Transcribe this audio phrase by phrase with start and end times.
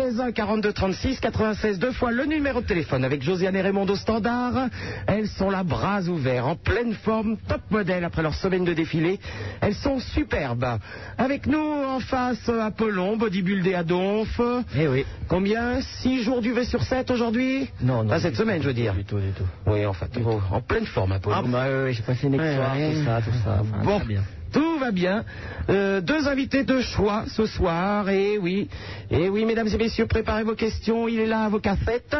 [0.00, 3.84] 16 1 42 36 96 deux fois le numéro de téléphone avec Josiane et Raymond
[3.84, 4.68] au standard.
[5.06, 9.20] Elles sont là bras ouverts, en pleine forme, top modèle après leur semaine de défilé.
[9.60, 10.78] Elles sont superbes.
[11.18, 14.40] Avec nous en face Apollon, bodybuildé à Donf.
[14.74, 15.04] Eh oui.
[15.28, 15.82] Combien?
[15.82, 17.68] 6 jours du V sur 7 aujourd'hui?
[17.82, 18.08] Non, non.
[18.08, 18.94] Pas cette semaine, je veux dire.
[18.94, 19.44] Du tout, du tout.
[19.66, 20.06] Oui, enfin,
[20.50, 21.36] en pleine forme Apollon.
[21.38, 22.94] Ah bah oui, j'ai passé une Ouais, soir, ouais.
[22.94, 23.58] tout ça, tout ça.
[23.60, 24.22] Enfin, Bon, bien.
[24.52, 25.24] Tout va bien.
[25.68, 28.08] Euh, deux invités de choix ce soir.
[28.08, 28.68] Et oui,
[29.10, 31.08] et oui, mesdames et messieurs, préparez vos questions.
[31.08, 32.16] Il est là, vos cassettes.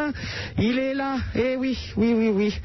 [0.57, 1.17] Il est là.
[1.35, 2.59] Et oui, oui, oui, oui.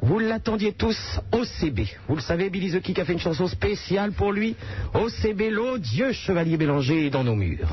[0.00, 1.80] Vous l'attendiez tous, OCB.
[2.06, 4.54] Vous le savez, Billy the Kick a fait une chanson spéciale pour lui.
[4.94, 7.68] OCB, l'odieux chevalier Bélanger dans nos murs.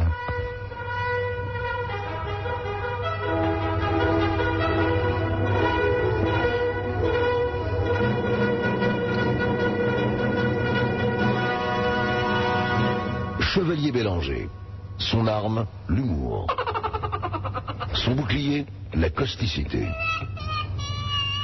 [14.97, 16.47] Son arme, l'humour.
[17.93, 19.87] Son bouclier, la causticité.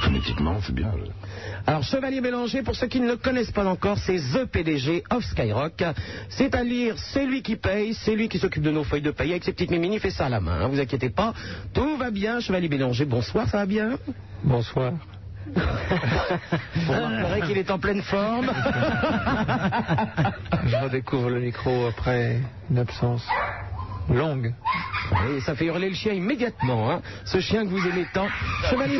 [0.00, 0.88] Phonétiquement, c'est bien.
[0.88, 1.12] là.
[1.66, 5.24] Alors, Chevalier Bélanger, pour ceux qui ne le connaissent pas encore, c'est The PDG of
[5.24, 5.84] Skyrock.
[6.28, 9.44] C'est-à-dire, c'est lui qui paye, c'est lui qui s'occupe de nos feuilles de paye avec
[9.44, 11.34] ses petites mimines, il fait ça à la main, hein, vous inquiétez pas.
[11.72, 13.96] Tout va bien, Chevalier Bélanger, bonsoir, ça va bien?
[14.42, 14.92] Bonsoir.
[15.56, 18.46] Vous remarquerez qu'il est en pleine forme.
[20.66, 22.40] Je redécouvre le micro après
[22.70, 23.26] une absence
[24.10, 24.52] longue.
[25.36, 28.28] Et ça fait hurler le chien immédiatement, hein, ce chien que vous aimez tant.
[28.70, 28.98] Chevalier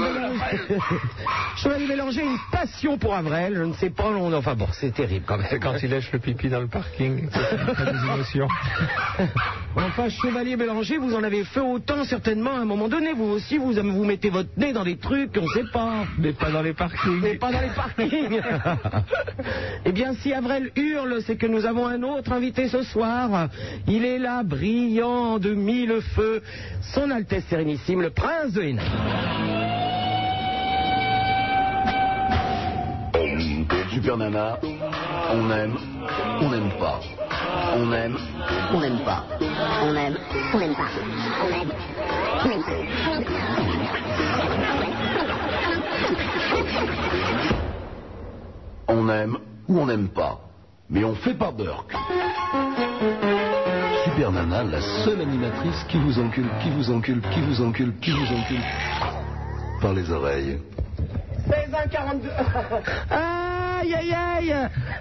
[1.98, 5.38] a une passion pour Avrel, je ne sais pas, on- enfin bon, c'est terrible quand
[5.38, 5.46] même.
[5.50, 8.48] C'est quand il lèche le pipi dans le parking, c'est des émotions.
[9.74, 13.14] Enfin, Chevalier Bélanger, vous en avez fait autant certainement à un moment donné.
[13.14, 16.04] Vous aussi, vous, vous mettez votre nez dans des trucs, on ne sait pas.
[16.18, 17.20] Mais pas dans les parkings.
[17.22, 18.40] Mais pas dans les parkings.
[19.86, 23.48] eh bien, si Avrel hurle, c'est que nous avons un autre invité ce soir.
[23.86, 24.42] Il est là,
[24.92, 26.42] de mille feux.
[26.94, 28.82] Son Altesse Sérénissime, le Prince de Hénin.
[33.90, 34.58] Super Nana,
[35.32, 35.76] on aime,
[36.40, 37.00] on n'aime pas.
[37.76, 38.16] On aime,
[38.72, 39.24] On n'aime pas.
[39.84, 40.16] On aime.
[40.54, 40.88] On n'aime pas.
[41.04, 41.68] On aime.
[42.48, 42.82] On n'aime pas.
[48.88, 49.38] on aime
[49.68, 50.40] ou on n'aime pas.
[50.90, 51.94] Mais on fait pas Burke.
[54.22, 58.60] La seule animatrice qui vous encule, qui vous encule, qui vous encule, qui vous encule.
[59.80, 60.60] Par les oreilles.
[61.72, 62.28] 16 1 42.
[63.10, 64.54] Aïe, aïe, aïe.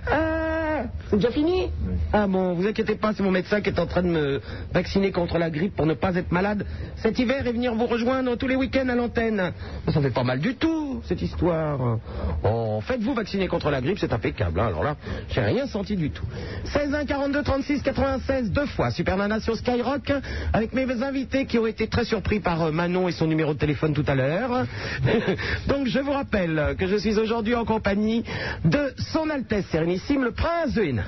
[0.09, 1.70] Ah, C'est déjà fini
[2.14, 4.42] Ah bon, vous inquiétez pas, c'est mon médecin qui est en train de me
[4.74, 6.66] vacciner contre la grippe pour ne pas être malade
[6.96, 9.52] cet hiver et venir vous rejoindre tous les week-ends à l'antenne.
[9.94, 11.98] Ça fait pas mal du tout, cette histoire.
[12.44, 14.60] Oh, faites-vous vacciner contre la grippe, c'est impeccable.
[14.60, 14.68] hein.
[14.68, 14.96] Alors là,
[15.30, 16.26] j'ai rien senti du tout.
[16.66, 18.90] 16 1 42 36 96 deux fois.
[18.92, 20.12] Super Nana sur Skyrock
[20.54, 23.60] avec mes invités qui ont été très surpris par euh, Manon et son numéro de
[23.60, 24.66] téléphone tout à l'heure.
[25.68, 28.24] Donc je vous rappelle que je suis aujourd'hui en compagnie
[28.66, 31.06] de son Altesse Sérénissime, le Prince de Hénin.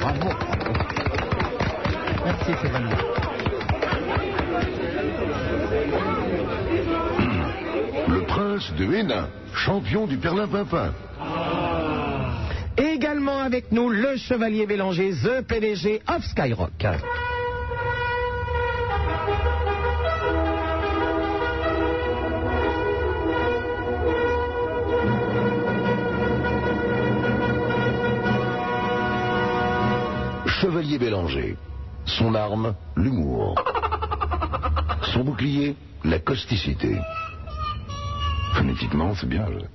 [0.00, 0.30] Bravo.
[2.24, 2.52] Merci.
[8.08, 10.92] Le prince de Hénin, champion du Perlin-Pimpin.
[12.76, 16.86] Également avec nous, le Chevalier Bélanger, The PDG of Skyrock.
[30.64, 31.56] Chevalier Bélanger.
[32.06, 33.54] Son arme, l'humour.
[35.12, 36.96] Son bouclier, la causticité.
[38.54, 39.42] Phonétiquement, c'est bien.
[39.42, 39.66] là.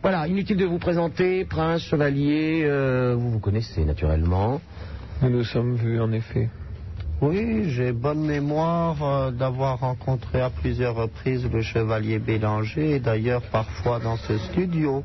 [0.00, 4.58] Voilà, inutile de vous présenter, Prince, Chevalier, euh, vous vous connaissez naturellement.
[5.20, 6.48] Nous nous sommes vus en effet.
[7.20, 13.42] Oui, j'ai bonne mémoire euh, d'avoir rencontré à plusieurs reprises le chevalier Bélanger et d'ailleurs
[13.52, 15.04] parfois dans ce studio.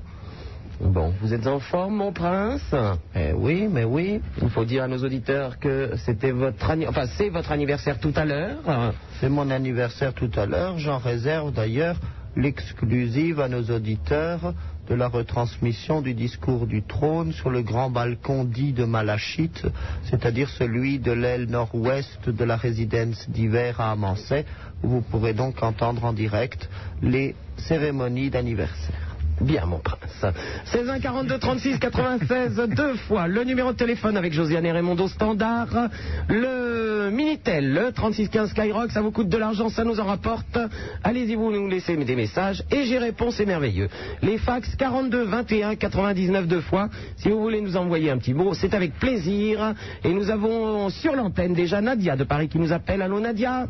[0.81, 2.73] Bon, vous êtes en forme, mon prince?
[3.15, 6.75] Eh oui, mais oui, Il faut dire à nos auditeurs que c'était votre
[7.17, 8.93] c'est votre anniversaire tout à l'heure.
[9.19, 10.77] c'est mon anniversaire tout à l'heure.
[10.79, 11.97] J'en réserve d'ailleurs
[12.35, 14.53] l'exclusive à nos auditeurs
[14.89, 19.65] de la retransmission du discours du trône sur le grand balcon dit de Malachite,
[20.09, 24.45] c'est-à-dire celui de l'aile nord-ouest de la résidence d'hiver à Amancet,
[24.83, 26.67] où vous pourrez donc entendre en direct
[27.01, 29.02] les cérémonies d'anniversaire.
[29.41, 30.25] Bien, mon prince.
[30.65, 34.95] 16 1 42 36 96 deux fois le numéro de téléphone avec Josiane et Raymond
[34.95, 35.89] au standard,
[36.29, 40.57] le Minitel, le 3615 Skyrock, ça vous coûte de l'argent, ça nous en rapporte.
[41.03, 43.89] Allez-y, vous nous laissez des messages et j'y réponds, c'est merveilleux.
[44.21, 46.89] Les fax 42 21 99 deux fois.
[47.17, 49.73] Si vous voulez nous envoyer un petit mot, c'est avec plaisir.
[50.03, 53.01] Et nous avons sur l'antenne déjà Nadia de Paris qui nous appelle.
[53.01, 53.67] Allô Nadia?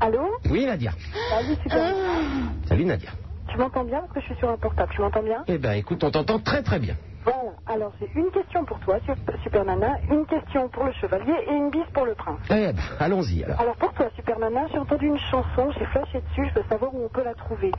[0.00, 0.30] Allô?
[0.50, 0.92] Oui Nadia.
[1.30, 1.94] Salut, super.
[2.68, 3.10] Salut Nadia.
[3.48, 4.90] Tu m'entends bien parce que je suis sur un portable.
[4.94, 6.94] Tu m'entends bien Eh ben écoute, on t'entend très très bien.
[7.24, 7.52] Voilà.
[7.66, 11.52] Alors, j'ai une question pour toi, Sup- Super Nana, une question pour le chevalier et
[11.52, 12.40] une bise pour le prince.
[12.50, 13.60] Eh ben, allons-y alors.
[13.60, 16.92] Alors, pour toi, Super Nana, j'ai entendu une chanson, j'ai flashé dessus, je veux savoir
[16.94, 17.70] où on peut la trouver.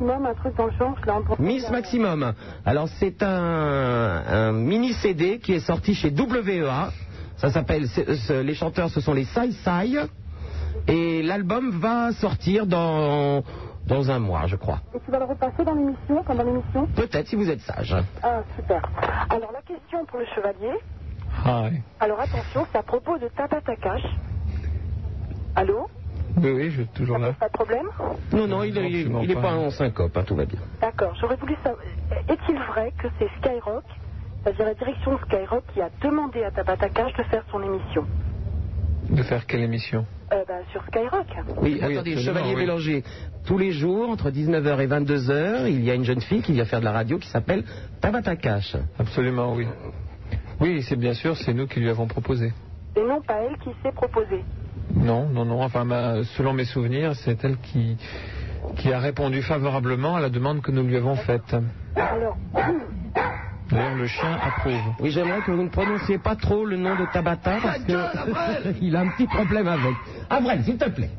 [0.00, 1.42] Même un truc dans le genre, je l'ai entendu.
[1.42, 2.32] Miss Maximum.
[2.64, 6.90] Alors c'est un, un mini CD qui est sorti chez WEA.
[7.36, 9.98] Ça s'appelle, c'est- les chanteurs ce sont les Sai Sai.
[10.88, 13.42] Et l'album va sortir dans,
[13.86, 14.80] dans un mois, je crois.
[14.94, 17.96] Et tu vas le repasser dans l'émission, pendant l'émission Peut-être si vous êtes sage.
[18.22, 18.82] Ah, super.
[19.30, 20.72] Alors, la question pour le chevalier.
[21.44, 21.82] Hi.
[22.00, 24.02] Alors, attention, c'est à propos de Tabatakash.
[25.54, 25.88] Allô
[26.36, 27.32] Oui, oui, je suis toujours là.
[27.34, 27.86] Pas de problème
[28.32, 29.40] Non, non, il, Non, il- absolument il est pas.
[29.42, 30.60] pas en syncope, hein, tout va bien.
[30.80, 31.82] D'accord, j'aurais voulu savoir,
[32.28, 33.84] est-il vrai que c'est Skyrock,
[34.42, 38.06] c'est-à-dire la direction de Skyrock, qui a demandé à Tabatakash de faire son émission
[39.12, 41.26] De faire quelle émission euh, bah, sur Skyrock
[41.60, 42.62] Oui, Oui, attendez, Chevalier oui.
[42.62, 43.04] Bélanger,
[43.44, 46.64] tous les jours, entre 19h et 22h, il y a une jeune fille qui vient
[46.64, 47.64] faire de la radio qui s'appelle
[48.00, 48.74] Tabata Cash.
[48.98, 49.66] Absolument, oui.
[50.60, 52.52] Oui, c'est bien sûr, c'est nous qui lui avons proposé.
[52.96, 54.42] et non pas elle qui s'est proposée.
[54.94, 55.62] Non, non, non.
[55.62, 57.96] Enfin, ma- selon mes souvenirs, c'est elle qui,
[58.76, 61.54] qui a répondu favorablement à la demande que nous lui avons faite.
[61.96, 62.36] Alors,
[63.72, 64.92] D'ailleurs, le chien approuve.
[65.00, 68.94] Oui, j'aimerais que vous ne prononciez pas trop le nom de Tabata parce que il
[68.96, 69.94] a un petit problème avec.
[70.30, 71.10] Avril, s'il te plaît.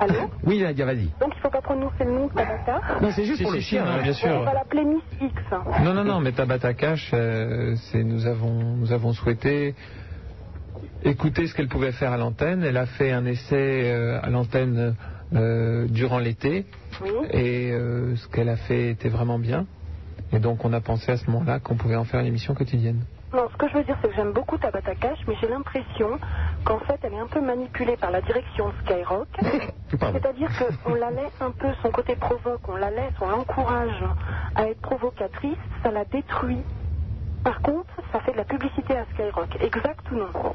[0.00, 1.06] allô Oui, Nadia, vas-y.
[1.20, 3.54] Donc il ne faut pas prononcer le nom de Tabata Non, c'est juste Si, pour
[3.54, 4.02] si, non, hein.
[4.02, 4.28] bien sûr.
[4.40, 5.32] On va l'appeler Miss X.
[5.84, 9.74] Non, non, non, mais Tabata Cash, euh, c'est nous avons nous avons souhaité
[11.04, 12.64] écouter ce qu'elle pouvait faire à l'antenne.
[12.64, 14.96] Elle a fait un essai euh, à l'antenne
[15.34, 16.66] euh, durant l'été
[17.02, 17.10] Oui.
[17.30, 19.66] et euh, ce qu'elle a fait était vraiment bien.
[20.34, 23.04] Et donc on a pensé à ce moment-là qu'on pouvait en faire une émission quotidienne.
[23.32, 26.18] Non, ce que je veux dire, c'est que j'aime beaucoup Tabata Cash, mais j'ai l'impression
[26.64, 29.28] qu'en fait, elle est un peu manipulée par la direction de Skyrock.
[29.90, 30.50] C'est-à-dire
[30.84, 34.04] qu'on la laisse un peu, son côté provoque, on la laisse, on l'encourage
[34.54, 36.62] à être provocatrice, ça la détruit.
[37.42, 39.56] Par contre, ça fait de la publicité à Skyrock.
[39.60, 40.54] Exact ou non?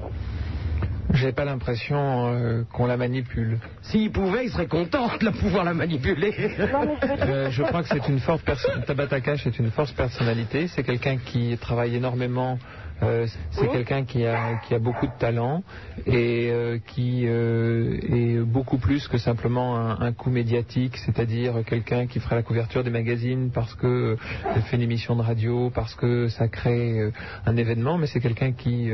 [1.14, 3.60] J'ai pas l'impression euh, qu'on la manipule.
[3.82, 6.34] S'il pouvait, il serait content de la pouvoir la manipuler.
[6.72, 7.26] Non, mais je veux dire.
[7.28, 8.84] Euh, je crois que c'est une forte personne.
[8.86, 10.68] Tabata Cash est une forte personnalité.
[10.68, 12.60] C'est quelqu'un qui travaille énormément.
[13.04, 15.64] Euh, c'est quelqu'un qui a, qui a beaucoup de talent
[16.06, 22.08] et euh, qui euh, est beaucoup plus que simplement un, un coup médiatique, c'est-à-dire quelqu'un
[22.08, 24.16] qui fera la couverture des magazines parce que euh,
[24.54, 27.12] elle fait une émission de radio, parce que ça crée
[27.46, 28.90] un événement, mais c'est quelqu'un qui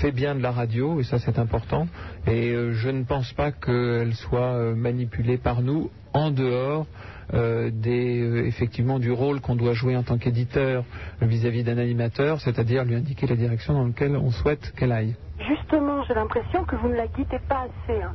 [0.00, 1.86] fait bien de la radio et ça c'est important.
[2.26, 6.86] Et je ne pense pas qu'elle soit manipulée par nous en dehors
[7.34, 10.84] euh, des, euh, effectivement du rôle qu'on doit jouer en tant qu'éditeur
[11.20, 15.14] vis-à-vis d'un animateur, c'est-à-dire lui indiquer la direction dans laquelle on souhaite qu'elle aille.
[15.48, 18.02] Justement, j'ai l'impression que vous ne la guidez pas assez.
[18.02, 18.12] hein.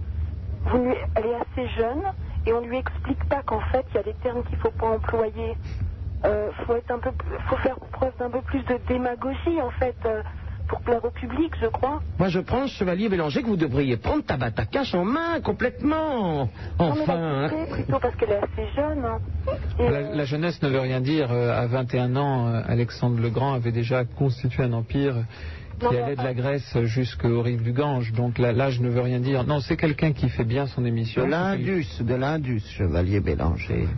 [1.15, 2.01] Elle est assez jeune
[2.45, 4.88] et on lui explique pas qu'en fait, il y a des termes qu'il faut pas
[4.88, 5.55] employer.
[6.25, 6.75] Euh, faut
[7.47, 10.23] faut faire preuve d'un peu plus de démagogie en fait euh,
[10.67, 12.01] pour plaire au public, je crois.
[12.19, 16.45] Moi, je pense, Chevalier Bélanger, que vous devriez prendre Tabata Cash en main complètement.
[16.45, 16.49] Non,
[16.79, 17.41] mais Enfin.
[17.41, 19.05] la quitter plutôt parce qu'elle est assez jeune.
[19.05, 19.19] hein.
[19.79, 21.31] La, la jeunesse ne veut rien dire.
[21.31, 25.23] Euh, À 21 ans, euh, Alexandre le Grand avait déjà constitué un empire Non,
[25.79, 28.12] qui allait de la Grèce jusqu'aux rives du Gange.
[28.13, 29.45] Donc là, l'âge ne veut rien dire.
[29.45, 31.28] Non, c'est quelqu'un qui fait bien son De émission.
[31.28, 33.87] l'Indus, de l'Indus, chevalier Bélanger.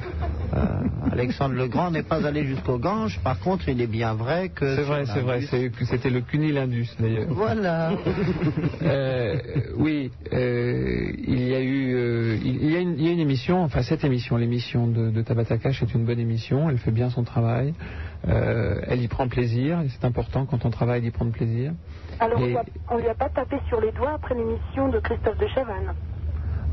[0.51, 4.49] Euh, Alexandre le Grand n'est pas allé jusqu'au Gange, par contre, il est bien vrai
[4.49, 4.75] que.
[4.77, 5.41] C'est vrai, c'est vrai.
[5.41, 7.27] C'était le cunilindus d'ailleurs.
[7.29, 7.91] Voilà.
[8.81, 9.37] Euh,
[9.77, 13.11] oui, euh, il y a eu, euh, il, il y a une, il y a
[13.11, 16.77] une émission, enfin cette émission, l'émission de, de Tabata Cash est une bonne émission, elle
[16.77, 17.73] fait bien son travail,
[18.27, 21.73] euh, elle y prend plaisir, et c'est important quand on travaille d'y prendre plaisir.
[22.19, 24.89] alors, on et- lui a- on lui a pas tapé sur les doigts après l'émission
[24.89, 25.93] de Christophe de Chavannes.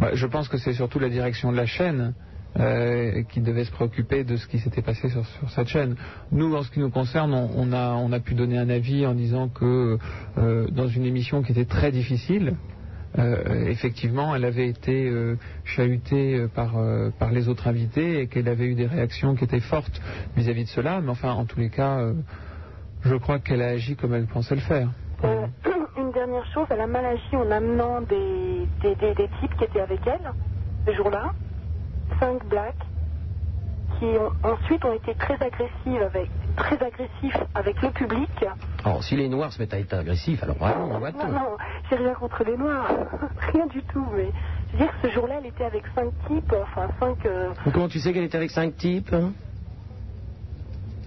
[0.01, 2.15] Bah, je pense que c'est surtout la direction de la chaîne
[2.59, 5.95] euh, qui devait se préoccuper de ce qui s'était passé sur, sur cette chaîne.
[6.33, 9.05] Nous, en ce qui nous concerne, on, on a, on a pu donner un avis
[9.07, 9.99] en disant que
[10.39, 12.57] euh, dans une émission qui était très difficile,
[13.19, 18.27] euh, effectivement, elle avait été euh, chahutée euh, par, euh, par les autres invités et
[18.29, 20.01] qu'elle avait eu des réactions qui étaient fortes
[20.37, 21.01] vis-à-vis de cela.
[21.01, 22.15] Mais enfin, en tous les cas, euh,
[23.03, 24.91] je crois qu'elle a agi comme elle pensait le faire.
[25.25, 25.47] Euh,
[25.97, 29.81] une dernière chose, elle a mal agi en amenant des, des, des- types qui étaient
[29.81, 30.33] avec elle
[30.87, 31.33] ce jour-là,
[32.21, 32.75] cinq blacks,
[33.99, 34.07] qui
[34.43, 38.29] ensuite ont été très agressifs avec, très agressifs avec le public
[38.85, 41.27] Alors, si les Noirs se mettent à être agressifs, alors vraiment, on voit Non, tout.
[41.33, 41.57] non,
[41.91, 42.89] j'ai rien contre les Noirs.
[43.53, 44.31] rien du tout, mais
[44.73, 47.25] je veux dire que ce jour-là, elle était avec cinq types, enfin cinq...
[47.27, 49.33] euh, Comment tu sais qu'elle était avec cinq types hein?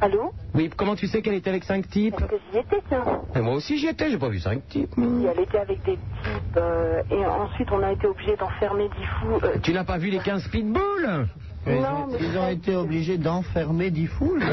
[0.01, 0.31] Allô?
[0.53, 2.15] Oui, comment tu sais qu'elle était avec cinq types?
[2.17, 3.03] Parce que j'y étais, tiens.
[3.35, 4.93] Et Moi aussi j'y étais, j'ai pas vu cinq types.
[4.97, 9.39] elle était avec des types, euh, et ensuite on a été obligé d'enfermer dix fous.
[9.43, 11.27] euh, Tu n'as pas vu les 15 pitbulls?
[11.67, 14.43] Non, ont- mais ils ont été obligés d'enfermer dix foules.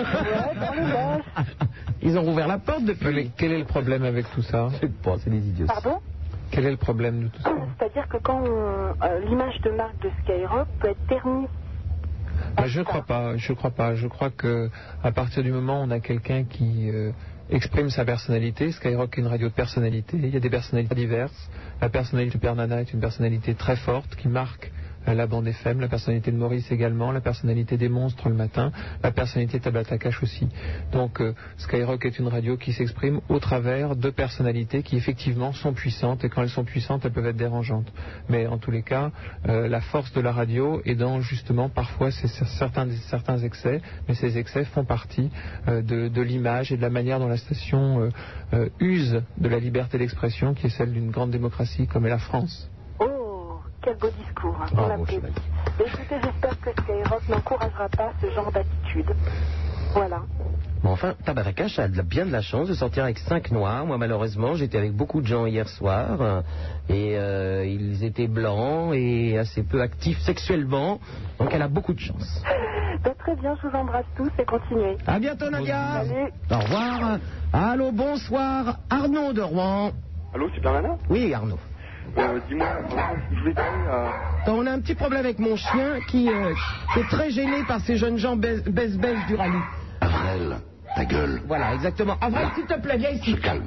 [2.02, 3.32] Ils ont rouvert la porte Mais depuis.
[3.36, 4.68] quel est le problème avec tout ça?
[4.72, 5.66] Je sais pas, c'est des idiots.
[5.66, 5.98] Pardon?
[6.50, 7.50] Quel est le problème de tout ça?
[7.78, 8.46] C'est-à-dire que quand on-
[9.04, 11.46] euh, l'image de marque de Skyrock peut être ternie.
[12.56, 13.36] Bah, Je crois pas.
[13.36, 13.94] Je crois pas.
[13.94, 14.70] Je crois que
[15.02, 17.10] à partir du moment où on a quelqu'un qui euh,
[17.50, 20.16] exprime sa personnalité, Skyrock est une radio de personnalité.
[20.16, 21.50] Il y a des personnalités diverses.
[21.80, 25.46] La personnalité de Père Nana est une personnalité très forte qui marque euh, la bande
[25.46, 28.72] FM, la personnalité de Maurice également, la personnalité des monstres le matin,
[29.02, 30.48] la personnalité de Tabata aussi.
[30.92, 35.72] Donc euh, Skyrock est une radio qui s'exprime au travers de personnalités qui effectivement sont
[35.72, 37.92] puissantes et quand elles sont puissantes, elles peuvent être dérangeantes.
[38.28, 39.10] Mais en tous les cas,
[39.48, 44.38] euh, la force de la radio est dans justement parfois c'est certains, excès, mais ces
[44.38, 45.30] excès font partie
[45.68, 48.10] euh, de, de l'image et de la manière dont la station
[48.80, 52.70] use de la liberté d'expression qui est celle d'une grande démocratie comme est la France.
[53.86, 54.56] Quel beau discours.
[54.60, 55.14] hein, Bravo, on applaudit.
[55.14, 55.34] chevalier.
[55.78, 59.14] Mais Écoutez, j'espère que Skyrock n'encouragera pas ce genre d'attitude.
[59.94, 60.22] Voilà.
[60.82, 63.86] Mais enfin, Tabarakash a de la- bien de la chance de sortir avec cinq noirs.
[63.86, 66.42] Moi, malheureusement, j'étais avec beaucoup de gens hier soir euh,
[66.88, 70.98] et euh, ils étaient blancs et assez peu actifs sexuellement.
[71.38, 72.42] Donc, elle a beaucoup de chance.
[73.04, 74.98] Ben, très bien, je vous embrasse tous et continuez.
[75.06, 76.02] À bientôt, Nadia.
[76.02, 76.32] Salut.
[76.50, 77.18] Au revoir.
[77.52, 78.78] Allô, bonsoir.
[78.90, 79.92] Arnaud de Rouen.
[80.34, 81.58] Allô, Super Nana Oui, Arnaud.
[82.18, 82.66] Euh, Dis-moi,
[83.32, 84.08] je voulais parler à...
[84.42, 86.54] Attends, On a un petit problème avec mon chien qui, euh,
[86.92, 89.64] qui est très gêné par ces jeunes gens baisse-baisse du rallye.
[90.00, 90.56] Avril,
[90.94, 92.16] ta gueule, Voilà, exactement.
[92.20, 93.32] Avril, s'il te plaît, viens ici.
[93.32, 93.64] se calme.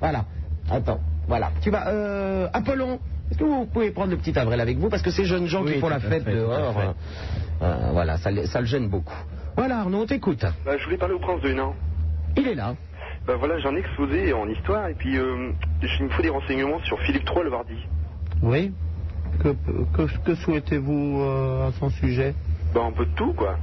[0.00, 0.24] Voilà.
[0.70, 1.00] Attends.
[1.28, 1.50] Voilà.
[1.60, 1.88] Tu vas.
[1.88, 4.88] Euh, Apollon, est-ce que vous pouvez prendre le petit Avril avec vous?
[4.88, 6.92] Parce que ces jeunes gens Oui, qui font la fête fait, dehors, euh,
[7.62, 9.14] euh, voilà, ça, le- ça le gêne beaucoup.
[9.56, 10.44] Voilà, Arnaud, on t'écoute.
[10.64, 11.72] Bah, je voulais parler au prince de Hénin.
[12.36, 12.74] Il est là.
[13.26, 15.52] Bah voilà, j'ai un exposé en histoire et puis euh,
[15.82, 17.76] il me faut des renseignements sur Philippe III le Vardy.
[18.42, 18.72] Oui.
[19.38, 19.54] Que,
[19.96, 22.34] que, que souhaitez-vous euh, à son sujet?
[22.74, 23.56] Bah un peu de tout quoi.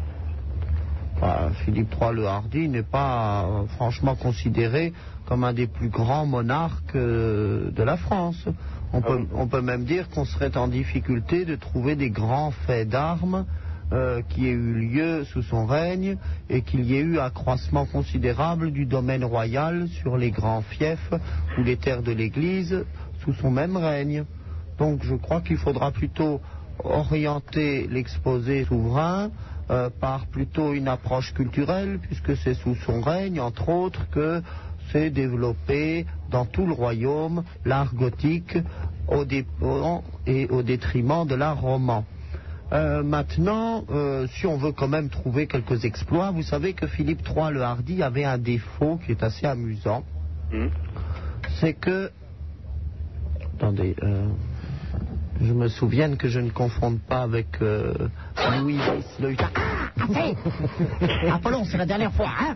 [1.20, 4.94] Bah, Philippe III le Hardy n'est pas euh, franchement considéré
[5.26, 8.48] comme un des plus grands monarques de la France.
[8.94, 12.90] On peut, on peut même dire qu'on serait en difficulté de trouver des grands faits
[12.90, 13.46] d'armes
[13.92, 16.18] euh, qui aient eu lieu sous son règne
[16.50, 21.14] et qu'il y ait eu accroissement considérable du domaine royal sur les grands fiefs
[21.58, 22.86] ou les terres de l'Église
[23.24, 24.26] sous son même règne.
[24.78, 26.40] Donc je crois qu'il faudra plutôt
[26.84, 29.32] orienter l'exposé souverain
[29.72, 34.42] euh, par plutôt une approche culturelle, puisque c'est sous son règne, entre autres, que
[34.92, 38.58] s'est développé dans tout le royaume l'art gothique
[39.08, 39.26] au
[40.26, 42.04] et au détriment de l'art roman.
[42.72, 47.22] Euh, maintenant, euh, si on veut quand même trouver quelques exploits, vous savez que Philippe
[47.28, 50.04] III le Hardy avait un défaut qui est assez amusant,
[50.52, 50.70] Hmm.
[51.60, 52.10] c'est que...
[53.58, 54.28] Attendez, euh,
[55.42, 57.94] je me souviens que je ne confonde pas avec euh,
[58.60, 59.36] Louis X le...
[61.32, 62.56] Apollon, c'est la dernière fois, hein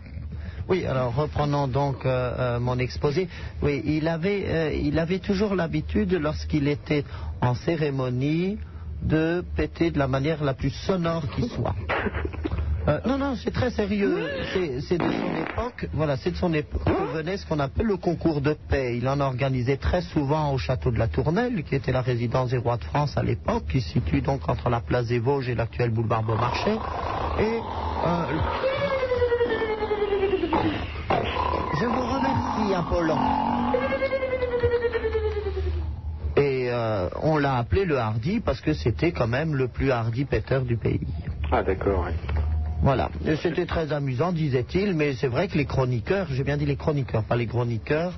[0.68, 3.28] Oui, alors reprenons donc euh, euh, mon exposé.
[3.62, 7.04] Oui, il avait, euh, il avait toujours l'habitude, lorsqu'il était
[7.42, 8.58] en cérémonie,
[9.04, 11.76] de péter de la manière la plus sonore qui soit.
[12.86, 14.28] Euh, non, non, c'est très sérieux.
[14.54, 15.88] C'est- de son époque.
[15.94, 18.98] Voilà, c'est de son époque que venait ce qu'on appelle le concours de paix.
[18.98, 22.58] Il en organisait très souvent au château de la Tournelle, qui était la résidence des
[22.58, 25.56] rois de France à l'époque, qui se situe donc entre la place des Vosges et
[25.56, 26.76] l'actuel boulevard Beaumarchais.
[27.40, 27.62] Et
[28.06, 28.26] euh,
[31.80, 33.18] je vous remercie, Apollon.
[36.74, 40.64] Euh, on l'a appelé le hardi parce que c'était quand même le plus hardi péteur
[40.64, 41.08] du pays.
[41.52, 42.08] Ah d'accord.
[42.84, 43.10] Voilà.
[43.42, 47.24] C'était très amusant, disait-il, mais c'est vrai que les chroniqueurs, j'ai bien dit les chroniqueurs,
[47.24, 48.12] pas les chroniqueurs,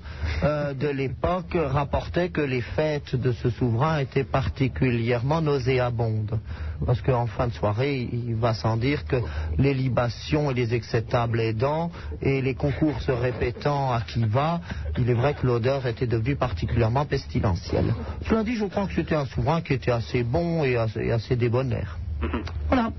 [0.43, 6.39] euh, de l'époque rapportaient que les fêtes de ce souverain étaient particulièrement nauséabondes.
[6.83, 9.17] Parce qu'en fin de soirée, il va sans dire que
[9.59, 11.91] les libations et les excès de table aidant,
[12.23, 14.61] et les concours se répétant à qui va,
[14.97, 17.93] il est vrai que l'odeur était devenue particulièrement pestilentielle.
[18.27, 21.11] Cela dit, je crois que c'était un souverain qui était assez bon et assez, et
[21.11, 21.99] assez débonnaire.
[22.23, 22.41] Mhm.
[22.67, 22.91] Voilà.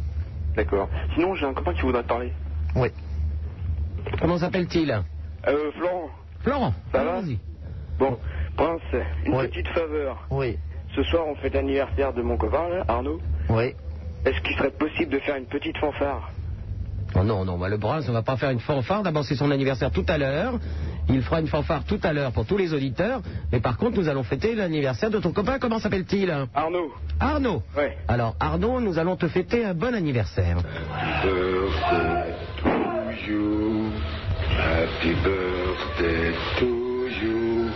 [0.56, 0.88] D'accord.
[1.14, 2.32] Sinon, j'ai un copain qui voudrait te parler.
[2.74, 2.88] Oui.
[4.20, 4.90] Comment s'appelle-t-il?
[5.46, 6.10] Euh, Florent.
[6.40, 6.74] Florent.
[6.92, 7.20] Ça va?
[7.98, 8.18] Bon,
[8.56, 8.80] Prince,
[9.24, 10.26] une petite faveur.
[10.30, 10.58] Oui.
[10.94, 13.20] Ce soir, on fête l'anniversaire de mon copain, là, Arnaud.
[13.48, 13.74] Oui.
[14.24, 16.30] Est-ce qu'il serait possible de faire une petite fanfare?
[17.18, 19.02] Oh non, non, bah, le Prince, on va pas faire une fanfare.
[19.02, 20.58] D'abord, c'est son anniversaire tout à l'heure.
[21.08, 23.22] Il fera une fanfare tout à l'heure pour tous les auditeurs.
[23.52, 25.58] Mais par contre, nous allons fêter l'anniversaire de ton copain.
[25.58, 26.30] Comment s'appelle-t-il?
[26.54, 26.92] Arnaud.
[27.18, 27.62] Arnaud.
[27.76, 27.96] Ouais.
[28.08, 30.58] Alors, Arnaud, nous allons te fêter un bon anniversaire.
[31.22, 32.68] birthday to
[33.26, 33.90] you.
[34.56, 36.66] Happy birthday to
[37.22, 37.68] you.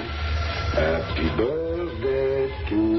[0.75, 2.90] Happy birthday to you.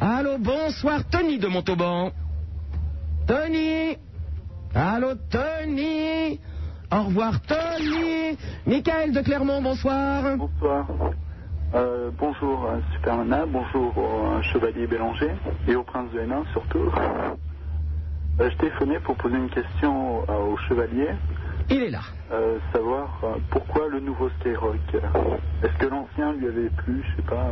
[0.00, 2.10] Allô, bonsoir, Tony de Montauban.
[3.26, 3.98] Tony
[4.74, 6.40] Allô, Tony
[6.90, 10.38] Au revoir, Tony Michael de Clermont, bonsoir.
[10.38, 10.86] Bonsoir.
[11.74, 15.32] Euh, bonjour euh, Super Nana, bonjour au euh, Chevalier Bélanger
[15.68, 16.90] et au Prince de Hénin surtout.
[18.40, 21.10] Euh, je téléphonais pour poser une question au Chevalier.
[21.70, 22.00] Il est là.
[22.32, 24.76] Euh, savoir euh, pourquoi le nouveau Skyrock
[25.62, 27.50] Est-ce que l'ancien lui avait plu Je sais pas.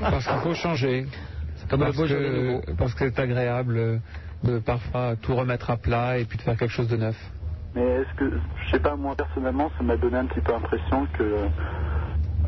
[0.00, 1.06] Parce qu'il faut changer.
[1.68, 4.00] comme parce, beau que, parce que c'est agréable
[4.44, 7.16] de parfois tout remettre à plat et puis de faire quelque chose de neuf.
[7.74, 8.32] Mais est-ce que,
[8.64, 11.22] je sais pas, moi personnellement, ça m'a donné un petit peu l'impression que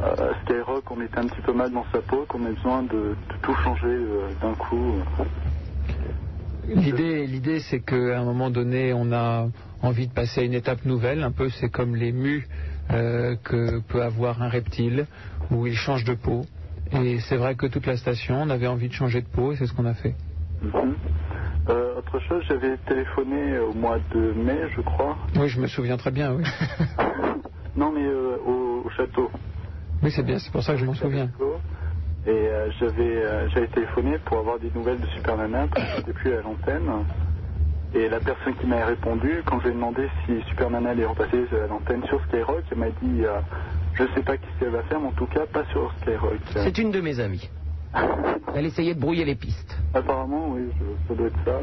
[0.00, 2.88] euh, Skyrock, on était un petit peu mal dans sa peau, qu'on a besoin de,
[2.88, 4.94] de tout changer euh, d'un coup.
[6.66, 9.46] L'idée, l'idée, c'est qu'à un moment donné, on a
[9.82, 11.22] envie de passer à une étape nouvelle.
[11.22, 12.46] Un peu, c'est comme les mus
[12.90, 15.06] euh, que peut avoir un reptile,
[15.50, 16.46] où il change de peau.
[16.92, 19.56] Et c'est vrai que toute la station, on avait envie de changer de peau, et
[19.56, 20.14] c'est ce qu'on a fait.
[21.68, 25.18] Euh, autre chose, j'avais téléphoné au mois de mai, je crois.
[25.36, 26.44] Oui, je me souviens très bien, oui.
[27.76, 29.30] Non, mais euh, au, au château.
[30.02, 31.30] Oui, c'est bien, c'est pour ça que je m'en souviens.
[32.26, 32.48] Et
[32.80, 36.42] j'avais j'avais téléphoné pour avoir des nouvelles de Super Nana, parce que j'étais plus à
[36.42, 36.82] l'antenne.
[37.94, 41.06] Et la personne qui m'a répondu, quand je lui ai demandé si Super Nana allait
[41.06, 43.40] repasser à l'antenne sur Skyrock, elle m'a dit euh,
[43.94, 46.38] Je sais pas ce qu'elle va faire, mais en tout cas, pas sur Skyrock.
[46.52, 47.48] C'est une de mes amies.
[48.54, 49.78] Elle essayait de brouiller les pistes.
[49.94, 51.60] Apparemment, oui, je- ça doit être ça.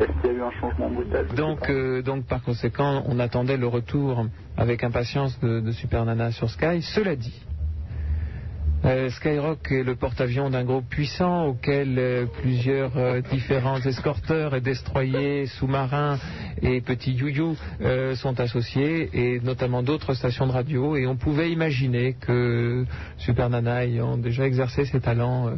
[0.00, 3.56] Est-ce qu'il y a eu un changement brutal Donc, euh, donc, par conséquent, on attendait
[3.56, 4.26] le retour
[4.56, 6.82] avec impatience de, de Super Nana sur Sky.
[6.82, 7.34] Cela dit,
[8.84, 14.60] euh, Skyrock est le porte-avions d'un groupe puissant auquel euh, plusieurs euh, différents escorteurs et
[14.60, 16.18] destroyers, sous-marins
[16.60, 17.56] et petits you
[18.16, 20.96] sont associés, et notamment d'autres stations de radio.
[20.96, 22.84] Et on pouvait imaginer que
[23.18, 25.50] Super Nana, ayant déjà exercé ses talents,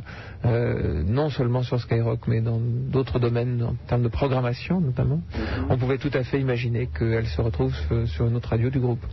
[0.45, 5.21] non seulement sur Skyrock, mais dans d'autres domaines, en termes de programmation notamment,
[5.69, 7.75] on pouvait tout à fait imaginer qu'elle se retrouve
[8.07, 9.05] sur une autre radio du groupe.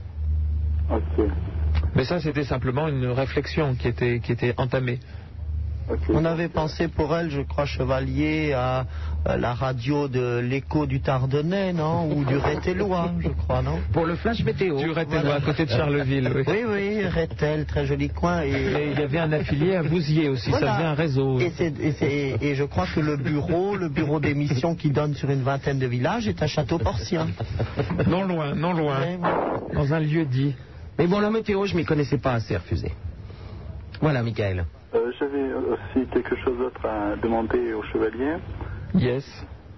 [1.96, 5.00] Mais ça, c'était simplement une réflexion qui était, qui était entamée.
[6.10, 8.86] On avait pensé pour elle, je crois, Chevalier, à,
[9.26, 12.10] à la radio de l'écho du Tardonnais, non?
[12.10, 13.80] Ou du Rétellois, je crois, non?
[13.92, 14.78] Pour le flash météo.
[14.80, 15.36] Du Rétellois, Voilà.
[15.36, 16.32] à côté de Charleville.
[16.34, 16.44] Oui.
[16.48, 18.44] Oui, oui, Rétel, très joli coin.
[18.44, 20.68] Et Et, il y avait un affilié à Vouziers aussi, Voilà.
[20.68, 21.40] ça faisait un réseau.
[21.42, 25.14] et, c'est- et c'est- et je crois que le bureau, le bureau d'émission qui donne
[25.16, 27.28] sur une vingtaine de villages est à Château-Porcien.
[28.08, 29.20] Non loin, non loin, Ouais,
[29.74, 30.56] dans un lieu dit.
[31.00, 32.92] Mais bon, la météo, je m'y connaissais pas assez, refusé.
[34.02, 34.66] Voilà, Michael.
[34.94, 38.36] Euh, J'avais aussi quelque chose d'autre à demander au chevalier.
[38.94, 39.26] Yes.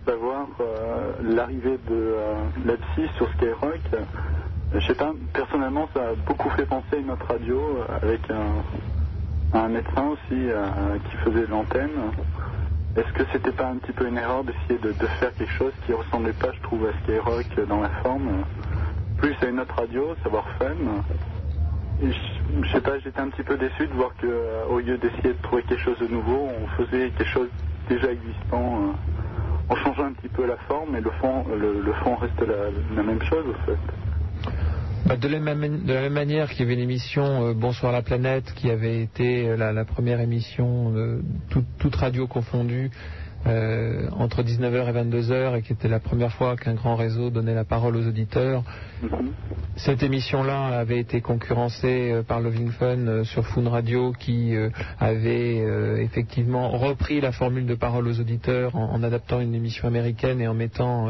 [0.05, 2.75] savoir euh, l'arrivée de euh,
[3.17, 3.79] sur Skyrock.
[4.73, 8.19] Je sais pas, personnellement, ça a beaucoup fait penser à une autre radio euh, avec
[8.29, 10.49] un, un médecin aussi
[11.09, 12.11] qui faisait l'antenne.
[12.97, 15.73] Est-ce que c'était pas un petit peu une erreur d'essayer de, de faire quelque chose
[15.85, 18.43] qui ressemblait pas, je trouve, à Skyrock dans la forme?
[19.17, 20.45] Plus à une autre radio, savoir.
[22.01, 24.97] Et je, sais pas, j'étais un petit peu déçu de voir que euh, au lieu
[24.97, 27.49] d'essayer de trouver quelque chose de nouveau, on faisait quelque chose
[27.89, 28.89] déjà existant.
[28.89, 28.91] euh,
[29.69, 33.03] en changeant un petit peu la forme, et le fond, le, le fond reste la,
[33.03, 34.51] même chose, en fait.
[35.05, 38.71] Bah, de, la même, manière qu'il y avait une émission euh, Bonsoir la planète qui
[38.71, 41.21] avait été euh, la, première émission, euh,
[41.79, 42.89] toute radio confondue,
[43.47, 47.53] euh, entre 19h et 22h et qui était la première fois qu'un grand réseau donnait
[47.53, 48.63] la parole aux auditeurs.
[49.03, 49.31] Mhm.
[49.75, 54.55] Cette émission-là avait été concurrencée euh, par Loving Fun euh, sur Foon Radio qui
[54.99, 55.57] avait
[56.01, 60.47] effectivement repris la formule de parole aux auditeurs en, en adaptant une émission américaine et
[60.47, 61.09] en mettant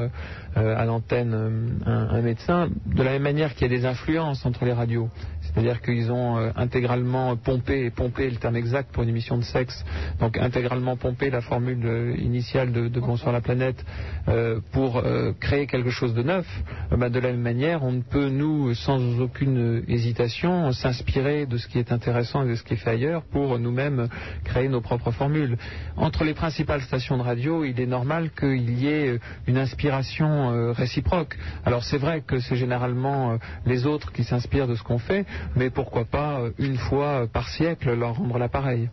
[0.55, 2.69] à l'antenne un, un médecin.
[2.85, 5.09] De la même manière qu'il y a des influences entre les radios.
[5.55, 9.37] C'est-à-dire qu'ils ont euh, intégralement pompé, et pompé est le terme exact pour une émission
[9.37, 9.85] de sexe,
[10.19, 13.85] donc intégralement pompé la formule euh, initiale de, de Bonsoir la planète
[14.27, 15.01] euh, pour
[15.39, 16.45] créer quelque chose de neuf.
[16.91, 21.67] Bah, de la même manière, on ne peut, nous, sans aucune hésitation, s'inspirer de ce
[21.67, 24.09] qui est intéressant et de ce qui est fait ailleurs pour nous-mêmes
[24.43, 25.57] créer nos propres formules.
[25.97, 31.37] Entre les principales stations de radio, il est normal qu'il y ait une inspiration réciproque.
[31.63, 35.69] Alors c'est vrai que c'est généralement les autres qui s'inspirent de ce qu'on fait, mais
[35.69, 38.89] pourquoi pas euh, une fois euh, par siècle leur rendre l'appareil.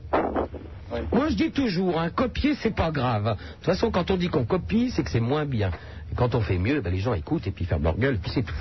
[1.13, 3.25] Moi, je dis toujours, hein, copier, c'est pas grave.
[3.25, 5.71] De toute façon, quand on dit qu'on copie, c'est que c'est moins bien.
[6.11, 8.19] Et quand on fait mieux, ben, les gens écoutent et puis ferment leur gueule, et
[8.19, 8.55] puis c'est tout.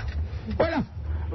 [0.56, 0.78] Voilà.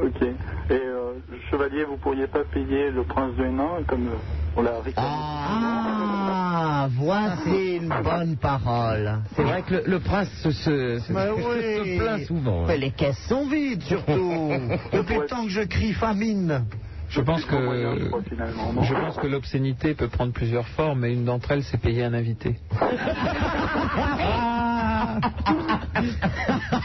[0.02, 0.22] Ok.
[0.22, 0.36] Et
[0.74, 1.14] euh,
[1.50, 4.18] Chevalier, vous pourriez pas payer le prince de Hénin comme euh,
[4.56, 9.20] on l'a réclamé Ah, voici une bonne parole.
[9.36, 11.98] C'est vrai que le, le prince se, se, se- Mais se oui.
[11.98, 12.64] plaint souvent.
[12.64, 12.68] hein.
[12.68, 14.52] Mais les caisses sont vides, surtout.
[14.94, 16.66] Depuis le temps que je crie famine.
[17.10, 21.64] Je pense que je pense que l'obscénité peut prendre plusieurs formes, et une d'entre elles,
[21.64, 22.58] c'est payer un invité.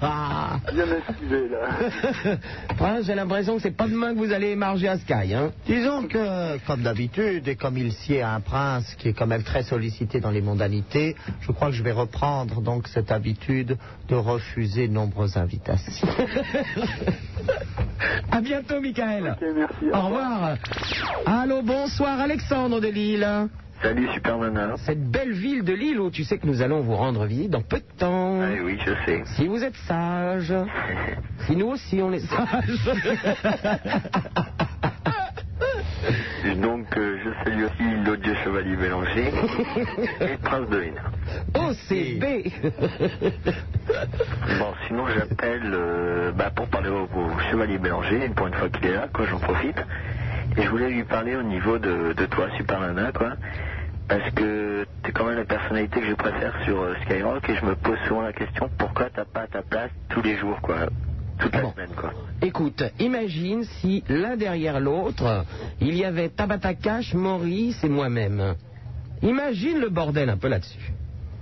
[0.00, 2.36] Bien esquivé, là.
[2.76, 5.34] Prince, j'ai l'impression que c'est pas demain que vous allez émarger à Sky.
[5.34, 5.52] Hein.
[5.66, 9.42] Disons que, comme d'habitude, et comme il sied à un prince qui est quand même
[9.42, 13.78] très sollicité dans les mondanités, je crois que je vais reprendre donc cette habitude
[14.08, 16.08] de refuser de nombreuses invitations.
[18.30, 19.36] À bientôt, Michael.
[19.40, 19.84] Ok, merci.
[19.92, 20.56] Au revoir.
[21.24, 23.48] Allô, bonsoir, Alexandre de Lille.
[23.82, 24.76] Salut Super Nana.
[24.78, 27.62] Cette belle ville de Lille où tu sais que nous allons vous rendre visite dans
[27.62, 28.40] peu de temps.
[28.42, 29.22] Ah oui, je sais.
[29.36, 30.52] Si vous êtes sage.
[31.46, 32.90] Si nous aussi on est sages.
[36.60, 39.30] Donc euh, je salue aussi l'odieux chevalier Bélanger
[40.20, 41.02] et prince de Hénin.
[41.54, 42.24] OCB.
[44.58, 48.86] Bon, sinon j'appelle euh, bah, pour parler au, au chevalier Bélanger, pour une fois qu'il
[48.86, 49.76] est là, quoi, j'en profite.
[50.56, 53.34] Et je voulais lui parler au niveau de, de toi, Super Nana, quoi.
[54.08, 57.64] Parce que t'es quand même la personnalité que je préfère sur euh, Skyrock et je
[57.64, 60.88] me pose souvent la question pourquoi t'as pas ta place tous les jours, quoi?
[61.38, 61.72] Toute la Bon.
[61.72, 62.12] semaine, quoi.
[62.40, 65.44] Écoute, imagine si l'un derrière l'autre,
[65.80, 68.54] il y avait Tabata Cash, Maurice et moi-même.
[69.22, 70.92] Imagine le bordel un peu là-dessus.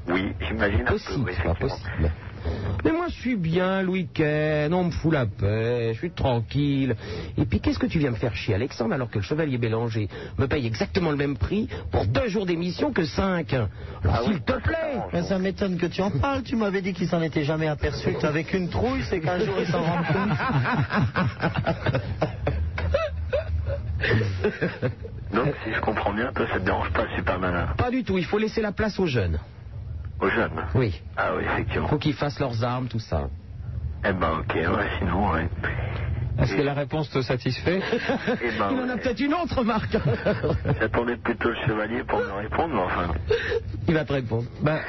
[0.09, 2.11] Oui, j'imagine un peu, oui, c'est pas possible.
[2.85, 6.95] Mais moi, je suis bien le week-end, on me fout la paix, je suis tranquille.
[7.39, 10.09] Et puis, qu'est-ce que tu viens me faire chier, Alexandre, alors que le chevalier Bélanger
[10.39, 13.53] me paye exactement le même prix pour deux jours d'émission que cinq?
[13.55, 13.69] Alors,
[14.05, 16.43] Ah s'il oui, te plaît Mais ça m'étonne que tu en parles.
[16.43, 18.15] Tu m'avais dit qu'il s'en était jamais aperçu.
[18.23, 20.39] Avec une trouille, c'est qu'un jour il s'en rend compte.
[25.33, 28.19] Donc, si je comprends bien, toi, ça te dérange pas, Super Nana Pas du tout,
[28.19, 29.39] il faut laisser la place aux jeunes.
[30.21, 31.89] Aux jeunes Oui, Ah oui, effectivement.
[31.89, 33.29] faut qu'ils fassent leurs armes, tout ça.
[34.05, 35.49] Eh ben, ok, ouais, sinon, ouais.
[36.39, 37.81] Est-ce que la réponse te satisfait
[38.43, 39.01] Eh ben, Il en a ouais.
[39.01, 39.97] peut-être une autre, Marc.
[40.81, 43.15] J'attendais plutôt le chevalier pour me répondre, mais enfin.
[43.89, 44.49] il va te répondre.
[44.63, 44.81] Ben,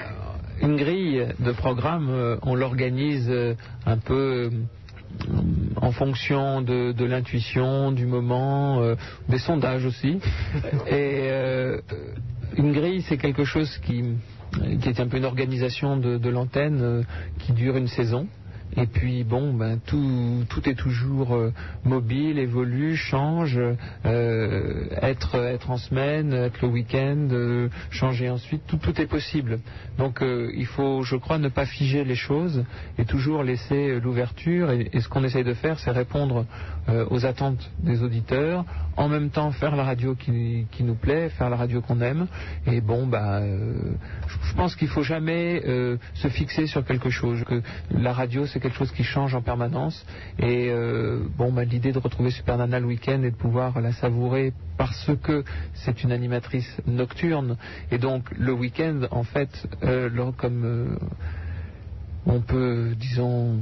[0.61, 3.53] Une grille de programme, euh, on l'organise euh,
[3.85, 5.39] un peu euh,
[5.81, 8.95] en fonction de, de l'intuition, du moment, euh,
[9.29, 10.19] des sondages aussi.
[10.87, 11.79] Et euh,
[12.57, 14.03] une grille, c'est quelque chose qui,
[14.81, 17.03] qui est un peu une organisation de, de l'antenne euh,
[17.39, 18.27] qui dure une saison.
[18.77, 21.53] Et puis bon, ben tout, tout est toujours euh,
[21.85, 23.59] mobile, évolue, change.
[24.05, 29.59] euh, être, être en semaine, être le week-end, euh, changer ensuite, tout, tout est possible.
[29.97, 32.63] Donc il faut, je crois, ne pas figer les choses
[32.97, 34.71] et toujours laisser l'ouverture.
[34.71, 36.45] Et, ce qu'on essaye de faire, c'est répondre
[37.09, 38.65] aux attentes des auditeurs,
[38.97, 42.27] en même temps faire la radio qui, nous plaît, faire la radio qu'on aime.
[42.67, 43.73] Et bon, euh,
[44.27, 45.61] je, je pense qu'il faut jamais
[46.13, 47.43] se fixer sur quelque chose.
[47.43, 47.61] Que
[47.91, 50.03] la radio, c'est quelque chose qui change en permanence.
[50.39, 53.93] Et euh, bon, bah, l'idée de retrouver Super Nana le week-end et de pouvoir la
[53.93, 55.43] savourer parce que
[55.75, 57.57] c'est une animatrice nocturne.
[57.91, 59.49] Et donc le week-end, en fait,
[59.83, 60.97] euh, comme euh,
[62.25, 63.59] on peut, disons,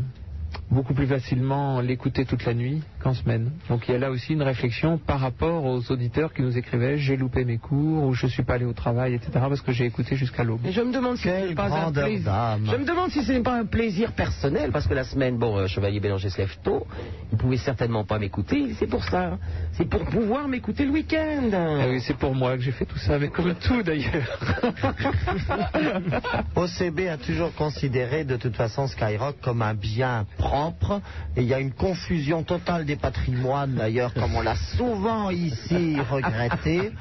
[0.71, 3.51] beaucoup plus facilement l'écouter toute la nuit qu'en semaine.
[3.69, 6.97] Donc il y a là aussi une réflexion par rapport aux auditeurs qui nous écrivaient
[6.97, 9.31] j'ai loupé mes cours ou je suis pas allé au travail, etc.
[9.33, 10.61] parce que j'ai écouté jusqu'à l'aube.
[10.69, 12.57] Je me demande si c'est pas un plaisir.
[12.65, 15.57] Je me demande si ce n'est pas un plaisir personnel, parce que la semaine, bon,
[15.57, 16.85] euh, Chevalier Bélanger se lève tôt,
[17.31, 19.37] il pouvait certainement pas m'écouter, c'est pour ça.
[19.73, 21.49] C'est pour pouvoir m'écouter le week-end.
[21.53, 24.39] Ah oui, c'est pour moi que j'ai fait tout ça, mais comme tout d'ailleurs.
[26.55, 30.25] OCB a toujours considéré de toute façon Skyrock comme un bien
[30.71, 31.01] propre
[31.35, 35.97] et il y a une confusion totale des patrimoines d'ailleurs comme on l'a souvent ici
[36.11, 36.91] regretté.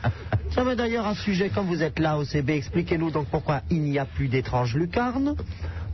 [0.51, 3.99] Ça va d'ailleurs un sujet comme vous êtes là OCB, expliquez-nous donc pourquoi il n'y
[3.99, 5.35] a plus d'étranges lucarnes.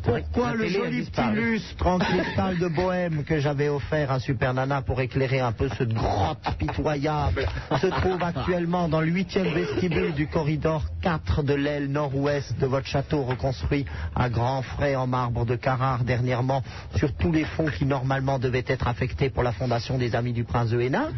[0.08, 4.80] Pourquoi le joli petit lustre en cristal de bohème que j'avais offert à Super Nana
[4.80, 7.46] pour éclairer un peu cette grotte pitoyable
[7.78, 12.86] se trouve actuellement dans le huitième vestibule du corridor 4 de l'aile nord-ouest de votre
[12.86, 16.62] château reconstruit à grands frais en marbre de Carrare dernièrement
[16.96, 20.44] sur tous les fonds qui normalement devaient être affectés pour la fondation des Amis du
[20.44, 21.10] Prince de Hénin,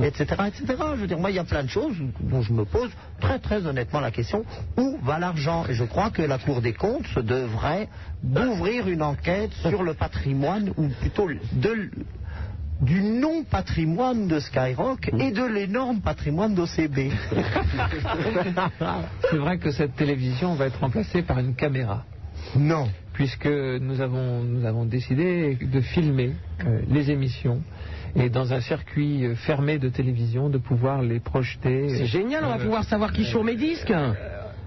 [0.00, 0.64] etc., etc.
[0.94, 3.38] Je veux dire, moi, il y a plein de choses dont je me pose très
[3.38, 4.44] très honnêtement la question
[4.76, 5.64] où va l'argent?
[5.68, 7.88] Et je crois que la Cour des comptes se devrait
[8.22, 11.90] d'ouvrir une enquête sur le patrimoine ou plutôt de
[12.82, 17.10] du non-patrimoine de Skyrock et de l'énorme patrimoine d'OCB.
[19.30, 22.04] C'est vrai que cette télévision va être remplacée par une caméra.
[22.54, 22.88] Non.
[23.14, 26.32] Puisque nous avons, nous avons décidé de filmer
[26.66, 27.62] euh, les émissions
[28.14, 31.88] et dans un circuit euh, fermé de télévision de pouvoir les projeter.
[31.88, 33.92] C'est génial, on va Euh, pouvoir savoir qui choure mes disques.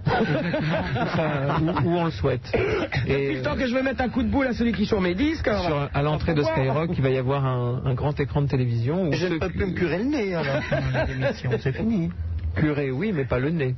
[0.05, 2.41] Enfin, où, où on le souhaite.
[2.53, 5.01] Depuis le temps que je vais mettre un coup de boule à celui qui choure
[5.01, 5.47] mes disques.
[5.47, 8.47] alors- Sur- à l'entrée de Skyrock, il va y avoir un, un grand écran de
[8.47, 9.09] télévision.
[9.09, 10.61] Où Je ne peux plus me curer le nez alors
[11.61, 12.09] c'est fini.
[12.55, 13.75] Curer, oui, mais pas le nez.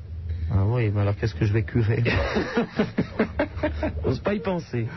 [0.52, 2.04] Ah oui, mais alors qu'est-ce que je vais curer?
[4.06, 4.88] N'ose pas y penser.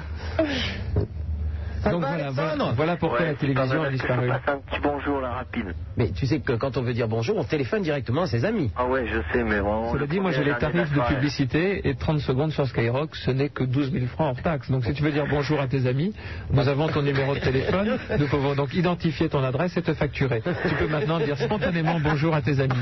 [1.84, 4.26] Ça Donc voilà, voilà, voilà pourquoi Ouais, la télévision a disparu.
[4.26, 5.74] Je passe un petit bonjour là rapide.
[5.98, 8.70] Mais tu sais que quand on veut dire bonjour, on téléphone directement à ses amis.
[8.74, 9.92] Ah ouais, je sais, mais vraiment.
[9.92, 13.50] Cela dit, moi j'ai les tarifs de publicité et 30 secondes sur Skyrock, ce n'est
[13.50, 14.70] que 12 000 francs hors taxe.
[14.70, 16.14] Donc si tu veux dire bonjour à tes amis,
[16.50, 20.42] nous avons ton numéro de téléphone, nous pouvons donc identifier ton adresse et te facturer.
[20.66, 22.72] Tu peux maintenant dire spontanément bonjour à tes amis.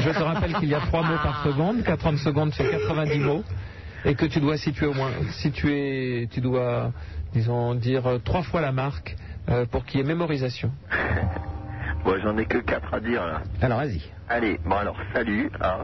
[0.00, 3.18] Je te rappelle qu'il y a 3 mots par seconde, qu'à 30 secondes c'est 90
[3.18, 3.42] mots
[4.04, 6.92] et que tu dois situer au moins, situer, tu dois,
[7.32, 9.16] disons, dire euh, trois fois la marque
[9.48, 10.70] euh, pour qu'il y ait mémorisation.
[12.04, 13.40] Bon, j'en ai que 4 à dire là.
[13.60, 14.00] Alors vas-y.
[14.28, 15.78] Allez, bon alors, salut à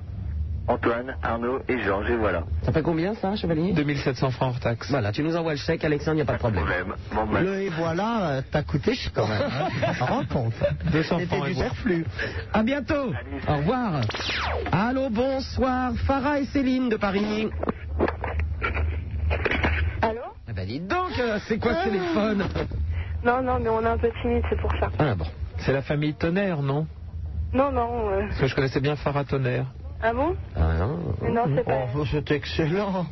[0.69, 2.45] Antoine, Arnaud et Georges, et voilà.
[2.63, 3.73] Ça fait combien ça, chevalier?
[3.73, 4.89] 2700 francs hors taxe.
[4.89, 6.63] Voilà, tu nous envoies le chèque, Alexandre, il n'y a pas de problème.
[6.65, 6.95] Problème.
[7.13, 9.43] Bon, bah, Le et voilà, euh, t'as coûté cher quand même.
[9.43, 10.55] Hein rends compte
[10.93, 11.71] 200 C'était francs et du voilà.
[11.71, 12.05] superflu.
[12.53, 13.13] À bientôt.
[13.49, 14.01] Au revoir.
[14.71, 15.93] Allô, bonsoir.
[16.07, 17.49] Farah et Céline de Paris.
[20.53, 22.47] Ah ben dites donc, euh, c'est quoi ce téléphone?
[23.25, 24.91] Non, non, mais on est un peu timide, c'est pour ça.
[24.99, 25.25] Ah bon.
[25.57, 26.87] C'est la famille Tonnerre, non?
[27.55, 28.11] Non, non.
[28.11, 29.65] euh, Parce que je connaissais bien Farah Tonnerre.
[30.03, 30.35] Ah bon?
[30.55, 31.15] Ah non.
[31.23, 31.87] Mais Non, c'est pas.
[31.97, 33.07] Oh, c'est excellent.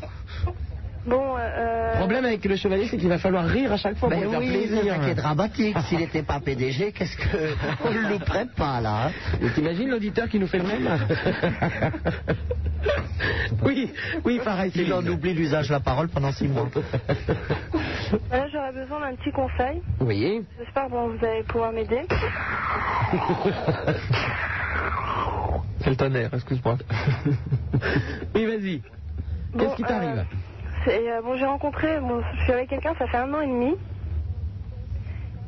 [1.07, 1.93] Bon, euh.
[1.95, 4.31] Le problème avec le chevalier, c'est qu'il va falloir rire à chaque fois pour Ben
[4.31, 4.95] faire oui, c'est plaisir.
[4.95, 5.77] ça qui est dramatique.
[5.89, 9.11] S'il n'était pas PDG, qu'est-ce que on ne louperait pas là hein
[9.43, 10.89] Et T'imagines l'auditeur qui nous fait le même
[13.65, 13.93] Oui,
[14.25, 16.69] oui, pareil, Il en oublie l'usage de la parole pendant six mois.
[18.31, 19.81] Là, j'aurais besoin d'un petit conseil.
[20.01, 20.43] Oui.
[20.59, 22.03] J'espère que bon, vous allez pouvoir m'aider.
[25.83, 26.77] C'est le tonnerre, excuse-moi.
[28.35, 28.83] Oui, vas-y.
[29.53, 30.25] Bon, Qu'est-ce qui t'arrive euh,
[30.85, 32.01] c'est, euh, Bon, j'ai rencontré.
[32.01, 33.75] Bon, je suis avec quelqu'un, ça fait un an et demi.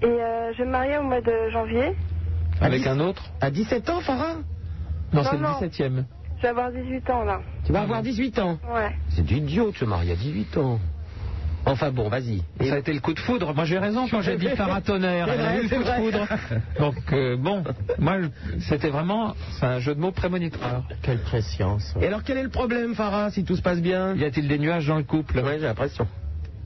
[0.03, 1.95] Et euh, je vais me marier au mois de janvier.
[2.61, 4.35] Avec un autre À 17 ans, Farah?
[5.13, 5.61] Non, Non, c'est le non.
[5.61, 6.05] 17ème.
[6.39, 7.41] Je vais avoir 18 ans là.
[7.65, 8.59] Tu vas avoir 18 ans.
[8.69, 8.91] Ouais.
[9.11, 10.81] C'est idiot de se marier à 18 ans.
[11.65, 12.43] Enfin bon, vas-y.
[12.61, 13.55] Et ça a été le coup de foudre.
[13.55, 15.27] Moi j'ai raison quand j'ai dit Farah Tonnerre.
[15.29, 16.27] C'est Elle a eu le coup de foudre.
[16.79, 17.63] Donc euh, bon,
[17.99, 18.17] moi
[18.69, 20.83] c'était vraiment un jeu de mots prémonitoire.
[21.03, 21.95] Quelle préscience.
[22.01, 24.15] Et alors, quel est le problème, Farah, si tout se passe bien?
[24.17, 25.39] Y a-t-il des nuages dans le couple?
[25.39, 26.07] Ouais, j'ai l'impression.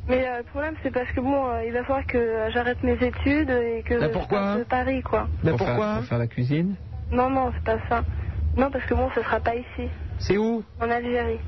[0.09, 2.95] Mais euh, le problème, c'est parce que bon, euh, il va falloir que j'arrête mes
[2.95, 4.39] études et que Mais je pourquoi?
[4.41, 5.29] parte de Paris, quoi.
[5.43, 5.95] Mais pour faire, pourquoi?
[5.97, 6.77] pour faire la cuisine?
[7.11, 8.05] Non, non, c'est pas ça.
[8.57, 10.65] Non, parce que bon, ce sera pas ici, C'est où?
[10.81, 11.41] En Algérie.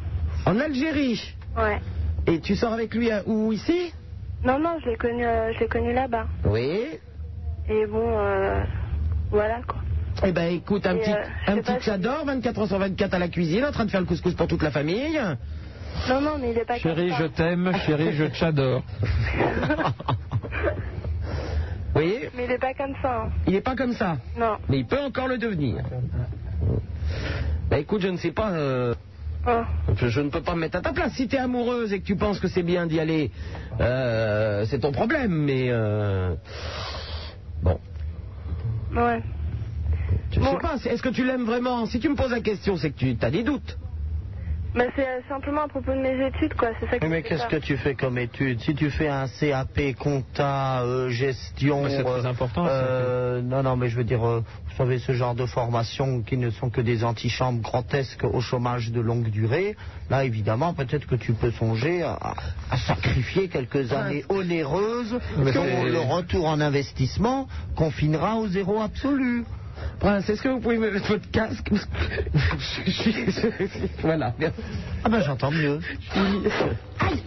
[0.44, 1.34] En Algérie?
[1.56, 1.80] Ouais.
[2.30, 3.92] Et tu sors avec lui à où ici?
[4.44, 6.26] Non, non, je l'ai connu, euh, je l'ai connu là-bas.
[6.44, 6.86] Oui.
[7.68, 8.62] Et bon, euh,
[9.30, 9.80] voilà quoi.
[10.24, 12.66] Eh ben écoute, un Et, petit, euh, je un petit pas si- j'adore, 24 heures
[12.68, 15.18] sur 24 à la cuisine, en train de faire le couscous pour toute la famille.
[16.08, 17.28] Non, non, mais il est pas Chérie, comme je ça.
[17.30, 18.82] t'aime, chérie, je t'adore.
[21.96, 23.22] Oui, Mais il est pas comme ça.
[23.22, 23.30] hein.
[23.46, 24.58] il n'est pas comme ça, Non.
[24.68, 25.82] mais il peut encore le devenir.
[27.70, 28.50] Bah écoute, je ne sais pas,
[29.50, 29.64] Oh.
[29.96, 31.12] je, ne peux pas me mettre à ta place.
[31.14, 33.30] Si tu es amoureuse et que tu penses que c'est bien d'y aller,
[33.80, 35.68] euh, c'est ton problème, mais...
[35.70, 36.34] euh,
[37.62, 37.78] bon,
[38.94, 39.22] Ouais.
[40.32, 40.50] je Bon.
[40.52, 41.86] sais pas, est-ce que tu l'aimes vraiment?
[41.86, 43.78] Si tu me poses la question, c'est que tu as des doutes.
[44.74, 46.68] Bah, c'est euh, simplement à propos de mes études, quoi.
[46.78, 49.94] C'est ça qui Mais qu'est-ce que tu fais comme étude Si tu fais un CAP,
[49.98, 51.88] compta, euh, gestion...
[51.88, 52.72] C'est très important, ça.
[52.72, 56.36] euh, non, non, mais je veux dire, euh, vous savez, ce genre de formation qui
[56.36, 59.74] ne sont que des antichambres grotesques au chômage de longue durée,
[60.10, 62.34] là, évidemment, peut-être que tu peux songer à,
[62.70, 69.44] à sacrifier quelques années onéreuses Mais dont le retour en investissement confinera au zéro absolu.
[70.00, 71.70] Prince, est-ce que vous pouvez me mettre votre casque
[72.34, 73.14] Je suis-
[74.02, 74.34] Voilà.
[75.04, 75.80] Ah ben, j'entends mieux.
[77.00, 77.22] Aïe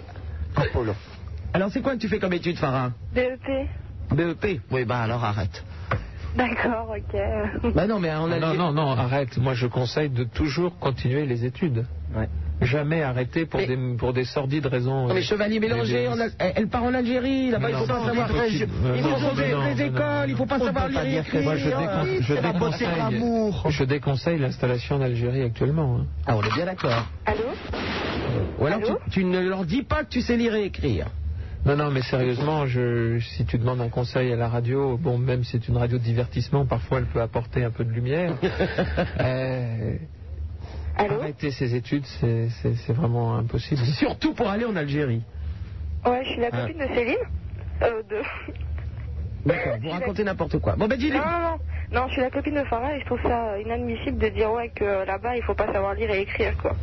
[0.56, 0.94] Apollo.
[1.54, 3.68] Alors c'est quoi que tu fais comme étude, Farah BEP
[4.12, 5.64] BEP Oui, ben alors arrête.
[6.36, 7.74] D'accord, ok.
[7.76, 9.38] Bah non, mais on a Non, non, non, arrête.
[9.38, 11.86] Moi je conseille de toujours continuer les études.
[12.14, 12.30] Ouais.
[12.62, 15.08] Jamais arrêter pour, Mais- des, pour des sordides raisons.
[15.08, 17.88] Non, mais euh, Chevalier Bélanger, a- elle elle part en Algérie, là-bas il Non, faut
[17.88, 18.30] pas savoir.
[18.32, 18.44] non,
[18.96, 21.42] Il faut sauver les écoles, il faut pas savoir lire et écrire.
[21.44, 21.70] Moi je,
[23.70, 25.98] je, déconseille, je l'installation en Algérie actuellement.
[26.02, 26.06] hein.
[26.28, 27.08] Ah, on est bien d'accord.
[27.26, 27.40] Allô
[28.60, 31.08] Ou alors tu, Allô tu ne leur dis pas que tu sais lire et écrire.
[31.66, 35.44] Non, non, mais sérieusement, je, si tu demandes un conseil à la radio, bon, même
[35.44, 38.34] si c'est une radio de divertissement, parfois elle peut apporter un peu de lumière.
[39.20, 39.96] Euh,
[41.10, 43.82] arrêter ses études, c'est c'est- c'est vraiment impossible.
[43.98, 45.22] Surtout pour aller en Algérie.
[46.06, 46.62] Ouais, je suis la Ah.
[46.62, 47.18] copine de Céline.
[47.84, 48.18] Euh, de...
[49.46, 50.76] D'accord, vous racontez n'importe quoi.
[50.76, 51.18] Bon, ben dis-le.
[51.18, 51.58] Non, non, non.
[51.94, 54.70] Non, je suis la copine de Farah et je trouve ça inadmissible de dire ouais
[54.74, 56.76] que là-bas il faut pas savoir lire et écrire quoi.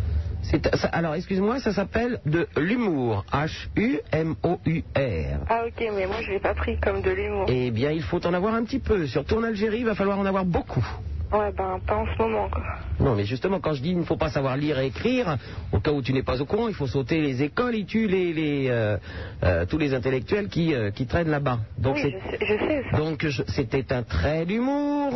[0.42, 3.24] Ça- alors, excuse-moi, ça s'appelle de l'humour.
[3.32, 5.38] H-U-M-O-U-R.
[5.48, 7.46] Ah ok, mais moi je l'ai pas pris comme de l'humour.
[7.48, 9.06] Eh bien, il faut en avoir un petit peu.
[9.06, 10.84] Surtout en Algérie, il va falloir en avoir beaucoup.
[11.30, 12.62] Ouais, ben pas en ce moment quoi.
[13.00, 15.36] Non, mais justement, quand je dis il ne faut pas savoir lire et écrire,
[15.72, 18.08] au cas où tu n'es pas au courant, il faut sauter les écoles et tuer
[18.08, 18.96] les, les, euh,
[19.44, 21.58] euh, tous les intellectuels qui, euh, qui traînent là-bas.
[21.76, 22.96] Donc, oui, c'est- je sais, je sais ça.
[22.96, 25.12] Donc je- c'était un trait d'humour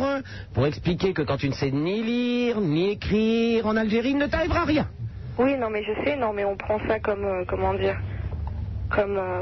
[0.53, 4.27] pour expliquer que quand tu ne sais ni lire ni écrire en Algérie, il ne
[4.27, 4.87] t'arrivera rien.
[5.39, 7.97] Oui, non, mais je sais, non, mais on prend ça comme, euh, comment dire,
[8.89, 9.41] comme euh,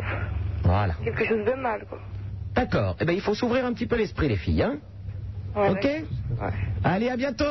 [0.63, 0.93] Voilà.
[1.03, 1.99] quelque chose de mal quoi.
[2.55, 2.95] D'accord.
[3.01, 4.63] Eh bien, il faut s'ouvrir un petit peu l'esprit, les filles.
[4.63, 4.77] Hein
[5.55, 6.49] Ouais, ok ouais.
[6.83, 7.43] Allez, à bientôt.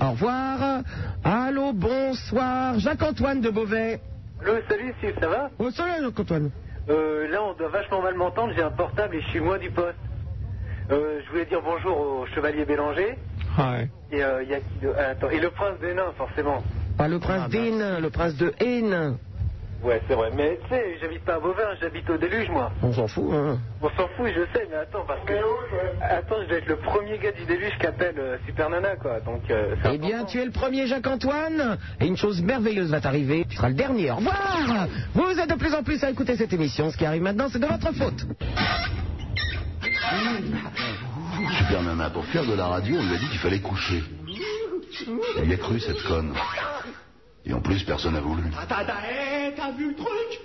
[0.00, 0.82] Au revoir.
[1.24, 2.78] Allô, bonsoir.
[2.78, 4.00] Jacques-Antoine de Beauvais.
[4.40, 5.50] Allô, salut Steve, ça va?
[5.58, 6.50] Oh, salut, Jacques-Antoine.
[6.88, 9.70] euh, Là, on doit vachement mal m'entendre, j'ai un portable et je suis loin du
[9.70, 9.98] poste.
[10.90, 13.18] Euh, je voulais dire bonjour au chevalier Bélanger.
[13.58, 13.88] Ouais.
[14.10, 16.62] Et, euh, il y a qui de- ah, attends, et le prince des nains, forcément.
[16.98, 19.18] Pas le prince d'Hénin, le prince de Hénin.
[19.84, 20.30] Ouais, c'est vrai.
[20.34, 22.72] Mais tu sais, j'habite pas à Beauvais, j'habite au déluge, moi.
[22.82, 23.58] On s'en fout, hein.
[23.82, 25.34] On s'en fout, je sais, mais attends, parce que.
[26.00, 29.20] Attends, je dois être le premier gars du déluge qui appelle euh, Super Nana, quoi.
[29.20, 33.44] Donc, euh, Eh bien, tu es le premier Jacques-Antoine, et une chose merveilleuse va t'arriver,
[33.48, 34.10] tu seras le dernier.
[34.10, 37.22] Au revoir Vous êtes de plus en plus à écouter cette émission, ce qui arrive
[37.22, 38.24] maintenant, c'est de votre faute.
[41.58, 44.02] Super Nana, pour faire de la radio, on lui a dit qu'il fallait coucher.
[45.38, 46.32] Elle y a cru, cette conne.
[47.46, 48.42] Et en plus, personne n'a voulu.
[48.68, 50.40] T'as vu le truc?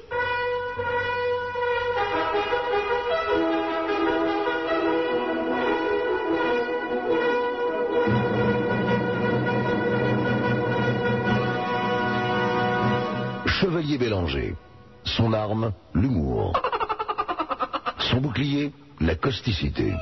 [13.45, 14.55] Chevalier Bélanger.
[15.03, 16.53] Son arme, l'humour.
[17.99, 19.93] Son bouclier, la causticité.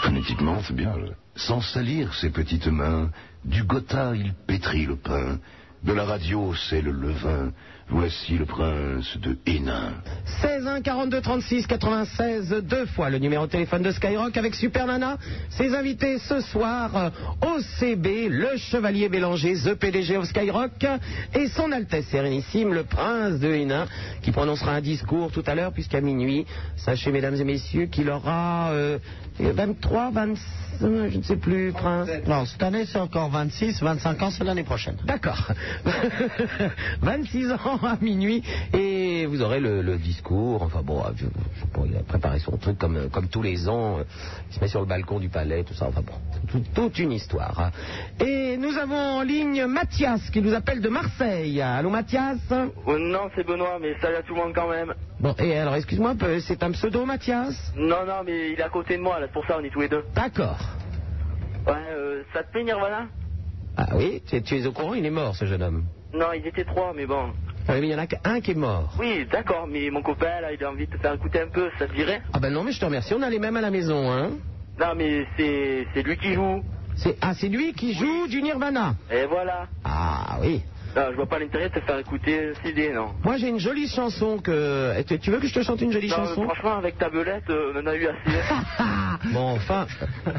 [0.00, 0.94] Phonétiquement, c'est bien.
[1.36, 3.10] Sans salir ses petites mains,
[3.44, 5.38] du gotha il pétrit le pain.
[5.82, 7.52] De la radio, c'est le levain.
[7.94, 9.92] Voici le prince de Hénin.
[10.40, 14.86] 16 1 42 36 96 deux fois le numéro de téléphone de Skyrock avec Super
[14.86, 15.18] Nana.
[15.50, 17.10] Ses invités ce soir euh,
[17.42, 20.86] OCB, le chevalier Bélanger, the PDG of Skyrock
[21.34, 23.86] et son Altesse Sérénissime, le prince de Hénin,
[24.22, 28.70] qui prononcera un discours tout à l'heure puisqu'à minuit, sachez mesdames et messieurs qu'il aura
[28.70, 28.98] euh,
[29.38, 32.08] 23, 25, je ne sais plus, prince.
[32.26, 34.96] Non, cette année c'est encore 26, 25 ans c'est l'année prochaine.
[35.04, 35.52] D'accord.
[37.02, 38.42] 26 ans à minuit
[38.72, 40.62] et vous aurez le, le discours.
[40.62, 43.98] Enfin bon, je, je a préparé son truc comme, comme tous les ans.
[43.98, 44.04] euh,
[44.50, 45.86] Il se met sur le balcon du palais, tout ça.
[45.88, 46.12] Enfin bon,
[46.48, 47.58] tout- toute une histoire.
[47.58, 47.70] hein.
[48.24, 51.60] Et nous avons en ligne Mathias qui nous appelle de Marseille.
[51.60, 52.38] Allô Mathias?
[52.86, 54.94] Oh, non, c'est Benoît, mais salut à tout le monde quand même.
[55.20, 57.72] Bon, et alors excuse-moi un peu, c'est un pseudo Mathias?
[57.76, 59.70] Non, non, mais il est à côté de moi, là, c'est pour ça on est
[59.70, 60.04] tous les deux.
[60.16, 60.58] D'accord.
[61.66, 63.06] Ouais, euh, ça te plaît Nirvana?
[63.76, 65.84] Ah oui, tu, es- tu es au courant, il est mort ce jeune homme?
[66.12, 67.32] Non, ils étaient trois, mais bon.
[67.68, 68.94] Ah, mais il y en a qu'un qui est mort.
[68.98, 71.70] Oui, d'accord, mais mon copain, là, il a envie de te faire écouter un peu,
[71.78, 72.22] ça te dirait?
[72.32, 74.30] Ah ben non, mais je te remercie, on a les mêmes à la maison, hein.
[74.78, 76.64] Non, mais c'est c'est lui qui joue.
[76.96, 78.94] C'est ah, c'est lui qui joue du Nirvana.
[79.10, 79.66] Et voilà.
[79.84, 80.62] Ah oui.
[80.94, 83.12] Je vois pas l'intérêt de te faire écouter un CD, non.
[83.24, 85.00] Moi j'ai une jolie chanson que.
[85.02, 86.44] Tu tu veux que je te chante une jolie Non, chanson?
[86.44, 88.38] franchement, avec ta belette, euh, on en a eu assez.
[89.32, 89.86] Bon, enfin,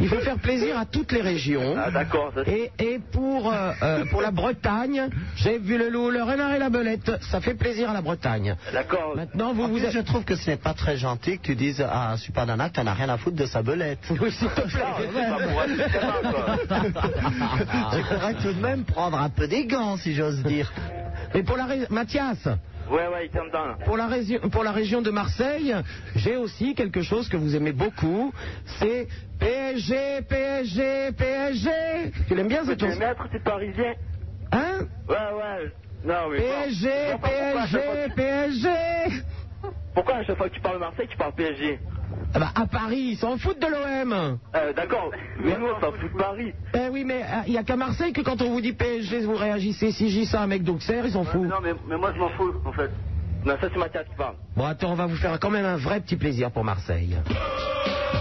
[0.01, 1.75] il faut faire plaisir à toutes les régions.
[1.77, 2.33] Ah, d'accord.
[2.35, 6.53] ça- Et, et pour, euh, euh, pour la Bretagne, j'ai vu le loup, le renard
[6.53, 7.09] et la belette.
[7.31, 8.57] Ça fait plaisir à la Bretagne.
[8.73, 9.13] D'accord.
[9.15, 9.91] Maintenant, vous, En vous êtes.
[9.91, 12.75] je trouve que ce n'est pas très gentil que tu dises à Super Nana que
[12.75, 13.99] tu n'as rien à foutre de sa belette.
[14.19, 14.83] Oui, s'il te plaît.
[14.83, 17.01] Non, c'est pas pour petit gamin, quoi.
[17.93, 20.71] tu pourrais tout de même prendre un peu des gants, si j'ose dire.
[21.33, 22.47] Mais pour la ré- Mathias,
[22.89, 23.77] Ouais, ouais, il t'entend, là.
[23.85, 25.73] pour la, région, pour la région de Marseille,
[26.15, 28.33] j'ai aussi quelque chose que vous aimez beaucoup.
[28.79, 29.07] C'est
[29.39, 31.69] PSG, PSG, PSG.
[32.27, 33.93] Tu l'aimes bien cette tu es chanson maître, t'es parisien
[34.51, 35.71] Hein Ouais, ouais.
[36.03, 36.39] Non, mais.
[36.39, 36.43] bon.
[36.43, 37.79] PSG, pourquoi PSG,
[38.15, 38.69] PSG.
[39.93, 41.79] Pourquoi à chaque fois que tu parles Marseille, tu parles PSG
[42.35, 44.39] Ah bah, à Paris, ils s'en foutent de l'OM.
[44.55, 46.53] euh, D'accord, mais nous on s'en fout de Paris.
[46.73, 49.35] Eh oui, mais il n'y a qu'à Marseille que quand on vous dit PSG, vous
[49.35, 49.91] réagissez.
[49.91, 51.47] Si dis ça un mec d'Auxerre, ils s'en foutent.
[51.49, 52.91] Non, mais, mais moi je m'en fous en fait.
[53.45, 54.35] Non, ça c'est Mathias qui parle.
[54.55, 57.17] Bon, attends, on va vous faire quand même un vrai petit plaisir pour Marseille.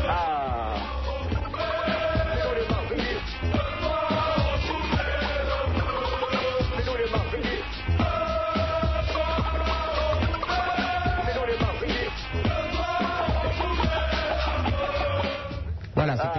[0.09, 0.52] Ah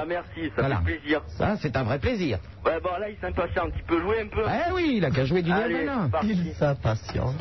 [0.07, 0.77] merci, ça Voilà.
[0.77, 1.21] fait plaisir.
[1.27, 2.39] Ça, c'est un vrai plaisir.
[2.65, 4.43] Ouais, bon, là, il s'impatiente, il peut jouer un peu.
[4.47, 5.87] Eh oui, il a qu'à jouer du Allez.
[6.23, 7.35] Il s'impatiente.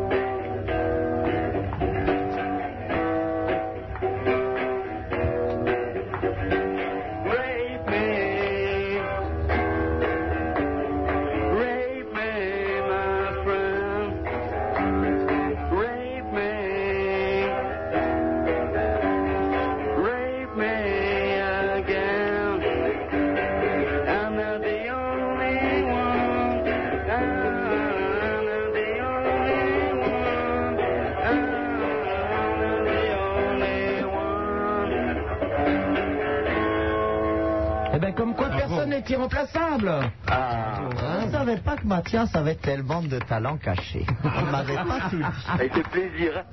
[39.30, 40.12] irremplaçable.
[40.28, 44.04] Je ne savais pas que Mathias avait tellement de talent caché.
[44.24, 45.22] On ne m'avait pas tout dit.
[45.46, 46.44] Ça fait plaisir.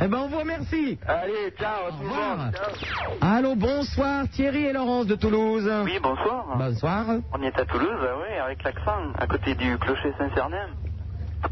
[0.00, 0.98] Eh ben, on vous remercie.
[1.06, 2.54] Allez, ciao à tout le monde.
[2.54, 3.12] Ciao.
[3.20, 5.70] Allô, bonsoir, Thierry et Laurence de Toulouse.
[5.84, 6.56] Oui, bonsoir.
[6.56, 7.04] Bonsoir.
[7.32, 10.68] On est à Toulouse, ah oui, avec l'accent, à côté du clocher Saint-Cernin.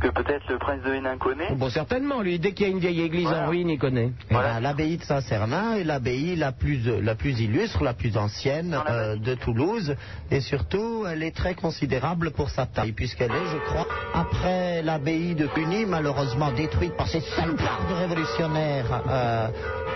[0.00, 1.54] Que peut-être le prince de Hénin connaît.
[1.54, 3.44] Bon, certainement, lui, dès qu'il y a une vieille église Voilà.
[3.46, 4.10] en ruine, il connaît.
[4.30, 9.34] L'abbaye de Saint-Cernin est l'abbaye la plus, la plus illustre, la plus ancienne euh, de
[9.34, 9.94] Toulouse.
[10.30, 15.34] Et surtout, elle est très considérable pour sa taille, puisqu'elle est, je crois, après l'abbaye
[15.36, 19.48] de Cluny, malheureusement détruite par ces salopards de révolutionnaires euh,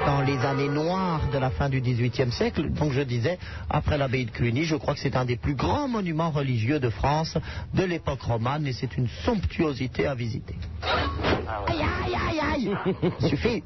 [0.06, 2.70] dans les années noires de la fin du XVIIIe siècle.
[2.70, 3.38] Donc je disais,
[3.68, 6.90] après l'abbaye de Cluny, je crois que c'est un des plus grands monuments religieux de
[6.90, 7.36] France
[7.74, 10.54] de l'époque romane, et c'est une somptuosité à visiter.
[10.82, 13.62] Aïe, aïe, aïe, aïe Suffit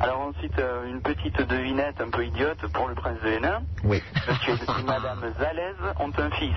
[0.00, 3.62] Alors ensuite, euh, une petite devinette un peu idiote pour le prince de Hénin.
[3.84, 4.00] Oui.
[4.28, 6.54] Monsieur et madame Zalaise ont un fils.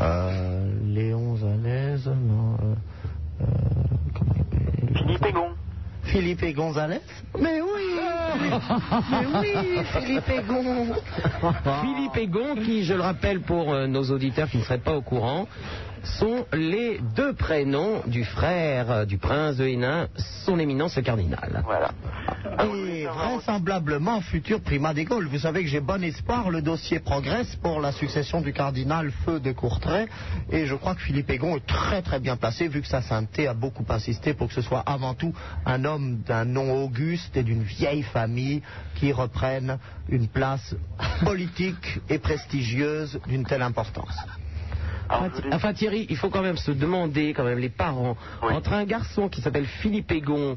[0.00, 2.56] Euh, Léon Zalaise, non.
[2.62, 2.74] euh,
[3.42, 3.44] euh,
[4.18, 5.48] comment il s'appelle Philippe Egon.
[6.04, 7.00] Philippe et Gonzalez
[7.40, 7.98] Mais oui
[9.10, 10.94] Mais oui, Philippe Egon
[11.80, 15.00] Philippe et Gon, qui, je le rappelle pour nos auditeurs qui ne seraient pas au
[15.02, 15.48] courant,
[16.04, 20.08] sont les deux prénoms du frère euh, du prince de Hénin,
[20.44, 21.62] son éminence le cardinal.
[21.64, 21.90] Voilà.
[22.64, 25.26] Et vraisemblablement futur primat des Gaules.
[25.26, 29.40] Vous savez que j'ai bon espoir, le dossier progresse pour la succession du cardinal Feu
[29.40, 30.06] de Courtrai.
[30.50, 33.48] Et je crois que Philippe Egon est très très bien placé, vu que sa sainteté
[33.48, 35.34] a beaucoup insisté pour que ce soit avant tout
[35.66, 38.62] un homme d'un nom auguste et d'une vieille famille
[38.94, 39.78] qui reprenne
[40.08, 40.74] une place
[41.24, 44.14] politique et prestigieuse d'une telle importance.
[45.08, 48.16] Enfin, Thi- Enfin, Thierry, il faut quand même se demander, quand même, les parents,
[48.54, 50.56] entre un garçon qui s'appelle Philippe Egon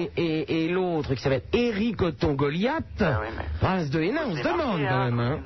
[0.00, 2.84] et, et- et l'autre qui s'appelle Éric Othon Goliath,
[3.60, 5.20] prince de Hénin, on se demande quand même.
[5.20, 5.38] Hein.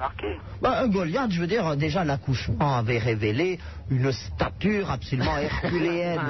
[0.62, 3.59] Bah, un Goliath, je veux dire, déjà l'accouchement avait révélé
[3.91, 6.20] une stature absolument herculéenne.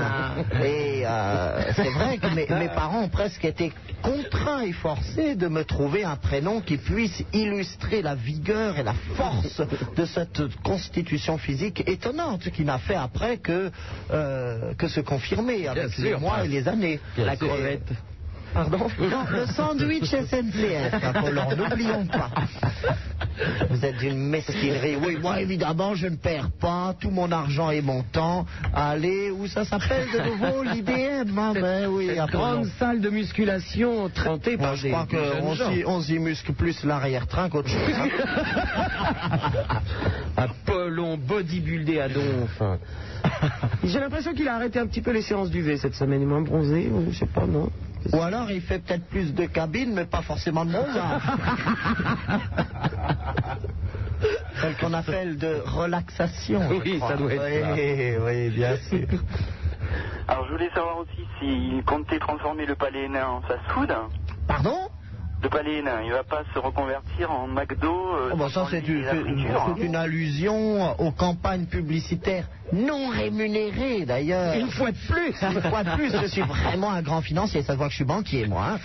[0.62, 5.46] Et euh, c'est vrai que mes, mes parents ont presque été contraints et forcés de
[5.48, 9.60] me trouver un prénom qui puisse illustrer la vigueur et la force
[9.96, 13.70] de cette constitution physique étonnante qui n'a fait après que,
[14.10, 17.00] euh, que se confirmer avec les sûr, mois et les années.
[17.16, 17.92] La Et- crevette.
[18.52, 22.30] Pardon Non, le sandwich SNCF, Apollon, n'oublions pas.
[23.70, 24.96] Vous êtes d'une mesquinerie.
[24.96, 28.44] Oui, moi, évidemment, je ne perds pas tout mon argent et mon temps
[28.74, 31.38] à aller où ça s'appelle de nouveau l'IBM.
[31.38, 36.52] Hein, ben oui, grande salle de musculation trentée par je des, crois qu'on s'y muscle
[36.52, 37.78] plus l'arrière-train qu'autre chose.
[40.36, 42.62] Apollon bodybuildé à donf.
[43.84, 46.20] J'ai l'impression qu'il a arrêté un petit peu les séances du V cette semaine.
[46.20, 47.70] Il est moins bronzé, ou je sais pas, non
[48.12, 51.22] Ou alors, il fait peut-être plus de cabines, mais pas forcément de bronzage.
[54.60, 56.60] Celle qu'on appelle de relaxation.
[56.70, 57.08] Oui, crois.
[57.08, 59.06] ça doit être oui, Oui, bien sûr.
[60.28, 63.92] Alors je voulais savoir aussi s'il comptait transformer le palais Hénin en fast-food.
[64.46, 64.88] Pardon?
[65.48, 69.06] Palais Hénin, il va pas se reconvertir en McDo euh, Oh, bah, ça, c'est une,
[69.06, 69.94] hein.
[69.94, 74.54] allusion aux campagnes publicitaires non rémunérées, d'ailleurs.
[74.54, 77.72] Une fois de plus Une fois de plus, je suis vraiment un grand financier, ça
[77.72, 78.78] se voit que je suis banquier, moi, hein.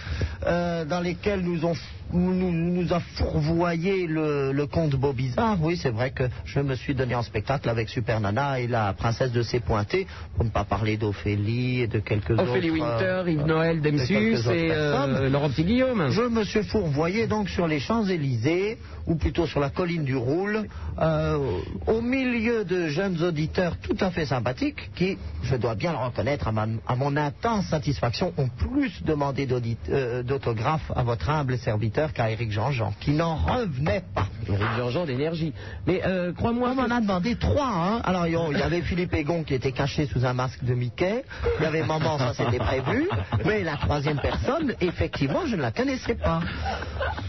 [0.48, 1.74] Euh, dans lesquels nous, ont,
[2.14, 5.58] nous, nous a fourvoyé le, le comte Beaubizarre.
[5.62, 8.94] Oui, c'est vrai que je me suis donné en spectacle avec Super Nana et la
[8.94, 12.82] princesse de ses pointés, pour ne pas parler d'Ophélie et de quelques Ophélie autres...
[12.82, 15.30] Winter, euh, Yves Noël, de Demsus autres et euh.
[15.30, 16.10] Laurent Petit Guillaume.
[16.10, 18.78] Je me suis fourvoyé donc sur les Champs-Élysées,
[19.08, 20.68] ou plutôt sur la colline du Roule,
[21.00, 21.38] euh,
[21.88, 26.48] au milieu de jeunes auditeurs tout à fait sympathiques qui, je dois bien le reconnaître,
[26.48, 29.48] à, ma- à mon intense satisfaction, ont plus demandé
[29.90, 34.28] euh, d'autographes à votre humble serviteur qu'à Éric Jean-Jean, qui n'en revenait pas.
[34.48, 35.54] Éric Jean-Jean d'énergie.
[35.88, 36.74] Mais euh, crois-moi.
[36.76, 37.68] On en a demandé trois.
[37.68, 38.02] Hein.
[38.04, 41.24] Alors, il y avait Philippe Egon qui était caché sous un masque de Mickey.
[41.60, 43.08] Il y avait Maman, ça c'était prévu.
[43.46, 46.42] Mais la troisième personne, effectivement, je ne la connaissais pas.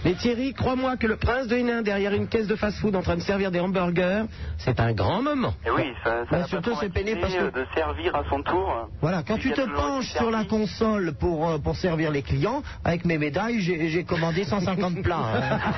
[0.05, 3.17] Mais Thierry, crois-moi que le prince de Hénin derrière une caisse de fast-food en train
[3.17, 4.25] de servir des hamburgers,
[4.59, 5.55] c'est un grand moment.
[5.65, 8.43] Et oui, ça, ça bah, surtout c'est peiné parce que euh, de servir à son
[8.43, 8.89] tour.
[9.01, 13.05] Voilà, quand tu te penches sur la console pour, euh, pour servir les clients, avec
[13.05, 14.56] mes médailles, j'ai commandé 100
[15.03, 15.17] plats.
[15.17, 15.59] Hein.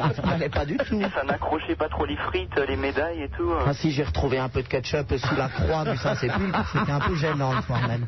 [0.00, 1.12] Ah, ça.
[1.14, 3.50] Ça n'accrochait pas trop les frites, les médailles et tout.
[3.50, 3.64] Hein.
[3.66, 6.72] Ah si, j'ai retrouvé un peu de ketchup sous la croix du Saint-Sépulcre.
[6.72, 8.06] C'était un peu gênant le soir même.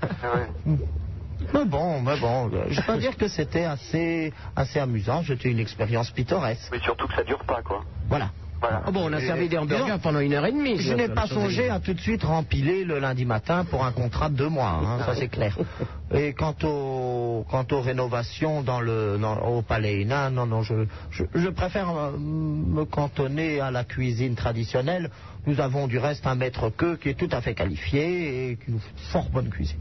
[1.55, 5.23] Mais bon, mais bon, je peux dire que c'était assez, assez amusant.
[5.27, 6.69] C'était une expérience pittoresque.
[6.73, 7.83] Mais surtout que ça dure pas, quoi.
[8.09, 8.31] Voilà.
[8.61, 8.83] Voilà.
[8.87, 10.77] Oh bon, on a Et- servi des hamburgers pendant une heure et demie.
[10.79, 14.29] Je n'ai pas songé à tout de suite rempiler le lundi matin pour un contrat
[14.29, 15.57] de deux mois, hein, ça c'est clair.
[16.13, 20.75] Et quant, au, quant aux rénovations dans le, dans- au Palais Hénin, non, non, je,
[21.11, 25.11] je, je préfère euh, me cantonner à la cuisine traditionnelle.
[25.47, 28.73] Nous avons du reste un maître queue qui est tout à fait qualifié et qui
[28.73, 29.79] nous fait fort bonne cuisine.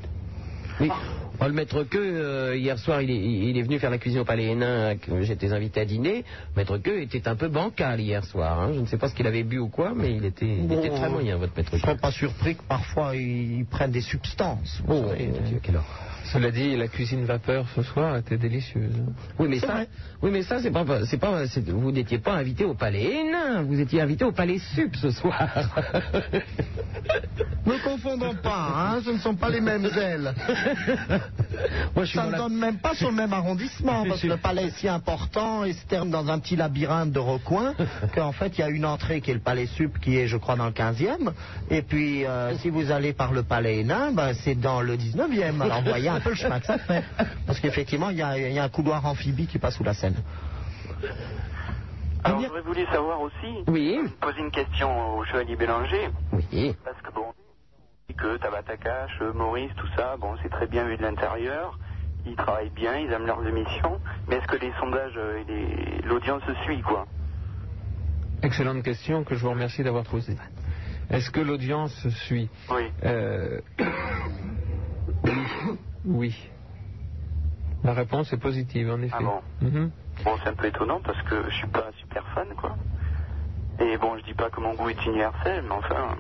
[0.79, 0.89] Oui.
[1.41, 3.15] Oh, le maître queue, euh, hier soir, il est,
[3.49, 6.25] il est venu faire la cuisine au Palais Hénin, que j'étais invité à dîner.
[6.57, 8.59] Maître queue était un peu bancal hier soir.
[8.59, 8.71] hein.
[8.75, 10.89] Je ne sais pas ce qu'il avait bu ou quoi, mais il était, il était
[10.89, 11.87] très moyen, votre maître Je ne queue.
[11.87, 14.81] serais pas surpris que parfois ils prennent des substances.
[14.87, 15.31] Oh, savez.
[16.33, 18.91] Cela dit, la cuisine vapeur ce soir était délicieuse.
[19.39, 19.85] Oui, mais ça,
[20.21, 23.63] oui, mais ça, c'est pas, c'est pas, c'est- vous n'étiez pas invité au Palais Hénin,
[23.63, 25.49] vous étiez invité au Palais Sup ce soir.
[27.65, 30.33] Ne confondons pas, hein, ce ne sont pas les mêmes ailes.
[31.95, 34.27] Moi, je suis Ça ne la- donne même pas sur le même arrondissement, parce que
[34.27, 37.73] le palais est si important et se termine dans un petit labyrinthe de recoins,
[38.15, 40.37] qu'en fait, il y a une entrée qui est le palais Sup, qui est, je
[40.37, 41.31] crois, dans le 15e,
[41.69, 45.61] et puis, euh, si vous allez par le palais Hénin, ben, c'est dans le 19e.
[45.61, 47.03] Alors, vous voyez un peu le chemin que ça fait.
[47.45, 49.93] Parce qu'effectivement, il y, a- il y a un couloir amphibie qui passe sous la
[49.93, 50.15] Seine.
[52.23, 56.09] Alors, j'aurais voulu savoir aussi, Oui, poser une question au chevalier Bélanger,
[56.51, 56.75] oui.
[56.83, 57.23] parce que bon,
[58.15, 61.77] que Tabata Cash, euh, Maurice, tout ça, bon, c'est très bien vu de l'intérieur,
[62.25, 66.01] ils travaillent bien, ils aiment leurs émissions, mais est-ce que les sondages euh, et les-
[66.07, 67.05] l'audience suit, quoi
[68.41, 70.37] Excellente question que je vous remercie d'avoir posée.
[71.09, 72.91] Est-ce que l'audience suit Oui.
[73.03, 73.59] Euh,
[76.05, 76.35] Oui.
[77.83, 79.15] La réponse est positive, en effet.
[79.17, 79.91] Ah bon Mhm.
[80.23, 82.77] Bon, c'est un peu étonnant parce que je suis pas un super fan, quoi.
[83.79, 86.15] Et bon, je dis pas que mon goût est universel, mais enfin,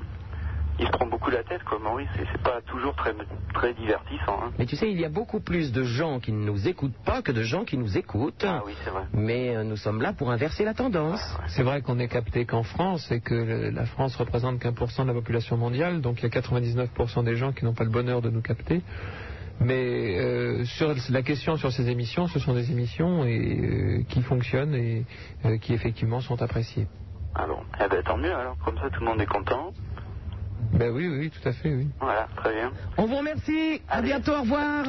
[0.79, 3.13] il se prend beaucoup la tête, quoi, Maurice, c'est pas toujours très,
[3.53, 4.51] très divertissant, hein.
[4.57, 7.21] Mais tu sais, il y a beaucoup plus de gens qui ne nous écoutent pas
[7.21, 8.45] que de gens qui nous écoutent.
[8.47, 9.03] Ah oui, c'est vrai.
[9.13, 11.21] Mais euh, nous sommes là pour inverser la tendance.
[11.47, 14.91] C'est vrai qu'on n'est capté qu'en France et que le- la France représente qu'un pour
[14.91, 17.83] cent de la population mondiale, donc il y a 99% des gens qui n'ont pas
[17.83, 18.81] le bonheur de nous capter.
[19.61, 24.21] Mais euh, sur la question sur ces émissions, ce sont des émissions et, euh, qui
[24.21, 25.05] fonctionnent et
[25.45, 26.87] euh, qui effectivement sont appréciées.
[27.35, 29.71] Ah bon Eh ben, tant mieux, alors, comme ça, tout le monde est content.
[30.73, 31.87] Ben oui, oui, tout à fait, oui.
[31.99, 32.71] Voilà, très bien.
[32.97, 33.81] On vous remercie.
[33.89, 34.33] À bientôt.
[34.33, 34.85] Au revoir.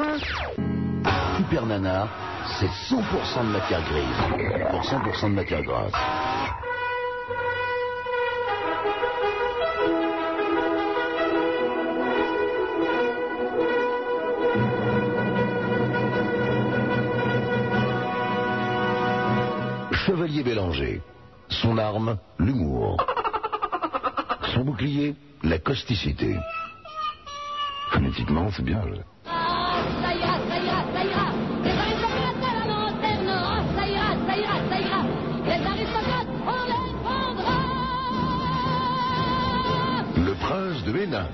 [1.38, 2.08] Super Nana,
[2.58, 5.92] c'est 100% de matière grise pour 100% de matière grasse.
[19.92, 21.00] Chevalier Bélanger.
[21.48, 22.96] Son arme, l'humour.
[24.54, 26.36] Son bouclier, la causticité.
[27.93, 28.82] Phonétiquement, c'est bien.
[40.16, 41.26] Le prince de Hénin.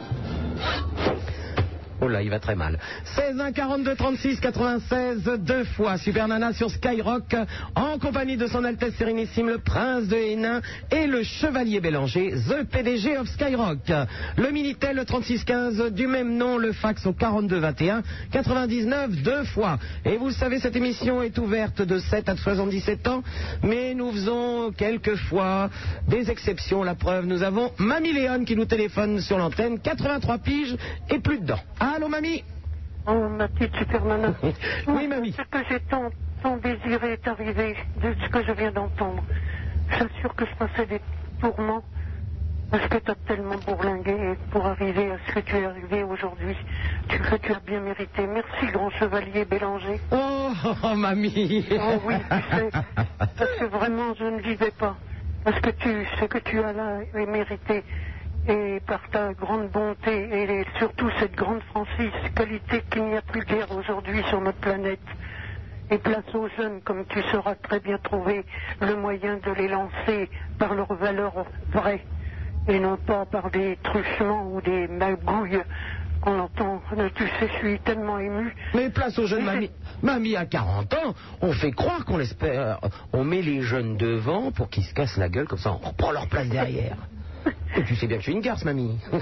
[2.00, 2.78] Oh là, il va très mal.
[3.16, 7.34] 16 1 42 36 96 deux fois Super Nana sur Skyrock
[7.74, 12.64] en compagnie de son Altesse Sérénissime le Prince de Hénin et le Chevalier Bélanger, the
[12.70, 13.90] PDG of Skyrock.
[14.36, 19.78] Le Minitel le 3615 du même nom, le fax au 42 21 99 deux fois.
[20.04, 23.22] Et vous savez, cette émission est ouverte de 7 à 77 ans,
[23.62, 25.70] mais nous faisons quelquefois
[26.08, 26.82] des exceptions.
[26.82, 30.76] La preuve, nous avons Mamie Léon qui nous téléphone sur l'antenne, 83 piges
[31.08, 31.60] et plus dedans.
[31.96, 32.44] Allô, mamie
[33.06, 34.34] Oh, ma petite super nana.
[34.86, 35.32] Oui, mamie.
[35.32, 36.10] Ce que j'ai tant,
[36.42, 39.22] tant désiré est arrivé de ce que je viens d'entendre.
[39.88, 41.00] J'assure que je passais des
[41.40, 41.82] tourments
[42.70, 46.54] parce que tu as tellement bourlingué pour arriver à ce que tu es arrivé aujourd'hui.
[47.08, 47.18] Tu
[47.52, 48.26] as bien mérité.
[48.26, 49.98] Merci, grand chevalier Bélanger.
[50.10, 50.50] Oh,
[50.82, 52.70] oh, mamie Oh oui, tu sais,
[53.38, 54.98] parce que vraiment, je ne vivais pas.
[55.44, 57.84] Parce que tu, ce que tu as là est mérité.
[58.48, 63.44] Et par ta grande bonté et surtout cette grande Francis, qualité qu'il n'y a plus
[63.44, 65.00] guère aujourd'hui sur notre planète.
[65.90, 68.44] Et place aux jeunes, comme tu sauras très bien trouver
[68.80, 70.28] le moyen de les lancer
[70.58, 72.04] par leurs valeurs vraies
[72.68, 75.62] et non pas par des truchements ou des magouilles
[76.20, 76.82] qu'on entend.
[77.14, 78.54] Tu sais, je suis tellement ému.
[78.74, 79.70] Mais place aux jeunes mamie.
[80.02, 82.80] Mamie à 40 ans, on fait croire qu'on l'espère.
[83.12, 86.10] On met les jeunes devant pour qu'ils se cassent la gueule, comme ça on reprend
[86.10, 86.96] leur place derrière.
[87.76, 88.98] Et tu sais bien que je suis une garce, mamie.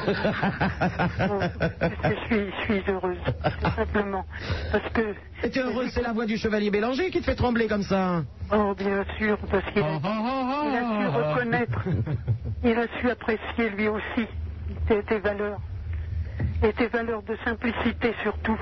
[2.05, 4.25] Je suis, je suis heureuse, tout simplement.
[4.73, 5.15] Parce que.
[5.43, 7.83] Et tu es heureuse, c'est la voix du chevalier Bélanger qui te fait trembler comme
[7.83, 8.23] ça.
[8.53, 9.99] Oh, bien sûr, parce qu'il a,
[10.65, 11.83] il a su reconnaître,
[12.63, 14.27] il a su apprécier lui aussi
[14.87, 15.61] tes, tes valeurs.
[16.63, 18.59] Et tes valeurs de simplicité surtout.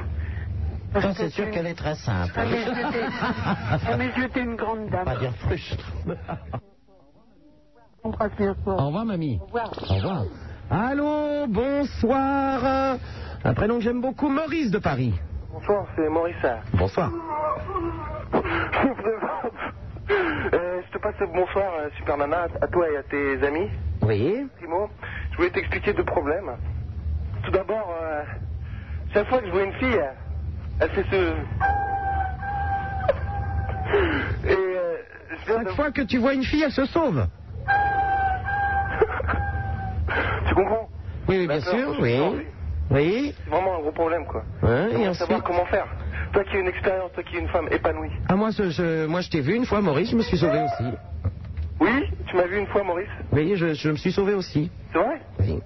[0.93, 2.33] Parce c'est sûr qu'elle est très simple.
[2.35, 5.05] T'es- à mes yeux, t'es une grande dame.
[5.05, 5.93] Pas dire frustre.
[8.05, 8.81] Embrasse bien fort.
[8.83, 9.39] Au revoir, mamie.
[9.41, 9.71] Au revoir.
[9.91, 10.25] Au revoir.
[10.71, 12.99] Allô, bonsoir.
[13.45, 15.15] Un prénom que j'aime beaucoup, Maurice de Paris.
[15.53, 16.37] Bonsoir, c'est Maurice.
[16.75, 17.11] Bonsoir.
[20.53, 23.71] Euh, je te passe le bonsoir, euh, Super Nana, à toi et à tes amis.
[24.03, 24.47] Oui.
[24.59, 24.91] Primo,
[25.31, 26.51] je voulais t'expliquer deux problèmes.
[27.45, 28.23] Tout d'abord, euh,
[29.15, 30.01] chaque fois que je vois une fille,
[30.81, 31.35] elle fait ce...
[34.45, 34.97] Et euh,
[35.31, 35.71] je Chaque de...
[35.71, 37.27] fois que tu vois une fille, elle se sauve.
[40.49, 40.89] Tu comprends
[41.29, 42.47] Oui, oui, bien sûr, oui.
[42.91, 43.35] Oui.
[43.45, 44.45] C'est vraiment un gros problème, quoi.
[44.63, 45.87] Ouais, et ensuite savoir comment faire.
[46.33, 48.11] Toi qui as une expérience, toi qui es une femme épanouie.
[48.29, 50.61] Ah, moi, je, je- moi, je t'ai vu une fois, Maurice, je me suis sauvé
[50.61, 50.95] aussi.
[51.81, 54.71] Oui, tu m'as vu une fois, Maurice Oui, je, je me suis sauvé aussi.
[54.93, 55.61] C'est vrai Oui.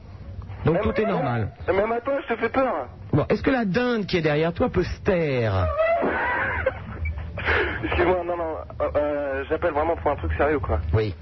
[0.65, 1.49] Donc tout est normal.
[1.69, 2.89] Même à toi, je te fais peur.
[3.13, 5.69] Bon, est-ce que la dinde qui est derrière toi peut se taire
[7.85, 10.81] Excuse-moi, non, non, euh, euh, j'appelle vraiment pour un truc sérieux, quoi.
[10.93, 11.15] Oui.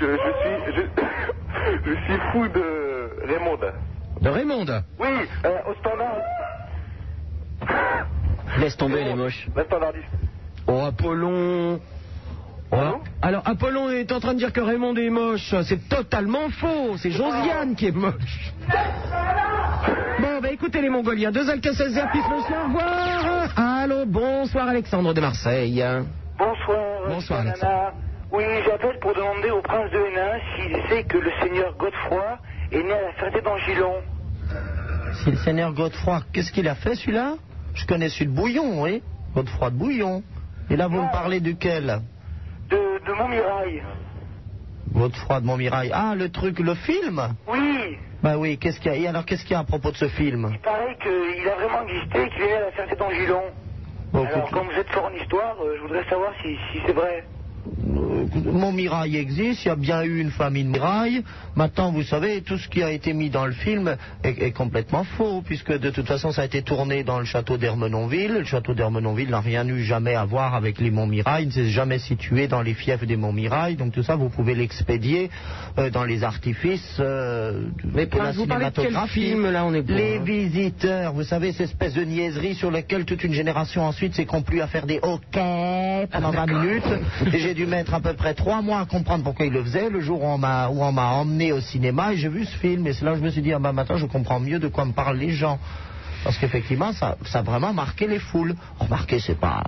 [0.00, 0.82] Je, je suis, je,
[1.90, 3.58] je suis fou de Raymond.
[4.20, 4.66] De Raymond
[4.98, 5.08] Oui,
[5.44, 6.16] euh, au standard.
[8.58, 9.46] Laisse tomber les moches.
[9.66, 10.06] Standardiste.
[10.66, 11.80] Oh, Apollon
[12.72, 13.02] Oh.
[13.20, 15.54] Alors, Apollon est en train de dire que Raymond est moche.
[15.64, 16.96] C'est totalement faux.
[16.98, 18.52] C'est Josiane qui est moche.
[20.20, 21.32] Bon, bah écoutez les Mongoliens.
[21.32, 22.64] Deux Alcacès Zerpis, bonsoir.
[22.64, 23.52] Au revoir.
[23.56, 25.84] Allô, bonsoir Alexandre de Marseille.
[26.38, 27.92] Bonsoir, Bonsoir, Nana.
[28.32, 32.38] Oui, j'appelle pour demander au prince de Hénin s'il sait que le seigneur Godefroy
[32.72, 33.94] est né à la Ferté d'Angilon.
[35.24, 37.34] Si le seigneur Godefroy, qu'est-ce qu'il a fait celui-là?
[37.74, 39.02] Je connais celui de Bouillon, oui.
[39.34, 40.22] Godefroy de Bouillon.
[40.70, 42.00] Et là, vous me parlez duquel?
[42.68, 43.82] De, de Montmirail.
[44.92, 45.90] Godefroy de Montmirail.
[45.92, 47.20] Ah, le truc, le film?
[47.48, 48.98] Oui, Bah oui, qu'est-ce qu'il y a?
[48.98, 50.48] Et alors, qu'est-ce qu'il y a à propos de ce film?
[50.52, 53.42] Il paraît qu'il a vraiment existé et qu'il est né à la Ferté d'Angilon.
[54.12, 56.80] Bon, Alors, écoute, comme vous êtes fort en histoire, euh, je voudrais savoir si, si
[56.86, 57.24] c'est vrai.
[58.34, 61.22] Montmirail existe, il y a bien eu une famille de Mirail.
[61.56, 65.04] Maintenant, vous savez, tout ce qui a été mis dans le film est, est complètement
[65.04, 68.32] faux, puisque de toute façon, ça a été tourné dans le château d'Ermenonville.
[68.32, 71.70] Le château d'Ermenonville n'a rien eu jamais à voir avec les Montmirail, il ne s'est
[71.70, 73.76] jamais situé dans les fiefs des Montmirail.
[73.76, 75.30] Donc tout ça, vous pouvez l'expédier
[75.78, 79.20] euh, dans les artifices euh, Mais de la vous parlez de quel cinématographie.
[79.30, 82.70] film, là, on est pour, Les hein visiteurs, vous savez, cette espèce de niaiserie sur
[82.70, 86.84] laquelle toute une génération ensuite s'est complu à faire des hockey pendant 20 minutes.
[87.32, 89.90] Et j'ai dû mettre à peu près trois mois à comprendre pourquoi il le faisait.
[89.90, 92.86] Le jour où on m'a emmené au cinéma et j'ai vu ce film.
[92.86, 94.68] Et c'est là que je me suis dit, ah ben maintenant je comprends mieux de
[94.68, 95.58] quoi me parlent les gens.
[96.22, 98.54] Parce qu'effectivement, ça, ça a vraiment marqué les foules.
[98.78, 99.64] Remarquez, c'est pas...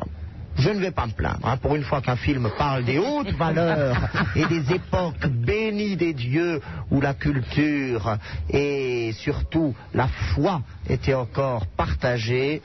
[0.55, 1.41] Je ne vais pas me plaindre.
[1.45, 1.57] hein.
[1.57, 3.97] Pour une fois qu'un film parle des hautes valeurs
[4.37, 6.61] et des époques bénies des dieux
[6.93, 8.17] où la culture
[8.49, 12.63] et surtout la foi étaient encore partagées,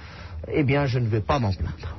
[0.53, 1.96] eh bien, je ne vais pas m'en plaindre.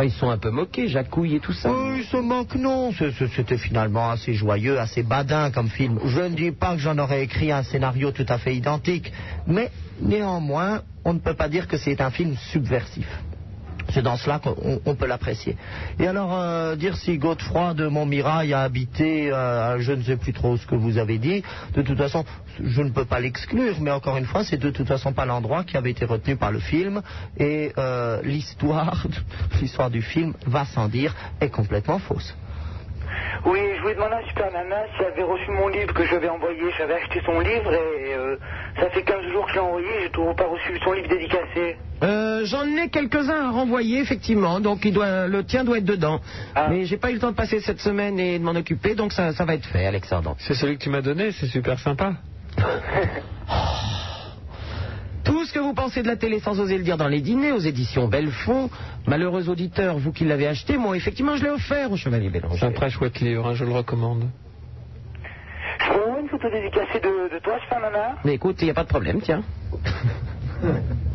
[0.00, 1.70] Ils sont un peu moqués, Jacouille et tout ça.
[1.70, 2.92] Oui, ils se moquent, non.
[3.36, 5.98] C'était finalement assez joyeux, assez badin comme film.
[6.04, 9.12] Je ne dis pas que j'en aurais écrit un scénario tout à fait identique,
[9.46, 9.70] mais
[10.00, 13.06] néanmoins, on ne peut pas dire que c'est un film subversif.
[13.92, 15.56] C'est dans cela qu'on on peut l'apprécier.
[15.98, 20.32] Et alors, euh, dire si Godefroy de Montmirail a habité, euh, je ne sais plus
[20.32, 21.42] trop ce que vous avez dit,
[21.74, 22.24] de toute façon,
[22.62, 25.64] je ne peux pas l'exclure, mais encore une fois, c'est de toute façon pas l'endroit
[25.64, 27.02] qui avait été retenu par le film,
[27.38, 29.06] et euh, l'histoire
[29.90, 32.34] du film, va sans dire, est complètement fausse.
[33.44, 36.60] Oui, je voulais demander à Super Nana s'il avait reçu mon livre que j'avais envoyé.
[36.78, 38.36] J'avais acheté son livre et euh,
[38.78, 41.08] ça fait 15 jours que je l'ai envoyé et j'ai toujours pas reçu son livre
[41.08, 41.76] dédicacé.
[42.02, 46.20] Euh, J'en ai quelques-uns à renvoyer, effectivement, donc il doit, le tien doit être dedans.
[46.68, 49.12] Mais j'ai pas eu le temps de passer cette semaine et de m'en occuper, donc
[49.12, 50.34] ça, ça va être fait, Alexandre.
[50.38, 52.14] C'est celui que tu m'as donné, c'est super sympa.
[55.24, 57.52] Tout ce que vous pensez de la télé sans oser le dire dans les dîners,
[57.52, 58.70] aux éditions Bellefond,
[59.06, 62.56] malheureux auditeurs, vous qui l'avez acheté, moi effectivement je l'ai offert au Chevalier Bélanger.
[62.58, 64.24] C'est un très chouette livre, hein, je le recommande.
[65.78, 68.74] Je peux avoir une photo dédicacée de, de toi, Nana Mais écoute, il n'y a
[68.74, 69.42] pas de problème, tiens.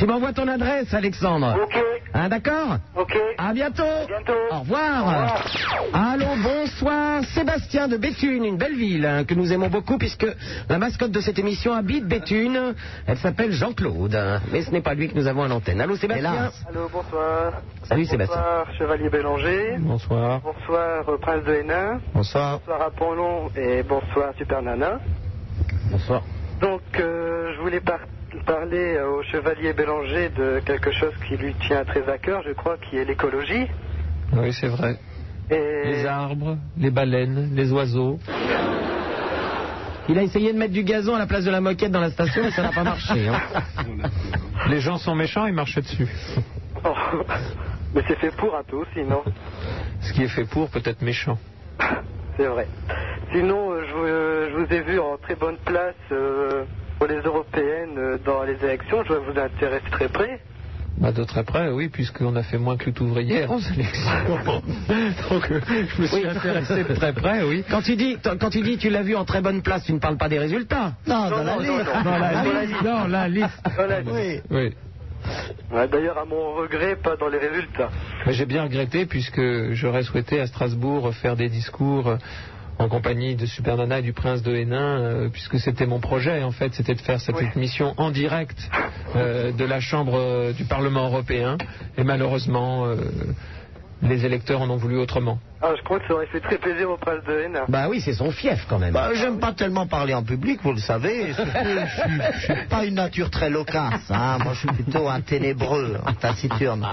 [0.00, 1.56] tu m'envoies ton adresse, Alexandre.
[1.62, 1.78] Ok.
[2.14, 3.16] Hein, d'accord Ok.
[3.38, 3.82] À bientôt.
[4.08, 4.32] bientôt.
[4.50, 5.44] Au revoir.
[5.92, 7.22] Allô, bonsoir.
[7.34, 10.26] Sébastien de Béthune, une belle ville hein, que nous aimons beaucoup puisque
[10.68, 12.74] la mascotte de cette émission habite Béthune.
[13.06, 14.14] Elle s'appelle Jean-Claude.
[14.14, 15.80] hein, Mais ce n'est pas lui que nous avons à l'antenne.
[15.82, 17.52] Allô, Sébastien Allô, bonsoir.
[17.84, 18.36] Salut, Sébastien.
[18.36, 19.76] Bonsoir, Chevalier Bélanger.
[19.80, 20.40] Bonsoir.
[20.40, 22.00] Bonsoir, euh, Prince de Hénin.
[22.14, 22.58] Bonsoir.
[22.58, 23.50] Bonsoir, Apollon.
[23.54, 24.98] Et bonsoir, Super Nana.
[25.90, 26.22] Bonsoir.
[26.60, 28.00] Donc, euh, je voulais par-
[28.38, 32.52] parler euh, au Chevalier Bélanger de quelque chose qui lui tient très à cœur, je
[32.52, 33.66] crois, qui est l'écologie.
[34.32, 34.96] Oui, c'est vrai.
[35.50, 35.82] Et...
[35.84, 38.18] Les arbres, les baleines, les oiseaux.
[40.08, 42.10] Il a essayé de mettre du gazon à la place de la moquette dans la
[42.10, 43.28] station et ça n'a pas marché.
[43.28, 43.40] hein.
[44.68, 46.08] Les gens sont méchants, ils marchent dessus.
[46.84, 46.88] Oh.
[47.94, 49.22] Mais c'est fait pour un peu aussi, non
[50.00, 51.38] Ce qui est fait pour peut être méchant.
[52.36, 52.66] C'est vrai.
[53.32, 56.64] Sinon, euh, je, vous- euh, je vous ai vu en très bonne place euh,
[57.00, 59.02] pour les européennes euh, dans les élections.
[59.08, 60.38] Je vous intéresse très près.
[60.98, 64.10] Bah, de très près, oui, puisqu'on a fait moins que lutte ouvrière en sélection.
[65.30, 65.60] Donc, euh,
[65.96, 67.64] je me suis intéressé de très près, oui.
[67.70, 69.98] Quand tu dis, quand tu dis tu l'as vu en très bonne place, tu ne
[69.98, 70.92] parles pas des résultats.
[71.06, 71.72] Non, dans la non, liste.
[71.72, 72.02] non.
[72.04, 73.64] Dans la liste, dans la liste.
[73.78, 74.12] Dans la liste.
[74.12, 74.40] Oui.
[74.50, 74.74] Oui.
[75.72, 77.88] Ouais, D'ailleurs, à mon regret, pas dans les résultats.
[78.26, 82.18] J'ai bien regretté puisque j'aurais souhaité à Strasbourg faire des discours
[82.80, 86.42] en compagnie de Super Nana et du Prince de Hénin, euh, puisque c'était mon projet
[86.42, 87.46] en fait, c'était de faire cette Oui.
[87.54, 88.58] émission en direct
[89.16, 91.58] euh, de la Chambre euh, du Parlement européen.
[91.98, 92.96] Et malheureusement, euh,
[94.02, 95.38] les électeurs en ont voulu autrement.
[95.62, 97.64] Ah, je crois que ça aurait fait très plaisir au prince de Hénin.
[97.68, 98.94] Bah oui, c'est son fief quand même.
[98.94, 101.34] Bah, j'aime pas tellement parler en public, vous le savez.
[101.34, 104.10] Surtout, je, suis, je suis pas une nature très loquace.
[104.10, 104.38] Hein.
[104.42, 106.86] Moi, je suis plutôt un ténébreux, un taciturne.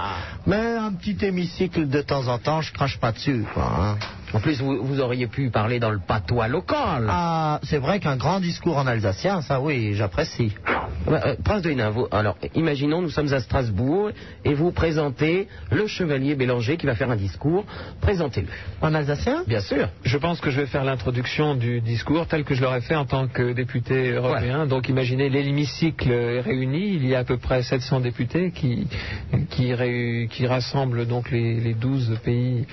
[0.46, 3.42] Mais un petit hémicycle de temps en temps, je crache pas dessus.
[3.54, 3.96] Quoi, hein.
[4.34, 7.06] En plus, vous, vous auriez pu parler dans le patois local.
[7.08, 10.52] Ah, c'est vrai qu'un grand discours en alsacien, ça oui, j'apprécie.
[11.06, 14.10] Bah, euh, Prince de Hénin, vous- alors, imaginons, nous sommes à Strasbourg
[14.44, 17.64] et vous présentez le chevalier Bélanger qui va faire un discours.
[18.02, 18.48] Présentez-le.
[18.82, 19.44] En alsacien?
[19.46, 19.88] Bien sûr.
[20.04, 23.06] Je pense que je vais faire l'introduction du discours tel que je l'aurais fait en
[23.06, 24.66] tant que député européen.
[24.66, 28.86] Donc imaginez l'hémicycle est réuni, il y a à peu près 700 députés qui,
[29.50, 32.66] qui, ré- qui rassemblent donc les, les 12 pays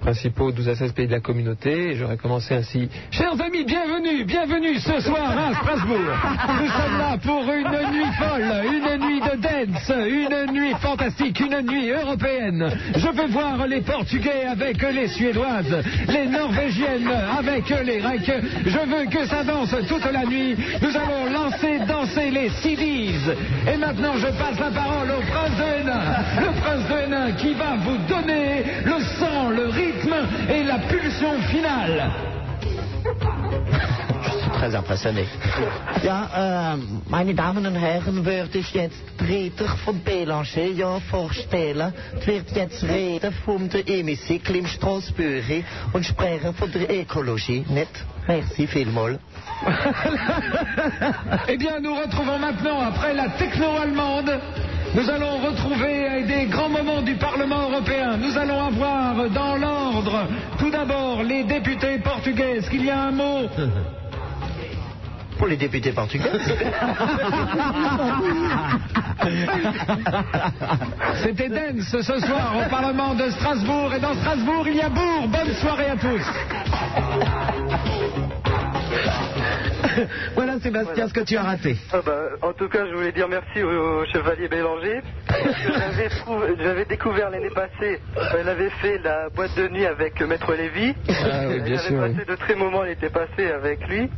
[0.00, 1.90] principaux, 12 à 16 pays de la communauté.
[1.90, 2.88] Et j'aurais commencé ainsi.
[3.10, 5.98] Chers amis, bienvenue, bienvenue ce soir à Strasbourg.
[6.60, 11.60] Nous sommes là pour une nuit folle, une nuit de dance, une nuit fantastique, une
[11.66, 12.68] nuit européenne.
[12.96, 18.32] Je veux voir les Portugais avec les Suédoises, les Norvégiennes avec les Grecs.
[18.66, 20.56] Je veux que ça danse toute la nuit.
[20.82, 23.36] Nous allons lancer, danser les CDs.
[23.72, 26.02] Et maintenant, je passe la parole au prince de Hénin.
[26.40, 30.14] Le prince de Hénin qui va vous donner le sang, le rythme
[30.48, 32.10] et la pulsion finale.
[34.22, 35.24] Je suis très impressionné.
[36.04, 36.76] Ja, äh,
[37.08, 41.92] meine Damen und Herren, würde ich jetzt Peter von Belanger ja vorstellen.
[42.18, 48.04] Es wird jetzt reden vom der Hemicycle im Strasbourg und sprechen von der Ökologie, nicht?
[48.28, 49.18] Merci vielmals.
[51.48, 54.40] Eh bien, nous retrouvons maintenant, après la techno-allemande,
[54.94, 58.16] nous allons retrouver des grands moments du Parlement européen.
[58.16, 60.26] Nous allons avoir dans l'ordre,
[60.58, 62.56] tout d'abord, les députés portugais.
[62.58, 63.48] Est-ce qu'il y a un mot?
[65.38, 66.30] Pour les députés portugais.
[71.22, 73.94] C'était Dance ce soir au Parlement de Strasbourg.
[73.94, 75.28] Et dans Strasbourg, il y a Bourg.
[75.28, 76.26] Bonne soirée à tous.
[80.34, 81.76] voilà, Sébastien, ce que tu as raté.
[81.92, 85.00] Ah bah, en tout cas, je voulais dire merci au, au chevalier Bélanger.
[86.62, 88.00] J'avais découvert l'année passée,
[88.38, 90.94] elle avait fait la boîte de nuit avec Maître Lévy.
[91.08, 92.14] Ah oui, bien Elle sûr, avait oui.
[92.16, 94.08] passé de très moments, elle était passée avec lui.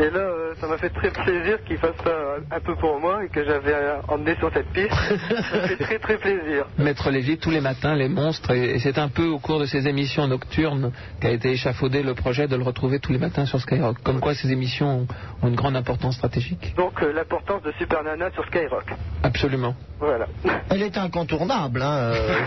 [0.00, 3.24] Et là, euh, ça m'a fait très plaisir qu'il fasse ça un peu pour moi
[3.24, 4.92] et que j'avais euh, emmené sur cette piste.
[4.92, 6.66] ça fait très très plaisir.
[6.78, 9.66] Maître Lévy, tous les matins, les monstres, et, et c'est un peu au cours de
[9.66, 13.60] ces émissions nocturnes qu'a été échafaudé le projet de le retrouver tous les matins sur
[13.60, 14.00] Skyrock.
[14.04, 15.06] Comme quoi ces émissions ont,
[15.42, 16.74] ont une grande importance stratégique.
[16.76, 18.94] Donc euh, l'importance de Super Nana sur Skyrock.
[19.24, 19.74] Absolument.
[19.98, 20.26] Voilà.
[20.70, 22.44] Elle est incontournable, hein, euh,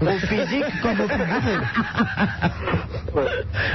[0.00, 1.06] au physique comme au.
[3.16, 3.26] Ouais.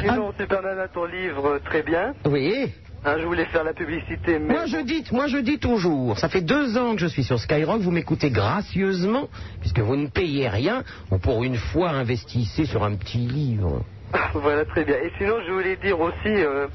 [0.02, 2.14] Sinon, Super Nana, ton livre, très bien.
[2.26, 2.72] Oui.
[3.04, 4.54] Hein, je voulais faire la publicité, mais...
[4.54, 7.40] Moi je, dis, moi je dis toujours, ça fait deux ans que je suis sur
[7.40, 9.28] Skyrock, vous m'écoutez gracieusement,
[9.60, 13.84] puisque vous ne payez rien, Bon, pour une fois investissez sur un petit livre.
[14.34, 14.98] Voilà, très bien.
[14.98, 16.68] Et sinon, je voulais dire aussi euh,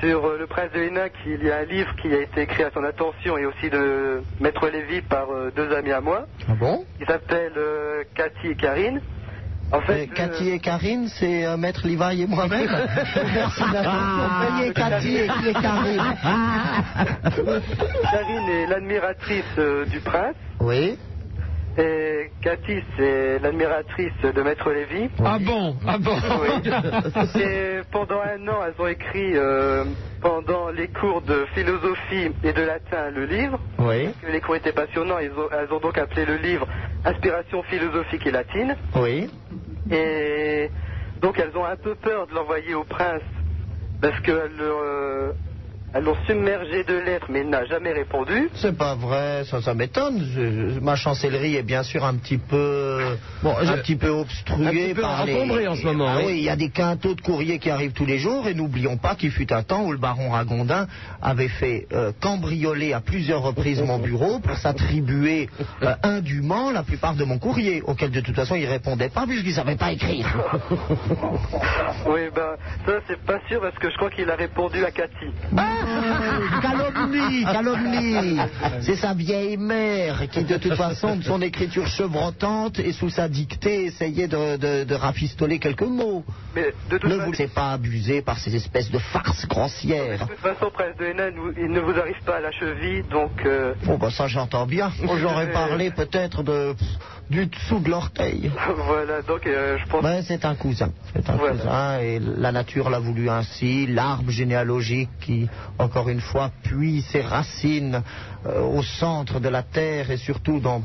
[0.00, 2.62] sur euh, le prince de Hénin qu'il y a un livre qui a été écrit
[2.62, 6.54] à son attention et aussi de Maître Lévy par euh, deux amis à moi, Ah
[6.58, 6.84] bon?
[6.98, 7.52] Qui s'appelle
[8.14, 9.00] Cathy et Karine.
[9.72, 12.68] En fait, Mais Cathy et Karine, c'est euh, Maître Livaille et moi-même.
[13.34, 16.16] Merci d'avoir payé Cathy et, et Karine.
[18.10, 20.34] Karine est l'admiratrice euh, du prince.
[20.60, 20.98] Oui.
[21.78, 25.08] Et Cathy, c'est l'admiratrice de Maître Lévy.
[25.24, 27.40] Ah bon Ah bon Oui.
[27.40, 29.84] Et pendant un an, elles ont écrit euh,
[30.20, 33.60] pendant les cours de philosophie et de latin le livre.
[33.78, 34.06] Oui.
[34.06, 36.66] Parce que les cours étaient passionnants, elles ont, elles ont donc appelé le livre
[37.04, 38.76] Inspiration philosophique et latine.
[38.96, 39.30] Oui.
[39.90, 40.70] Et
[41.22, 43.22] donc elles ont un peu peur de l'envoyer au prince
[44.00, 45.32] parce qu'elles le, euh,
[45.92, 48.48] elles l'ont submergé de lettres, mais il n'a jamais répondu.
[48.54, 50.24] C'est pas vrai, ça, ça m'étonne.
[50.34, 54.70] Je- je- Ma chancellerie est bien sûr un petit peu, un petit peu obstruée un
[54.70, 55.34] petit peu par les.
[55.34, 56.24] encombrée en ce moment, Ah oui.
[56.26, 58.96] oui, il y a des quintaux de courriers qui arrivent tous les jours, et n'oublions
[58.98, 60.86] pas qu'il fut un temps où le baron Ragondin
[61.22, 65.48] avait fait euh, cambrioler à plusieurs reprises mon bureau pour s'attribuer
[65.82, 69.52] euh, indûment la plupart de mon courrier, auquel de toute façon il répondait pas puisqu'il
[69.54, 70.26] savait pas écrire.
[72.06, 72.54] Oui, ben
[72.86, 75.26] ça c'est pas sûr parce que je crois qu'il a répondu à Cathy.
[75.56, 75.79] Ah,
[76.62, 78.38] calomnie, calomnie.
[78.82, 83.28] C'est sa vieille mère qui, de toute façon, de son écriture chevrotante et sous sa
[83.28, 86.24] dictée, essayait de, de- de rafistoler quelques mots.
[86.54, 90.26] Mais de toute Ne façon- vous laissez pas abuser par ces espèces de farces grossières.
[90.26, 93.30] De toute façon, Prince de Hénin, il ne vous arrive pas à la cheville, donc...
[93.46, 94.92] euh, Bon, bah ça j'entends bien.
[95.02, 96.74] Moi, J'aurais parlé peut-être de
[97.30, 98.50] du dessous de l'orteil.
[98.86, 100.02] voilà, donc euh, je pense...
[100.02, 100.90] Mais c'est un cousin.
[101.14, 103.86] C'est un cousin et la nature l'a voulu ainsi.
[103.86, 108.02] L'arbre généalogique qui, encore une fois, puise ses racines
[108.46, 110.82] euh, au centre de la terre et surtout dans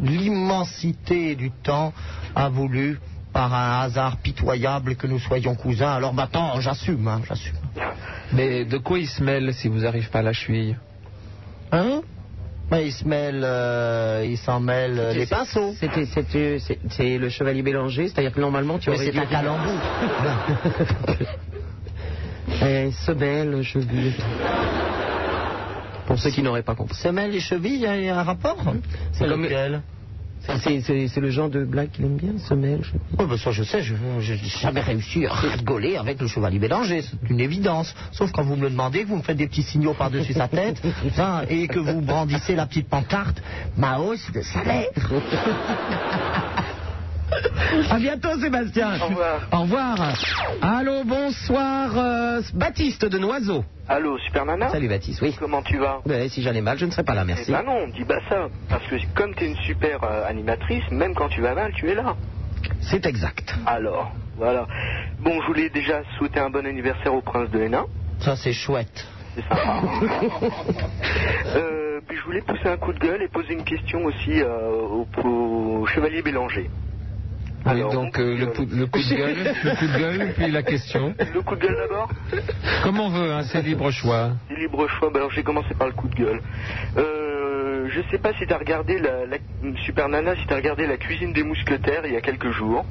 [0.00, 1.92] l'immensité du temps,
[2.36, 3.00] a voulu,
[3.32, 5.92] par un hasard pitoyable, que nous soyons cousins.
[5.92, 7.56] Alors maintenant, j'assume, hein, j'assume.
[8.32, 10.78] Mais de quoi il se mêle si vous n'arrivez pas à la cheville?
[11.72, 12.02] Hein?
[12.70, 15.74] Ben, il se mêle, euh, il s'en mêle euh, les pinceaux.
[15.80, 19.20] C'était, c'était, c'est, c'est le chevalier Bélanger, c'est-à-dire que normalement tu Mais aurais c'est dû-
[19.20, 19.72] un calembour.
[22.62, 24.14] Eh, semelle, cheville.
[26.06, 26.96] Pour ceux qui n'auraient pas compris.
[26.96, 28.56] Semelle et cheville, il y a- il y, a un rapport
[29.12, 29.82] C'est comme- lequel?
[30.62, 33.00] C'est, le genre de blague qu'il aime bien, semelle, cheville.
[33.18, 37.02] Oui, ben ça je sais, je n'ai jamais réussi à rigoler avec le chevalier Bélanger,
[37.02, 37.94] c'est une évidence.
[38.12, 40.48] Sauf quand vous me le demandez, que vous me faites des petits signaux par-dessus sa
[40.48, 40.80] tête,
[41.18, 43.42] hein, et que vous brandissez la petite pancarte,
[43.76, 44.88] ma hausse de salaire.
[47.90, 48.98] À bientôt, Sébastien.
[49.00, 49.40] Au revoir.
[49.52, 50.14] Au revoir.
[50.62, 53.64] Allô, bonsoir, euh, Baptiste de Noiseau.
[53.88, 55.34] Allô, Super Nana Salut, Baptiste, oui.
[55.38, 57.50] Comment tu vas Ben, si j'allais mal, je ne serais pas là, Eh merci.
[57.52, 58.48] ben non, dis pas ça.
[58.68, 61.88] Parce que comme tu es une super euh, animatrice, même quand tu vas mal, tu
[61.90, 62.14] es là.
[62.80, 63.54] C'est exact.
[63.66, 64.66] Alors, voilà.
[65.20, 67.86] Bon, je voulais déjà souhaiter un bon anniversaire au prince de Hénin.
[68.20, 69.06] Ça c'est chouette.
[69.34, 69.82] C'est sympa.
[71.56, 75.06] Euh, puis je voulais pousser un coup de gueule et poser une question aussi au,
[75.24, 76.68] au chevalier Bélanger.
[77.66, 80.50] Oui, Alors, donc euh, le, coup, le coup de gueule, le coup de gueule, puis
[80.50, 81.14] la question.
[81.34, 82.08] Le coup de gueule d'abord
[82.84, 84.30] Comme on veut, hein, c'est libre choix.
[84.48, 85.10] C'est libre choix.
[85.10, 86.40] Ben alors j'ai commencé par le coup de gueule.
[86.96, 89.38] Euh, je sais pas si t'as regardé la, la-
[89.84, 92.86] Super Nana, si t'as regardé la cuisine des mousquetaires il y a quelques jours.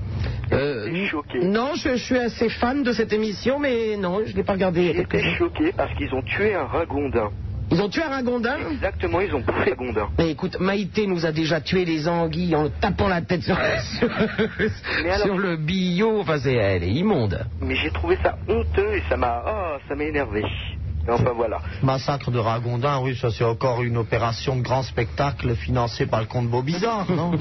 [0.51, 1.39] Euh, choqué.
[1.39, 4.57] non, je, je suis assez fan de cette émission, mais non, je ne l'ai pas
[4.57, 7.31] quelques J'étais choqué parce qu'ils ont tué un ragondin.
[7.69, 10.09] Ils ont tué un ragondin Exactement, ils ont bouffé un ragondin.
[10.17, 13.57] Mais écoute, Maïté nous a déjà tué les anguilles en tapant la tête sur,
[13.99, 14.09] sur,
[15.03, 16.19] Mais alors- sur le billot.
[16.21, 17.45] Enfin, c'est, elle est immonde.
[17.59, 20.43] Mais j'ai trouvé ça honteux et ça m'a, oh, ça m'a énervé.
[21.09, 21.61] Enfin voilà.
[21.83, 26.25] Massacre de Ragondin, oui, ça c'est encore une opération de grand spectacle financée par le
[26.27, 27.31] comte Beaubizarre, non?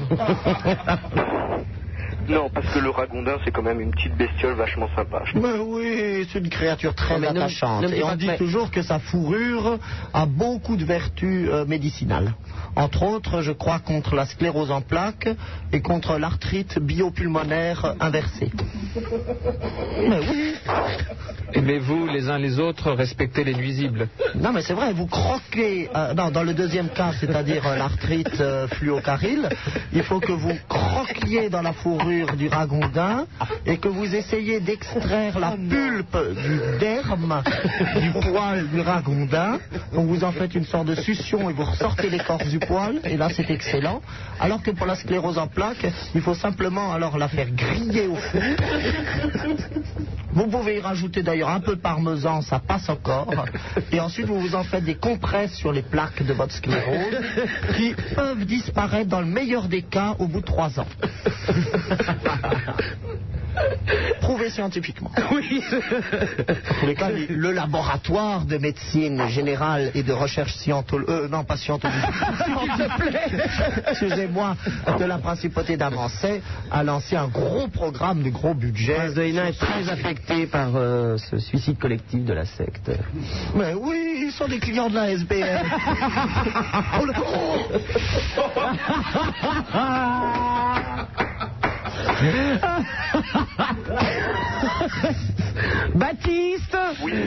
[2.27, 5.21] Non, parce que le ragondin, c'est quand même une petite bestiole vachement sympa.
[5.25, 7.83] je Mais oui, c'est une créature très Non, attachante.
[7.91, 9.77] Et on dit mais- toujours que sa fourrure
[10.13, 12.33] a beaucoup de vertus euh, médicinales.
[12.75, 15.29] Entre autres, je crois, contre la sclérose en plaques
[15.71, 18.51] et contre l'arthrite biopulmonaire inversée.
[19.99, 20.53] Mais oui.
[21.57, 24.07] Aimez-vous les uns les autres, respectez les nuisibles.
[24.35, 25.89] Non, mais c'est vrai, vous croquez.
[25.95, 29.49] euh, non, dans le deuxième cas, c'est-à-dire euh, l'arthrite euh, fluocarile,
[29.91, 33.25] il faut que vous croquiez dans la fourrure du ragondin
[33.65, 37.41] et que vous essayiez d'extraire la pulpe du derme
[38.01, 39.57] du poil du ragondin.
[39.95, 43.17] Donc vous en faites une sorte de succion et vous ressortez l'écorce du poil, et
[43.17, 43.99] là c'est excellent.
[44.39, 48.15] Alors que pour la sclérose en plaques, il faut simplement alors la faire griller au
[48.15, 48.41] four.
[50.33, 53.33] Vous pouvez y rajouter d'ailleurs un peu parmesan, ça passe encore.
[53.91, 57.15] Et ensuite, vous vous en faites des compresses sur les plaques de votre sclérose
[57.75, 60.87] qui peuvent disparaître dans le meilleur des cas au bout de trois ans.
[64.21, 65.11] Prouvé scientifiquement.
[65.31, 65.61] Oui.
[65.71, 71.43] En tous les cas, le laboratoire de médecine générale et de recherche scientologique, euh, non
[71.43, 72.03] pas scientologique,
[72.45, 73.43] s'il te plaît,
[73.89, 74.55] excusez-moi,
[74.99, 76.41] de la principauté d'Avancey
[76.71, 78.95] a lancé un gros programme de gros budget.
[78.95, 82.91] Prince de Hénin est très affecté par euh, ce suicide collectif de la secte.
[83.55, 85.61] Mais oui, ils sont des clients de la SBL.
[86.99, 87.13] Oh, le-
[95.95, 96.77] Baptiste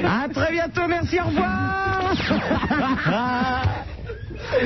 [0.05, 2.15] À très bientôt, merci, au revoir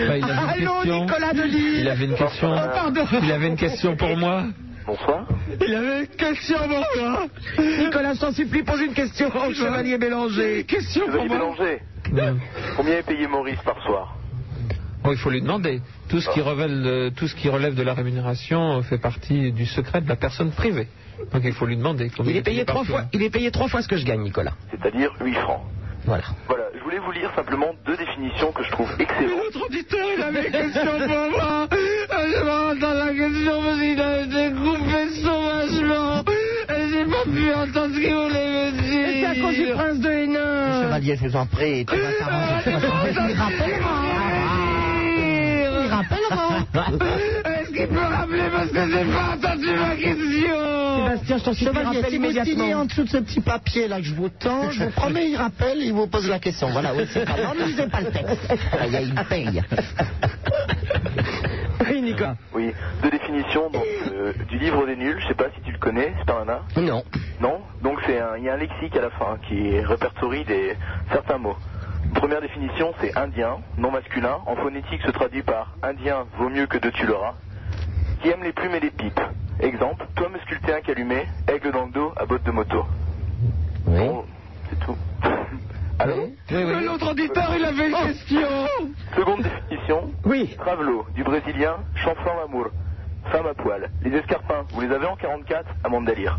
[0.09, 1.05] Bah, il avait une Allô, question.
[1.05, 2.53] Nicolas Delis Il avait une question.
[2.55, 3.05] Oh, pardon.
[3.23, 4.45] Il avait une question pour moi.
[4.87, 5.27] Bonsoir.
[5.67, 7.27] Il avait une question pour toi
[7.59, 10.65] Nicolas, je t'en supplie, pose une question au chevalier Bélanger.
[10.65, 11.83] Question Chevalier Bélanger,
[12.77, 14.17] combien est payé Maurice par soir?
[15.05, 15.83] Bon, il faut lui demander.
[16.09, 19.67] Tout ce qui relève de, tout ce qui relève de la rémunération fait partie du
[19.67, 20.89] secret de la personne privée.
[21.31, 22.11] Donc il faut lui demander.
[22.17, 24.23] combien Il est payé trois fois, il est payé trois fois ce que je gagne,
[24.23, 24.55] Nicolas.
[24.71, 25.61] C'est-à-dire 8 francs.
[26.07, 26.25] Voilà.
[26.49, 29.41] Voilà, je voulais vous lire simplement deux définitions que je trouve excellentes.
[29.45, 31.69] Notre auditeur, il avait une question pour moi.
[31.71, 36.25] Je vais entendre la question parce qu'il a été coupé sauvagement.
[36.71, 39.09] Et j'ai pas pu entendre ce qu'il voulait me dire.
[39.09, 40.83] Et c'est à cause du prince de Hénin.
[40.83, 42.71] Chevalier, je vous en prie, tu vas t'arranger.
[45.95, 46.49] Il rappellera.
[46.73, 47.61] Il rappellera.
[47.61, 50.55] Est-ce qu'il peut rappeler parce que j'ai pas entendu ma question
[50.97, 54.05] Sébastien, je t'en supplie, si vous signez en dessous de ce petit papier là que
[54.05, 56.71] je vous tends, je vous promets, il rappelle et il vous pose la question.
[56.71, 57.37] Voilà, oui, c'est pas.
[57.43, 58.39] Non, ne lisez pas le texte.
[58.87, 59.63] Il y a une paye.
[61.91, 62.37] Oui, Nicolas.
[62.55, 62.73] Oui,
[63.03, 66.15] deux définitions donc, euh, du livre des nuls, je sais pas si tu le connais,
[66.19, 67.03] c'est pas un nain Non.
[67.41, 70.77] Non Donc c'est un- il y a un lexique à la fin qui répertorie des,
[71.13, 71.57] certains mots.
[72.13, 74.39] Première définition, c'est indien, non masculin.
[74.47, 77.35] En phonétique, se traduit par indien vaut mieux que de tu l'auras.
[78.21, 79.21] Qui aime les plumes et les pipes.
[79.61, 82.85] Exemple, toi me sculpter un calumet, aigle dans le dos, à botte de moto.
[83.87, 84.09] Oui.
[84.09, 84.25] Bon,
[84.69, 84.97] c'est tout.
[85.99, 88.49] Allô Mais l'autre auditeur, il avait une question.
[89.17, 90.13] Seconde définition.
[90.25, 90.55] Oui.
[90.59, 92.67] Travelo, du brésilien, chanson l'amour.
[93.31, 93.91] Femme à poil.
[94.03, 96.39] Les escarpins, vous les avez en 44 à Mandalire.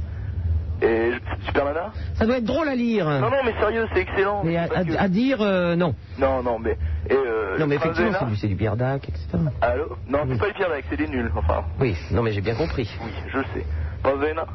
[0.81, 1.11] Et
[1.45, 3.07] Super Nana Ça doit être drôle à lire.
[3.07, 4.43] Non, non, mais sérieux, c'est excellent.
[4.43, 5.95] Mais à, que- dire, euh, non.
[6.17, 6.77] Non, non, mais.
[7.09, 9.27] Et, euh, Non, mais effectivement, c'est du, c'est du Pierre Dac, etc.
[9.61, 9.97] Allô?
[10.07, 11.63] Non, c'est pas les pierres c'est des nuls, enfin.
[11.79, 12.93] Oui, non, mais j'ai bien compris.
[13.01, 13.65] Oui, je sais.
[14.05, 14.45] Hénin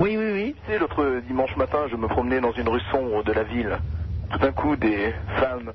[0.00, 0.56] Oui, oui, oui.
[0.64, 3.78] Tu sais, l'autre dimanche matin, je me promenais dans une rue sombre de la ville.
[4.30, 5.72] Tout d'un coup, des femmes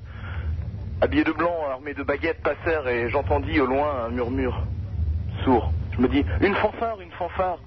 [1.00, 4.66] habillées de blanc, armées de baguettes, passèrent et j'entendis au loin un murmure
[5.44, 5.72] sourd.
[5.96, 7.58] Je me dis, une fanfare, une fanfare.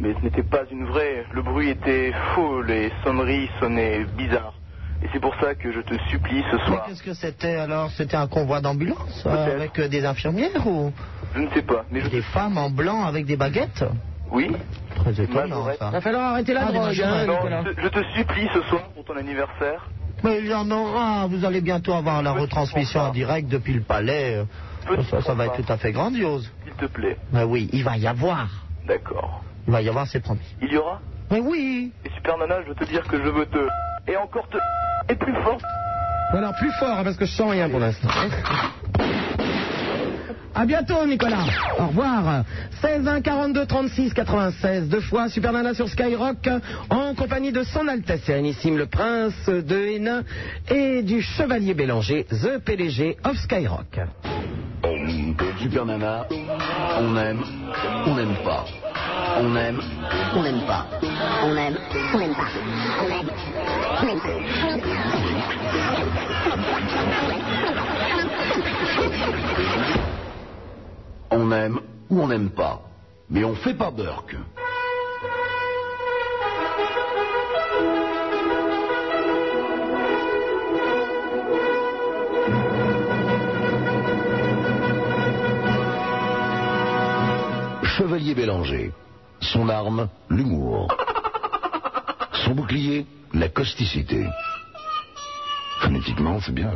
[0.00, 1.24] Mais ce n'était pas une vraie.
[1.32, 4.54] Le bruit était faux, les sonneries sonnaient bizarres.
[5.02, 6.84] Et c'est pour ça que je te supplie ce Mais soir.
[6.86, 7.90] qu'est-ce que c'était alors?
[7.90, 10.92] C'était un convoi d'ambulance euh, avec euh, des infirmières ou?
[11.34, 12.08] Je ne sais pas, mais je...
[12.08, 13.84] des femmes en blanc avec des baguettes?
[14.30, 14.50] Oui
[14.96, 15.88] Très étonnant ça.
[15.88, 17.26] Il va falloir arrêter la Ah, drogue, hein.
[17.26, 19.88] Non, je, te supplie ce soir pour ton anniversaire.
[20.22, 23.80] Mais il y en aura, vous allez bientôt avoir la retransmission en direct depuis le
[23.82, 24.36] palais.
[24.90, 26.50] euh, Ça, ça va être tout à fait grandiose.
[26.64, 27.16] S'il te plaît.
[27.32, 28.48] Mais oui, il va y avoir.
[28.86, 29.42] D'accord.
[29.70, 30.40] Il va y avoir, c'est promis.
[30.60, 31.00] Il y aura
[31.30, 33.68] Mais oui Et Super Nana, je veux te dire que je veux te...
[34.08, 34.56] Et encore te...
[35.08, 35.60] Et plus fort.
[36.32, 38.08] Alors, plus fort, hein, parce que je sens rien pour l'instant.
[40.56, 41.44] À bientôt, Nicolas.
[41.78, 42.42] Au revoir.
[42.80, 44.88] 16 1 42 36 96.
[44.88, 46.48] Deux fois Super Nana sur Skyrock
[46.90, 50.24] en compagnie de son Altesse Sérénissime le Prince de Hénin
[50.68, 54.00] et du Chevalier Bélanger, The PDG of Skyrock.
[55.60, 56.26] Super Nana,
[56.98, 57.44] on aime,
[58.06, 58.64] on n'aime pas.
[59.42, 59.80] On aime,
[60.34, 60.86] On n'aime pas.
[61.44, 61.76] On aime.
[62.14, 62.48] On n'aime pas.
[63.00, 63.30] On aime.
[64.00, 64.30] On n'aime pas.
[71.30, 72.82] on aime ou on n'aime pas.
[73.28, 74.36] Mais on fait pas Burke.
[87.84, 88.92] Chevalier Bélanger.
[89.40, 90.88] Son arme, l'humour.
[92.44, 94.26] Son bouclier, la causticité.
[95.80, 96.72] Phonétiquement, c'est bien.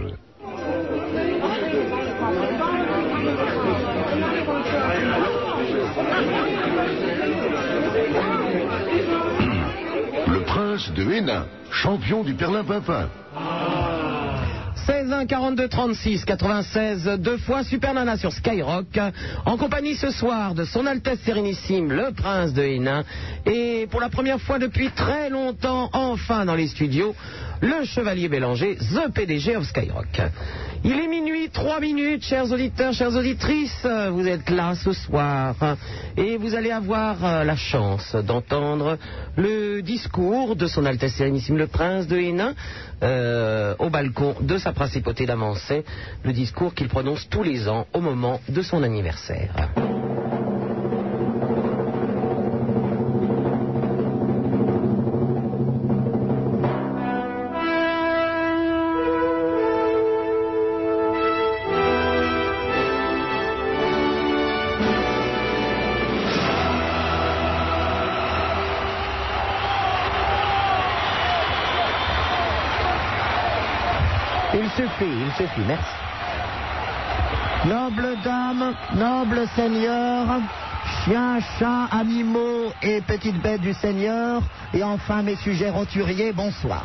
[10.26, 13.08] Le prince de Hénin, champion du Perlin-Pimpin.
[14.86, 18.98] 16 1 42 36 96 deux fois Super Nana sur Skyrock
[19.46, 23.04] en compagnie ce soir de son Altesse Sérénissime le Prince de Hénin.
[23.46, 27.14] Et pour la première fois depuis très longtemps enfin dans les studios
[27.60, 30.20] le Chevalier Bélanger The PDG of Skyrock.
[30.84, 35.54] Il est minuit 3 minutes chers auditeurs, chères auditrices vous êtes là ce soir
[36.16, 38.98] et vous allez avoir euh, la chance d'entendre
[39.36, 42.54] le discours de son Altesse Sérénissime le Prince de Hénin
[43.02, 45.84] euh, au balcon de sa principauté d'Amancet,
[46.22, 49.70] le discours qu'il prononce tous les ans au moment de son anniversaire.
[79.56, 80.40] Nobles seigneurs,
[81.04, 84.42] chiens, chats, animaux et petites bêtes du Seigneur,
[84.72, 86.84] et enfin mes sujets roturiers, bonsoir.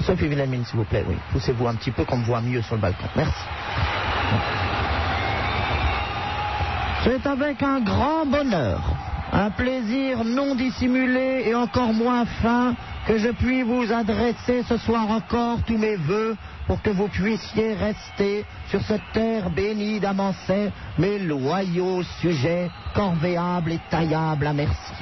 [0.00, 1.16] Sophie Wilhelmine, s'il vous plaît, oui.
[1.32, 3.06] Poussez-vous un petit peu qu'on me voit mieux sur le balcon.
[3.16, 3.32] Merci.
[7.04, 8.80] C'est avec un grand bonheur,
[9.32, 12.74] un plaisir non dissimulé et encore moins fin
[13.06, 16.36] que je puis vous adresser ce soir encore tous mes voeux
[16.66, 23.80] pour que vous puissiez rester sur cette terre bénie d'Amancet, mes loyaux sujets, corvéables et
[23.90, 24.92] taillables à merci.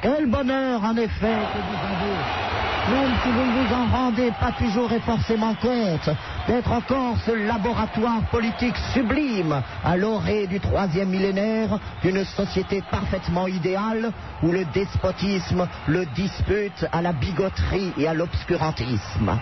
[0.00, 4.52] Quel bonheur, en effet, que vous avez, même si vous ne vous en rendez pas
[4.52, 6.08] toujours et forcément compte,
[6.48, 14.10] d'être encore ce laboratoire politique sublime à l'orée du troisième millénaire d'une société parfaitement idéale
[14.42, 19.38] où le despotisme le dispute à la bigoterie et à l'obscurantisme.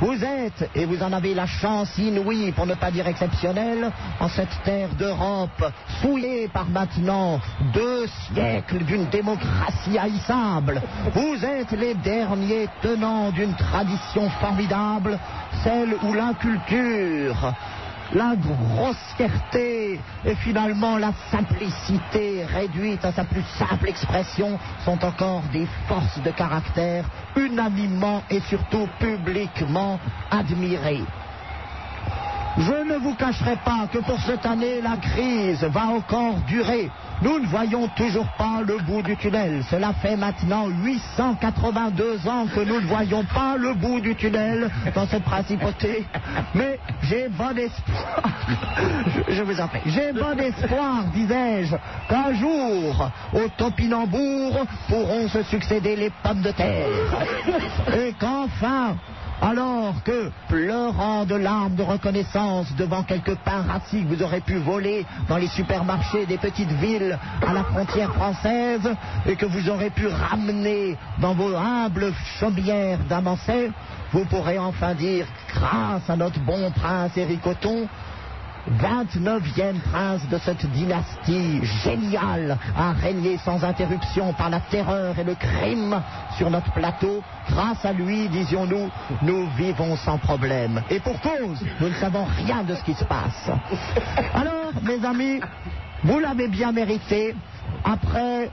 [0.00, 3.90] Vous êtes, et vous en avez la chance inouïe, pour ne pas dire exceptionnelle,
[4.20, 5.64] en cette terre d'Europe,
[6.00, 7.40] souillée par maintenant
[7.72, 10.82] deux siècles d'une démocratie haïssable.
[11.14, 15.18] Vous êtes les derniers tenants d'une tradition formidable,
[15.62, 17.52] celle où l'inculture,
[18.14, 25.66] la grossièreté et finalement la simplicité réduite à sa plus simple expression sont encore des
[25.88, 27.04] forces de caractère
[27.36, 29.98] unanimement et surtout publiquement
[30.30, 31.04] admirées.
[32.58, 36.90] Je ne vous cacherai pas que pour cette année, la crise va encore durer.
[37.22, 39.64] Nous ne voyons toujours pas le bout du tunnel.
[39.70, 45.06] Cela fait maintenant 882 ans que nous ne voyons pas le bout du tunnel dans
[45.06, 46.06] cette principauté.
[46.54, 48.22] Mais j'ai bon espoir.
[49.28, 49.80] Je, vous en prie.
[49.86, 51.76] J'ai bon espoir, disais-je,
[52.08, 56.88] qu'un jour, au topinambour pourront se succéder les pommes de terre.
[57.96, 58.96] Et qu'enfin,
[59.42, 64.54] alors que, pleurant de larmes de reconnaissance devant quelques pains rassis que vous aurez pu
[64.58, 68.88] voler dans les supermarchés des petites villes à la frontière française
[69.26, 73.70] et que vous aurez pu ramener dans vos humbles chaumières d'Amancet,
[74.12, 77.88] vous pourrez enfin dire, grâce à notre bon prince Éric Othon,
[78.70, 85.34] 29e prince de cette dynastie géniale a régné sans interruption par la terreur et le
[85.34, 86.00] crime
[86.36, 87.22] sur notre plateau.
[87.48, 88.90] Grâce à lui, disions-nous,
[89.22, 90.82] nous vivons sans problème.
[90.90, 93.50] Et pour cause, nous ne savons rien de ce qui se passe.
[94.34, 95.40] Alors, mes amis,
[96.04, 97.34] vous l'avez bien mérité.
[97.84, 98.50] Après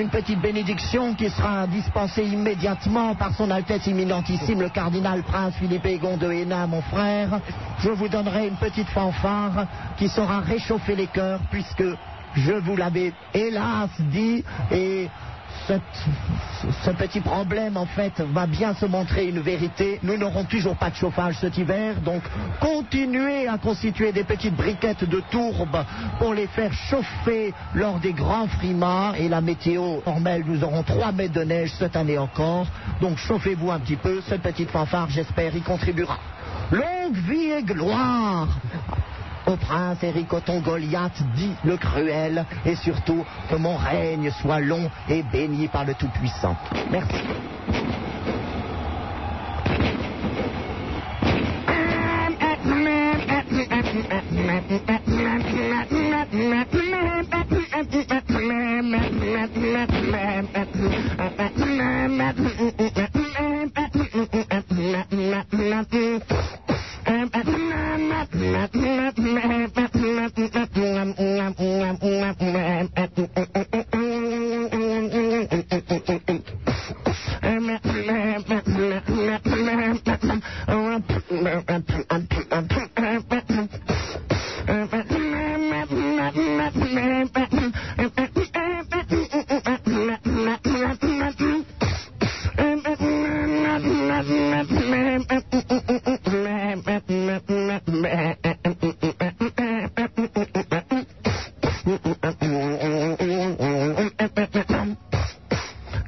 [0.00, 5.84] une petite bénédiction qui sera dispensée immédiatement par son Altesse imminentissime le cardinal prince Philippe
[5.84, 7.40] Egon de Hénin, mon frère.
[7.80, 9.66] Je vous donnerai une petite fanfare
[9.98, 11.84] qui saura réchauffer les cœurs puisque
[12.34, 15.08] je vous l'avais hélas dit et
[15.68, 19.98] ce petit problème, en fait, va bien se montrer une vérité.
[20.02, 22.22] Nous n'aurons toujours pas de chauffage cet hiver, donc
[22.60, 25.84] continuez à constituer des petites briquettes de tourbe
[26.18, 29.14] pour les faire chauffer lors des grands frimas.
[29.16, 32.66] Et la météo normale, nous aurons 3 mètres de neige cette année encore.
[33.00, 34.20] Donc chauffez-vous un petit peu.
[34.28, 36.18] Cette petite fanfare, j'espère, y contribuera.
[36.70, 38.48] Longue vie et gloire
[39.52, 44.90] au prince Éric Othon Goliath, dit le cruel, et surtout que mon règne soit long
[45.08, 46.56] et béni par le Tout-Puissant.
[46.90, 47.16] Merci.
[67.04, 67.30] I'm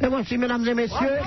[0.01, 1.19] Et voici, mesdames et messieurs,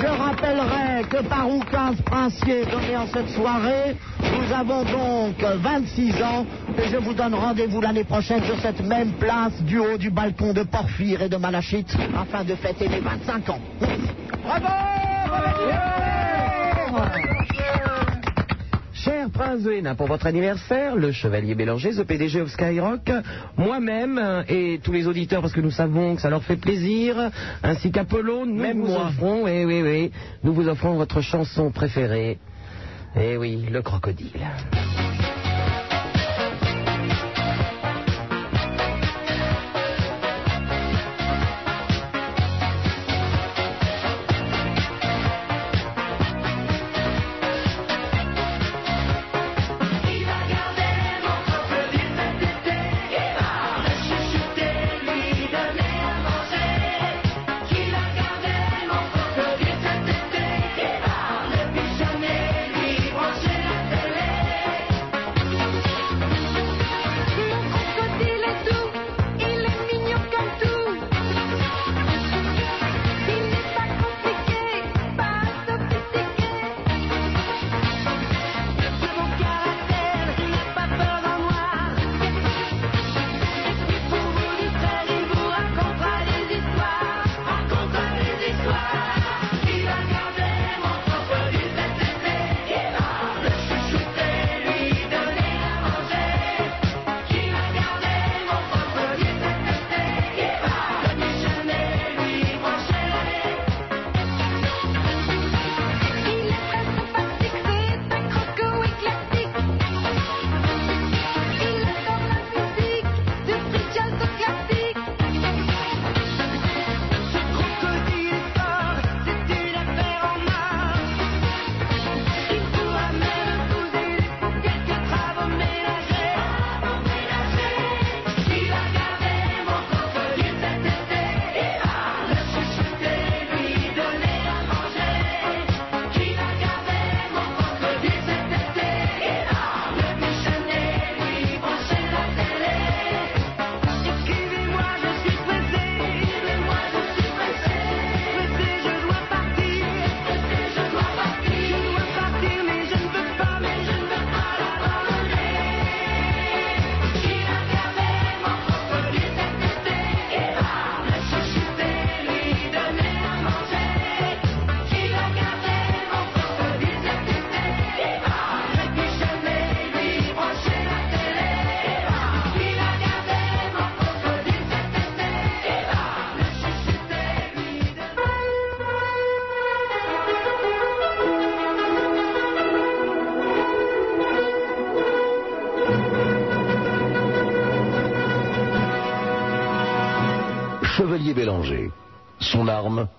[0.00, 6.22] je rappellerai que par ou 15 princiers donnés en cette soirée, nous avons donc 26
[6.22, 6.46] ans
[6.76, 10.52] et je vous donne rendez-vous l'année prochaine sur cette même place du haut du balcon
[10.52, 13.60] de Porphyre et de Malachite afin de fêter mes 25 ans.
[19.08, 23.10] Cher Prince de Hénin, pour votre anniversaire, le Chevalier Bélanger, the PDG of Skyrock,
[23.56, 27.30] moi-même euh, et tous les auditeurs, parce que nous savons que ça leur fait plaisir,
[27.62, 29.06] ainsi qu'Apollo, nous Même vous moi.
[29.06, 30.12] offrons, oui, oui, oui,
[30.44, 32.38] nous vous offrons votre chanson préférée.
[33.16, 34.46] Eh oui, le crocodile.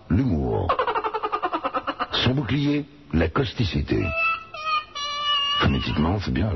[0.09, 0.67] L'humour.
[2.23, 4.03] Son bouclier, la causticité.
[5.59, 6.49] Phonétiquement, c'est bien.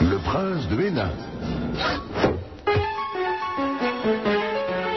[0.00, 1.10] Le prince de Hénin.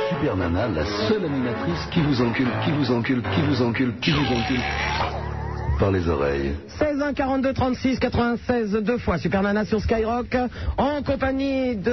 [0.09, 4.11] Super Nana, la seule animatrice qui vous encule, qui vous encule, qui vous encule, qui
[4.11, 4.61] vous encule.
[5.81, 6.51] Par les oreilles.
[6.77, 10.37] 16 1 42 36 96 deux fois Super Nana sur Skyrock
[10.77, 11.91] en compagnie de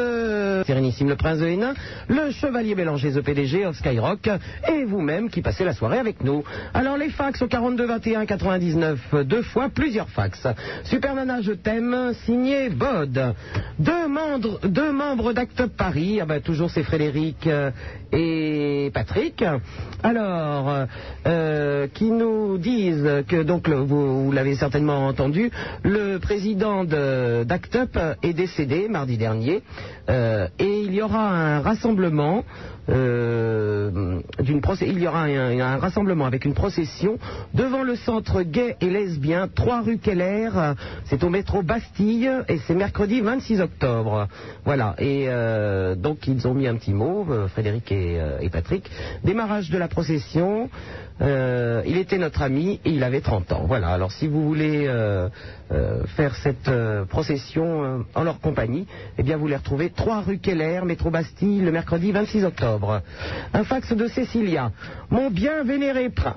[0.64, 1.74] Sérénissime le Prince de Hénin,
[2.08, 4.28] le Chevalier Bélanger the PDG of Skyrock
[4.72, 6.44] et vous-même qui passez la soirée avec nous.
[6.74, 10.46] Alors les fax au 42 21 99 deux fois plusieurs fax.
[10.84, 13.34] Super Nana je t'aime signé Bod.
[13.78, 15.32] Deux membres deux membres
[15.76, 17.70] Paris, ah ben, toujours c'est Frédéric euh,
[18.12, 19.44] et Patrick.
[20.02, 20.86] Alors
[21.26, 25.50] euh, qui nous disent que donc vous, l'avez certainement entendu,
[25.82, 29.62] le président de- d'Act Up est décédé mardi dernier
[30.08, 32.44] euh, et il y aura un rassemblement.
[32.88, 34.20] Euh,
[34.80, 37.18] il y aura un, rassemblement avec une procession
[37.54, 40.50] devant le centre gay et lesbien 3 rue Keller.
[41.04, 44.28] C'est au métro Bastille et c'est mercredi 26 octobre.
[44.64, 44.94] Voilà.
[44.98, 48.90] Et euh, donc ils ont mis un petit mot euh, Frédéric et, Patrick.
[49.24, 50.70] Démarrage de la procession.
[51.20, 53.64] Il était notre ami et il avait 30 ans.
[53.66, 54.88] Voilà, alors si vous voulez
[56.16, 56.70] faire cette
[57.08, 58.86] procession en leur compagnie,
[59.18, 62.77] eh bien vous les retrouvez 3 rue Keller, métro Bastille, le mercredi 26 octobre.
[63.52, 64.72] Un fax de Cécilia.
[65.10, 66.36] Mon bien vénéré prince.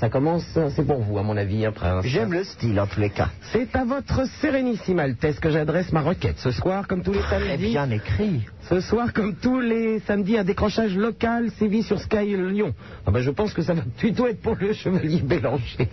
[0.00, 2.04] Ça commence, c'est pour vous à mon avis, un prince.
[2.06, 3.28] J'aime le style en tous les cas.
[3.52, 7.72] C'est à votre sérénissime Altesse que j'adresse ma requête ce soir, comme tous les samedis.
[7.72, 8.46] Bien écrit.
[8.70, 12.72] Ce soir, comme tous les samedis, un décrochage local sévit sur Sky Lyon.
[13.06, 15.88] Ah ben, je pense que ça va plutôt être pour le chevalier Bélanger.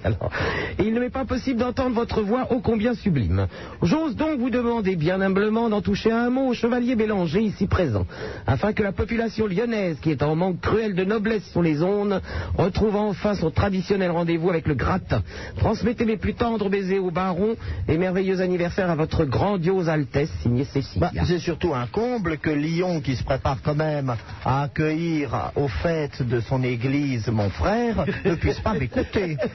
[0.79, 3.47] Et il ne m'est pas possible d'entendre votre voix ô combien sublime.
[3.81, 8.05] J'ose donc vous demander bien humblement d'en toucher un mot au chevalier Bélanger ici présent,
[8.47, 12.21] afin que la population lyonnaise, qui est en manque cruel de noblesse sur les ondes,
[12.57, 15.23] retrouve enfin son traditionnel rendez-vous avec le gratin.
[15.57, 17.57] Transmettez mes plus tendres baisers au baron
[17.89, 21.11] et merveilleux anniversaire à votre grandiose Altesse, signé Cécilia.
[21.13, 24.15] Bah, c'est surtout un comble que Lyon, qui se prépare quand même
[24.45, 29.37] à accueillir aux fêtes de son église mon frère, ne puisse pas m'écouter.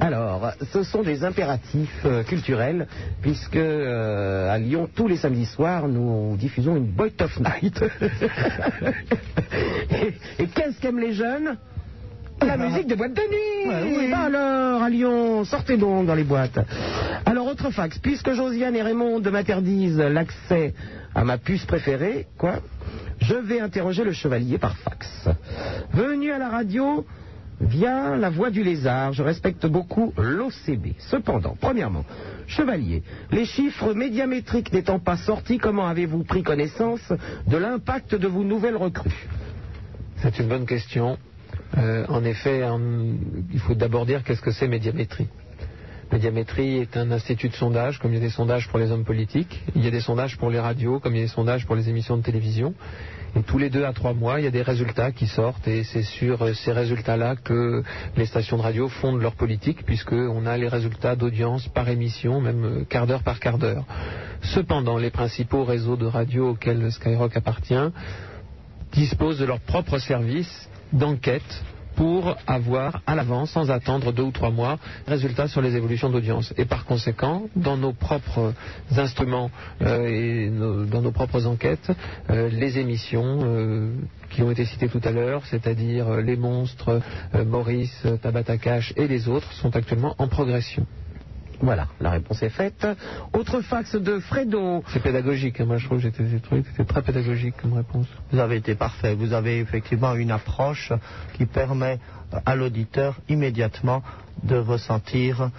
[0.00, 2.86] Alors, ce sont des impératifs euh, culturels,
[3.20, 7.78] puisque euh, à Lyon, tous les samedis soirs, nous diffusons une Boy of Night.
[10.38, 11.58] et qu'est-ce qu'aiment les jeunes?
[12.46, 16.58] La musique des boîtes de nuit Bah Alors, à Lyon, sortez donc dans les boîtes.
[17.26, 20.74] Alors, autre fax, puisque Josiane et Raymond m'interdisent l'accès
[21.14, 22.60] à ma puce préférée, quoi,
[23.20, 25.28] je vais interroger le chevalier par fax.
[25.92, 27.04] Venu à la radio
[27.60, 30.94] via la voix du lézard, je respecte beaucoup l'OCB.
[30.98, 32.04] Cependant, premièrement,
[32.46, 37.12] chevalier, les chiffres médiamétriques n'étant pas sortis, comment avez-vous pris connaissance
[37.46, 39.28] de l'impact de vos nouvelles recrues?
[40.22, 41.18] C'est une bonne question.
[41.78, 42.62] Euh, en effet,
[43.52, 45.28] il faut d'abord dire qu'est-ce que c'est médiamétrie.
[46.12, 49.04] Médiamétrie est un institut de sondage, comme il y a des sondages pour les hommes
[49.04, 51.66] politiques, il y a des sondages pour les radios, comme il y a des sondages
[51.66, 52.74] pour les émissions de télévision.
[53.36, 55.84] Et tous les deux à trois mois, il y a des résultats qui sortent, et
[55.84, 57.84] c'est sur euh, ces résultats-là que
[58.16, 62.64] les stations de radio fondent leur politique, puisqu'on a les résultats d'audience par émission, même
[62.64, 63.84] euh, quart d'heure par quart d'heure.
[64.42, 67.90] Cependant, les principaux réseaux de radio auxquels Skyrock appartient
[68.92, 71.62] disposent de leur propre service d'enquête
[72.00, 76.54] pour avoir à l'avance, sans attendre deux ou trois mois, résultats sur les évolutions d'audience.
[76.56, 78.54] Et par conséquent, dans nos propres
[78.96, 79.50] instruments
[79.82, 80.50] euh, et
[80.90, 81.90] dans nos propres enquêtes,
[82.30, 83.92] euh, les émissions euh,
[84.30, 87.00] qui ont été citées tout à l'heure, c'est-à-dire Les Monstres,
[87.46, 90.86] Maurice, Tabata Cash et les autres, sont actuellement en progression.
[91.60, 92.86] Voilà, la réponse est faite.
[93.34, 94.82] Autre fax de Fredo.
[94.92, 96.24] C'est pédagogique, hein, moi je trouve que j'étais
[96.70, 98.06] c'était très pédagogique comme réponse.
[98.32, 99.14] Vous avez été parfait.
[99.14, 100.92] Vous avez effectivement une approche
[101.34, 101.98] qui permet
[102.46, 104.02] à l'auditeur immédiatement
[104.42, 105.50] de ressentir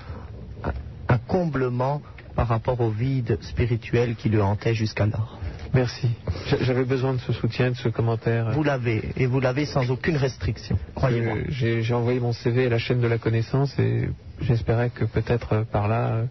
[1.07, 2.02] un- comblement
[2.36, 5.38] par rapport au vide spirituel qui le hantait jusqu'alors.
[5.73, 6.10] Merci.
[6.48, 8.52] J'a- J'avais besoin de ce soutien, de ce commentaire.
[8.52, 11.36] Vous l'avez, et vous l'avez sans aucune restriction, croyez-moi.
[11.49, 14.10] J'ai envoyé mon CV à la chaîne de la connaissance et
[14.41, 16.07] j'espérais que peut-être euh, par là.
[16.09, 16.26] euh,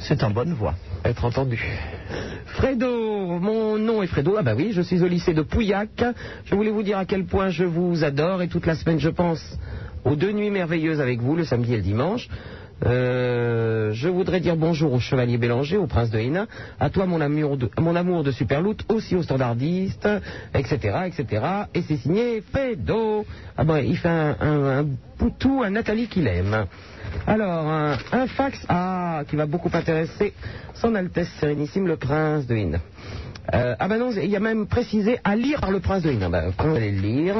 [0.00, 0.74] C'est en bonne voie.
[1.04, 1.60] Être entendu.
[2.46, 4.36] Fredo, mon nom est Fredo.
[4.38, 6.02] Ah bah oui, je suis au lycée de Pouillac.
[6.44, 9.08] Je voulais vous dire à quel point je vous adore et toute la semaine je
[9.10, 9.42] pense
[10.04, 12.28] aux deux nuits merveilleuses avec vous, le samedi et le dimanche.
[12.86, 16.46] Euh, je voudrais dire bonjour au chevalier Bélanger, au prince de Hénin,
[16.78, 20.08] à toi mon amour de, mon Superloot, aussi aux standardistes,
[20.54, 21.44] etc., etc.
[21.74, 23.26] Et c'est signé Fredo.
[23.56, 26.66] Ah ben, il fait un, un, un à Nathalie qu'il aime.
[27.26, 30.32] Alors, un, fax ah, qui va beaucoup intéresser
[30.74, 32.80] son Altesse Sérénissime, le prince de Hénin.
[33.54, 36.10] Euh, ah ben non, il y a même précisé à lire par le prince de
[36.10, 36.30] Hénin.
[36.30, 37.34] Ben, vous le lire.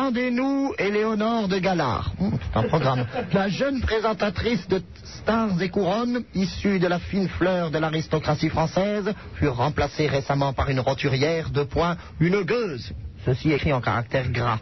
[0.00, 2.12] Rendez-nous Éléonore de Galard.
[2.20, 3.06] Hum, c'est un programme.
[3.32, 9.12] La jeune présentatrice de Stars et Couronnes, issue de la fine fleur de l'aristocratie française,
[9.34, 12.94] fut remplacée récemment par une roturière de points, une gueuse.
[13.26, 14.58] Ceci écrit en caractère gras.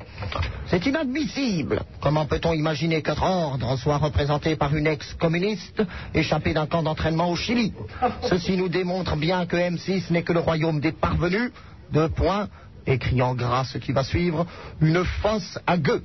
[0.66, 1.82] C'est inadmissible.
[2.00, 5.84] Comment peut-on imaginer que notre ordre soit représenté par une ex-communiste
[6.14, 7.72] échappée d'un camp d'entraînement au Chili?
[8.28, 11.52] Ceci nous démontre bien que M6 n'est que le royaume des parvenus.
[11.92, 12.48] Deux points,
[12.88, 14.46] écrit en gras ce qui va suivre,
[14.80, 16.02] une fosse à gueux.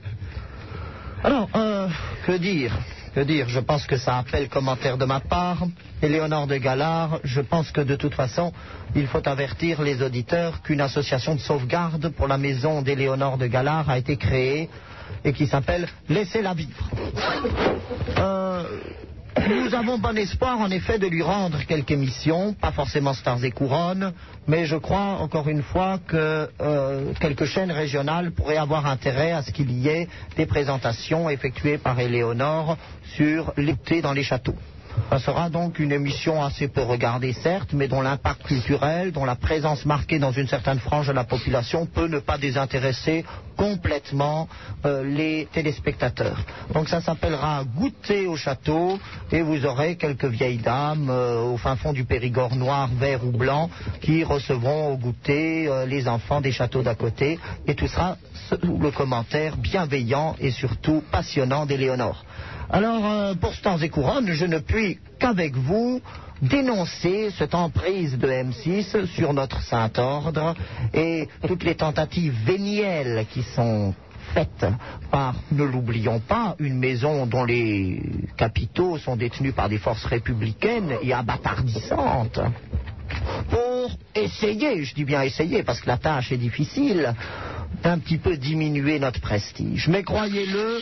[1.23, 1.87] Alors, euh,
[2.25, 2.77] que dire
[3.15, 3.47] Que dire?
[3.47, 5.63] Je pense que ça appelle commentaire de ma part.
[6.01, 8.51] Éléonore de Galard, je pense que de toute façon,
[8.95, 13.89] il faut avertir les auditeurs qu'une association de sauvegarde pour la maison d'Éléonore de Galard
[13.89, 14.69] a été créée
[15.23, 16.89] et qui s'appelle Laissez-la vivre.
[18.17, 18.63] Euh,
[19.49, 23.51] nous avons bon espoir, en effet, de lui rendre quelques émissions, pas forcément Stars et
[23.51, 24.13] Couronnes,
[24.47, 29.41] mais je crois, encore une fois, que euh, quelques chaînes régionales pourraient avoir intérêt à
[29.41, 30.07] ce qu'il y ait
[30.37, 32.77] des présentations effectuées par Éléonore
[33.15, 34.55] sur l'été dans les châteaux.
[35.09, 39.35] Ça sera donc une émission assez peu regardée, certes, mais dont l'impact culturel, dont la
[39.35, 43.23] présence marquée dans une certaine frange de la population peut ne pas désintéresser
[43.55, 44.47] complètement
[44.85, 46.39] euh, les téléspectateurs.
[46.73, 48.97] Donc ça s'appellera Goûter au château
[49.31, 53.31] et vous aurez quelques vieilles dames euh, au fin fond du Périgord noir, vert ou
[53.31, 53.69] blanc
[54.01, 58.17] qui recevront au goûter euh, les enfants des châteaux d'à côté et tout sera
[58.49, 62.23] sous le commentaire bienveillant et surtout passionnant d'Éléonore.
[62.69, 66.01] Alors, euh, pour Stars et Couronnes, je ne puis qu'avec vous
[66.41, 70.55] dénoncer cette emprise de M6 sur notre Saint-Ordre
[70.93, 73.93] et toutes les tentatives vénielles qui sont
[74.33, 74.65] faite
[75.11, 78.01] par, ne l'oublions pas, une maison dont les
[78.37, 82.39] capitaux sont détenus par des forces républicaines et abattardissantes
[83.49, 87.13] pour essayer, je dis bien essayer parce que la tâche est difficile,
[87.83, 89.87] d'un petit peu diminuer notre prestige.
[89.87, 90.79] Mais croyez-le,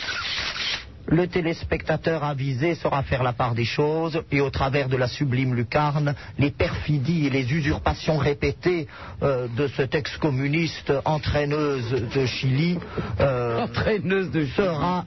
[1.08, 5.54] le téléspectateur avisé saura faire la part des choses et au travers de la sublime
[5.54, 8.88] lucarne, les perfidies et les usurpations répétées
[9.24, 12.78] euh, de cette ex-communiste entraîneuse de Chili
[13.20, 13.68] euh,
[14.56, 15.06] sera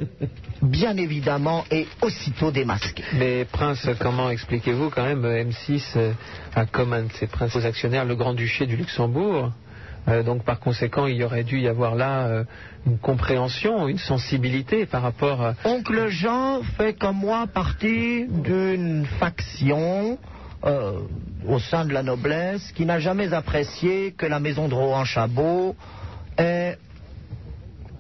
[0.62, 3.04] bien évidemment et aussitôt démasquée.
[3.14, 6.12] Mais Prince, comment expliquez-vous quand même euh, M6 euh,
[6.54, 9.46] a comme un de ses principaux actionnaires le Grand-Duché du Luxembourg?
[9.46, 9.63] Euh,
[10.06, 12.44] donc par conséquent, il y aurait dû y avoir là euh,
[12.86, 15.54] une compréhension, une sensibilité par rapport à...
[15.64, 20.18] Oncle Jean fait comme moi partie d'une faction
[20.64, 21.00] euh,
[21.46, 25.74] au sein de la noblesse qui n'a jamais apprécié que la maison de Rohan-Chabot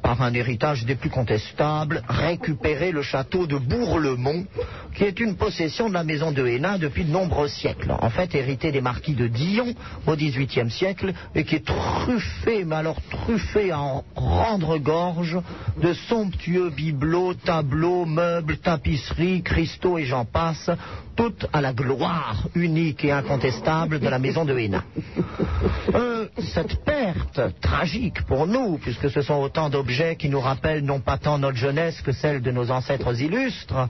[0.04, 4.44] par un héritage des plus contestables, récupéré le château de Bourg-le-Mont,
[4.94, 7.90] qui est une possession de la maison de Hénin depuis de nombreux siècles.
[7.90, 9.74] En fait, hérité des marquis de Dillon
[10.06, 15.38] au XVIIIe siècle et qui est truffé, mais alors truffé à en rendre gorge
[15.82, 20.70] de somptueux bibelots, tableaux, meubles, tapisseries, cristaux et j'en passe,
[21.16, 24.84] toutes à la gloire unique et incontestable de la maison de Hénin.
[25.94, 31.00] Euh, cette perte tragique pour nous, puisque ce sont autant d'objets qui nous rappellent non
[31.00, 33.88] pas tant notre jeunesse que celle de nos ancêtres illustres,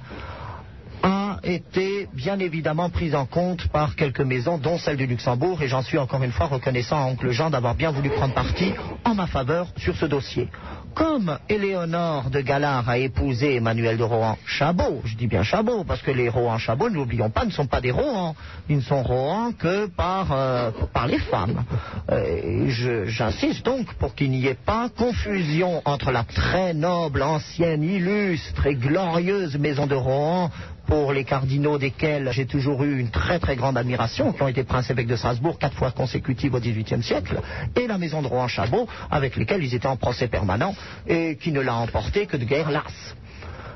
[1.43, 5.83] été bien évidemment prise en compte par quelques maisons, dont celle du Luxembourg, et j'en
[5.83, 8.73] suis encore une fois reconnaissant à Oncle Jean d'avoir bien voulu prendre parti
[9.05, 10.49] en ma faveur sur ce dossier.
[10.95, 16.13] Comme Éléonore de Galard a épousé Emmanuel de Rohan-Chabot, je dis bien Chabot, parce que
[16.13, 18.37] les Rohan-Chabot, ne l'oublions pas, ne sont pas des Rohan.
[18.69, 21.65] Ils ne sont Rohan que par, euh, par les femmes.
[22.11, 28.67] Euh, J'insiste donc pour qu'il n'y ait pas confusion entre la très noble, ancienne, illustre
[28.67, 30.51] et glorieuse maison de Rohan
[30.87, 34.65] pour les cardinaux desquels j'ai toujours eu une très très grande admiration, qui ont été
[34.65, 37.41] princes-évêques de Strasbourg quatre fois consécutives au XVIIIe siècle,
[37.77, 40.75] et la maison de Rohan-Chabot, avec lesquels ils étaient en procès permanent,
[41.07, 43.15] et qui ne l'a emporté que de guerre lasse.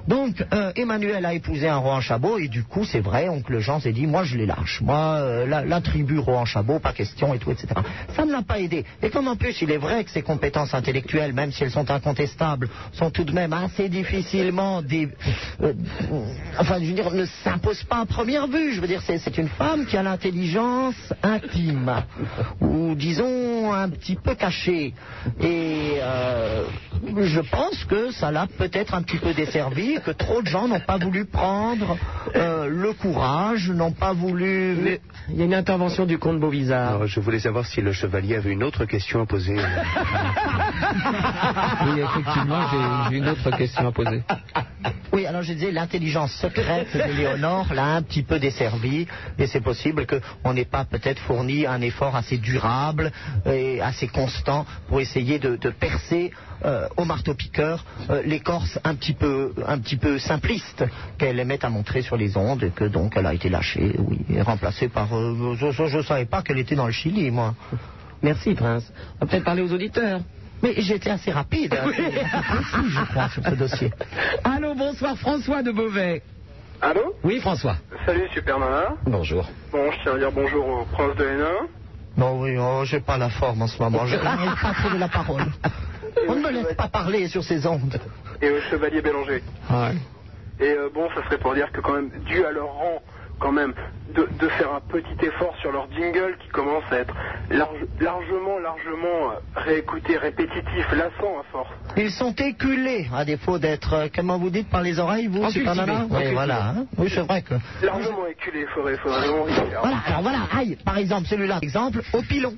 [0.08, 3.92] Donc, euh, Emmanuel a épousé un Rohan-Chabot, et du coup, c'est vrai, oncle Jean s'est
[3.92, 4.80] dit, moi je les lâche.
[4.80, 7.68] Moi, euh, la, tribu Rohan-Chabot, pas question, et tout, etc.
[8.16, 8.86] Ça ne l'a pas aidé.
[9.02, 11.90] Et comme en plus, il est vrai que ses compétences intellectuelles, même si elles sont
[11.90, 14.80] incontestables, sont tout de même assez difficilement...
[14.80, 15.10] Des,
[15.60, 15.74] euh,
[16.58, 18.72] enfin, je veux dire, ne s'imposent pas à première vue.
[18.72, 22.02] Je veux dire, c'est une femme qui a l'intelligence intime,
[22.62, 24.94] ou disons, un petit peu cachée.
[25.42, 25.98] Et
[27.16, 30.80] je pense que ça l'a peut-être un petit peu desservi, que trop de gens n'ont
[30.80, 31.96] pas voulu prendre
[32.34, 34.98] euh, le courage, n'ont pas voulu...
[35.28, 37.06] Il y a une intervention du comte Beauvisard.
[37.06, 39.56] Je voulais savoir si le chevalier avait une autre question à poser.
[41.84, 42.60] Oui, effectivement,
[43.10, 44.22] j'ai une autre question à poser.
[45.12, 49.06] Oui, alors je disais, l'intelligence secrète de Léonore l'a un petit peu desservi,
[49.38, 53.10] et c'est possible qu'on n'ait pas peut-être fourni un effort assez durable
[53.46, 56.30] et assez constant pour essayer de, percer
[56.64, 60.84] euh, au marteau-piqueur euh, l'écorce un petit peu, un petit peu simpliste
[61.16, 64.20] qu'elle aimait à montrer sur les ondes, et que donc elle a été lâchée, oui,
[64.30, 65.16] et remplacée par...
[65.16, 67.54] euh, je ne savais pas qu'elle était dans le Chili, moi.
[68.22, 68.90] Merci, Prince.
[69.20, 70.20] On va peut-être parler aux auditeurs.
[70.62, 73.92] Mais j'étais assez rapide, hein, précis, je crois, sur ce dossier.
[74.44, 76.22] Allô, bonsoir, François de Beauvais.
[76.80, 77.76] Allô Oui, François.
[78.06, 78.94] Salut Super Nana.
[79.06, 79.48] Bonjour.
[79.72, 81.66] Bon, je tiens à dire bonjour au prince de Hénin.
[82.16, 84.06] Non, oui, oh, j'ai pas la forme en ce moment.
[84.06, 85.44] Je n'arrive pas à trouver la parole.
[86.28, 88.00] On ne me laisse pas parler sur ces ondes.
[88.42, 89.42] et au chevalier Bélanger.
[90.60, 93.00] Et euh, bon, ça serait pour dire que quand même, dû à leur rang,
[93.38, 93.72] quand même,
[94.14, 97.14] de, de faire un petit effort sur leur jingle qui commence à être
[97.50, 101.68] large- largement, largement euh, réécouté, répétitif, lassant à force.
[101.96, 106.06] Ils sont éculés, à défaut d'être, euh, comment vous dites, par les oreilles, vous, Nana
[106.10, 106.68] Oui, voilà.
[106.70, 106.86] hein.
[106.96, 107.54] Oui, c'est vrai que...
[107.84, 109.44] Largement éculé, il faudrait, faudrait vraiment.
[109.82, 112.54] Voilà, alors voilà, aïe, par exemple, celui-là, exemple, au pilon.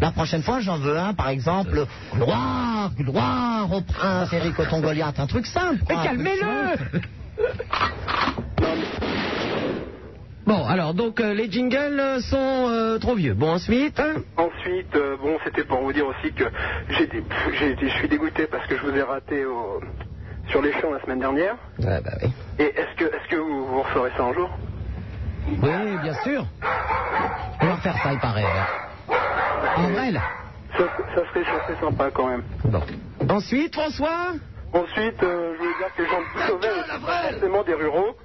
[0.00, 1.84] La prochaine fois, j'en veux un, par exemple,
[2.14, 5.80] gloire, gloire au prince Eric Goliath, un truc simple.
[5.88, 7.00] Mais quoi, calmez-le.
[10.46, 13.34] Bon, alors, donc, euh, les jingles euh, sont euh, trop vieux.
[13.34, 14.00] Bon, ensuite...
[14.00, 16.44] hein Ensuite, euh, bon, c'était pour vous dire aussi que
[16.88, 19.80] je suis dégoûté parce que je vous ai raté au-
[20.48, 21.56] sur les champs la semaine dernière.
[21.78, 22.32] Ouais, bah oui.
[22.58, 24.50] Et est-ce que, est-ce que vous, vous referez ça un jour?
[25.62, 26.46] Oui, bien sûr.
[27.62, 28.46] On va faire ça, il paraît.
[29.76, 30.20] En vrai, là.
[30.76, 30.84] ça,
[31.14, 32.42] ça serait, ça serait sympa quand même.
[32.64, 32.82] Bon.
[33.28, 34.32] Ensuite, François?
[34.72, 38.16] Ensuite, euh, je voulais dire que les gens de sont pas forcément des ruraux.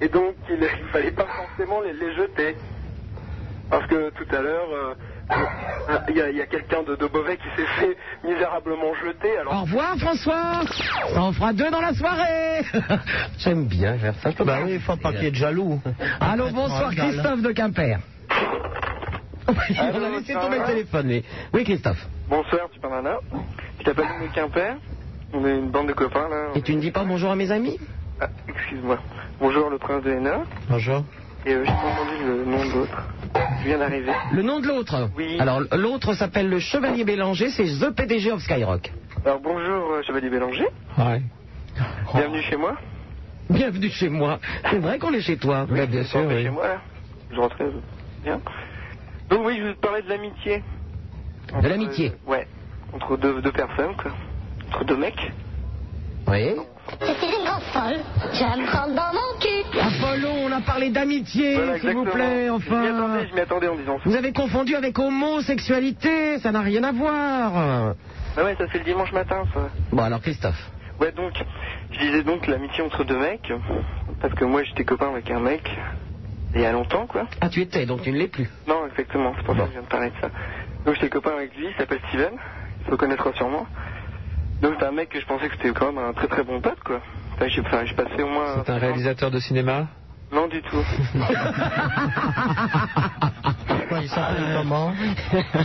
[0.00, 2.56] Et donc, il ne fallait pas forcément les, les jeter.
[3.70, 4.94] Parce que tout à l'heure, euh,
[6.08, 9.38] Il y a, quelqu'un de, de Beauvais qui s'est fait misérablement jeter.
[9.38, 9.54] Alors...
[9.54, 10.60] Au revoir François
[11.12, 12.64] Ça en fera deux dans la soirée
[13.38, 14.30] J'aime bien faire ça.
[14.44, 15.80] Bah oui, il faut pas qu'il y ait de jaloux.
[16.20, 16.90] Allô, bonsoir.
[16.90, 17.98] Christophe de Quimper.
[19.48, 21.06] On a laissé tomber le téléphone.
[21.06, 21.22] mais-
[21.52, 22.06] Oui Christophe.
[22.28, 23.16] Bonsoir, Super Nana.
[23.78, 24.76] Je t'appelle Nick Quimper.
[25.32, 26.48] On est une bande de copains là.
[26.54, 27.78] Et tu ne dis pas bonjour à mes amis
[28.20, 28.98] Ah, excuse-moi.
[29.40, 30.44] Bonjour, le prince de Hénin.
[30.68, 31.04] Bonjour.
[31.44, 33.02] Et euh, j'ai pas entendu le nom de l'autre.
[33.62, 34.12] Je viens d'arriver.
[34.32, 35.36] Le nom de l'autre Oui.
[35.40, 38.92] Alors l'autre s'appelle le Chevalier Bélanger, c'est The PDG of Skyrock.
[39.26, 40.68] Alors bonjour, euh, Chevalier Bélanger.
[40.96, 41.20] Ouais.
[42.14, 42.76] Bienvenue chez moi.
[43.50, 44.38] Bienvenue chez moi.
[44.70, 45.66] C'est vrai qu'on est chez toi.
[45.68, 46.44] Bah, bien sûr, oui.
[46.44, 46.80] chez moi là.
[47.30, 47.66] Je rentrais.
[48.22, 48.40] Bien.
[49.34, 50.62] Donc oui, je te parler de l'amitié.
[51.60, 52.46] De l'amitié Euh, ouais.
[52.92, 54.12] Entre deux, deux personnes, quoi.
[54.68, 55.32] Entre deux mecs.
[56.28, 56.54] Oui.
[57.00, 57.96] Je suis une grande folle,
[58.32, 59.78] me prendre dans mon cul.
[59.78, 62.82] Apollon, on a parlé d'amitié, Voilà, s'il vous plaît, Je m'y enfin.
[62.84, 64.02] attendais, je m'y attendais en disant ça.
[64.08, 67.94] Vous avez confondu avec homosexualité, ça n'a rien à voir.
[68.36, 69.60] Ah ouais, ça c'est le dimanche matin, ça.
[69.92, 70.70] Bon alors Christophe.
[71.00, 71.32] Ouais, donc,
[71.90, 73.52] je disais donc l'amitié entre deux mecs,
[74.20, 75.68] parce que moi j'étais copain avec un mec
[76.54, 77.26] il y a longtemps, quoi.
[77.40, 78.48] Ah tu étais, donc tu ne l'es plus.
[78.66, 80.30] Non, effectivement, c'est pour ça que je viens de parler de ça.
[80.84, 82.34] Donc j'étais copain avec lui, il s'appelle Steven,
[82.84, 83.66] il se connaîtra sûrement.
[84.62, 86.60] Donc c'est un mec que je pensais que c'était quand même un très très bon
[86.60, 87.00] pote, quoi.
[87.34, 88.62] Enfin, j'ai enfin, passé au moins...
[88.64, 89.88] C'est un réalisateur de cinéma?
[90.32, 90.84] Non, du tout.
[94.00, 94.92] Il s'appelle comment?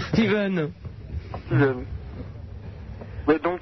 [0.10, 0.72] Steven.
[1.46, 1.86] Steven.
[3.28, 3.62] Ouais, donc,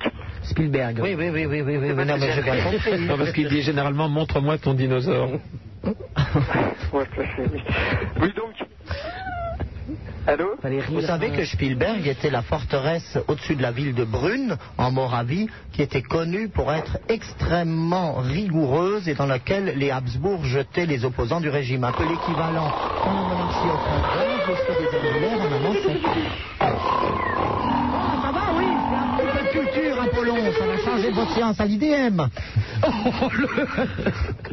[0.49, 0.99] Spielberg.
[1.01, 2.99] Oui, oui, oui, oui, oui, oui, oui, non, mais j'ai bien compris.
[2.99, 5.31] Non, parce qu'il dit généralement montre-moi ton dinosaure.
[6.93, 8.53] Oui, donc...
[10.25, 10.55] Allô?
[10.89, 15.47] Vous savez que Spielberg était la forteresse au-dessus de la ville de Brune, en Moravie,
[15.71, 21.39] qui était connue pour être extrêmement rigoureuse et dans laquelle les Habsbourg jetaient les opposants
[21.39, 21.85] du régime.
[21.85, 22.73] Un peu l'équivalent
[23.05, 23.69] la monarchie
[24.47, 25.17] jusqu'à des
[26.59, 27.26] en
[30.87, 32.21] changer votre séance à l'IDM.
[32.85, 33.47] Oh, le...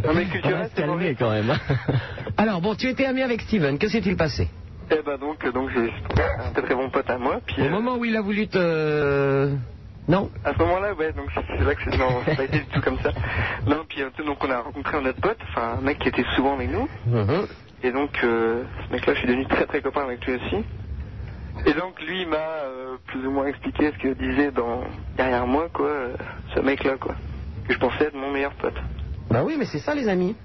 [0.06, 1.15] Non mais culturel, c'est mauvais.
[1.19, 1.52] quand même.
[2.36, 4.48] Alors bon, tu étais ami avec Steven, que s'est-il passé?
[4.90, 5.93] Eh ben donc, donc j'ai
[6.39, 7.62] un très très bon pote à moi, puis...
[7.62, 9.55] Au euh, moment où il a voulu te...
[10.06, 10.31] Non?
[10.44, 12.66] À ce moment-là, ouais, donc c'est vrai que c'est, non, ça n'a pas été du
[12.66, 13.11] tout comme ça.
[13.66, 16.24] Non, puis euh, donc on a rencontré un autre pote, enfin un mec qui était
[16.36, 17.47] souvent avec nous, Mhm.
[17.82, 20.65] et donc euh, ce mec-là, je suis devenu très très copain avec lui aussi.
[21.66, 24.82] Et donc lui il m'a euh, plus ou moins expliqué ce que disait dans
[25.16, 26.15] derrière moi, quoi, euh,
[26.55, 27.15] ce mec-là, quoi,
[27.66, 28.74] que je pensais être mon meilleur pote.
[29.31, 30.36] Bah oui, mais c'est ça les amis.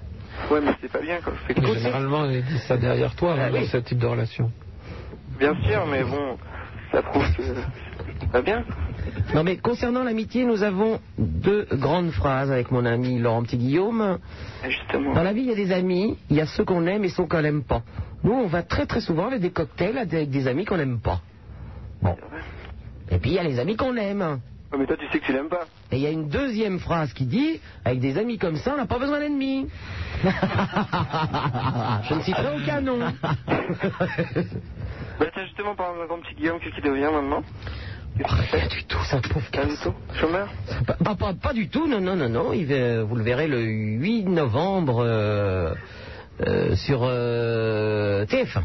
[0.50, 1.34] Ouais, mais c'est pas bien, quoi.
[1.46, 3.60] C'est Mais Généralement, il dit ça derrière toi Ah hein, oui.
[3.60, 4.50] dans ce type de relation.
[5.38, 6.38] Bien sûr, mais bon,
[6.92, 8.64] ça prouve que c'est pas bien.
[9.34, 14.18] Non mais concernant l'amitié, nous avons deux grandes phrases avec mon ami Laurent Petit-Guillaume.
[14.64, 15.14] Justement.
[15.14, 17.08] Dans la vie, il y a des amis, il y a ceux qu'on aime et
[17.08, 17.82] ceux qu'on n'aime pas.
[18.24, 21.20] Nous, on va très très souvent avec des cocktails avec des amis qu'on n'aime pas.
[22.02, 22.16] Bon.
[23.10, 24.40] Et puis il y a les amis qu'on aime.
[24.78, 25.64] Mais toi, tu sais que tu l'aimes pas.
[25.90, 28.76] Et il y a une deuxième phrase qui dit, avec des amis comme ça, on
[28.76, 29.66] n'a pas besoin d'ennemis.
[30.22, 30.28] Je
[32.14, 33.00] ne citerai aucun nom.
[35.18, 37.42] Bah tiens, justement, par exemple, petit Guillaume, qu'est-ce qu'il devient maintenant?
[38.24, 40.48] Rien du tout, ça pauvre Rien du tout Chômeur
[40.86, 42.52] Pas, pas- pas- pas du tout, non, non, non, non.
[42.52, 45.74] Il va- vous le verrez le 8 novembre euh,
[46.46, 48.62] euh, sur euh, TF1.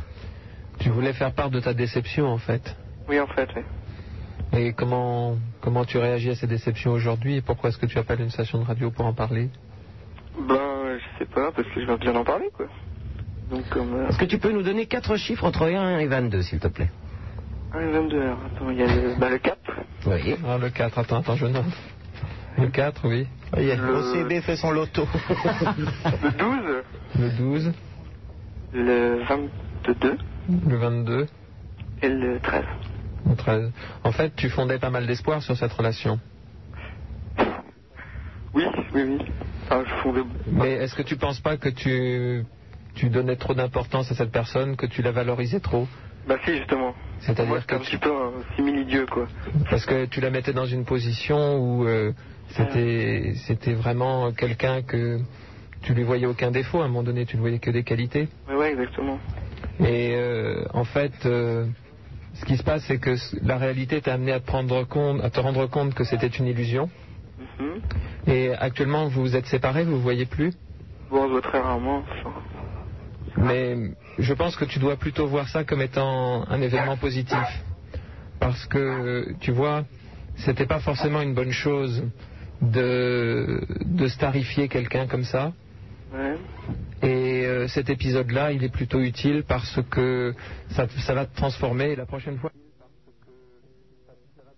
[0.80, 2.76] Tu voulais faire part de ta déception en fait.
[3.08, 3.62] Oui, en fait, oui.
[4.58, 8.22] Et comment, comment tu réagis à ces déceptions aujourd'hui et pourquoi est-ce que tu appelles
[8.22, 9.50] une station de radio pour en parler?
[10.38, 12.68] Ben, je sais pas, parce que je viens bien d'en parler, quoi.
[13.52, 16.68] Euh, Est-ce que tu peux nous donner quatre chiffres entre 1 et 22, s'il te
[16.68, 16.90] plaît?
[16.90, 17.05] 1 et
[17.84, 18.38] 22 heures.
[18.46, 19.58] Attends, il y a le, bah, le 4.
[20.08, 20.36] Oui.
[20.48, 21.66] Ah, le 4, attends, attends, je note.
[22.58, 23.28] Le 4, oui.
[23.56, 25.08] Le- OCB fait son loto.
[26.22, 26.84] Le 12.
[27.20, 27.74] Le 12,
[28.74, 30.18] Le 22.
[30.68, 31.28] le 22,
[32.02, 32.64] Et le 13.
[33.28, 33.72] le 13.
[34.04, 36.20] En fait, tu fondais pas mal d'espoir sur cette relation.
[38.54, 39.18] Oui, oui, oui.
[39.66, 40.22] Enfin, je fondais...
[40.48, 42.46] Mais est-ce que tu penses pas que tu,
[42.96, 45.88] tu donnais trop d'importance à cette personne, que tu la valorisais trop?
[46.28, 46.96] Bah si, justement.
[47.20, 49.28] C'est-à-dire que un petit peu un simili-dieu, quoi.
[49.70, 52.12] Parce que tu la mettais dans une position où euh,
[52.50, 55.20] c'était c'était vraiment quelqu'un que
[55.82, 56.82] tu lui voyais aucun défaut.
[56.82, 58.28] À un moment donné, tu ne voyais que des qualités.
[58.50, 59.20] Ouais, ouais, exactement.
[59.80, 61.66] Et euh, en fait, euh,
[62.34, 65.30] ce qui se passe, c'est que la réalité t'a amené à te, prendre compte, à
[65.30, 66.90] te rendre compte que c'était une illusion.
[67.60, 67.82] Mhm.
[68.28, 70.54] Et actuellement, vous vous êtes séparés, vous ne vous voyez plus.
[71.10, 72.04] Bon, on se voit très rarement.
[73.38, 73.76] Mais
[74.18, 77.38] je pense que tu dois plutôt voir ça comme étant un événement positif.
[78.40, 79.86] Parce que, tu vois,
[80.38, 82.04] c'était pas forcément une bonne chose
[82.62, 85.54] de, de starifier quelqu'un comme ça.
[86.14, 86.38] Ouais.
[87.04, 90.34] Et euh, cet épisode-là, il est plutôt utile parce que
[90.72, 91.96] ça, ça va te transformer.
[91.96, 92.52] La prochaine fois,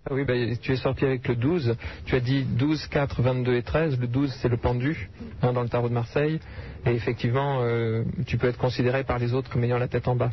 [0.10, 1.76] Oui, bah, tu es sorti avec le 12.
[2.06, 4.00] Tu as dit 12, 4, 22 et 13.
[4.00, 5.10] Le 12, c'est le pendu
[5.42, 6.40] hein, dans le tarot de Marseille.
[6.86, 10.16] Et effectivement, euh, tu peux être considéré par les autres comme ayant la tête en
[10.16, 10.32] bas.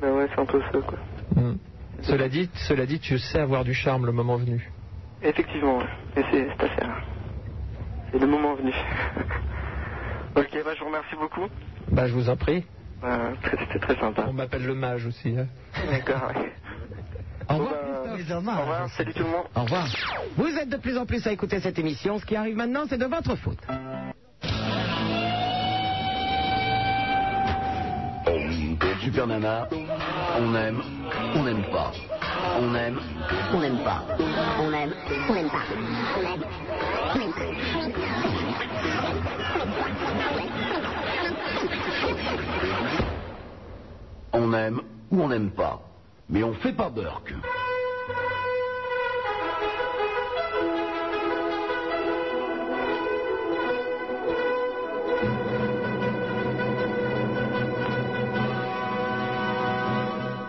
[0.00, 0.98] Ben ouais, c'est un peu ça, quoi.
[1.36, 1.56] Mm.
[2.02, 4.70] Cela dit, cela dit, tu sais avoir du charme le moment venu.
[5.22, 5.88] Effectivement, ouais.
[6.16, 7.02] Et c'est assez rare.
[8.10, 8.72] C'est le moment venu.
[10.36, 11.46] ok, bah je vous remercie beaucoup.
[11.88, 12.64] Bah, je vous en prie.
[13.00, 14.24] Très- C'était très sympa.
[14.28, 15.36] On m'appelle le mage aussi.
[15.38, 15.46] hein.
[15.86, 16.52] D'accord, ouais.
[17.50, 18.46] Au revoir, Christophe.
[18.46, 18.88] Au revoir.
[18.96, 19.44] Salut tout le monde.
[19.56, 19.86] Au revoir.
[20.36, 22.18] Vous êtes de plus en plus à écouter cette émission.
[22.18, 23.58] Ce qui arrive maintenant, c'est de votre faute.
[29.02, 29.66] Super Nana,
[30.38, 30.82] on aime,
[31.34, 31.90] on n'aime pas.
[32.60, 33.00] On aime,
[33.52, 34.04] On n'aime pas.
[34.58, 34.92] On aime,
[35.28, 35.62] on n'aime pas.
[35.72, 36.70] On aime,
[37.12, 37.30] on n'aime
[44.32, 45.89] on aime ou on n'aime pas.
[46.30, 47.34] Mais on fait pas Burke.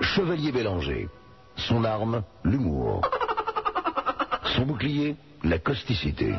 [0.01, 1.09] Chevalier Bélanger.
[1.55, 3.01] Son arme, l'humour.
[4.55, 6.33] Son bouclier, la causticité.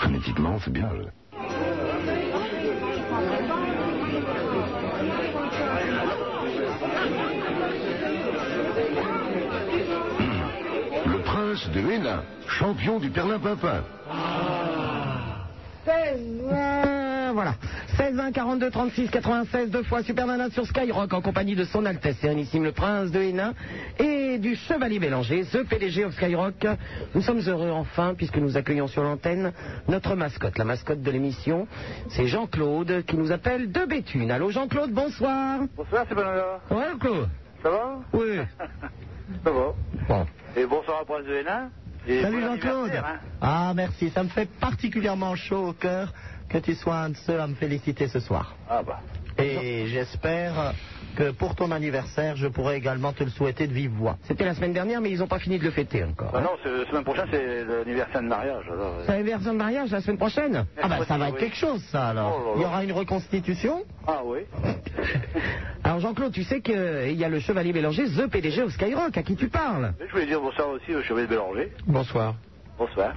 [0.00, 0.90] Phonétiquement, c'est bien.
[11.64, 13.82] Prince de Hénin, champion du Perlin-Pimpin.
[15.84, 17.54] 16 20, voilà.
[17.96, 21.84] 16 20 42 36 96 deux fois Super Nana sur Skyrock en compagnie de son
[21.84, 23.52] Altesse Sérénissime le Prince de Hénin
[23.98, 26.66] et du Chevalier Bélanger, ce PDG of Skyrock.
[27.14, 29.52] Nous sommes heureux enfin puisque nous accueillons sur l'antenne
[29.88, 31.68] notre mascotte, la mascotte de l'émission.
[32.08, 34.30] C'est Jean-Claude qui nous appelle de Béthune.
[34.30, 35.60] Allô Jean-Claude, bonsoir.
[35.76, 36.60] Bonsoir, c'est Banana.
[36.70, 37.28] Ouais Claude
[37.62, 37.98] Ça va?
[38.12, 38.38] Oui.
[39.44, 39.74] Ça va.
[40.08, 40.26] Bon.
[40.56, 41.70] Et bonsoir à Prince de Hénin.
[42.06, 42.92] Salut Jean-Claude.
[42.94, 43.16] hein.
[43.40, 46.12] Ah merci, ça me fait particulièrement chaud au cœur
[46.48, 48.54] que tu sois un de ceux à me féliciter ce soir.
[48.68, 49.00] Ah bah.
[49.38, 50.74] Et j'espère
[51.14, 54.16] que pour ton anniversaire, je pourrai également te le souhaiter de vive voix.
[54.24, 56.32] C'était la semaine dernière mais ils n'ont pas fini de le fêter encore.
[56.32, 58.64] Bah non, la semaine prochaine, c'est l'anniversaire de mariage.
[58.70, 59.02] Alors, euh.
[59.06, 60.66] C'est l'anniversaire de mariage la semaine prochaine?
[60.82, 62.36] Ah bah ça va être quelque chose ça alors.
[62.36, 62.52] Oh là là.
[62.56, 63.84] Il y aura une reconstitution?
[64.06, 64.40] Ah oui.
[65.84, 69.22] Alors Jean-Claude, tu sais qu'il y a le Chevalier Bélanger, The PDG of Skyrock, à
[69.22, 69.92] qui tu parles?
[70.06, 71.72] Je voulais dire bonsoir aussi au Chevalier Bélanger.
[71.86, 72.34] Bonsoir.
[72.78, 73.12] Bonsoir.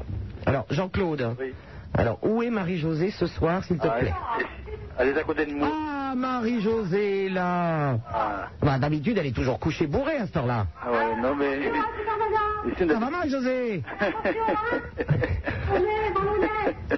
[0.45, 1.53] Alors Jean-Claude, Oui.
[1.93, 4.13] alors où est Marie-Josée ce soir, s'il te Ah, plaît?
[4.99, 5.69] Elle est à côté de moi.
[5.71, 10.65] Ah, Marie-Josée, là Ah, bah, D'habitude, elle est toujours couchée bourrée à cette heure-là.
[10.81, 11.71] ah ouais, non mais.
[12.77, 13.83] Ça va, Marie-Josée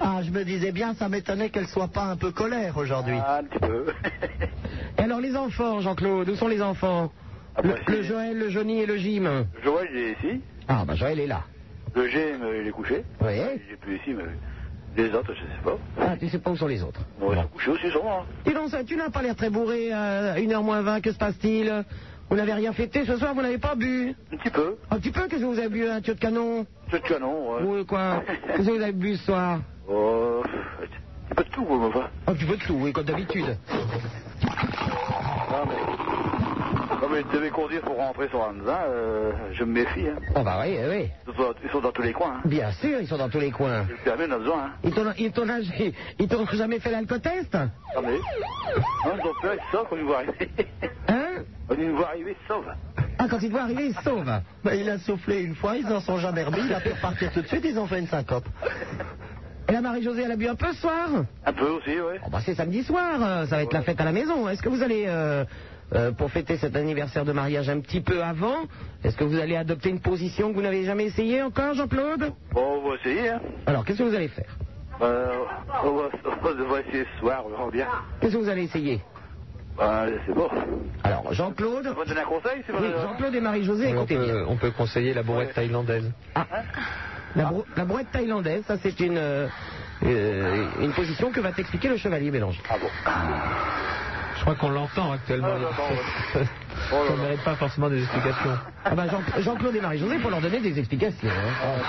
[0.00, 3.16] Ah je me disais bien, ça m'étonnait qu'elle soit pas un peu colère aujourd'hui.
[3.24, 3.86] Ah, un petit peu.
[4.98, 7.12] Et alors les enfants, Jean-Claude, où sont les enfants
[7.56, 10.40] Ah, le, bah, le Joël, le Johnny et le Jim Joël, il est ici.
[10.68, 11.42] Ah, bah Joël est là.
[11.94, 13.04] Le G, il est couché.
[13.20, 14.24] Oui Il est plus ici, mais
[14.96, 15.78] les autres, je sais pas.
[16.00, 18.24] Ah, tu sais pas où sont les autres Non, ils sont couchés aussi, sûrement.
[18.44, 21.18] Dis donc, ça, tu n'as pas l'air très bourré à 1h moins 20, que se
[21.18, 21.84] passe-t-il?
[22.28, 24.14] Vous n'avez rien fêté ce soir, vous n'avez pas bu?
[24.32, 24.76] Un petit peu.
[24.90, 26.66] Un petit peu, qu'est-ce que vous avez bu Un tuyau de canon?
[26.90, 27.62] C'est de canon, ouais.
[27.64, 28.22] Oui, quoi?
[28.46, 29.60] Qu'est-ce que vous avez bu ce soir?
[29.88, 32.08] Oh, un petit peu de tout, moi, enfin.
[32.26, 33.56] Un petit peu de tout, oui, comme d'habitude.
[35.50, 35.89] Non, mais.
[37.10, 40.16] Mais ils devaient conduire pour rentrer sur Anza, euh, je me méfie, hein.
[40.36, 41.10] Oh, bah oui, oui.
[41.26, 42.42] Ils sont, ils sont dans tous les coins, hein.
[42.44, 43.84] Bien sûr, ils sont dans tous les coins.
[43.88, 44.70] Le permis, on a besoin, hein.
[44.84, 47.52] Ils t'ont ils ils jamais fait l'alcotest?
[47.54, 47.68] Ah,
[48.02, 48.12] mais.
[48.12, 50.50] Non, ils ont peur, ils sortent quand ils nous voient arriver.
[51.08, 51.42] Hein?
[51.68, 52.74] Quand ils nous voient arriver, ils sauvent.
[53.18, 54.40] Ah, quand ils voient arriver, ils sauvent.
[54.64, 57.32] Bah, il a soufflé une fois, ils en sont jamais remis, il a pu repartir
[57.32, 58.46] tout de suite, ils ont fait une syncope.
[59.68, 61.08] Et la Marie-Josée, elle a bu un peu ce soir?
[61.44, 62.20] Un peu aussi, ouais.
[62.24, 64.48] Oh, bah, c'est samedi soir, euh, ça va être la fête à la maison.
[64.48, 65.44] Est-ce que vous allez, euh,
[65.94, 68.56] euh, pour fêter cet anniversaire de mariage un petit peu avant,
[69.04, 72.32] est-ce que vous allez adopter une position que vous n'avez jamais essayée encore, Jean-Claude?
[72.52, 73.40] Bon, on va essayer, hein.
[73.66, 74.56] Alors, qu'est-ce que vous allez faire?
[75.02, 75.44] Euh,
[75.84, 76.08] on, va,
[76.44, 77.86] on va essayer ce soir, on verra bien.
[78.20, 79.00] Qu'est-ce que vous allez essayer?
[79.78, 80.48] Bah, c'est bon.
[81.02, 81.86] Alors, Jean-Claude?
[81.90, 84.26] On va donner un conseil, c'est Oui, Jean-Claude et Marie-Josée, Oui, on, écoutez bien.
[84.34, 86.12] peut, on peut conseiller la bourrette thaïlandaise.
[87.36, 89.46] La, brou- la brouette thaïlandaise, ça c'est une, euh,
[90.02, 92.60] une position que va t'expliquer le chevalier Bélanger.
[92.68, 92.88] Ah bon
[94.40, 95.48] Je crois qu'on l'entend actuellement.
[95.52, 96.38] Ah.
[96.90, 98.56] Ça ne mérite pas forcément des explications.
[98.86, 101.28] Ah bah Jean- Jean-Claude et Marie-Josée, il faut leur donner des explications.
[101.28, 101.82] hein.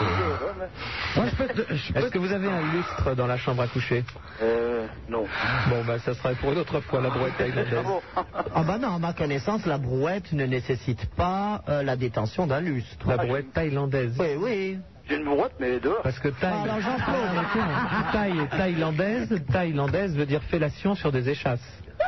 [1.37, 1.53] Peux
[1.97, 4.03] Est-ce que vous avez un lustre dans la chambre à coucher?
[4.41, 5.23] Euh, non.
[5.69, 7.85] Bon, bah, ça sera pour une autre fois, la bourrette thaïlandaise.
[8.17, 8.23] Ah
[8.53, 12.59] Ah bah non, à ma connaissance, la brouette ne nécessite pas euh, la détention d'un
[12.59, 13.07] lustre.
[13.07, 14.17] La brouette thaïlandaise.
[14.19, 14.77] Oui, oui.
[15.07, 16.01] J'ai une brouette, mais dehors.
[16.03, 16.51] Parce que thaï...
[16.51, 16.77] Alors.
[16.85, 21.59] Ah, thaï- thaïlandaise, thaïlandaise veut dire fellation sur des échasses.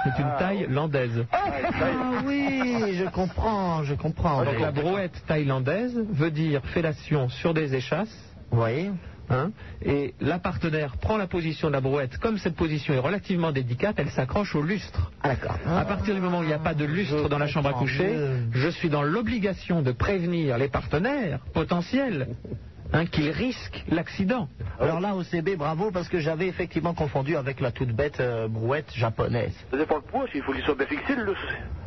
[0.03, 1.25] C'est une Ah, thaïlandaise.
[1.31, 1.43] Ah
[2.25, 2.43] oui
[2.83, 4.43] oui, je comprends, je comprends.
[4.43, 8.15] Donc la brouette thaïlandaise veut dire fellation sur des échasses.
[8.51, 8.89] Oui.
[9.29, 9.51] Hein,
[9.81, 12.17] et la partenaire prend la position de la brouette.
[12.17, 15.11] Comme cette position est relativement délicate, elle s'accroche au lustre.
[15.23, 15.57] Ah, d'accord.
[15.65, 17.73] À partir du moment où il n'y a pas de lustre dans la chambre à
[17.73, 18.17] coucher,
[18.51, 22.35] je suis dans l'obligation de prévenir les partenaires potentiels
[22.93, 24.47] hein, qu'ils risquent l'accident.
[24.79, 28.91] Alors là, OCB, bravo, parce que j'avais effectivement confondu avec la toute bête euh, brouette
[28.95, 29.53] japonaise.
[29.71, 31.33] Ça dépend le poids, il faut qu'il soit bien fixé le.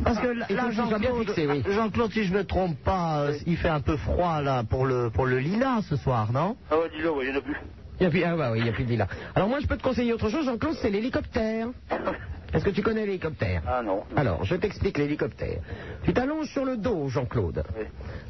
[0.05, 2.13] Parce que là, soit bien Jean-Claude, oui.
[2.13, 5.27] Si je me trompe pas, euh, il fait un peu froid là pour le pour
[5.27, 6.57] le lilas ce soir, non?
[6.71, 7.57] Ah ouais, dis-le, ouais, il n'y en a plus.
[7.99, 9.09] Il y a plus, ah bah oui, il n'y a plus de lilas.
[9.35, 11.69] Alors moi, je peux te conseiller autre chose, Jean-Claude, c'est l'hélicoptère.
[12.53, 14.05] Est-ce que tu connais l'hélicoptère Ah non.
[14.17, 15.61] Alors, je t'explique l'hélicoptère.
[16.05, 17.65] Tu t'allonges sur le dos, Jean-Claude.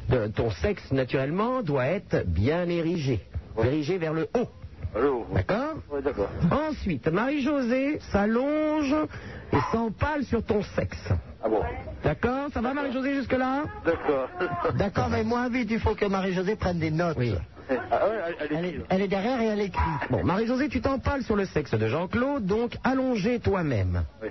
[0.09, 3.21] De- ton sexe, naturellement, doit être bien érigé.
[3.63, 4.47] Érigé vers le haut.
[4.95, 6.29] Allô D'accord Ouais, d'accord.
[6.51, 8.95] Ensuite, Marie-Josée s'allonge
[9.53, 11.09] et s'empale sur ton sexe.
[11.43, 11.61] Ah bon
[12.03, 14.29] D'accord Ça va, Marie-Josée, jusque-là D'accord.
[14.75, 17.17] D'accord, mais moins vite, il faut que Marie-Josée prenne des notes.
[17.17, 17.35] Oui.
[17.69, 19.81] Ah ouais, elle, Elle est, elle est derrière et elle écrit.
[20.09, 24.03] Bon, Marie-Josée, tu t'empales sur le sexe de Jean-Claude, donc allongé toi-même.
[24.21, 24.29] Oui.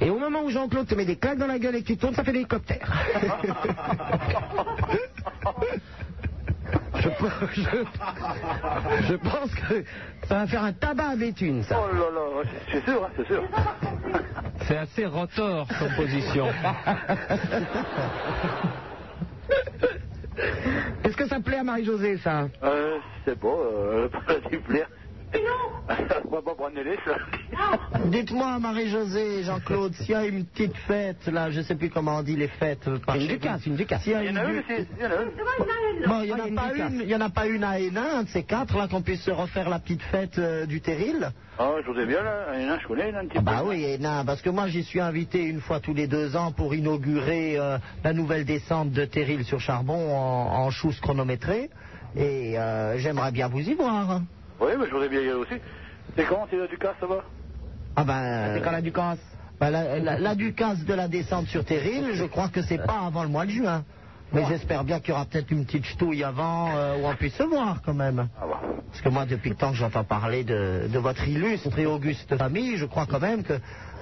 [0.00, 1.98] Et au moment où Jean-Claude te met des claques dans la gueule et que tu
[1.98, 2.90] tournes, ça fait l'hélicoptère.
[6.94, 7.08] je,
[7.52, 7.62] je,
[9.08, 9.84] je pense que
[10.26, 11.78] ça va faire un tabac à Béthune, ça.
[11.78, 12.20] Oh là là,
[12.72, 13.42] c'est sûr, hein, c'est sûr.
[14.66, 16.46] C'est assez rotor comme position.
[21.04, 22.48] Est-ce que ça plaît à Marie-Josée, ça?
[22.62, 24.08] Euh, je sais euh.
[25.34, 25.94] Non
[26.26, 27.16] On va pas prendre les ça.
[28.06, 32.22] Dites-moi, Marie-Josée, Jean-Claude, s'il y a une petite fête, là, je sais plus comment on
[32.22, 34.02] dit les fêtes euh, par Une ducasse, une ducasse.
[34.06, 36.06] Il y en a une une du- aussi, il y en a une.
[36.06, 37.78] Bon, il n'y en, Ah, a pas une- il y en a pas une à
[37.78, 40.80] Hénin, un de ces quatre, là, qu'on puisse se refaire la petite fête euh, du
[40.80, 43.58] Terril Ah, je vous ai bien là, un, je connais, a un petit Ah bah
[43.62, 43.68] peu.
[43.70, 46.74] oui, Hénin, parce que moi j'y suis invité une fois tous les deux ans pour
[46.74, 51.68] inaugurer euh, la nouvelle descente de Terril sur Charbon en, en chousse chronométrée.
[52.16, 54.20] Et euh, j'aimerais bien vous y voir.
[54.60, 55.54] Oui, mais je voudrais bien y aller aussi.
[56.16, 57.24] C'est quand, c'est là du cas, ça va
[57.96, 58.52] Ah ben.
[58.54, 59.18] C'est quand la ducasse
[59.60, 63.00] ben, la, la- la ducasse de la descente sur Terril, je crois que c'est pas
[63.06, 63.84] avant le mois de juin.
[64.32, 67.34] Mais j'espère bien qu'il y aura peut-être une petite ch'touille avant euh, où on puisse
[67.34, 68.28] se voir quand même.
[68.40, 68.60] Ah bah.
[68.88, 72.36] Parce que moi, depuis le temps que j'entends parler de, de votre illustre et auguste
[72.36, 73.54] famille, je crois quand même que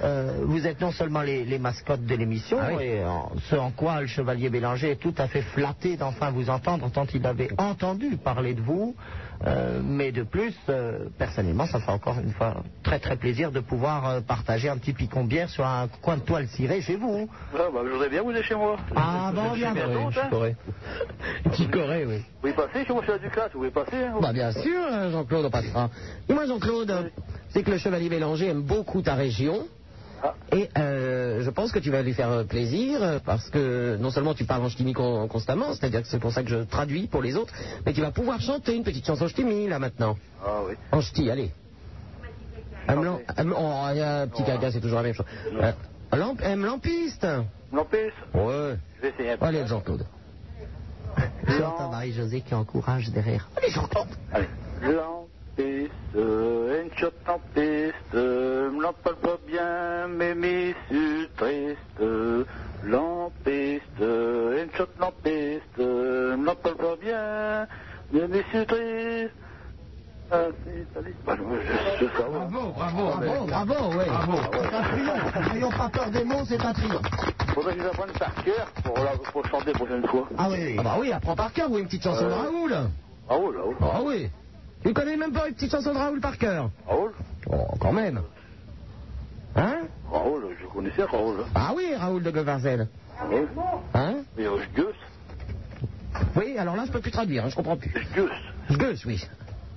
[0.02, 2.84] euh, vous êtes non seulement les, les mascottes de l'émission, Ah oui.
[2.84, 6.50] et en- ce en quoi le chevalier Bélanger est tout à fait flatté d'enfin vous
[6.50, 8.94] entendre, tant il avait entendu parler de vous.
[9.46, 13.52] Euh, mais de plus, euh, personnellement, ça me fait encore une fois très très plaisir
[13.52, 16.96] de pouvoir euh, partager un petit picon bière sur un coin de toile cirée chez
[16.96, 17.28] vous.
[17.54, 18.76] Ah, bah, je voudrais bien vous aller chez moi.
[18.96, 19.72] Ah bon, bien.
[19.72, 20.26] bientôt, Oui, je hein.
[20.28, 20.56] pourrais.
[21.52, 22.16] Qui corée, oui.
[22.18, 23.96] Vous pouvez passer chez moi chez la Ducasse, vous pouvez passer.
[23.96, 25.88] Hein, Bah bien sûr, euh, Jean-Claude, on passera.
[26.28, 27.12] Dis-moi, Jean-Claude,
[27.50, 29.68] c'est que le chevalier Bélanger aime beaucoup ta région.
[30.22, 30.34] Ah.
[30.52, 34.10] Et euh, je pense que tu vas lui faire euh, plaisir euh, parce que non
[34.10, 37.06] seulement tu parles en ch'timi con- constamment, c'est-à-dire que c'est pour ça que je traduis
[37.06, 37.52] pour les autres,
[37.86, 40.16] mais tu vas pouvoir chanter une petite chanson ch'timi là maintenant.
[40.44, 40.74] Ah oui.
[40.92, 41.52] En ch'ti, allez.
[42.88, 45.26] Amelan- Am- oh, il y a un petit caca, c'est toujours la même chose.
[45.60, 45.72] Euh,
[46.16, 47.26] lamp- aime lampiste.
[47.72, 47.96] Lampis
[48.34, 48.76] Ouais.
[48.96, 49.44] Je vais essayer un peu.
[49.44, 50.06] Allez, Jean-Claude.
[51.46, 53.48] J'entends Marie-Josée qui encourage derrière.
[53.56, 54.08] Allez, Jean-Claude.
[54.32, 54.48] Allez.
[55.60, 61.78] Euh, une chotte lampiste, euh, l'empale pas bien, mais suis triste.
[62.84, 67.66] Lampiste, euh, une chotte lampiste, l'empale pas bien,
[68.12, 69.34] mais suis triste.
[70.30, 70.44] Ah.
[71.24, 71.36] Bah.
[71.36, 74.04] Bravo, bravo, Bravo, bravo, ouais.
[74.52, 75.54] C'est un triomphe.
[75.54, 77.06] N'ayons pas peur des mots, c'est un triomphe.
[77.54, 80.28] Faudrait que j'apprenne par cœur pour, la, pour chanter la prochaine fois.
[80.36, 80.76] Ah oui, oui.
[80.78, 82.76] Ah bah oui, apprends par cœur ou une petite chanson de Raoul.
[83.26, 83.76] Raoul, Raoul.
[83.80, 84.28] Ah oui.
[84.84, 87.12] Tu connais même pas une petite chanson de Raoul par cœur Raoul
[87.50, 88.20] Oh, quand même.
[89.56, 91.36] Hein Raoul, je connaissais Raoul.
[91.42, 91.48] hein.
[91.54, 92.88] Ah oui, Raoul de Govarzel.
[93.18, 93.48] Raoul.
[93.94, 94.86] Hein Et euh, Gus.
[96.36, 97.92] Oui, alors là, je peux plus traduire, hein, je comprends plus.
[98.14, 98.30] Gus.
[98.78, 99.24] Gus, oui.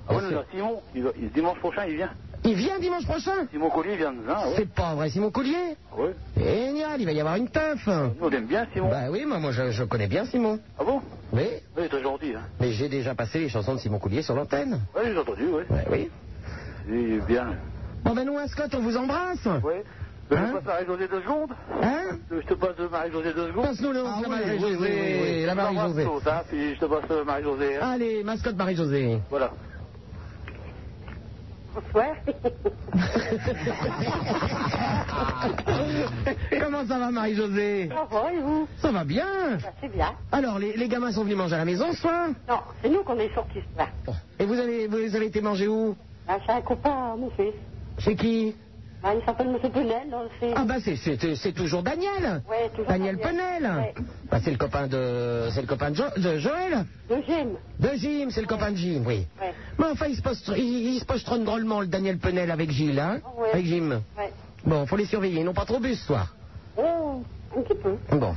[0.07, 2.09] Ah là, Simon, il il- dimanche prochain, il vient.
[2.43, 4.53] Il vient dimanche prochain Simon Collier vient de là, ouais.
[4.57, 6.15] C'est pas vrai, Simon Collier Ouais.
[6.35, 7.85] Génial, il va y avoir une teuf.
[7.85, 8.89] Nous, on aime bien Simon.
[8.89, 10.59] Bah oui, moi, moi je, je connais bien Simon.
[10.79, 11.01] Ah bon?
[11.33, 11.43] Oui,
[11.77, 12.33] Oui, très gentil.
[12.35, 12.41] Hein.
[12.59, 14.79] mais j'ai déjà passé les chansons de Simon Collier sur l'antenne.
[14.95, 15.63] Oui, j'ai entendu, oui.
[15.69, 16.09] Ouais, oui.
[16.89, 17.47] Il est bien.
[18.03, 19.47] Bon ben nous, à Scott, on vous embrasse.
[19.63, 19.75] Oui.
[20.31, 21.51] Je Hein te passe Marie-Josée deux secondes
[21.83, 24.65] Hein Je te passe Marie-Josée deux secondes Passe-nous le Ah la oui, Marie-Josée.
[24.65, 25.45] oui, oui, oui, oui.
[25.45, 26.05] La Marie-Josée.
[26.05, 27.75] hein, je te passe Marie-Josée.
[27.75, 27.89] hein.
[27.91, 29.19] Allez, mascotte Marie-Josée.
[29.29, 29.51] Voilà.
[31.73, 32.15] Bonsoir.
[36.59, 37.89] Comment ça va Marie-Josée?
[37.89, 38.67] Ça va et vous?
[38.81, 39.57] Ça va bien.
[39.81, 40.13] C'est bien.
[40.31, 42.29] Alors, les, les gamins sont venus manger à la maison ce soir?
[42.47, 43.87] Non, c'est nous qu'on est sortis ce soir.
[44.39, 45.95] Et vous avez, vous avez été manger où?
[46.27, 47.53] Là, c'est un copain mon fils.
[47.99, 48.55] Chez qui?
[49.03, 50.13] Ah, il s'appelle Monsieur Penel.
[50.39, 50.95] c'est- Ah bah c'est-
[51.53, 52.43] toujours Daniel.
[52.49, 53.63] Ouais, toujours Daniel Penel.
[53.63, 53.93] Ouais.
[54.29, 56.85] Bah, c'est le copain de c'est le copain de, Jo- de Joël.
[57.09, 57.47] De Jim.
[57.79, 59.25] De Jim, c'est le copain de Jim, oui.
[59.41, 59.53] Ouais.
[59.79, 61.05] Mais enfin, il se pose, il, il se
[61.43, 63.19] drôlement le Daniel Penel avec Gilles, hein.
[63.51, 64.01] Avec Jim.
[64.17, 64.31] Ouais.
[64.65, 66.35] Bon, faut les surveiller, ils n'ont pas trop bu ce soir.
[66.77, 67.23] Oh,
[67.57, 67.95] un petit peu.
[68.15, 68.35] Bon.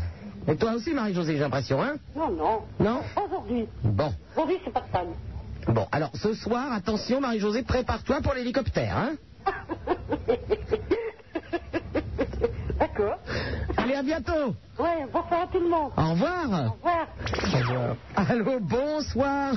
[0.49, 2.61] Et toi aussi, Marie-Josée, j'ai l'impression, hein Non, non.
[2.81, 3.67] Non Aujourd'hui.
[3.83, 4.13] Bon.
[4.35, 5.73] Aujourd'hui, c'est pas de.
[5.73, 9.13] Bon, alors ce soir, attention, Marie-Josée, prépare-toi pour l'hélicoptère, hein
[12.79, 13.19] D'accord.
[13.77, 14.55] Allez, à bientôt.
[14.79, 15.93] Ouais, bonsoir à tout le monde.
[15.97, 16.45] Au revoir.
[16.47, 17.07] Au revoir.
[18.17, 19.55] Allô, bonsoir.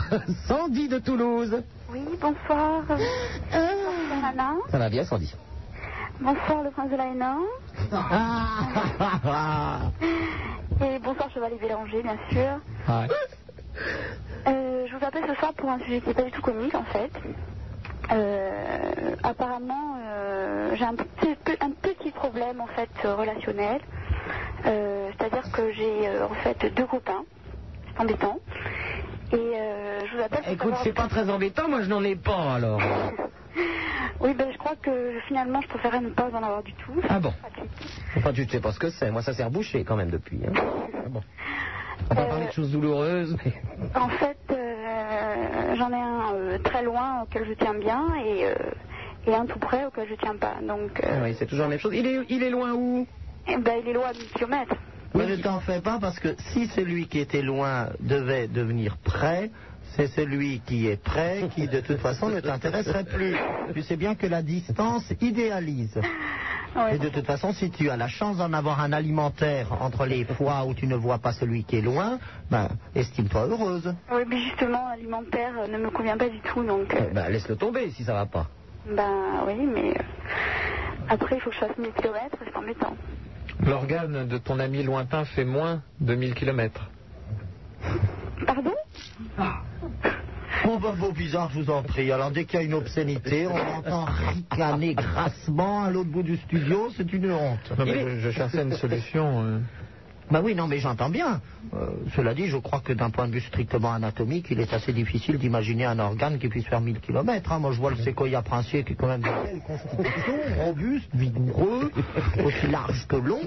[0.48, 1.64] Sandy de Toulouse.
[1.92, 2.84] Oui, bonsoir.
[2.88, 4.54] Bonsoir, Anna.
[4.72, 5.34] Ça va bien, Sandy?
[6.20, 7.38] Bonsoir, le prince de la Hénin.
[7.92, 9.82] Ah.
[10.82, 12.60] Et bonsoir, Chevalier Bélanger, bien sûr.
[14.48, 16.74] Euh, je vous appelle ce soir pour un sujet qui n'est pas du tout comique,
[16.76, 17.12] en fait.
[18.12, 20.96] Euh, apparemment, euh, j'ai un
[21.62, 23.82] un petit problème, en fait, euh, relationnel.
[24.66, 27.24] Euh, C'est-à-dire que j'ai, euh, en fait, deux copains.
[27.94, 28.40] C'est embêtant.
[29.34, 32.56] Et euh, je vous appelle Écoute, c'est pas très embêtant, moi je n'en ai pas
[32.56, 32.82] alors.
[34.20, 37.00] Oui, ben, je crois que finalement, je préférais ne pas en avoir du tout.
[37.08, 37.34] Ah bon
[38.16, 39.12] Enfin, tu ne sais pas ce que c'est.
[39.12, 40.40] Moi, ça s'est rebouché quand même depuis.
[40.48, 40.54] Hein.
[41.06, 41.22] Ah bon.
[42.10, 43.38] On va parler de choses douloureuses.
[43.46, 43.54] mais-
[43.96, 44.67] En fait, euh,
[45.76, 48.54] j'en ai un euh, très loin auquel je tiens bien et, euh,
[49.26, 50.56] et un tout près auquel je tiens pas.
[50.62, 51.94] Donc, euh, Ah Oui, c'est toujours la même chose.
[51.96, 53.06] Il est, il est loin où?
[53.48, 54.76] eh ben, il est loin à 1000 km.
[55.16, 59.50] Mais ne t'en fais pas parce que si celui qui était loin devait devenir près,
[59.98, 63.36] c'est celui qui est près qui de toute façon ne t'intéresserait plus.
[63.74, 66.00] Tu sais bien que la distance idéalise.
[66.92, 70.26] Et de toute façon, si tu as la chance d'en avoir un alimentaire entre les
[70.26, 72.20] fois où tu ne vois pas celui qui est loin,
[72.52, 73.96] ben, estime-toi heureuse.
[74.12, 76.64] Oui, mais justement, alimentaire euh, ne me convient pas du tout.
[76.64, 78.46] Donc, euh, Bah, laisse-le tomber si ça va pas.
[78.96, 80.04] ben oui, mais euh,
[81.10, 82.96] après, il faut que je fasse 1000 km, c'est embêtant.
[83.66, 86.92] L'organe de ton ami lointain fait moins de 1000 km.
[88.46, 88.74] Pardon
[90.70, 92.12] Oh ben vos bizarres, je vous en prie.
[92.12, 96.36] Alors dès qu'il y a une obscénité, on entend ricaner grassement à l'autre bout du
[96.38, 97.72] studio, c'est une honte.
[97.78, 99.44] Non, mais je, je cherchais une solution.
[99.44, 99.60] euh.
[100.30, 101.40] Bah oui, non, mais j'entends bien.
[101.74, 104.92] Euh, cela dit, je crois que d'un point de vue strictement anatomique, il est assez
[104.92, 107.60] difficile d'imaginer un organe qui puisse faire 1000 km.
[107.60, 110.34] Moi, je vois le séquoia princier qui est quand même de belle constitution,
[110.66, 111.92] robuste, vigoureux,
[112.44, 113.42] aussi large que long.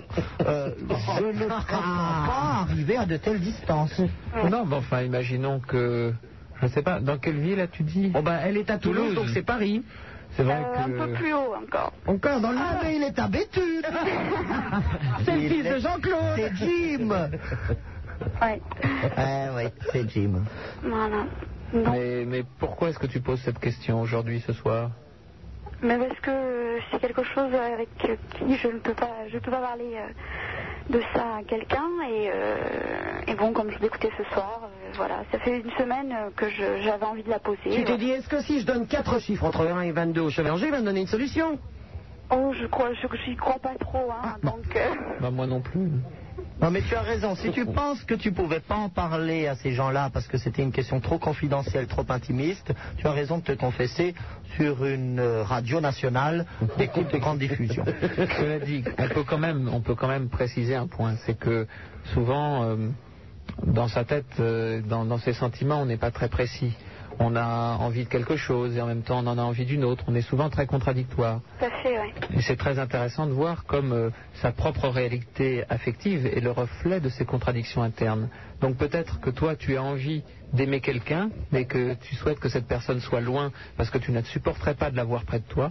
[0.47, 4.01] Euh, je ne prétends pas arriver à de telles distances.
[4.51, 6.13] Non, mais enfin, imaginons que.
[6.61, 8.09] Je ne sais pas, dans quelle ville as-tu dit?
[8.09, 9.83] Bon, bah, elle est à Toulouse, donc c'est Paris.
[10.37, 11.03] C'est vrai Euh, que.
[11.03, 11.93] Un peu plus haut encore.
[12.07, 12.59] Encore dans le.
[12.59, 13.83] Ah, mais il est à Béthune
[15.25, 16.37] C'est le Il fils de Jean-Claude.
[16.37, 17.29] C'est Jim
[18.43, 18.61] Ouais.
[19.17, 20.43] Eh oui, c'est Jim.
[20.83, 21.25] Voilà.
[21.73, 24.91] Mais, mais pourquoi est-ce que tu poses cette question aujourd'hui, ce soir?
[25.83, 29.61] Mais parce que c'est quelque chose avec qui je ne peux pas, je peux pas
[29.61, 30.09] parler euh,
[30.91, 32.57] de ça à quelqu'un et, euh,
[33.27, 36.83] et bon, comme je l'écoutais ce soir, euh, voilà, ça fait une semaine que je-
[36.83, 37.71] j'avais envie de la poser.
[37.71, 40.31] Tu t'es dit, est-ce que si je donne 4 chiffres entre 1 et 22 au
[40.31, 41.59] chevalier, il va me donner une solution?
[42.33, 44.65] Oh, je crois, je j'y crois pas trop, hein, donc.
[44.77, 44.89] euh,
[45.21, 45.89] Bah, moi non plus.
[46.61, 49.55] Non mais tu as raison, si tu penses que tu pouvais pas en parler à
[49.57, 53.43] ces gens-là parce que c'était une question trop confidentielle, trop intimiste, tu as raison de
[53.43, 54.15] te confesser
[54.57, 56.47] sur une euh, radio nationale
[56.77, 57.85] d'écoute de grande diffusion.
[58.17, 61.67] Cela dit, on peut quand même, on peut quand même préciser un point, c'est que
[62.13, 62.77] souvent, euh,
[63.65, 66.75] dans sa tête, euh, dans, dans ses sentiments, on n'est pas très précis.
[67.23, 69.85] On a envie de quelque chose et en même temps on en a envie d'une
[69.85, 70.05] autre.
[70.09, 71.41] On est souvent très contradictoire.
[71.59, 72.15] Tout à fait, ouais.
[72.35, 76.99] Et c'est très intéressant de voir comme euh, sa propre réalité affective est le reflet
[76.99, 78.31] de ses contradictions internes.
[78.63, 80.23] Donc peut-être que toi tu as envie
[80.55, 84.23] d'aimer quelqu'un, mais que tu souhaites que cette personne soit loin parce que tu ne
[84.23, 85.71] supporterais pas de l'avoir près de toi,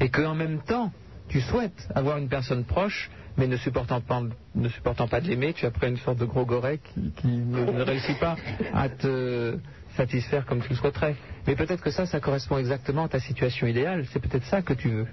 [0.00, 0.90] et qu'en même temps
[1.28, 4.22] tu souhaites avoir une personne proche, mais ne supportant pas,
[4.56, 7.28] ne supportant pas de l'aimer, tu as pris une sorte de gros goret qui, qui
[7.28, 8.34] ne, ne réussit pas
[8.74, 9.56] à te
[10.00, 11.14] satisfaire comme tu le souhaiterais.
[11.46, 14.06] Mais peut-être que ça, ça correspond exactement à ta situation idéale.
[14.12, 15.06] C'est peut-être ça que tu veux.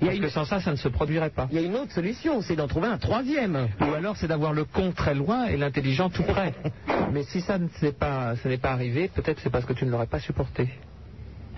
[0.00, 1.46] Parce que sans ça, ça ne se produirait pas.
[1.50, 3.68] Il y a une autre solution, c'est d'en trouver un troisième.
[3.80, 6.54] Ou alors c'est d'avoir le con très loin et l'intelligent tout près.
[7.12, 9.90] Mais si ça ne s'est pas, n'est pas arrivé, peut-être c'est parce que tu ne
[9.90, 10.68] l'aurais pas supporté.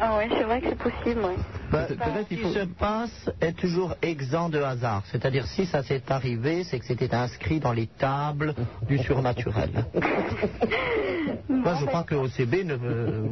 [0.04, 1.36] Ah ouais, c'est vrai que c'est possible, oui.
[1.70, 5.04] Bah, ce qui se passe est toujours exempt de hasard.
[5.06, 8.52] C'est-à-dire, si ça s'est arrivé, c'est que c'était inscrit dans les tables
[8.88, 9.70] du surnaturel.
[11.48, 13.22] Moi, je crois que OCB, ne, veut-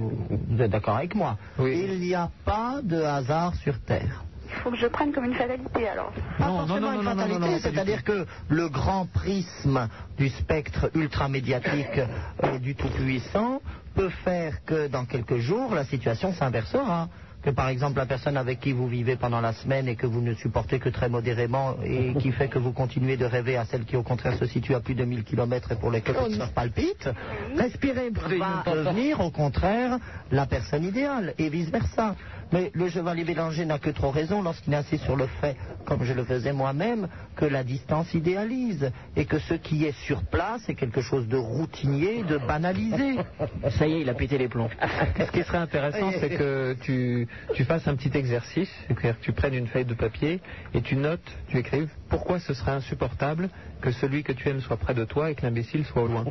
[0.49, 4.25] vous êtes d'accord avec moi, il n'y a pas de hasard sur Terre.
[4.57, 6.13] Il faut que je prenne comme une fatalité alors.
[6.39, 12.01] Pas forcément une fatalité, c'est-à-dire que le grand prisme du spectre ultramédiatique
[12.45, 13.61] euh, du Tout-Puissant
[13.95, 17.09] peut faire que dans quelques jours, la situation s'inversera.
[17.43, 20.21] que par exemple la personne avec qui vous vivez pendant la semaine et que vous
[20.21, 23.85] ne supportez que très modérément et qui fait que vous continuez de rêver à celle
[23.85, 26.53] qui au contraire se situe à plus de 1000 km et pour lesquelles votre cœur
[26.53, 27.09] palpite,
[27.57, 29.99] respirez, va devenir au contraire
[30.31, 32.15] la personne idéale et vice-versa.
[32.53, 36.13] Mais le chevalier Bélanger n'a que trop raison lorsqu'il insiste sur le fait, comme je
[36.13, 40.75] le faisais moi-même, que la distance idéalise et que ce qui est sur place est
[40.75, 43.17] quelque chose de routinier, de banalisé.
[43.79, 44.71] Ça y est, il a pété les plombs.
[45.17, 49.33] Ce qui serait intéressant, c'est que tu, tu fasses un petit exercice, c'est-à-dire que tu
[49.33, 50.41] prennes une feuille de papier
[50.75, 53.49] et tu notes, tu écrives pourquoi ce serait insupportable
[53.81, 56.25] que celui que tu aimes soit près de toi et que l'imbécile soit au loin.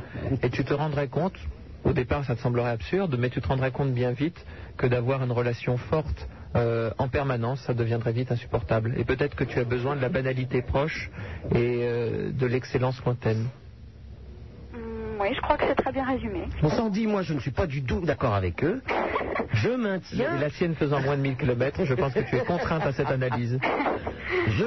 [0.44, 1.36] Et tu te rendrais compte,
[1.84, 4.46] au départ ça te semblerait absurde, mais tu te rendrais compte bien vite
[4.78, 8.94] que d'avoir une relation forte euh, en permanence, ça deviendrait vite insupportable.
[8.98, 11.12] Et peut-être que tu as besoin de la banalité proche
[11.52, 13.46] et euh, de l'excellence lointaine.
[14.74, 14.82] Hum,
[15.20, 16.46] oui, je crois que c'est très bien résumé.
[16.62, 18.82] Bon, Sandy, moi, je ne suis pas du tout d'accord avec eux.
[19.54, 20.40] Je maintiens.
[20.40, 23.12] La sienne faisant moins de 1000 km, je pense que tu es contrainte à cette
[23.12, 23.60] analyse.
[24.48, 24.64] Je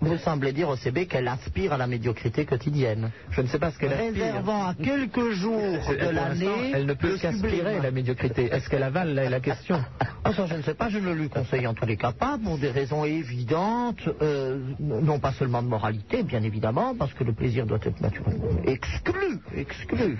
[0.00, 3.10] Vous semblez dire au CB qu'elle aspire à la médiocrité quotidienne.
[3.30, 4.24] Je ne sais pas ce qu'elle aspire.
[4.24, 6.72] Réservant à quelques jours de l'année.
[6.74, 7.82] Elle ne peut qu'aspirer sublime.
[7.82, 8.46] la médiocrité.
[8.46, 9.82] Est-ce qu'elle avale est la question?
[10.24, 12.38] Ah, ça, je ne sais pas, je ne lui conseille en tous les cas pas,
[12.42, 17.32] pour des raisons évidentes, euh, non pas seulement de moralité, bien évidemment, parce que le
[17.32, 20.18] plaisir doit être naturellement exclu, exclu,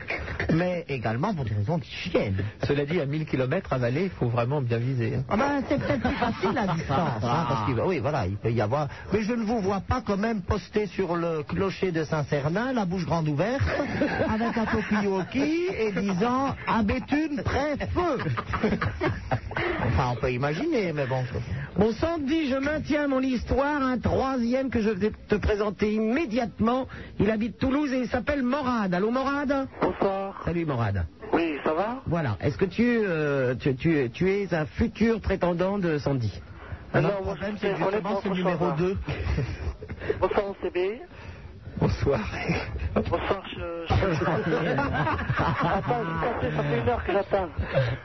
[0.52, 2.36] mais également pour des raisons d'hygiène.
[2.66, 5.16] Cela dit, à 1000 km avalé, il faut vraiment bien viser.
[5.16, 5.24] hein.
[5.28, 8.60] Ah ben, c'est peut-être plus facile à distance, hein, parce oui, voilà, il peut y
[8.60, 8.79] avoir.
[9.12, 12.84] Mais je ne vous vois pas quand même poster sur le clocher de Saint-Cernin, la
[12.84, 13.62] bouche grande ouverte,
[14.32, 18.18] avec un toki et disant à Béthune, prêt, feu.
[19.86, 21.22] enfin, on peut imaginer, mais bon.
[21.76, 23.82] Bon, Sandy, je maintiens mon histoire.
[23.82, 26.86] Un troisième que je vais te présenter immédiatement.
[27.18, 28.92] Il habite Toulouse et il s'appelle Morad.
[28.94, 29.68] Allô, Morad?
[29.82, 30.40] Bonsoir.
[30.44, 31.06] Salut, Morad.
[31.32, 32.02] Oui, ça va?
[32.06, 32.36] Voilà.
[32.40, 36.32] Est-ce que tu, euh, tu, tu- tu es un futur prétendant de Sandy?
[36.94, 38.98] Non, moi, je c'est justement ce numéro 2.
[40.20, 41.00] Bonsoir au CB.
[41.76, 42.20] Bonsoir.
[42.94, 43.86] Bonsoir, je...
[43.86, 43.94] je...
[45.64, 47.48] Attends, je suis ça fait une heure que j'attends.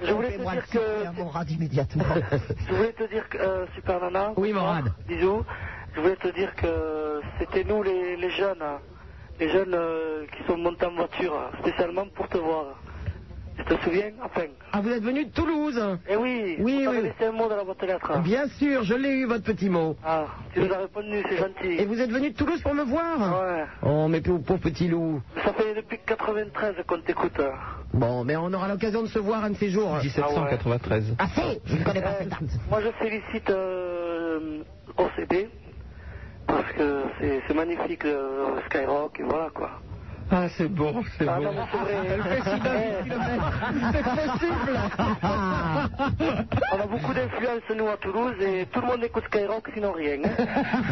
[0.01, 1.11] Je voulais te dire que...
[1.17, 2.05] Morad immédiatement.
[2.67, 3.37] Je voulais te dire que...
[3.37, 4.33] euh, Super Nana.
[4.37, 4.85] Oui, Morad.
[5.07, 5.43] Bisous.
[5.95, 8.79] Je voulais te dire que c'était nous les, les jeunes, hein.
[9.39, 12.75] les jeunes euh, qui sont montés en voiture, hein, spécialement pour te voir.
[13.57, 14.47] Tu te souviens Enfin.
[14.73, 17.03] Ah, vous êtes venu de Toulouse Eh oui, Oui, t'avait oui.
[17.03, 18.19] laissé un mot dans la boîte aux lettres.
[18.21, 19.95] Bien sûr, je l'ai eu, votre petit mot.
[20.03, 21.67] Ah, tu nous as répondu, c'est gentil.
[21.81, 23.63] Et vous êtes venu de Toulouse pour me voir Ouais.
[23.83, 25.21] Oh, mais pauvre, pauvre petit loup.
[25.43, 27.39] Ça fait depuis 93 qu'on t'écoute.
[27.39, 27.53] hein.
[27.93, 29.95] Bon, mais on aura l'occasion de se voir un de ces jours.
[30.01, 31.15] 1793.
[31.17, 32.39] Ah, si Je ne connais pas cette date.
[32.69, 34.59] Moi, je félicite euh,
[34.97, 35.47] OCD
[36.45, 39.71] parce que c'est c'est magnifique euh, Skyrock et voilà quoi.
[40.31, 41.43] Ah, c'est bon, c'est Ah bon.
[41.53, 41.93] non, c'est vrai.
[42.09, 42.49] Elle fait si
[46.19, 46.33] Eh,
[46.73, 50.17] On a beaucoup d'influence nous à Toulouse et tout le monde écoute Skyrock sinon rien.
[50.25, 50.29] hein.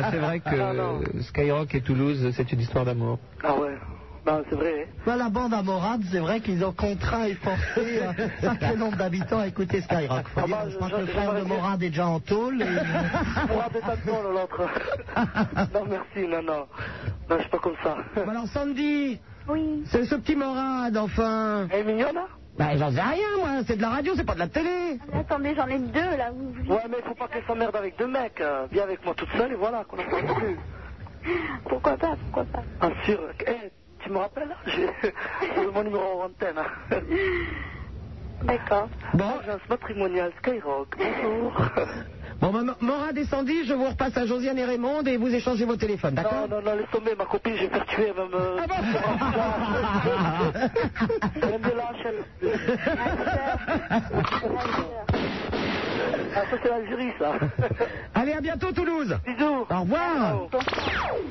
[0.03, 1.01] Ah, C'est vrai que Ah, non.
[1.21, 3.17] Skyrock et Toulouse, c'est une histoire d'amour.
[3.43, 3.75] Ah ouais,
[4.25, 4.87] non, c'est vrai.
[5.05, 7.99] Bah, la bande à Morad, c'est vrai qu'ils ont contraint et forcé
[8.41, 10.27] un sacré nombre d'habitants à écouter Skyrock.
[10.29, 12.19] Faut Ah dire, bah, je je- que le frère de j'aimerais Morad est déjà en
[12.19, 12.61] tôle.
[12.61, 14.61] et- Pour rater ta tôle, l'autre.
[15.73, 16.67] non, merci, non, non.
[17.29, 17.97] Non, je suis pas comme ça.
[18.15, 19.19] Bon, alors, Sandy
[19.49, 19.83] Oui.
[19.87, 21.67] C'est ce petit Morad, enfin.
[21.71, 22.27] Elle est mignonne, hein
[22.57, 23.49] Bah, j'en sais rien, moi.
[23.67, 24.99] C'est de la radio, c'est pas de la télé.
[25.11, 26.31] Mais attendez, j'en ai deux là.
[26.33, 26.71] Vous...
[26.73, 28.39] Ouais, mais il faut pas qu'elle s'emmerde avec deux mecs.
[28.39, 30.57] euh, Viens avec moi toute seule et voilà, qu'on n'en parle plus.
[31.69, 32.63] Pourquoi pas, pourquoi pas.
[32.81, 33.17] Ah, sûr.
[33.47, 33.71] Eh,
[34.03, 34.55] tu me rappelles?
[34.65, 34.89] J'ai
[35.55, 36.57] j'ai mon numéro en antenne.
[36.57, 36.67] hein.
[38.43, 38.89] D'accord.
[39.13, 40.89] Bon, Agence matrimoniale Skyrock.
[40.97, 41.53] Bonjour.
[42.41, 45.63] bon bah, Morad et Sandy, je vous repasse à Josiane et Raymond et vous échangez
[45.63, 46.47] vos téléphones, d'accord?
[46.49, 48.11] Non, non, non, laisse tomber, ma copine, je vais faire tuer.
[48.17, 48.65] Ah
[51.53, 52.15] aime bien la chaîne.
[56.35, 57.33] Ah, ça, c'est l'Algérie, ça.
[58.15, 59.15] Allez, à bientôt, Toulouse.
[59.25, 59.65] Bisous.
[59.69, 60.47] Au revoir.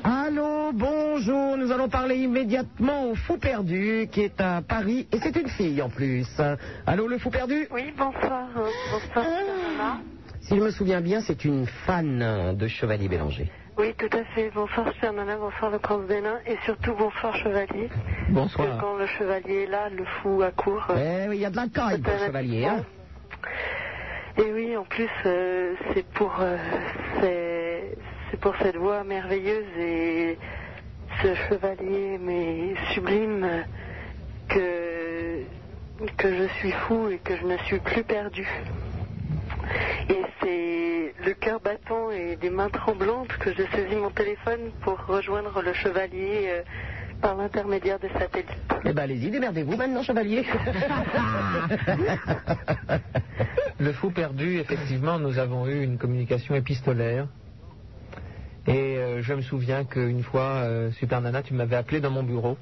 [0.03, 1.57] Allô, bonjour.
[1.57, 5.81] Nous allons parler immédiatement au fou perdu qui est à Paris et c'est une fille
[5.81, 6.27] en plus.
[6.87, 7.67] Allô, le fou perdu?
[7.71, 8.47] Oui, bonsoir.
[8.57, 9.97] euh, bonsoir, Nana.
[10.41, 13.49] Si je me souviens bien, c'est une fan de Chevalier Bélanger.
[13.77, 14.51] Oui, tout à fait.
[14.53, 15.35] Bonsoir, Nana.
[15.37, 16.37] Bonsoir, le prince Bénin.
[16.45, 17.89] Et surtout, bonsoir, Chevalier.
[17.89, 18.77] Parce Bonsoir.
[18.77, 20.87] que quand le chevalier est là, le fou accourt.
[20.95, 22.65] Eh oui, il y a de la caille pour le Chevalier.
[22.65, 22.83] Hein
[24.37, 26.57] Et oui, en plus, euh, c'est pour, euh,
[27.21, 30.39] c'est, pour cette voix merveilleuse et
[31.21, 33.47] ce chevalier mais sublime
[34.49, 35.43] que
[36.17, 38.47] que je suis fou et que je ne suis plus perdu.
[40.09, 44.97] Et c'est le cœur battant et des mains tremblantes que je saisis mon téléphone pour
[45.05, 46.61] rejoindre le chevalier euh,
[47.23, 48.49] par l'intermédiaire des satellites.
[48.83, 50.43] Eh ben allez-y, démerdez-vous maintenant, chevalier.
[53.79, 57.27] Le fou perdu, effectivement, nous avons eu une communication épistolaire.
[58.67, 62.23] Et euh, je me souviens qu'une fois, euh, Super Nana, tu m'avais appelé dans mon
[62.23, 62.57] bureau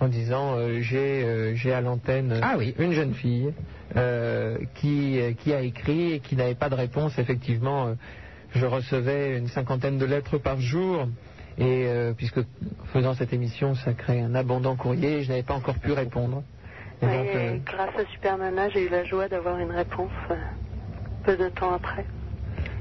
[0.00, 2.40] en disant euh, j'ai euh, j'ai à l'antenne
[2.78, 3.52] une jeune fille
[3.96, 7.18] euh, qui, euh, qui a écrit et qui n'avait pas de réponse.
[7.18, 7.94] Effectivement, euh,
[8.54, 11.08] je recevais une cinquantaine de lettres par jour.
[11.58, 12.40] Et euh, puisque
[12.92, 16.44] faisant cette émission, ça crée un abondant courrier, je n'avais pas encore pu répondre.
[17.02, 20.10] Et Et donc, euh, grâce à Super Nana, j'ai eu la joie d'avoir une réponse
[20.30, 20.34] euh,
[21.24, 22.06] peu de temps après.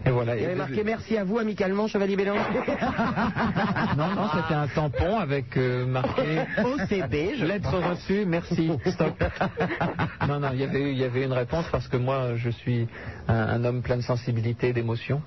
[0.05, 0.35] et voilà.
[0.35, 2.41] Il y avait marqué merci à vous amicalement, chevalier Bélanger.
[3.97, 7.89] Non, non, c'était un tampon avec euh, marqué OCB, je lettre crois.
[7.91, 9.23] reçue, merci, stop.
[10.27, 12.49] non, non, il y avait eu- il y avait une réponse parce que moi, je
[12.51, 12.87] suis
[13.27, 15.21] un, un homme plein de sensibilité et d'émotion.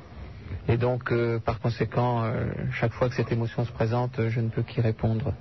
[0.68, 4.40] Et donc, euh, par conséquent, euh, chaque fois que cette émotion se présente, euh, je
[4.40, 5.32] ne peux qu'y répondre.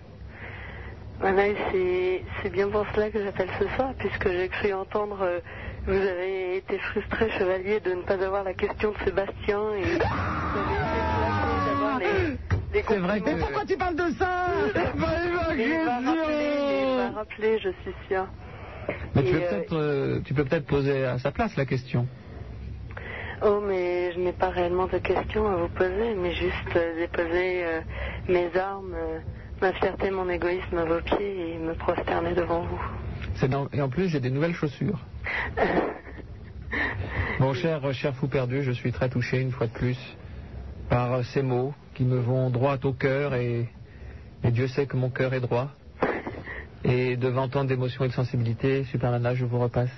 [1.19, 5.39] Voilà, et c'est bien pour cela que j'appelle ce soir, puisque j'ai cru entendre euh,
[5.85, 10.59] vous avez été frustré, chevalier, de ne pas avoir la question de Sébastien et vous
[10.59, 12.37] avez été flatté d'avoir les,
[12.73, 14.29] les C'est vrai, mais pourquoi tu parles de ça
[15.57, 18.27] Il va rappeler, rappeler, je suis sûre.
[19.15, 22.07] Mais tu Et, peux peut-être tu peux peut-être poser à sa place la question.
[23.41, 27.63] Oh, mais je n'ai pas réellement de questions à vous poser, mais juste euh, déposer
[27.65, 27.81] euh,
[28.27, 29.19] mes armes, euh,
[29.61, 32.81] ma fierté, mon égoïsme à vos pieds et me prosterner devant vous.
[33.35, 34.99] C'est dans- Et en plus, j'ai des nouvelles chaussures.
[37.39, 39.97] Mon cher, cher fou perdu, je suis très touché une fois de plus
[40.89, 43.69] par euh, ces mots qui me vont droit au cœur et,
[44.43, 45.69] et Dieu sait que mon cœur est droit.
[46.83, 49.89] Et devant tant d'émotions et de sensibilité, Super Nana, je vous repasse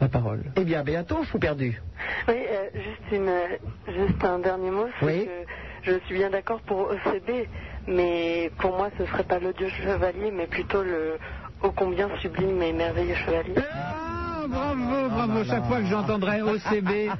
[0.00, 0.44] la parole.
[0.56, 1.80] Eh bien, bientôt, fou perdu.
[2.28, 3.46] Oui, euh, juste, une, euh,
[3.88, 5.26] juste un dernier mot, c'est Oui.
[5.26, 7.46] que je suis bien d'accord pour OCB,
[7.86, 11.18] mais pour moi ce serait pas l'odieux chevalier, mais plutôt le
[11.62, 13.54] ô combien sublime et merveilleux chevalier.
[13.56, 13.96] Ah,
[14.50, 15.44] bravo, bravo.
[15.48, 17.10] Chaque fois que j'entendrai OCB,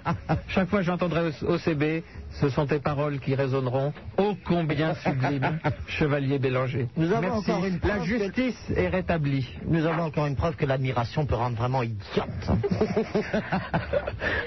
[0.48, 2.02] chaque fois que j'entendrai OCB,
[2.40, 3.93] ce sont tes paroles qui résonneront.
[4.19, 6.89] Ô combien sublime, Chevalier Bélanger.
[6.97, 7.51] Nous avons Merci.
[7.51, 9.48] encore une La justice est rétablie.
[9.66, 12.01] Nous avons encore une preuve que l'admiration peut rendre vraiment idiote.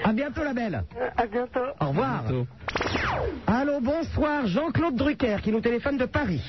[0.04, 0.84] À bientôt, la belle.
[1.00, 1.60] Euh, à bientôt.
[1.80, 2.24] Au revoir.
[3.46, 6.42] Allô, bonsoir, Jean-Claude Drucker qui nous téléphone de Paris.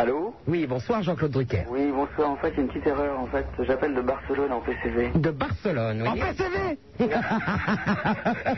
[0.00, 1.64] Allô Oui, bonsoir, Jean-Claude Drucker.
[1.68, 2.30] Oui, bonsoir.
[2.30, 3.20] En fait, il y a une petite erreur.
[3.20, 5.10] En fait, j'appelle de Barcelone en PCV.
[5.14, 6.08] De Barcelone, oui.
[6.08, 6.78] En PCV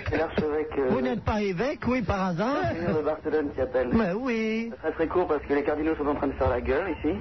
[0.09, 3.89] C'est l'archevêque euh, Vous n'êtes pas évêque, oui, par hasard Monseigneur de Barcelone qui appelle.
[3.93, 4.69] Mais oui.
[4.71, 6.95] C'est très très court parce que les cardinaux sont en train de faire la gueule
[6.97, 7.17] ici.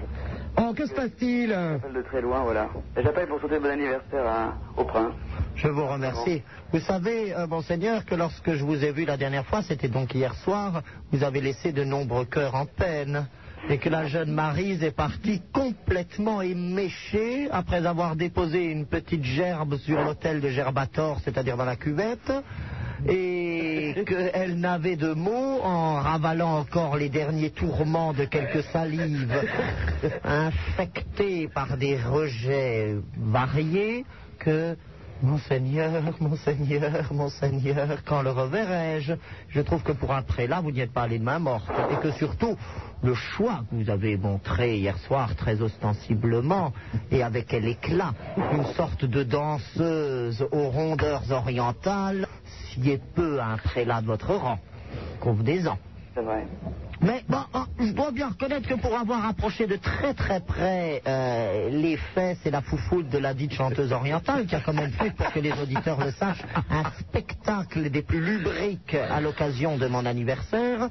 [0.62, 2.70] Oh, que se passe-t-il J'appelle de très loin, voilà.
[2.96, 5.14] Et j'appelle pour souhaiter bon anniversaire à- au prince.
[5.56, 6.44] Je vous remercie.
[6.72, 10.14] Vous savez, euh, monseigneur, que lorsque je vous ai vu la dernière fois, c'était donc
[10.14, 13.26] hier soir, vous avez laissé de nombreux cœurs en peine.
[13.70, 19.78] Et que la jeune Marise est partie complètement éméchée après avoir déposé une petite gerbe
[19.78, 22.32] sur l'hôtel de Gerbator, c'est-à-dire dans la cuvette,
[23.08, 29.34] et qu'elle n'avait de mots en ravalant encore les derniers tourments de quelques salives
[30.24, 34.06] infectées par des rejets variés
[34.40, 34.76] que
[35.22, 39.14] Monseigneur, Monseigneur, Monseigneur, quand le reverrai-je?
[39.50, 41.70] Je trouve que pour un prélat, vous n'y êtes pas allé de main morte.
[41.92, 42.58] Et que surtout,
[43.04, 46.74] le choix que vous avez montré hier soir très ostensiblement
[47.12, 48.14] et avec quel éclat,
[48.52, 52.28] une sorte de danseuse aux rondeurs orientales,
[52.74, 54.60] sied peu à un prélat de votre rang.
[55.20, 55.78] Convenez-en.
[56.16, 56.46] C'est vrai.
[57.04, 61.02] Mais bon, oh, je dois bien reconnaître que pour avoir approché de très très près
[61.08, 64.92] euh, les fesses et la foufoule de la dite chanteuse orientale, qui a quand même
[64.92, 69.88] fait, pour que les auditeurs le sachent, un spectacle des plus lubriques à l'occasion de
[69.88, 70.90] mon anniversaire,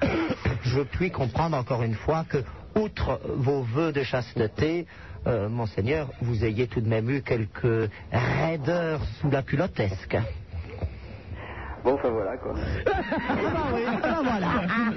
[0.63, 2.39] je puis comprendre encore une fois que,
[2.75, 4.87] outre vos vœux de chasteté,
[5.29, 10.17] euh, monseigneur, vous ayez tout de même eu quelques raideurs sous la culottesque.
[11.85, 12.53] Bon, enfin voilà quoi.
[12.87, 14.47] Ah bah oui, ah voilà,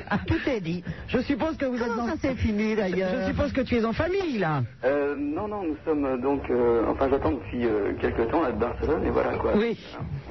[0.09, 0.83] Ah, tout est dit.
[1.07, 2.09] Je suppose que vous êtes Comment en...
[2.09, 4.63] ça s'est fini d'ailleurs Je suppose que tu es en famille, là.
[4.83, 6.41] Euh, non, non, nous sommes euh, donc.
[6.49, 9.53] euh, enfin, j'attends depuis euh, quelques temps là de Barcelone et voilà quoi.
[9.55, 9.79] Oui.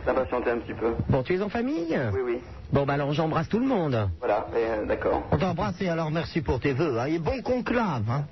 [0.05, 0.93] Ça a patienté un petit peu.
[1.09, 1.99] Bon, tu es en famille?
[2.13, 2.39] Oui, oui.
[2.73, 4.09] Bon, bah alors j'embrasse tout le monde.
[4.19, 5.23] Voilà, et, euh, d'accord.
[5.31, 6.99] On t'embrasse et alors merci pour tes vœux.
[6.99, 7.07] Hein.
[7.07, 8.03] Et bon conclave.
[8.11, 8.25] Hein.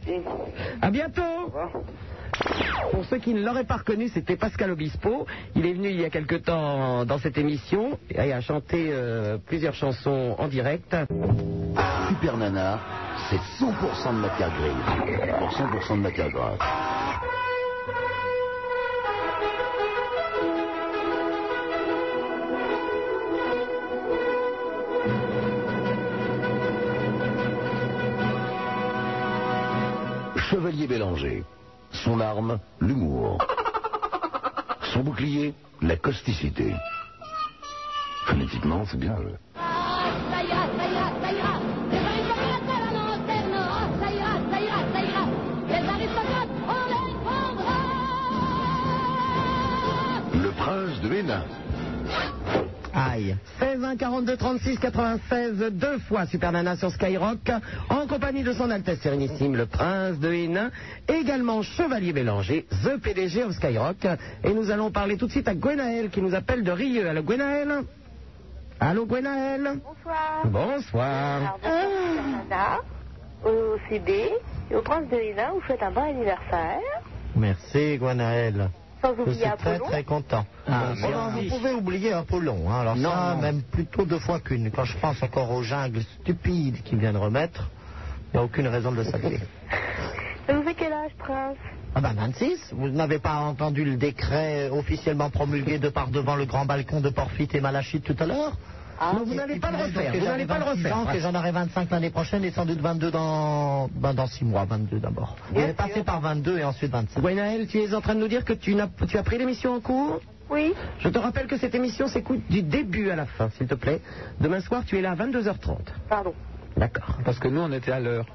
[0.83, 1.23] À bientôt.
[2.93, 5.27] Pour ceux qui ne l'auraient pas reconnu, c'était Pascal Obispo.
[5.55, 9.39] Il est venu il y a quelque temps dans cette émission et a chanté euh,
[9.39, 10.97] plusieurs chansons en direct.
[12.09, 12.81] Super Nana,
[13.31, 16.59] c'est 100% de matière grise pour 100% de matière grasse.
[30.51, 31.44] chevalier Bélanger.
[31.93, 33.39] Son arme, l'humour.
[34.93, 36.75] Son bouclier, la causticité.
[38.27, 39.17] Phonétiquement, c'est bien.
[47.25, 47.79] prendra.
[50.35, 51.45] Le prince de Hénin.
[52.95, 53.37] Aïe.
[53.61, 57.51] 16 1 42 36 96 deux fois Super Nana sur Skyrock
[57.89, 60.71] en compagnie de son Altesse Sérénissime le Prince de Hénin,
[61.09, 64.07] également Chevalier Bélanger, The PDG of Skyrock.
[64.45, 67.09] Et nous allons parler tout de suite à Gwenaël qui nous appelle de Rieux.
[67.09, 67.85] Allô Gwenaël
[68.81, 70.47] Allô Gwenaël Bonsoir.
[70.47, 71.59] Bonsoir.
[72.51, 72.85] Alors,
[73.45, 74.31] au CB
[74.71, 76.81] et au Prince de Hénin, vous faites un bon anniversaire.
[77.37, 78.71] Merci, Gwenaël.
[79.03, 79.85] Sans Je suis très Apollon.
[79.91, 80.47] très content.
[80.67, 81.49] Ah, non, merci.
[81.49, 82.71] vous pouvez oublier Apollon.
[82.71, 82.81] Hein.
[82.81, 83.43] Alors Non, ça, non.
[83.43, 84.71] même plutôt deux fois qu'une.
[84.71, 87.71] Quand je pense encore aux jungles stupides qu'il vient de remettre,
[88.33, 89.41] il n'y a aucune raison de le saluer.
[90.49, 91.57] Vous fait quel âge, Prince?
[91.95, 96.45] Ah ben 26, vous n'avez pas entendu le décret officiellement promulgué de par devant le
[96.45, 98.53] grand balcon de Porphyre et Malachite tout à l'heure?
[99.03, 100.13] Ah, Non, vous n'allez pas le refaire.
[100.13, 100.97] Vous j'en n'allez ai pas le 26 refaire.
[100.99, 104.45] ans, que j'en aurai 25 l'année prochaine et sans doute 22 dans, ben, dans 6
[104.45, 105.37] mois, 22 d'abord.
[105.51, 107.21] Vous allez passer par 22 et ensuite 25.
[107.23, 109.73] Gwenaël, tu es en train de nous dire que tu, n'as- tu as pris l'émission
[109.75, 110.21] en cours
[110.51, 110.75] Oui.
[110.99, 114.03] Je te rappelle que cette émission s'écoute du début à la fin, s'il te plaît.
[114.41, 115.79] Demain soir, tu es là à 22h30.
[116.09, 116.35] Pardon.
[116.77, 117.19] D'accord.
[117.25, 118.27] Parce que nous, on était à l'heure.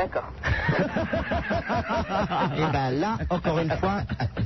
[0.00, 0.30] D'accord.
[2.56, 4.00] Et ben là, encore une fois,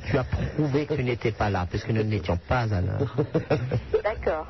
[0.06, 3.14] tu as prouvé que tu n'étais pas là, parce que nous n'étions pas à l'heure.
[4.02, 4.46] D'accord.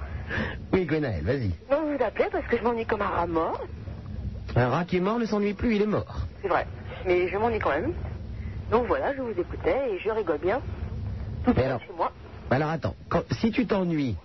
[0.72, 1.48] Oui, Gwenaël, vas-y.
[1.70, 3.60] Non, je vous appelais parce que je m'ennuie comme un rat mort.
[4.56, 6.20] Un rat qui est mort ne s'ennuie plus, il est mort.
[6.40, 6.66] C'est vrai.
[7.06, 7.92] Mais je m'ennuie quand même.
[8.70, 10.60] Donc voilà, je vous écoutais et je rigole bien.
[11.44, 12.10] Tout Mais alors- chez moi.
[12.50, 14.16] Alors attends, quand- si tu t'ennuies,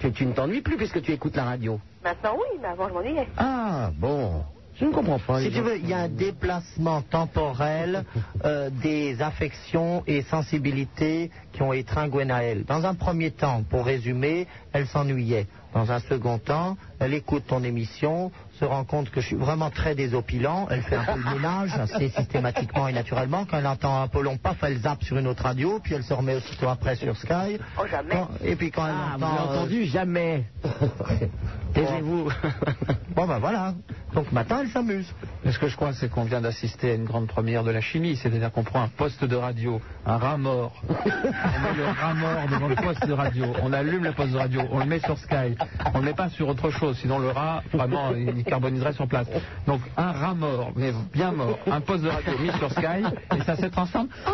[0.00, 1.78] tu, tu ne t'ennuies plus puisque tu écoutes la radio.
[2.02, 3.28] Maintenant, oui, mais avant, je m'ennuyais.
[3.36, 4.42] Ah, bon.
[4.78, 5.40] Je ne comprends pas.
[5.40, 8.04] Si tu veux, il y a un déplacement temporel
[8.44, 12.64] euh, des affections et sensibilités qui ont étreint Gwenaël.
[12.64, 15.46] Dans un premier temps, pour résumer, elle s'ennuyait.
[15.72, 19.70] Dans un second temps, elle écoute ton émission, se rend compte que je suis vraiment
[19.70, 23.44] très désopilant, elle fait un peu le ménage assez systématiquement et naturellement.
[23.44, 26.34] Quand elle entend Apollon, paf, elle zappe sur une autre radio, puis elle se remet
[26.36, 27.58] aussitôt après sur Sky.
[27.78, 28.10] Oh, jamais.
[28.14, 29.34] Quand- et puis quand elle Ah, vous entend...
[29.36, 30.44] euh, entendu Jamais.
[31.74, 32.28] Taisez-vous.
[33.14, 33.74] Bon ben voilà.
[34.16, 35.12] Donc maintenant, elle s'amuse.
[35.44, 37.82] Mais ce que je crois, c'est qu'on vient d'assister à une grande première de la
[37.82, 42.14] chimie, c'est-à-dire qu'on prend un poste de radio, un rat mort, on met le rat
[42.14, 45.00] mort devant le poste de radio, on allume le poste de radio, on le met
[45.00, 45.54] sur Sky,
[45.92, 49.28] on le met pas sur autre chose, sinon le rat, vraiment, il carboniserait sur place.
[49.66, 53.04] Donc un rat mort, mais bien mort, un poste de radio mis sur Sky,
[53.36, 54.32] et ça se transforme en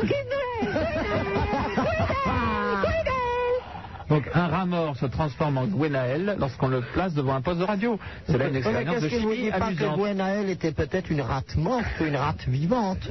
[4.13, 7.65] Donc un rat mort se transforme en Gwenaël lorsqu'on le place devant un poste de
[7.65, 7.99] radio.
[8.27, 9.97] C'est là une mais expérience de chimie dit pas que amusante.
[9.97, 13.09] Gwenaël était peut-être une rate morte ou une rate vivante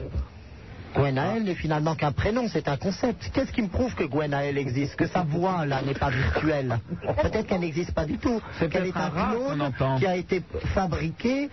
[0.93, 3.31] Gwenaël n'est finalement qu'un prénom, c'est un concept.
[3.33, 4.95] Qu'est-ce qui me prouve que Gwenaël existe?
[4.95, 6.77] Que sa voix, là, n'est pas virtuelle
[7.23, 8.39] Peut-être qu'elle n'existe pas du tout.
[8.59, 10.43] C'est Qu'elle peut-être est un clone qui a été
[10.75, 11.49] fabriqué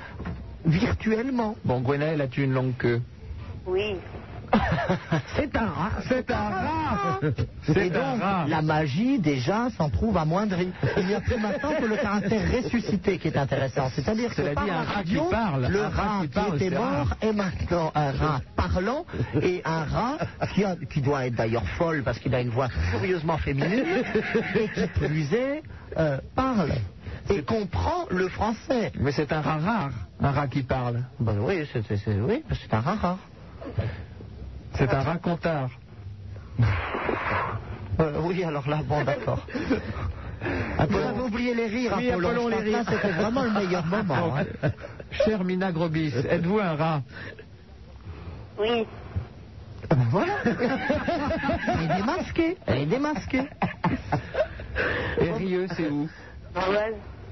[0.66, 1.54] virtuellement.
[1.64, 3.00] Bon, Gwenaël as-tu une longue queue?
[3.64, 3.94] Oui.
[5.36, 5.90] C'est un rat.
[6.08, 7.32] C'est un rat Et
[7.66, 10.72] C'est un donc, rat la magie, déjà, s'en trouve amoindrie.
[10.96, 13.88] Il n'y a plus maintenant que le caractère ressuscité qui est intéressant.
[13.94, 16.28] C'est-à-dire que par dit, la un rat radio, qui parle, le un rat rat qui
[16.28, 19.04] qui, parle, était c'est mort est maintenant un rat parlant
[19.42, 20.16] et un rat
[20.54, 23.84] qui, a- qui doit être d'ailleurs folle parce qu'il a une voix curieusement féminine
[24.54, 25.62] et qui plus est,
[25.98, 26.72] euh, parle
[27.30, 28.92] et comprend le français.
[28.98, 31.04] Mais c'est un rat rare, un rat qui parle.
[31.20, 31.34] Ben
[31.72, 33.18] c'est oui, c'est un rat rare.
[34.78, 35.70] C'est un racontard.
[38.00, 39.44] Euh, oui, alors là, bon, d'accord.
[40.88, 42.28] Vous avez oublié les rires, Oui, Apollon.
[42.28, 42.84] Apollon, Je les rires.
[42.88, 44.36] C'était vraiment le meilleur moment.
[44.36, 44.44] hein.
[45.10, 47.02] Cher Mina Grobis, êtes-vous un rat?
[48.56, 48.86] Oui.
[49.90, 50.32] Ah ben voilà.
[50.44, 52.56] Elle est démasquée.
[52.66, 53.48] Elle est démasquée.
[55.20, 56.09] Et Rieux, c'est où?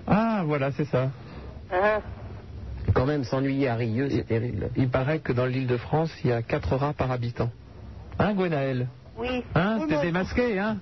[0.09, 1.11] Ah, voilà, c'est ça.
[1.73, 2.01] Hein
[2.97, 4.71] Quand même, s'ennuyer à Rieux, c'est terrible.
[4.75, 7.51] Il paraît que dans l'île de France, il y a 4 rats par habitant.
[8.19, 9.43] Hein, Gwenaël Oui.
[9.55, 10.77] Hein Oui, T'es démasqué, hein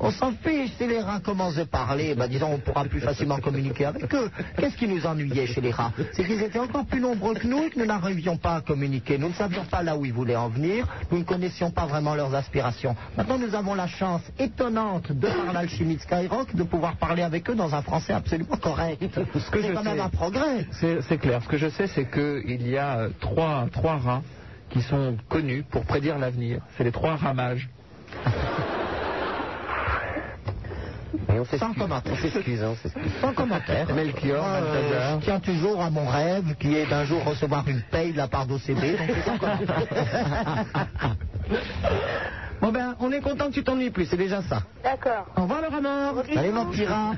[0.00, 3.38] On s'en fiche, si les rats commencent à parler, ben disons, on pourra plus facilement
[3.38, 4.30] communiquer avec eux.
[4.56, 7.62] Qu'est-ce qui nous ennuyait chez les rats C'est qu'ils étaient encore plus nombreux que nous
[7.64, 9.18] et que nous n'arrivions pas à communiquer.
[9.18, 12.14] Nous ne savions pas là où ils voulaient en venir, nous ne connaissions pas vraiment
[12.14, 12.96] leurs aspirations.
[13.16, 17.48] Maintenant, nous avons la chance étonnante, de par l'alchimie de Skyrock, de pouvoir parler avec
[17.50, 19.02] eux dans un français absolument correct.
[19.34, 20.66] Ce que C'est je quand même sais- un progrès.
[20.72, 21.40] C'est clair.
[21.42, 24.22] Ce que je sais, c'est qu'il y a trois, trois rats
[24.70, 26.60] qui sont connus pour prédire l'avenir.
[26.76, 27.16] C'est les trois
[31.58, 32.12] Sans commentaire.
[32.12, 33.12] On s'excuse, hein, on s'excuse.
[33.20, 33.94] Sans commentaire.
[33.94, 38.12] Melchior, euh, je tiens toujours à mon rêve qui est d'un jour recevoir une paye
[38.12, 38.58] de la part d'OCB.
[38.98, 39.86] donc c'est sans commentaire.
[42.60, 44.62] Bon ben, on est content que tu t'ennuies plus, c'est déjà ça.
[44.82, 45.26] D'accord.
[45.36, 46.24] Au revoir le remords.
[46.36, 47.12] Allez mon petit rat.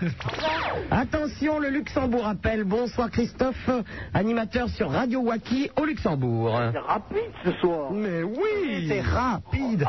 [0.91, 2.65] Attention, le Luxembourg appelle.
[2.65, 3.71] Bonsoir Christophe,
[4.15, 6.59] animateur sur Radio Waki au Luxembourg.
[6.73, 7.91] C'est rapide ce soir.
[7.93, 9.87] Mais oui C'est rapide.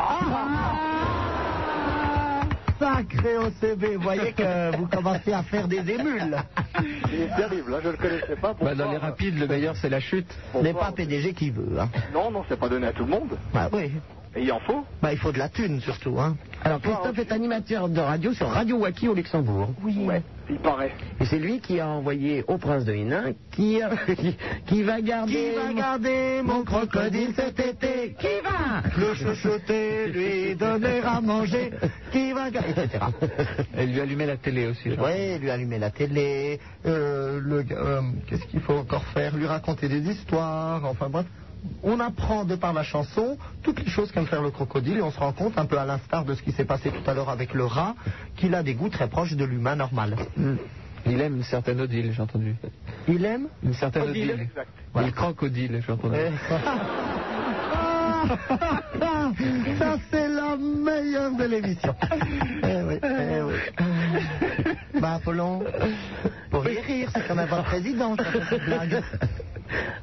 [2.79, 6.37] Sacré OCB, vous voyez que vous commencez à faire des émules.
[7.11, 8.53] Il est terrible, hein, je ne le connaissais pas.
[8.53, 10.33] Bah, dans les rapides, le meilleur, c'est la chute.
[10.53, 11.77] Ce n'est pas PDG qui veut.
[11.77, 11.89] Hein.
[12.13, 13.37] Non, non, c'est pas donné à tout le monde.
[13.53, 13.91] Bah oui.
[14.35, 14.85] Et il en faut.
[15.01, 16.19] Bah il faut de la thune surtout.
[16.19, 16.37] Hein.
[16.63, 19.73] Alors Christophe est animateur de radio sur Radio Waki au Luxembourg.
[19.83, 19.97] Oui.
[20.05, 20.91] Ouais, il paraît.
[21.19, 23.79] Et c'est lui qui a envoyé au prince de Hénin qui,
[24.15, 24.37] qui,
[24.67, 25.33] qui va garder...
[25.33, 31.71] Qui va garder mon crocodile cet été Qui va Le chuchoter, lui donner à manger.
[32.11, 33.05] Qui va garder etc.
[33.75, 34.89] Elle lui allumait la télé aussi.
[34.89, 36.59] Oui, lui allumer la télé.
[36.85, 37.41] euh,
[37.71, 39.35] euh, Qu'est-ce qu'il faut encore faire?
[39.35, 40.85] Lui raconter des histoires.
[40.85, 41.25] Enfin bref.
[41.83, 45.11] On apprend de par la chanson toutes les choses qu'aime faire le crocodile et on
[45.11, 47.29] se rend compte, un peu à l'instar de ce qui s'est passé tout à l'heure
[47.29, 47.95] avec le rat,
[48.35, 50.15] qu'il a des goûts très proches de l'humain normal.
[51.05, 52.55] Il aime une certaine Odile, j'ai entendu.
[53.07, 54.31] Il aime Une certaine Odile.
[54.31, 54.49] Odile.
[55.07, 56.17] Il crocodile, j'ai entendu.
[59.79, 61.95] Ça, c'est la meilleure de l'émission.
[62.63, 63.55] Eh oui, eh oui.
[64.99, 65.63] Bah, Apollon,
[66.49, 69.03] pour y rire, c'est quand même votre président, ça fait cette blague.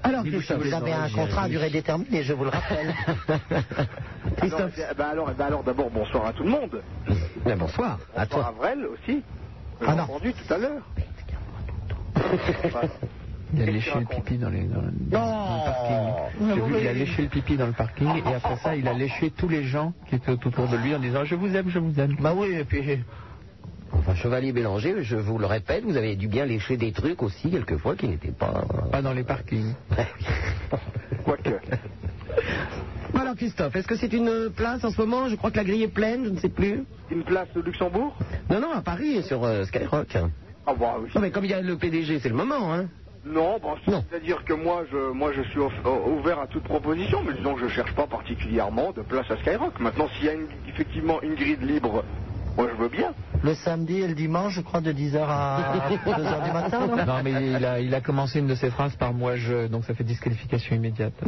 [0.03, 2.94] Alors, Christophe, vous avez un contrat à durée déterminée, je vous le rappelle.
[4.40, 6.82] Alors, eh ben alors, eh ben alors d'abord, bonsoir à tout le monde.
[7.44, 8.47] Ben, bonsoir, à Bonsoir toi.
[8.48, 9.24] à Vrel aussi.
[9.81, 10.03] J'ai Ah non.
[10.05, 10.82] entendu tout à l'heure.
[13.53, 16.55] Il a léché le pipi dans, les, dans, le- dans le parking.
[16.55, 18.93] J'ai vu, il a léché le pipi dans le parking et après ça, il a
[18.93, 21.78] léché tous les gens qui étaient autour de lui en disant Je vous aime, je
[21.78, 22.16] vous aime.
[22.20, 22.98] Bah oui, et puis...
[23.98, 27.51] Enfin, Chevalier Bélanger, je vous le répète, vous avez dû bien lécher des trucs aussi,
[27.51, 28.64] quelquefois, qui n'étaient pas...
[28.93, 29.74] Pas dans les parkings.
[31.24, 31.51] Quoique.
[33.18, 35.28] Alors Christophe, est-ce que c'est une place en ce moment?
[35.28, 36.85] Je crois que la grille est pleine, je ne sais plus.
[37.10, 38.16] Une place au Luxembourg?
[38.51, 40.16] Non, non, à Paris, sur euh, Skyrock.
[40.66, 41.09] Ah bah oui.
[41.14, 42.86] Non, mais comme il y a le PDG, c'est le moment, hein.
[43.24, 44.05] Non, bon, Non.
[44.09, 47.60] c'est-à-dire que moi je, moi, je suis euh, ouvert à toute proposition, mais disons que
[47.60, 49.81] je ne cherche pas particulièrement de place à Skyrock.
[49.81, 52.05] Maintenant, s'il y a une- effectivement une grille libre,
[52.57, 53.12] moi je veux bien.
[53.43, 57.23] Le samedi et le dimanche, je crois, de 10h à 2h du matin, non Non,
[57.23, 59.95] mais il a, il a commencé une de ses phrases par moi je, donc ça
[59.95, 61.12] fait disqualification immédiate.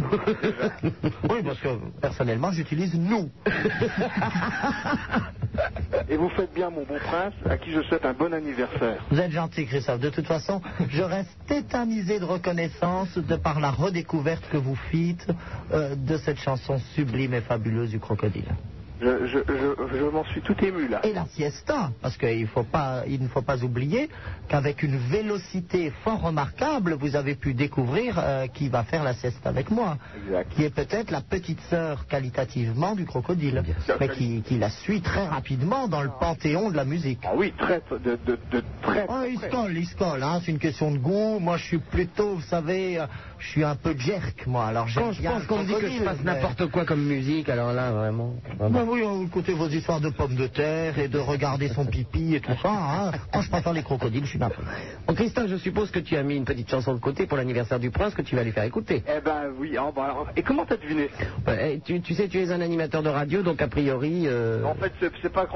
[1.30, 1.68] Oui, parce que
[2.00, 3.30] personnellement, j'utilise nous.
[6.08, 9.04] Et vous faites bien, mon bon prince, à qui je souhaite un bon anniversaire.
[9.10, 10.00] Vous êtes gentil, Christophe.
[10.00, 15.26] De toute façon, je reste tétanisé de reconnaissance de par la redécouverte que vous fîtes
[15.72, 18.54] euh, de cette chanson sublime et fabuleuse du crocodile.
[19.00, 21.00] Je, je, je, je m'en suis tout ému là.
[21.06, 24.08] Et la siesta, parce qu'il faut pas, il ne faut pas oublier
[24.48, 29.48] qu'avec une vélocité fort remarquable, vous avez pu découvrir euh, qui va faire la siesta
[29.50, 30.48] avec moi, Exact.
[30.54, 33.62] qui est peut-être la petite sœur qualitativement du crocodile,
[34.00, 37.20] mais qui, qui la suit très rapidement dans le panthéon de la musique.
[37.24, 39.06] Ah oui, très, de, de, de très.
[39.08, 41.38] Oh, il se colle, il se colle, hein, c'est une question de goût.
[41.38, 43.06] Moi, je suis plutôt, vous savez, euh,
[43.38, 44.66] je suis un peu jerk, moi.
[44.66, 47.48] Alors, j'aime Quand je pense qu'on me dit que je mais- n'importe quoi comme musique,
[47.48, 48.34] alors là, vraiment...
[48.58, 52.40] Ben oui, écoutez vos histoires de pommes de terre et de regarder son pipi et
[52.40, 52.70] tout ça.
[52.70, 53.12] Hein.
[53.32, 54.66] Moi, je préfère les crocodiles, je suis n'importe
[55.06, 57.78] Bon, Christophe, je suppose que tu as mis une petite chanson de côté pour l'anniversaire
[57.78, 59.02] du prince que tu vas lui faire écouter.
[59.08, 61.08] Eh ben oui, ah, bah, alors, et comment t'as deviné?
[61.48, 64.24] Eh, tu, tu sais, tu es un animateur de radio, donc a priori...
[64.26, 65.46] euh, En fait, c'est- pas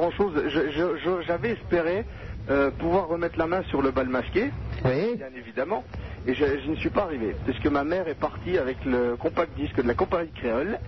[0.71, 2.05] je- je- J'avais espéré
[2.51, 4.51] euh, pouvoir remettre la main sur le bal masqué,
[4.85, 5.17] Oui.
[5.17, 5.85] bien évidemment,
[6.27, 9.55] et je, je n'y suis pas arrivé, puisque ma mère est partie avec le compact
[9.57, 10.79] disque de la compagnie créole.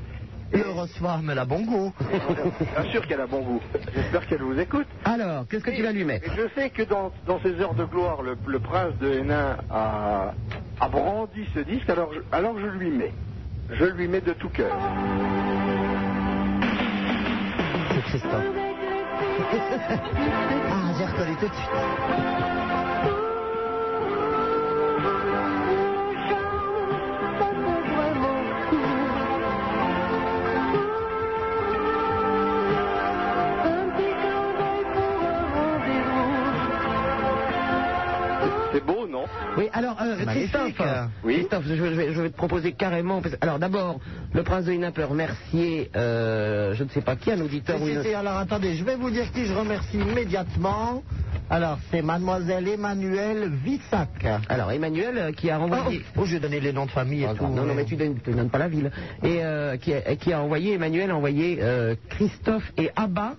[0.53, 1.93] Le reçoit, mais la bon goût.
[2.81, 3.61] Bien sûr qu'elle a bon goût.
[3.95, 4.87] J'espère qu'elle vous écoute.
[5.05, 7.75] Alors, qu'est-ce que tu vas lui mettre Et je sais que dans, dans ces heures
[7.75, 10.35] de gloire, le, le prince de Hénin a,
[10.81, 13.13] a brandi ce disque, alors je, alors je lui mets.
[13.71, 14.77] Je lui mets de tout cœur.
[17.93, 18.45] C'est Christophe.
[20.71, 22.64] ah, j'ai reconnu tout de suite.
[39.57, 40.25] Oui, alors, euh.
[40.27, 40.81] Christophe,
[41.25, 41.35] Oui.
[41.39, 43.21] Christophe, je, je vais, je vais te proposer carrément...
[43.41, 44.01] Alors, d'abord,
[44.33, 47.87] le prince de Hénin peut remercier, euh, je ne sais pas qui, un auditeur ou
[47.89, 47.99] une...
[48.15, 51.03] alors attendez, je vais vous dire qui je remercie immédiatement.
[51.51, 54.27] Alors, c'est mademoiselle Emmanuelle Vissac.
[54.49, 56.03] Alors, Emmanuel, euh, qui a renvoyé...
[56.17, 57.47] oh, je vais donner les noms de famille et Ah, tout.
[57.47, 58.91] non, non, mais tu donnes, tu donnes pas la ville.
[59.23, 63.35] Et euh, qui, a, qui a envoyé, Emmanuel a envoyé euh, Christophe et Abba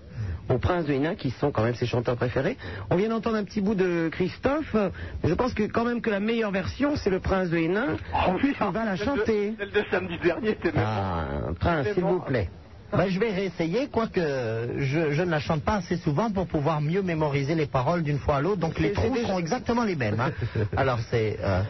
[0.50, 2.58] au prince de Hénin, qui sont quand même ses chanteurs préférés.
[2.90, 6.10] On vient d'entendre un petit bout de Christophe, mais je pense que quand même que
[6.10, 7.98] la meilleure version, c'est le prince de Hénin,
[8.42, 9.56] qui va la chanter.
[9.58, 10.84] Celle de samedi dernier était même.
[10.86, 11.26] Ah,
[11.60, 12.50] prince, s'il vous plaît.
[12.92, 16.80] Ben, je vais réessayer, quoique je, je ne la chante pas assez souvent pour pouvoir
[16.82, 18.62] mieux mémoriser les paroles d'une fois à l'autre.
[18.62, 20.20] Donc les trous seront exactement les mêmes.
[20.20, 20.32] hein.
[20.78, 21.38] Alors c'est...
[21.42, 21.62] euh,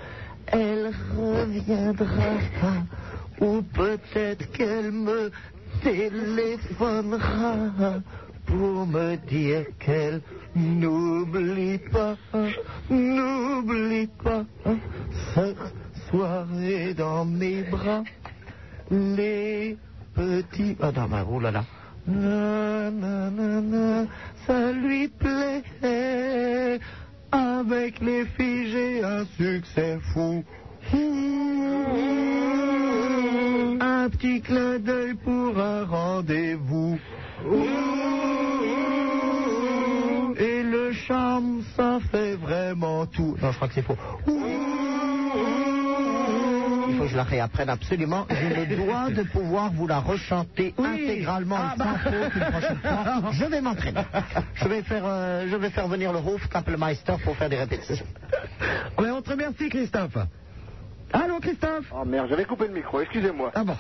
[0.48, 2.06] Elle reviendra
[3.40, 5.32] ou peut-être qu'elle me
[5.82, 7.56] téléphonera
[8.46, 10.22] pour me dire qu'elle
[10.56, 12.16] n'oublie pas,
[12.90, 14.46] n'oublie pas
[15.34, 15.58] cette
[16.10, 18.04] soirée dans mes bras,
[18.92, 19.78] les
[20.14, 20.78] petits...
[20.82, 21.66] Ah non, ben, oh là là.
[22.08, 22.92] Na,
[24.46, 25.64] ça lui plaît.
[27.32, 30.44] Avec les filles, j'ai un succès fou.
[33.82, 37.00] Un petit clin d'œil pour un rendez-vous.
[40.38, 43.36] Et le charme, ça fait vraiment tout.
[43.42, 43.98] Non, je crois que c'est faux.
[46.88, 48.26] Il faut que je la réapprenne absolument.
[48.30, 53.32] J'ai le droit de pouvoir vous la rechanter intégralement et sans faute une prochaine fois.
[53.32, 54.02] Je vais m'entraîner.
[54.56, 58.06] Je vais faire, euh, je vais faire venir le Hofkapelmeister pour faire des répétitions.
[58.98, 60.18] Ouais, on te remercie, Christophe.
[61.24, 63.52] Allô, Christophe Oh merde, j'avais coupé le micro, excusez-moi.
[63.56, 63.76] Ah bon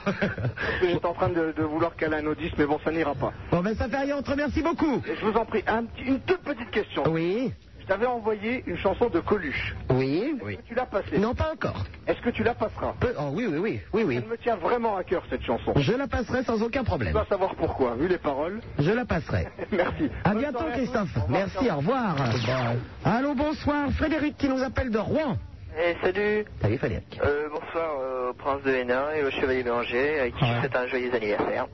[0.81, 3.33] J'étais en train de, de vouloir caler un audis, mais bon, ça n'ira pas.
[3.51, 5.01] Bon, ben ça fait rien, on te remercie beaucoup.
[5.05, 7.03] Et je vous en prie, un petit- une toute petite question.
[7.09, 7.51] Oui.
[7.81, 9.75] Je t'avais envoyé une chanson de Coluche.
[9.91, 10.35] Oui.
[10.47, 11.83] Est-ce que tu l'as passée Non, pas encore.
[12.07, 14.15] Est-ce que tu la passeras Peu- oh, oui, oui, oui, oui, oui.
[14.23, 15.73] Elle me tient vraiment à cœur, cette chanson.
[15.75, 17.13] Je la passerai sans aucun Tu problème.
[17.13, 18.61] vas savoir pourquoi, vu les paroles.
[18.79, 19.47] Je la passerai.
[19.71, 20.09] Merci.
[20.23, 21.13] À Bonne bientôt, soirée Christophe.
[21.13, 21.19] tous.
[21.19, 22.15] Au revoir, Merci, au revoir.
[23.03, 23.91] Allô, bonsoir.
[23.91, 25.37] Frédéric qui nous appelle de Rouen.
[25.77, 26.45] Eh, salut.
[26.61, 27.19] Salut, Frédéric.
[27.21, 30.75] Euh, bonsoir euh, au prince de Hénin et au chevalier Bélanger, avec qui je souhaite
[30.75, 31.67] un joyeux anniversaire.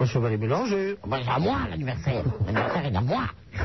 [0.00, 0.96] Au chevalier mélanger.
[1.06, 2.24] Ben, c'est à moi l'anniversaire.
[2.46, 3.22] L'anniversaire est à moi.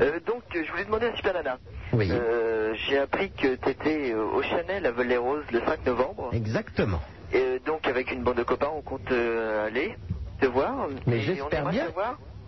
[0.00, 1.58] Euh, donc, euh, je voulais demander à Super Nana.
[1.92, 2.08] Oui.
[2.10, 6.30] Euh, J'ai appris que tu étais au Chanel à Vol-les-Roses le 5 novembre.
[6.32, 6.98] Exactement.
[7.30, 9.94] Et euh, donc, avec une bande de copains, on compte euh, aller
[10.40, 10.88] te voir.
[11.06, 11.88] Mais j'espère bien.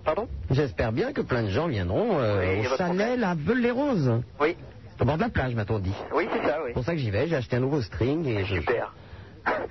[0.04, 0.26] Pardon?
[0.50, 4.22] J'espère bien que plein de gens viendront euh, Oui, au Chanel à Veul-les-Roses.
[4.40, 4.56] Oui.
[5.00, 5.94] Au bord de la plage, m'a-t-on dit.
[6.14, 6.68] Oui, c'est ça, oui.
[6.68, 7.26] C'est pour ça que j'y vais.
[7.28, 8.54] J'ai acheté un nouveau string et je.
[8.56, 8.92] Super.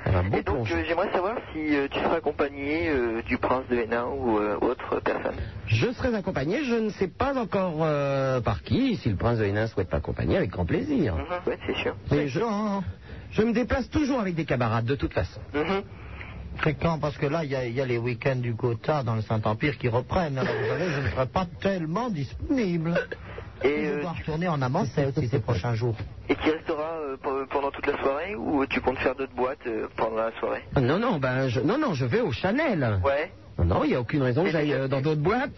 [0.06, 3.38] Ça va beaucoup Et donc, euh, j'aimerais savoir si euh, tu seras accompagné euh, du
[3.40, 5.36] prince de Hénin ou euh, autre personne.
[5.68, 8.98] Je serai accompagné, je ne sais pas encore euh, par qui.
[8.98, 11.16] Si le prince de Hénin souhaite m'accompagner, avec grand plaisir.
[11.16, 11.96] Mhm, oui, c'est sûr.
[12.12, 12.40] Mais je,
[13.32, 15.40] je me déplace toujours avec des camarades, de toute façon.
[15.56, 15.82] Mhm.
[16.58, 19.16] Fréquent, parce que là, il y, a- il y a les week-ends du Gotha dans
[19.16, 20.38] le Saint-Empire qui reprennent.
[20.38, 22.94] Alors, vous savez, je ne serai pas tellement disponible.
[23.64, 25.96] Et, euh, dois retourner en Amancet aussi ces prochains jours.
[26.30, 29.66] Et tu resteras euh, pe- pendant toute la soirée ou tu comptes faire d'autres boîtes
[29.68, 30.64] euh, pendant la soirée?
[30.80, 33.00] Non, non, ben, je, non, non, je vais au Chanel.
[33.04, 33.32] Ouais.
[33.64, 35.52] Non, il n'y a aucune raison que j'aille euh, dans d'autres boîtes.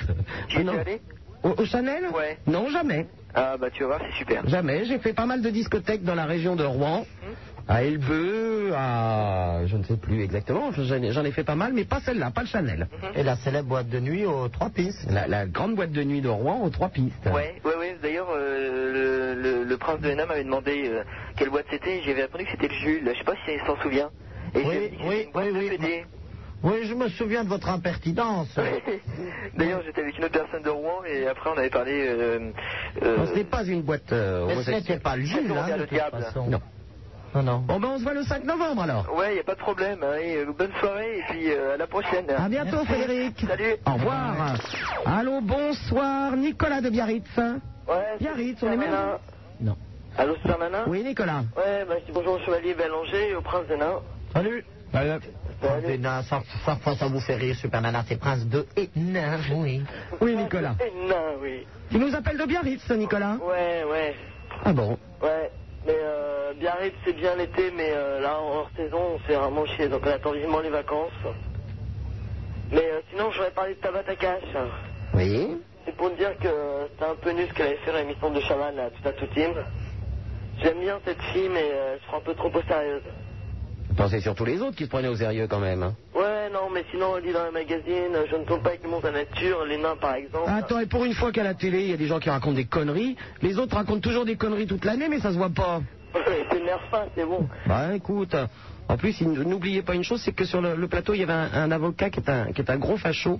[0.49, 1.01] Tu es allé
[1.43, 2.03] Au, au Chanel?
[2.13, 2.37] Ouais.
[2.47, 3.07] Non, jamais.
[3.33, 4.47] Ah bah tu vas voir, c'est super.
[4.47, 4.85] Jamais.
[4.85, 7.05] J'ai fait pas mal de discothèques dans la région de Rouen.
[7.23, 7.35] Hum.
[7.67, 9.65] À Elbeux, à...
[9.65, 12.47] je ne sais plus exactement, j'en ai, fait pas mal, mais pas celle-là, pas le
[12.47, 12.87] Chanel.
[13.15, 15.07] Et la célèbre boîte de nuit aux trois pistes.
[15.09, 17.25] La, la grande boîte de nuit de Rouen aux trois pistes.
[17.25, 17.97] Ouais, ouais, ouais.
[18.03, 21.03] D'ailleurs, euh, le, le, le prince de Hénin m'avait demandé euh,
[21.37, 23.11] quelle boîte c'était et j'avais répondu que c'était le Jules.
[23.11, 24.09] Je sais pas si il s'en souvient.
[24.53, 26.05] Et boîte de PD.
[26.63, 28.57] Oui, je me souviens de votre impertinence.
[29.57, 32.07] D'ailleurs, j'étais avec une autre personne de Rouen et après on avait parlé.
[32.07, 32.51] Euh,
[33.03, 35.73] euh, ce n'est pas une boîte euh, Mais ce n'était pas le Jules, hein, de
[35.73, 36.47] le toute diable façon.
[36.47, 36.61] Non.
[37.35, 37.57] Non, non.
[37.67, 39.13] Bon, ben on se voit le 5 novembre alors.
[39.13, 39.99] Ouais, y a pas de problème.
[40.03, 42.25] hein, et, euh, bonne soirée et puis euh, à la prochaine.
[42.29, 43.45] À bientôt, Frédéric.
[43.45, 43.75] Salut.
[43.85, 44.55] Au revoir.
[45.05, 47.27] Allô, bonsoir, Nicolas de Biarritz.
[47.37, 48.17] Ouais.
[48.19, 48.95] Biarritz, on est même.
[49.59, 49.75] Non.
[50.17, 51.43] Allô, Super Nana Oui, Nicolas.
[51.57, 53.99] Ouais, bah je dis bonjour au chevalier Bélanger et au prince de Nain.
[54.31, 54.63] Salut.
[54.93, 55.19] Voilà.
[55.59, 58.65] Prince de Nain, ça, chaque fois ça vous fait rire, Super Nana, c'est Prince de
[58.77, 59.83] Hénin, oui.
[60.21, 60.75] Oui, Nicolas.
[60.79, 61.67] Et Nain, oui.
[61.91, 64.15] Tu nous appelles de Biarritz, Nicolas Ouais, ouais.
[64.63, 64.97] Ah bon?
[65.21, 65.51] Ouais.
[65.85, 69.35] Mais euh, Biarritz, c'est bien l'été, mais euh, là, en hors saison, on se fait
[69.35, 69.87] vraiment chier.
[69.87, 71.11] Donc on attend vivement les vacances.
[72.71, 74.41] Mais euh, sinon, j'aurais parlé de Tabata Cash.
[75.13, 75.57] Oui.
[75.85, 77.97] C'est pour te dire que euh, c'était un peu nul ce qu'elle avait fait dans
[77.99, 79.51] l'émission de Chaman, là, tout à tout team.
[80.61, 83.03] J'aime bien cette fille, mais euh, elle se prend un peu trop au sérieux.
[83.95, 85.83] Pensez surtout les autres qui se prenaient au sérieux quand même.
[85.83, 85.93] hein.
[86.15, 88.83] Ouais, non, mais sinon, elle dit dans le magazine, euh, je ne tombe pas avec
[88.83, 90.49] le monde de la nature, les nains par exemple.
[90.49, 92.55] Attends, et pour une fois qu'à la télé, il y a des gens qui racontent
[92.55, 95.81] des conneries, les autres racontent toujours des conneries toute l'année, mais ça se voit pas.
[96.51, 97.47] c'est nerf fin, c'est bon.
[97.67, 98.35] Bah écoute,
[98.87, 101.33] en plus, n'oubliez pas une chose, c'est que sur le, le plateau, il y avait
[101.33, 103.39] un, un avocat qui est un, qui est un gros facho,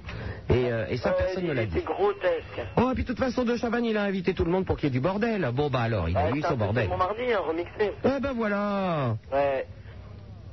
[0.49, 1.71] et, euh, et ça, personne ne l'a dit.
[1.75, 2.61] C'est grotesque.
[2.77, 4.75] Oh, et puis de toute façon, De Chavannes, il a invité tout le monde pour
[4.75, 5.47] qu'il y ait du bordel.
[5.53, 6.89] Bon, bah alors, il a eu son bordel.
[6.89, 7.93] Mon mardi, hein, remixé.
[8.03, 9.67] Eh ben voilà, Ouais,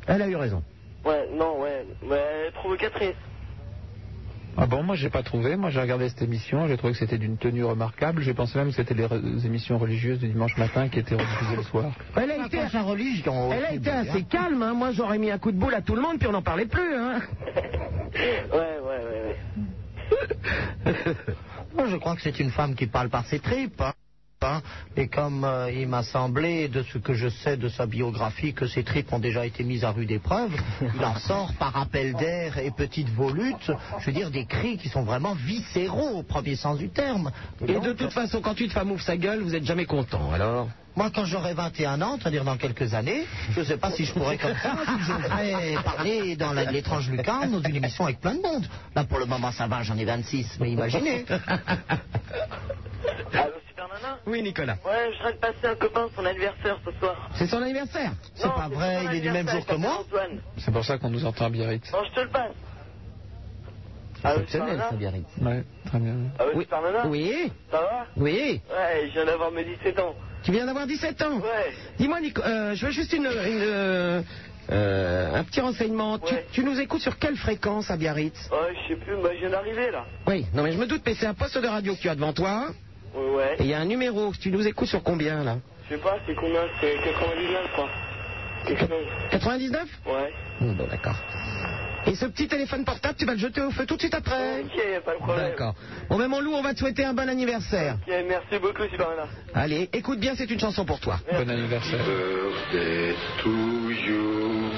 [0.07, 0.63] elle a eu raison.
[1.05, 3.15] Ouais, non, ouais, ouais, provocatrice.
[4.55, 5.57] Ah bon, moi j'ai pas trouvé.
[5.57, 8.21] Moi j'ai regardé cette émission, j'ai trouvé que c'était d'une tenue remarquable.
[8.23, 11.57] J'ai pensé même que c'était les re- émissions religieuses du dimanche matin qui étaient rediffusées
[11.57, 11.91] le soir.
[12.17, 13.51] Elle a été, sa religion.
[13.51, 14.63] elle a été assez calme.
[14.63, 14.75] hein.
[14.75, 16.67] Moi, j'aurais mis un coup de boule à tout le monde, puis on n'en parlait
[16.67, 16.95] plus.
[16.95, 17.21] Hein.
[18.15, 19.37] Ouais, ouais, ouais,
[20.85, 20.95] ouais.
[21.75, 23.81] Moi, je crois que c'est une femme qui parle par ses tripes.
[23.81, 23.95] hein.
[24.45, 24.63] Hein.
[24.97, 28.67] Et comme euh, il m'a semblé, de ce que je sais de sa biographie, que
[28.67, 30.53] ses tripes ont déjà été mises à rude épreuve,
[30.95, 33.71] il en sort par appel d'air et petite volute,
[34.01, 37.31] je veux dire des cris qui sont vraiment viscéraux au premier sens du terme.
[37.67, 40.33] Et de toute façon, quand une femme ouvre sa gueule, vous êtes jamais content.
[40.33, 40.69] Alors?
[40.95, 44.13] Moi, quand j'aurai 21 ans, c'est-à-dire dans quelques années, je ne sais pas si je
[44.13, 48.43] pourrais comme ça, si j'oserais parler dans l'étrange lucarne dans une émission avec plein de
[48.43, 48.67] monde.
[48.95, 51.25] Là, pour le moment, ça va, j'en ai 26, mais imaginez.
[54.27, 54.77] Oui, Nicolas.
[54.85, 57.31] Ouais, je serais de passer un copain son anniversaire ce soir.
[57.35, 58.13] C'est son anniversaire.
[58.35, 60.05] C'est pas vrai, il est du même jour que moi.
[60.59, 61.91] C'est pour ça qu'on nous entend à Biarritz.
[61.91, 62.53] Bon, je te le passe.
[64.17, 65.27] Super Exceptionnel, Nana ça, Biarritz.
[65.41, 66.15] Ouais, très bien.
[66.39, 66.67] Ah Oui.
[67.07, 68.07] Oui, Ça va?
[68.17, 68.61] Oui.
[68.71, 70.15] Ouais, je viens d'avoir mes 17 ans.
[70.45, 71.39] Tu viens d'avoir 17 ans?
[71.39, 71.73] Ouais.
[71.99, 74.23] Dis-moi, Nico, euh, je veux juste une, une, euh,
[74.71, 76.19] euh, un petit renseignement.
[76.21, 76.47] Tu, Ouais.
[76.53, 79.51] tu nous écoutes sur quelle fréquence à Biarritz Ouais, je sais plus, bah, je viens
[79.51, 80.05] d'arriver là.
[80.29, 82.15] Oui, non mais je me doute, mais c'est un poste de radio que tu as
[82.15, 82.69] devant toi.
[83.15, 83.57] Ouais, ouais.
[83.59, 84.33] Et il y a un numéro.
[84.41, 85.57] Tu nous écoutes sur combien là
[85.89, 87.89] Je sais pas, c'est combien C'est 99, je crois.
[88.67, 89.07] Quelque chose.
[89.31, 90.33] 99 Ouais.
[90.61, 91.17] Hum, Bon, d'accord.
[92.07, 94.63] Et ce petit téléphone portable, tu vas le jeter au feu tout de suite après
[94.63, 95.51] Ok, y a pas de problème.
[95.51, 95.75] D'accord.
[96.09, 97.97] Bon, ben mon loup, on va te souhaiter un bon anniversaire.
[98.07, 99.29] Ok, merci beaucoup, Super Nana.
[99.55, 101.21] Allez, écoute bien, c'est une chanson pour toi.
[101.31, 102.05] Bon anniversaire.
[102.05, 103.15] birthday
[103.45, 104.71] to you.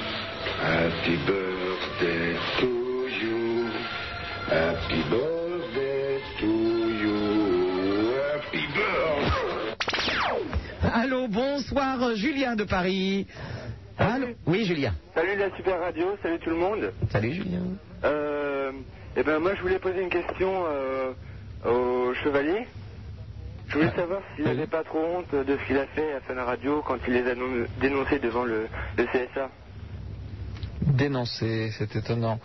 [0.60, 3.68] Happy birthday to you.
[4.50, 5.43] Happy birthday
[10.92, 13.26] Allô, bonsoir, euh, Julien de Paris.
[13.98, 14.94] Allô Oui, Julien.
[15.14, 16.92] Salut la Super Radio, salut tout le monde.
[17.10, 17.62] Salut, Julien.
[18.04, 18.72] Euh,
[19.16, 21.12] eh ben moi je voulais poser une question euh,
[21.64, 22.66] au chevalier.
[23.68, 26.34] Je voulais savoir s'il n'avait pas trop honte de ce qu'il a fait à Fun
[26.42, 27.34] Radio quand il les a
[27.80, 28.66] dénoncés devant le,
[28.98, 29.48] le CSA.
[30.82, 32.38] Dénoncer, c'est étonnant.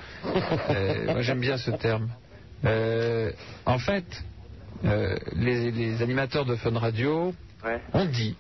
[0.70, 2.10] Euh, moi j'aime bien ce terme.
[2.64, 3.32] Euh,
[3.66, 4.06] en fait,
[4.86, 7.34] euh, les, les animateurs de Fun Radio
[7.66, 7.82] Ouais.
[7.94, 8.36] ont dit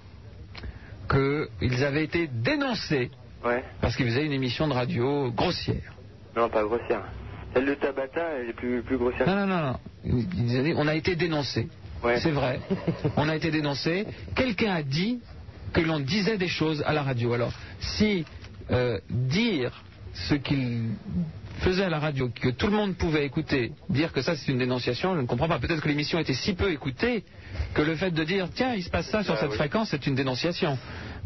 [1.10, 3.10] qu'ils avaient été dénoncés
[3.44, 3.64] Ouais.
[3.82, 5.94] parce qu'ils faisaient une émission de radio grossière.
[6.36, 7.04] Non, pas grossière.
[7.54, 9.26] Celle de Tabata, elle est plus, plus grossière.
[9.28, 9.80] Non, non, non, non.
[10.06, 11.68] Ils disaient, on a été dénoncés.
[12.04, 12.20] Ouais.
[12.20, 12.60] C'est vrai.
[13.18, 14.06] On a été dénoncés.
[14.36, 15.20] Quelqu'un a dit
[15.74, 17.34] que l'on disait des choses à la radio.
[17.34, 18.26] Alors, si
[18.72, 19.84] euh, dire
[20.14, 20.91] ce qu'il
[21.60, 24.60] faisait à la radio, que tout le monde pouvait écouter, dire que ça c'est une
[24.60, 25.60] dénonciation, je ne comprends pas.
[25.60, 27.26] Peut-être que l'émission était si peu écoutée
[27.74, 29.56] que le fait de dire tiens, il se passe ça sur Ah cette oui.
[29.58, 30.78] fréquence, c'est une dénonciation.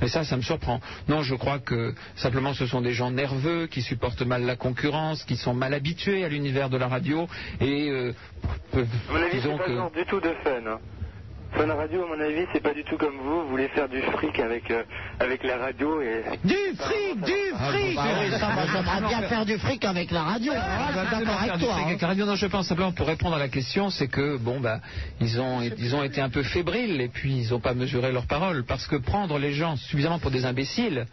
[0.01, 0.81] Mais ça, ça me surprend.
[1.07, 5.23] Non, je crois que simplement ce sont des gens nerveux qui supportent mal la concurrence,
[5.23, 7.27] qui sont mal habitués à l'univers de la radio
[7.61, 8.13] et euh,
[8.71, 10.79] peuvent, À mon avis, c'est disons pas que genre du tout de fun.
[11.53, 11.67] Hein.
[11.67, 13.41] Fun Radio, à mon avis, c'est pas du tout comme vous.
[13.43, 14.83] Vous voulez faire du fric avec, euh,
[15.19, 16.23] avec la radio et.
[16.43, 20.23] Du fric, du fric Bah oui, ça, moi, j'aimerais bien faire du fric avec la
[20.23, 20.53] radio.
[20.55, 21.73] Ah, je suis d'accord avec toi.
[21.73, 21.87] fric hein.
[21.87, 22.25] avec la radio.
[22.25, 24.79] Non, je pense simplement pour répondre à la question, c'est que bon bah
[25.19, 28.27] ils ont ils ont été un peu fébriles et puis ils n'ont pas mesuré leurs
[28.27, 31.05] paroles parce que prendre les gens suffisamment pour des imbéciles.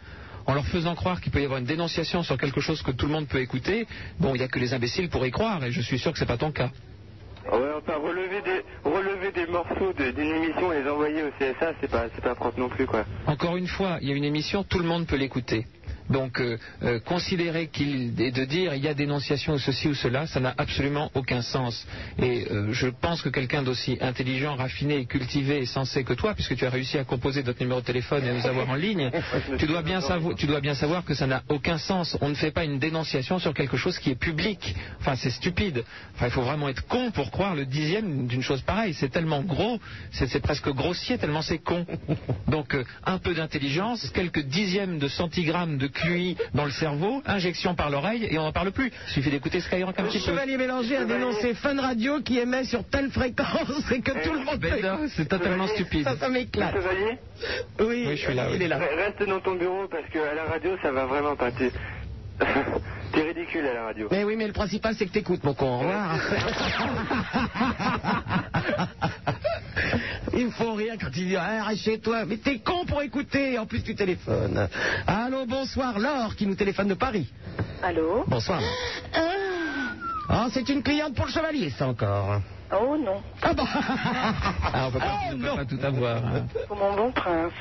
[0.47, 3.05] En leur faisant croire qu'il peut y avoir une dénonciation sur quelque chose que tout
[3.05, 3.85] le monde peut écouter,
[4.19, 6.17] bon, il n'y a que les imbéciles pour y croire, et je suis sûr que
[6.17, 6.71] c'est pas ton cas.
[7.51, 11.73] Ouais, enfin, relever des, relever des morceaux de- d'une émission et les envoyer au CSA,
[11.81, 13.03] c'est pas, pas propre non plus, quoi.
[13.25, 15.65] Encore une fois, il y a une émission, tout le monde peut l'écouter.
[16.11, 19.95] Donc, euh, euh, considérer qu'il et de dire il y a dénonciation ou ceci ou
[19.95, 21.87] cela, ça n'a absolument aucun sens.
[22.19, 26.55] Et euh, je pense que quelqu'un d'aussi intelligent, raffiné, cultivé et sensé que toi, puisque
[26.55, 29.09] tu as réussi à composer notre numéro de téléphone et à nous avoir en ligne,
[29.57, 32.17] tu dois bien savoir, tu dois bien savoir que ça n'a aucun sens.
[32.21, 34.75] On ne fait pas une dénonciation sur quelque chose qui est public.
[34.99, 35.83] Enfin, c'est stupide.
[36.15, 38.93] Enfin, il faut vraiment être con pour croire le dixième d'une chose pareille.
[38.93, 39.79] C'est tellement gros,
[40.11, 41.85] c'est presque grossier tellement c'est con.
[42.47, 42.75] Donc,
[43.05, 48.27] un peu d'intelligence, quelques dixièmes de centigrammes de QI dans le cerveau, injection par l'oreille
[48.29, 48.91] et on n'en parle plus.
[49.07, 50.25] Il suffit d'écouter Skyrock un Le petit peu.
[50.25, 54.39] Chevalier Mélanger a dénoncé Fun Radio qui émet sur telle fréquence et que tout le
[54.43, 56.03] monde peut- non, c'est totalement stupide.
[56.03, 56.73] Ça, ça m'éclate.
[56.75, 57.17] Chevalier
[57.79, 58.55] Oui, Oui, je suis là, oui.
[58.55, 58.79] il est là.
[58.79, 61.51] Reste dans ton bureau parce que à la radio, ça va vraiment pas.
[61.51, 61.71] T'es
[63.13, 64.07] t'es ridicule à la radio.
[64.09, 65.75] Mais oui, mais le principal, c'est que t'écoutes, mon con.
[65.75, 66.17] Au revoir.
[70.33, 72.25] Il me faut rire quand il dit ah, reste chez toi.
[72.25, 73.57] Mais t'es con pour écouter.
[73.59, 74.67] En plus, tu téléphones.
[75.07, 75.99] Allô, bonsoir.
[75.99, 77.29] Laure qui nous téléphone de Paris.
[77.83, 78.61] Allô Bonsoir.
[80.29, 82.41] Ah, c'est une cliente pour le chevalier, ça encore.
[82.73, 83.65] Oh non, Ah bon
[84.73, 86.25] Ah, on peut pas, on peut pas tout avoir.
[86.25, 86.45] hein.
[86.69, 87.51] pour mon bon prince.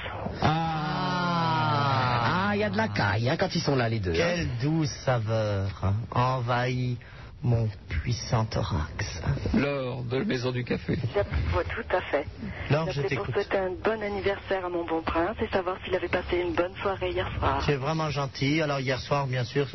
[0.42, 4.12] Ah, il y a de la caille hein, quand ils sont là, les deux.
[4.12, 4.16] hein.
[4.16, 6.96] Quelle douce saveur, hein, envahie
[7.42, 9.22] mon puissant thorax.
[9.54, 10.98] L'or de la maison du café.
[11.16, 12.26] Oui, tout à fait.
[12.70, 16.08] Laure, je pour souhaiter un bon anniversaire à mon bon prince et savoir s'il avait
[16.08, 17.62] passé une bonne soirée hier soir.
[17.64, 18.60] C'est vraiment gentil.
[18.60, 19.66] Alors hier soir, bien sûr,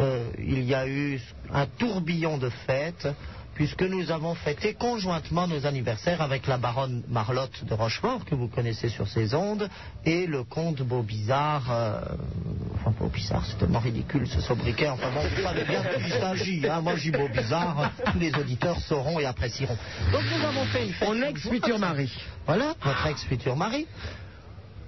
[0.00, 1.20] euh, il y a eu
[1.52, 3.08] un tourbillon de fêtes,
[3.56, 8.48] puisque nous avons fêté conjointement nos anniversaires avec la baronne Marlotte de Rochefort, que vous
[8.48, 9.68] connaissez sur ces ondes,
[10.04, 11.64] et le comte Beaubizarre.
[11.70, 12.00] euh,
[12.74, 14.88] enfin, Beaubizarre, c'est tellement ridicule ce sobriquet.
[14.88, 16.68] Enfin bon, vous savez bien de qui il s'agit.
[16.68, 16.82] Hein.
[16.82, 19.78] Moi, je dis Beaubizarre, tous les auditeurs sauront et apprécieront.
[20.12, 21.08] Donc nous avons fait une fête.
[21.08, 22.12] Mon ex-futur mari.
[22.46, 23.86] Voilà, votre ex-futur mari.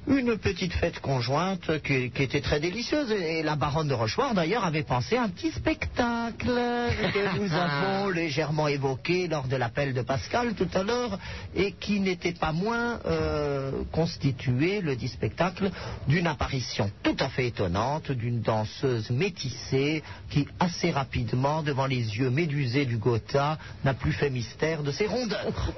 [0.09, 3.11] Une petite fête conjointe qui, qui était très délicieuse.
[3.13, 8.09] Et la baronne de Rochefort, d'ailleurs, avait pensé à un petit spectacle que nous avons
[8.09, 11.19] légèrement évoqué lors de l'appel de Pascal tout à l'heure
[11.55, 15.71] et qui n'était pas moins euh, constitué, le dit spectacle,
[16.07, 22.31] d'une apparition tout à fait étonnante d'une danseuse métissée qui, assez rapidement, devant les yeux
[22.31, 25.73] médusés du Gotha, n'a plus fait mystère de ses rondeurs.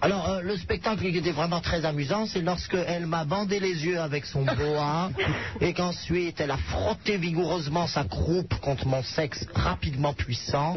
[0.00, 3.84] Alors, euh, le spectacle qui était vraiment très amusant, c'est lorsque elle m'a bandé les
[3.84, 5.10] yeux avec son boa
[5.60, 10.76] et qu'ensuite elle a frotté vigoureusement sa croupe contre mon sexe rapidement puissant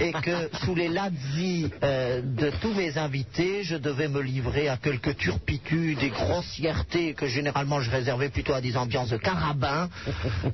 [0.00, 4.78] et que sous les lazzi euh, de tous mes invités, je devais me livrer à
[4.78, 9.90] quelques turpitudes et grossièretés que généralement je réservais plutôt à des ambiances de carabin.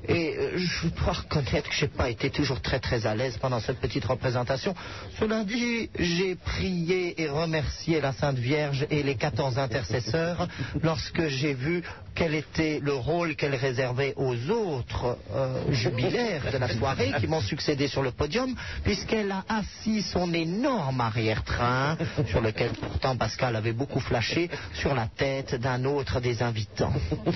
[0.08, 3.38] Et euh, je dois reconnaître que je n'ai pas été toujours très très à l'aise
[3.38, 4.74] pendant cette petite représentation.
[5.20, 10.48] Cela dit, j'ai prié et remercié la Sainte Vierge et les 14 intercesseurs
[10.82, 11.82] lorsque j'ai vu
[12.14, 17.40] quel était le rôle qu'elle réservait aux autres euh, jubilaires de la soirée qui m'ont
[17.40, 18.54] succédé sur le podium,
[18.84, 21.96] puisqu'elle a assis son énorme arrière-train,
[22.26, 26.92] sur lequel pourtant Pascal avait beaucoup flashé, sur la tête d'un autre des invitants.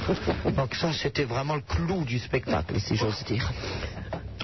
[0.57, 3.51] Donc ça, c'était vraiment le clou du spectacle, si j'ose dire.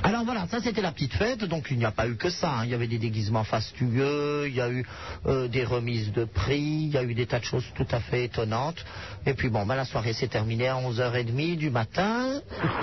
[0.02, 2.50] Alors voilà, ça c'était la petite fête, donc il n'y a pas eu que ça.
[2.50, 2.64] hein.
[2.64, 4.84] Il y avait des déguisements fastueux, il y a eu
[5.26, 8.00] euh, des remises de prix, il y a eu des tas de choses tout à
[8.00, 8.82] fait étonnantes.
[9.26, 12.40] Et puis bon, ben, la soirée s'est terminée à 11h30 du matin.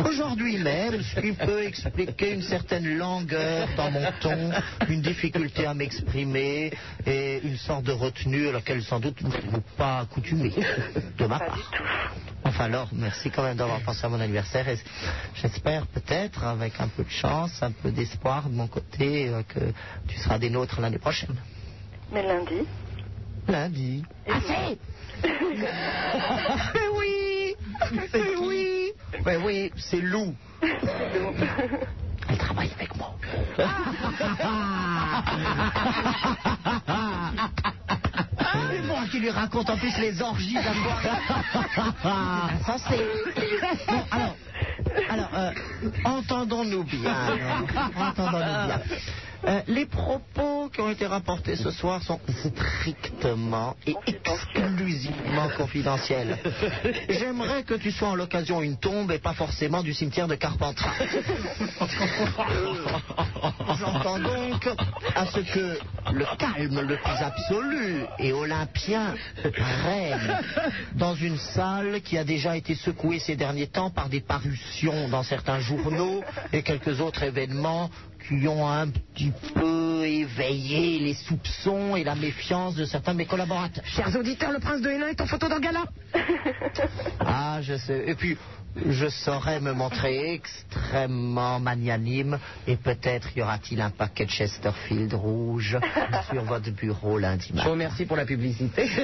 [0.08, 4.52] Aujourd'hui même, ce qui peut expliquer une certaine langueur dans mon ton,
[4.88, 6.72] une difficulté à m'exprimer
[7.08, 10.54] et une sorte de retenue à laquelle sans doute vous n'êtes pas accoutumé
[11.18, 11.72] de ma part.
[12.44, 14.78] Enfin alors, merci quand même d'avoir pensé à mon anniversaire et
[15.36, 19.60] j'espère peut-être, avec un peu de chance, un peu d'espoir de mon côté, euh, que
[20.08, 21.36] tu seras des nôtres l'année prochaine.
[22.12, 22.68] Mais lundi
[23.48, 24.04] Lundi.
[24.28, 24.78] Assez
[25.24, 25.30] Mais
[26.98, 27.56] oui
[27.92, 28.92] Mais oui
[29.26, 30.36] Mais oui, c'est Lou.
[32.30, 33.16] Elle travaille avec moi.
[38.72, 40.58] C'est moi qui lui raconte en plus les orgies.
[42.66, 42.98] Ça c'est.
[43.88, 44.36] Bon, alors,
[45.10, 45.52] alors euh,
[46.04, 47.14] entendons-nous bien.
[47.14, 47.68] alors.
[48.10, 48.82] Entendons-nous bien.
[49.46, 56.38] Euh, les propos qui ont été rapportés ce soir sont strictement et exclusivement confidentiels.
[57.10, 60.94] J'aimerais que tu sois en l'occasion une tombe et pas forcément du cimetière de Carpentras.
[63.80, 64.68] J'entends donc
[65.16, 65.80] à ce que
[66.14, 70.38] le calme le plus absolu et olympien règne
[70.96, 75.24] dans une salle qui a déjà été secouée ces derniers temps par des parutions dans
[75.24, 77.90] certains journaux et quelques autres événements
[78.28, 83.26] qui ont un petit peu éveillé les soupçons et la méfiance de certains de mes
[83.26, 83.86] collaborateurs.
[83.86, 85.86] Chers auditeurs, le prince de Hénin est en photo dans le gala.
[87.20, 88.04] Ah, je sais.
[88.08, 88.38] Et puis,
[88.86, 95.78] je saurais me montrer extrêmement magnanime et peut-être y aura-t-il un paquet de Chesterfield rouge
[96.32, 97.66] sur votre bureau lundi Je matin.
[97.66, 98.88] vous remercie pour la publicité.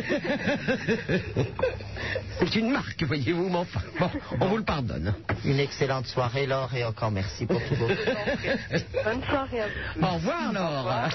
[2.40, 4.10] C'est une marque, voyez-vous, mais enfin, bon,
[4.42, 5.14] on vous le pardonne.
[5.46, 7.88] Une excellente soirée, Laure, et encore merci pour tout vos...
[9.04, 10.04] Bonne soirée à vous.
[10.04, 11.10] Au revoir, Laure.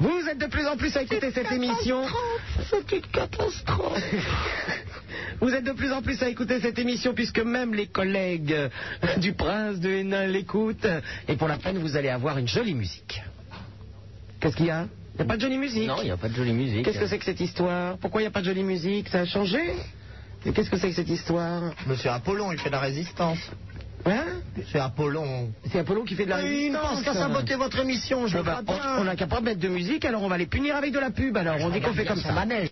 [0.00, 2.02] Vous êtes de plus en plus à écouter cette émission.
[2.70, 4.02] C'est une catastrophe.
[5.40, 8.54] Vous êtes de plus en plus à écouter cette émission puisque même les collègues
[9.18, 10.86] du prince de Hénin l'écoutent.
[11.28, 13.22] Et pour la peine, vous allez avoir une jolie musique.
[14.40, 14.86] Qu'est-ce qu'il y a?
[15.14, 15.86] Il n'y a pas de jolie musique?
[15.86, 16.84] Non, il n'y a pas de jolie musique.
[16.84, 17.96] Qu'est-ce que c'est que cette histoire?
[17.98, 19.08] Pourquoi il n'y a pas de jolie musique?
[19.08, 19.60] Ça a changé?
[20.44, 21.72] Et qu'est-ce que c'est que cette histoire?
[21.86, 23.38] Monsieur Apollon, il fait de la résistance.
[24.06, 24.24] Hein?
[24.70, 25.50] C'est Apollon.
[25.72, 26.82] C'est Apollon qui fait de la Il résistance.
[26.90, 28.62] pense qu'à saboter votre émission, je Eh le ben,
[28.98, 31.10] on n'a qu'à pas mettre de musique, alors on va les punir avec de la
[31.10, 31.34] pub.
[31.38, 32.32] Alors on dit qu'on fait comme ça.
[32.32, 32.68] Manège.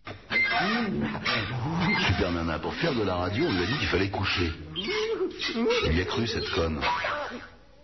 [2.07, 4.53] Super Nana, pour faire de la radio, on lui a dit qu'il fallait coucher.
[4.77, 6.81] Il y a cru, cette conne.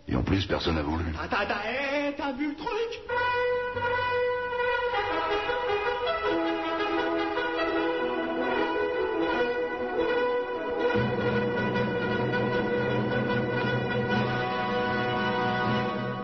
[0.06, 1.04] Et en plus, personne n'a voulu.
[1.20, 2.68] Attends, attends, hé, t'as vu le truc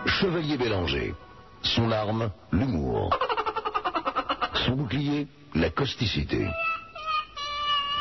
[0.07, 1.13] Chevalier Bélanger,
[1.61, 3.09] Son arme, l'humour.
[4.65, 6.47] Son bouclier, la causticité.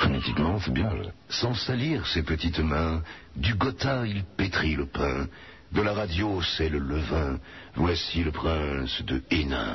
[0.00, 0.90] Phonétiquement, c'est bien.
[1.28, 3.02] Sans salir ses petites mains,
[3.36, 5.26] du gotha il pétrit le pain,
[5.72, 7.38] de la radio c'est le levain.
[7.76, 9.74] Voici le prince de Hénin.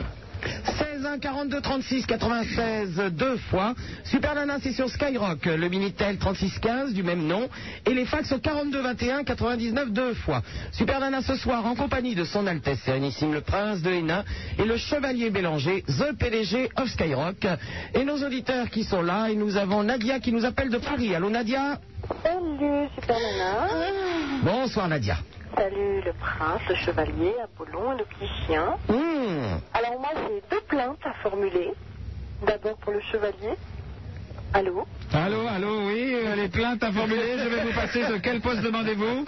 [0.65, 3.75] 16 1 42 36 96 deux fois.
[4.03, 7.49] Super Nana c'est sur Skyrock, le Minitel 36 15 du même nom
[7.85, 10.41] et les fax au 42 21 99 deux fois.
[10.71, 14.23] Super Nana ce soir en compagnie de son Altesse Sérénissime le Prince de Hénin
[14.57, 17.45] et le Chevalier Bélanger, The PDG of Skyrock
[17.93, 21.15] et nos auditeurs qui sont là et nous avons Nadia qui nous appelle de Paris.
[21.15, 21.79] Allô Nadia?
[22.23, 23.67] Salut, Super Nana.
[24.43, 25.17] Bonsoir Nadia.
[25.55, 28.77] Salut le prince, le chevalier, Apollon et le petit chien.
[28.87, 29.59] Hmm.
[29.73, 31.73] Alors moi j'ai deux plaintes à formuler.
[32.45, 33.55] D'abord pour le chevalier.
[34.53, 34.87] Allô?
[35.13, 38.61] Allô, allô, oui, euh, les plaintes à formuler, je vais vous passer de quel poste
[38.61, 39.25] demandez-vous?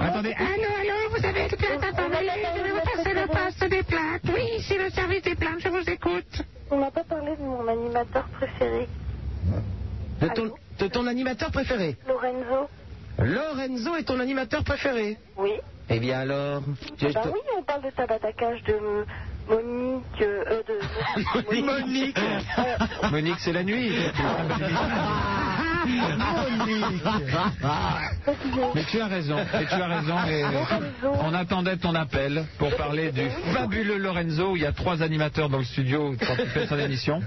[0.00, 3.70] Attendez, Allô, allô, vous avez des plaintes à formuler Je vais vous passer le poste
[3.70, 4.22] des plaintes.
[4.34, 6.42] Oui, c'est le service des plaintes, je vous écoute.
[6.72, 8.88] On n'a pas parlé de mon animateur préféré,
[10.20, 12.68] De ton, de ton animateur préféré Lorenzo.
[13.18, 15.52] Lorenzo est ton animateur préféré Oui.
[15.88, 16.62] Eh bien alors
[16.98, 19.04] tu- Bah oui, on parle de tabatacage de euh,
[19.48, 21.60] Monique, euh, de...
[21.62, 22.18] Monique.
[23.10, 23.92] Monique, c'est la nuit.
[28.74, 30.16] Mais tu as raison, et tu as raison.
[30.28, 30.44] et
[31.22, 34.52] on attendait ton appel pour parler du fabuleux Lorenzo.
[34.52, 37.20] où Il y a trois animateurs dans le studio quand il fait son émission.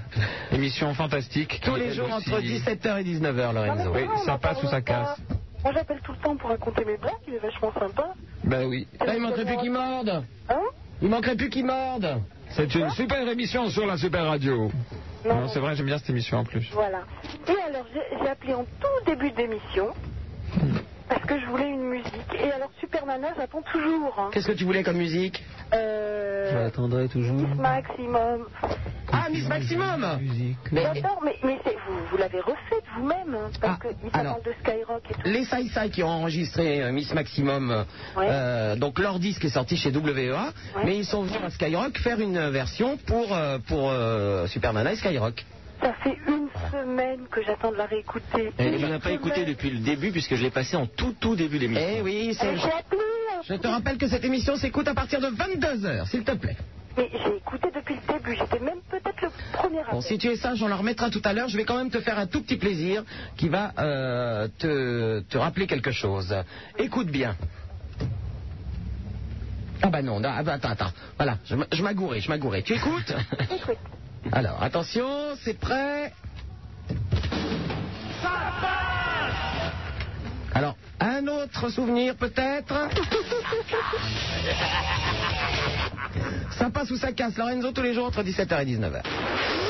[0.52, 1.60] Émission fantastique.
[1.64, 3.92] Tous les jours entre 17h et 19h, Lorenzo.
[3.94, 5.16] Oui, ça passe ou ça casse.
[5.64, 8.14] Moi j'appelle tout le temps pour raconter mes blagues, il est vachement sympa.
[8.44, 8.86] Ben oui.
[9.04, 10.24] Là, il manquerait plus qu'il morde.
[10.48, 10.60] Hein
[11.02, 12.22] Il manquerait plus qu'il morde.
[12.58, 14.68] C'est une super émission sur la super radio.
[15.24, 16.68] Non, c'est vrai, j'aime bien cette émission en plus.
[16.72, 17.02] Voilà.
[17.46, 19.94] Et alors j'ai j'ai appelé en tout début d'émission
[21.08, 22.34] parce que je voulais une musique.
[22.38, 24.14] Et alors Super Nana, j'attends toujours.
[24.18, 24.30] hein.
[24.32, 25.42] Qu'est-ce que tu voulais comme musique
[25.74, 26.64] Euh...
[26.64, 27.46] l'attendrai toujours.
[27.56, 28.46] Maximum.
[29.12, 30.18] Ah, Miss Maximum
[30.70, 34.34] Mais- D'accord, mais, mais c'est- vous, vous l'avez refaite vous-même, hein, parce que il alors.
[34.40, 35.20] parle de Skyrock et tout.
[35.24, 37.84] Les Sai Sai qui ont enregistré euh, Miss Maximum, euh,
[38.18, 40.52] euh, donc leur disque est sorti chez WEA,
[40.84, 44.92] mais ils sont venus à Skyrock faire une version pour, euh, pour euh, Super Nana
[44.92, 45.44] et Skyrock.
[45.80, 48.52] Ça fait une semaine que j'attends de la réécouter.
[48.58, 51.14] Et Une je n'ai pas écouté depuis le début puisque je l'ai passé en tout
[51.20, 51.86] tout début d'émission.
[51.88, 52.56] Eh oui, c'est.
[52.56, 53.00] J'ai appelé.
[53.48, 56.56] Je te rappelle que cette émission s'écoute à partir de 22h, s'il te plaît.
[56.96, 59.92] Mais j'ai écouté depuis le début, j'étais même peut-être le premier appel.
[59.92, 61.48] Bon, si tu es sage, on la remettra tout à l'heure.
[61.48, 63.04] Je vais quand même te faire un tout petit plaisir
[63.36, 66.34] qui va euh, te, te rappeler quelque chose.
[66.76, 67.36] Écoute bien.
[69.80, 70.92] Ah bah non, non, ah bah attends, attends.
[71.16, 71.38] Voilà,
[71.70, 72.62] je m'agourais, je m'agourais.
[72.62, 73.14] Tu écoutes?
[73.54, 73.78] Écoute.
[74.32, 76.12] Alors, attention, c'est prêt.
[80.54, 82.88] Alors, un autre souvenir peut-être
[86.50, 89.02] Ça passe ou ça casse Lorenzo tous les jours entre 17h et 19h.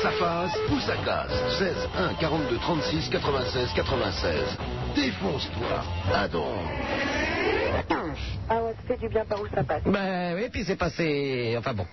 [0.01, 4.57] Ça passe ou ça casse 16 1 42 36 96 96.
[4.95, 5.83] Défonce-toi.
[6.13, 6.45] Ah donc.
[8.49, 9.83] Ah ouais, ça fait du bien par où ça passe.
[9.85, 11.55] Ben oui, puis c'est passé.
[11.59, 11.85] Enfin bon.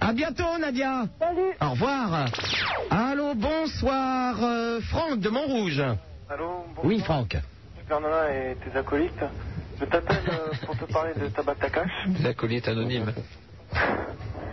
[0.00, 1.04] À bientôt, Nadia.
[1.18, 1.52] Salut.
[1.60, 2.26] Au revoir.
[2.90, 5.80] Allô, bonsoir, euh, Franck de Montrouge.
[6.28, 6.84] Allô, bonsoir.
[6.84, 7.36] Oui, Franck.
[7.92, 9.24] Et tes acolytes.
[9.80, 11.90] Je t'appelle euh, pour te parler de Tabatakash.
[12.20, 13.12] Les acolytes anonymes.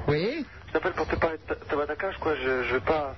[0.08, 2.34] Oui Je t'appelle pour te parler de Ta- Tabatakash, quoi.
[2.36, 3.16] Je, je vais pas.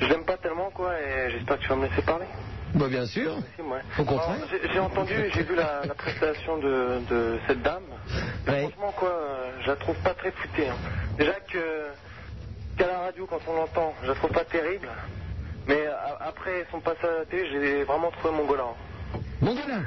[0.00, 2.26] Je l'aime pas tellement, quoi, et j'espère que tu vas me laisser parler.
[2.74, 3.36] Bah bien sûr.
[3.54, 3.80] Si, ouais.
[3.98, 4.30] Au contraire.
[4.34, 7.84] Alors, j'ai- J'ai entendu et j'ai vu la, la prestation de, de cette dame.
[8.46, 10.68] Franchement, quoi, euh, je la trouve pas très futée.
[10.68, 10.76] hein.
[11.18, 11.86] Déjà que
[12.76, 14.88] qu'à la radio, quand on l'entend, je la trouve pas terrible.
[15.68, 18.64] Mais a- après son passage à la télé, j'ai vraiment trouvé mon gola.
[19.40, 19.84] Mongolin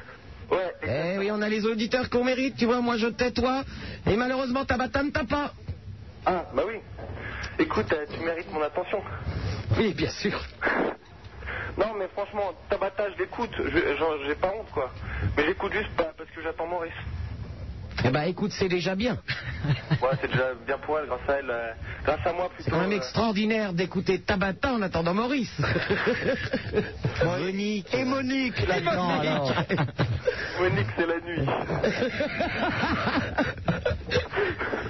[0.49, 0.75] Ouais.
[0.83, 3.63] Eh oui, on a les auditeurs qu'on mérite, tu vois, moi je tais toi,
[4.05, 5.53] et malheureusement Tabata ne t'a pas.
[6.25, 6.75] Ah, bah oui.
[7.57, 9.01] Écoute, euh, tu mérites mon attention.
[9.77, 10.39] Oui, bien sûr.
[11.77, 13.53] Non, mais franchement, Tabata, je l'écoute.
[14.27, 14.91] J'ai pas honte, quoi.
[15.37, 16.91] Mais j'écoute juste pas parce que j'attends Maurice.
[18.03, 19.17] Eh ben écoute, c'est déjà bien.
[20.01, 21.49] Ouais, c'est déjà bien pour elle, grâce à elle.
[21.51, 21.71] euh,
[22.03, 22.63] grâce à moi, plutôt.
[22.63, 25.55] C'est quand même euh, extraordinaire d'écouter Tabata en attendant Maurice.
[27.23, 27.93] Monique.
[27.93, 29.53] Et Monique là-dedans alors.
[30.59, 31.47] Monique, c'est la nuit.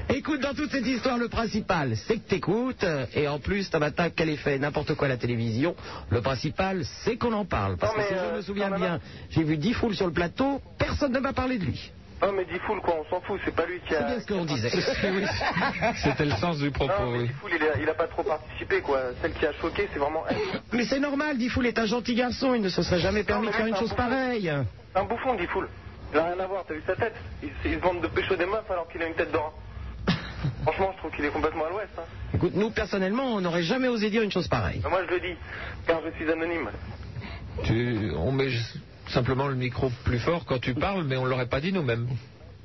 [0.10, 4.30] Écoute, dans toute cette histoire, le principal, c'est que t'écoutes, et en plus, Tabata, qu'elle
[4.30, 5.76] ait fait n'importe quoi à la télévision,
[6.10, 7.76] le principal, c'est qu'on en parle.
[7.78, 9.00] Parce Non, que si je euh, me souviens bien,
[9.32, 11.92] j'ai vu dix foules sur le plateau, personne ne m'a parlé de lui.
[12.22, 13.40] Non, mais Diffoul, quoi, on s'en fout.
[13.44, 14.00] C'est pas lui qui a.
[14.00, 14.70] C'est bien ce qu'on disait.
[16.04, 17.28] C'était le sens du propos, Non, mais oui.
[17.28, 19.00] Diffoul, il a, il a pas trop participé, quoi.
[19.22, 20.38] Celle qui a choqué, c'est vraiment elle.
[20.72, 23.54] Mais c'est normal, Difool est un gentil garçon, il ne se serait jamais permis de
[23.54, 24.52] faire une chose pareille.
[24.94, 25.68] C'est un bouffon, Diffoul.
[26.14, 28.36] Il a rien à voir, t'as vu sa tête il, il se vante de pécho
[28.36, 29.54] des meufs alors qu'il a une tête d'or.
[30.64, 31.88] Franchement, je trouve qu'il est complètement à l'ouest.
[31.98, 32.02] hein.
[32.34, 34.82] Écoute, nous, personnellement, on n'aurait jamais osé dire une chose pareille.
[34.84, 35.36] Mais Moi, je le dis,
[35.88, 36.70] car je suis anonyme.
[37.64, 38.50] Tu- on met
[39.12, 42.08] simplement le micro plus fort quand tu parles, mais on l'aurait pas dit nous-mêmes.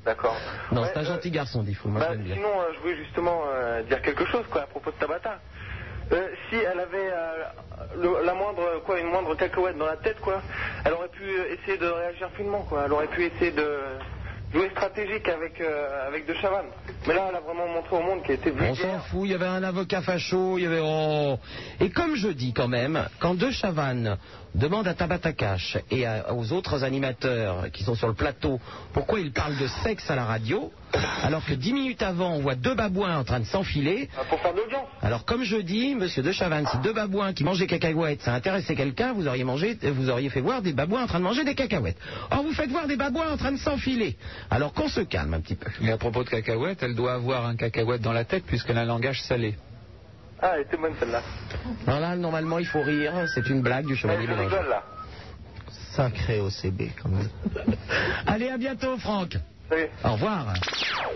[0.05, 0.37] D'accord.
[0.71, 1.89] Non, Ouais, c'est un euh, gentil garçon, dit Fou.
[1.89, 4.95] Moi, Bah, sinon, euh, je voulais justement euh, dire quelque chose quoi, à propos de
[4.95, 5.39] Tabata.
[6.13, 7.43] Euh, si elle avait euh,
[8.01, 10.41] le- la moindre, quoi, une moindre cacahuète dans la tête, quoi,
[10.85, 12.83] elle aurait pu essayer de réagir finement, quoi.
[12.85, 13.69] Elle aurait pu essayer de
[14.53, 16.69] jouer stratégique avec, euh, avec De Chavannes.
[17.05, 19.05] Mais là, elle a vraiment montré au monde qu'elle était On s'en vulgaire.
[19.07, 20.79] fout, il y avait un avocat facho, il y avait...
[20.81, 21.37] oh.
[21.81, 24.17] Et comme je dis quand même, quand De Chavannes
[24.57, 28.59] demande à Tabata Cash et à- aux autres animateurs qui sont sur le plateau
[28.93, 30.71] pourquoi ils parlent de sexe à la radio,
[31.23, 34.39] alors que dix minutes avant, on voit deux babouins en train de s'enfiler, Ah, Pour
[34.41, 34.87] faire de l'audience.
[35.01, 38.75] alors comme je dis, monsieur De Chavannes, si deux babouins qui mangeaient cacahuètes, ça intéressait
[38.75, 41.55] quelqu'un, vous auriez mangé, vous auriez fait voir des babouins en train de manger des
[41.55, 41.97] cacahuètes.
[42.31, 44.17] Or, vous faites voir des babouins en train de s'enfiler.
[44.49, 45.69] Alors qu'on se calme un petit peu.
[45.81, 48.81] Et à propos de cacahuètes, elle doit avoir un cacahuète dans la tête puisqu'elle a
[48.81, 49.55] un langage salé.
[50.41, 51.21] Ah, elle était bonne celle-là.
[51.87, 53.13] Alors là, normalement, il faut rire.
[53.33, 54.83] C'est une blague du chevalier rigole là.
[55.95, 57.29] Sacré OCB, quand même.
[58.27, 59.37] Allez, à bientôt, Franck.
[59.69, 59.87] Salut.
[60.05, 60.53] Au revoir.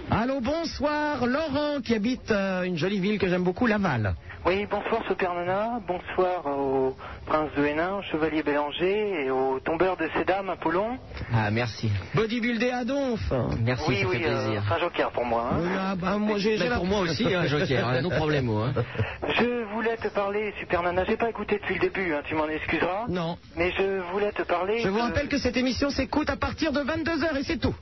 [0.10, 1.26] Allô, bonsoir.
[1.26, 4.16] Laurent, qui habite euh, une jolie ville que j'aime beaucoup, Laval.
[4.46, 6.98] Oui, bonsoir Super Nana, bonsoir au
[7.28, 10.98] prince de Hénin, au chevalier Bélanger et au tombeur de ces dames, Apollon.
[11.32, 11.92] Ah, merci.
[12.16, 13.20] Bodybuildé à Donf.
[13.64, 14.64] Merci, oui, ça oui, fait euh, plaisir.
[14.68, 15.48] c'est un joker pour moi.
[15.54, 15.58] hein.
[15.62, 18.74] Oui, ah, bah, moi, j'ai, j'ai Mais la- pour moi aussi, hein, joker, hein, Hein.
[19.40, 22.48] Je voulais te parler, Super Nana, j'ai pas écouté depuis le début, hein, tu m'en
[22.48, 23.06] excuseras.
[23.08, 23.38] Non.
[23.56, 24.80] Mais je voulais te parler.
[24.80, 27.76] Je vous rappelle que cette émission s'écoute à partir de 22h et c'est tout.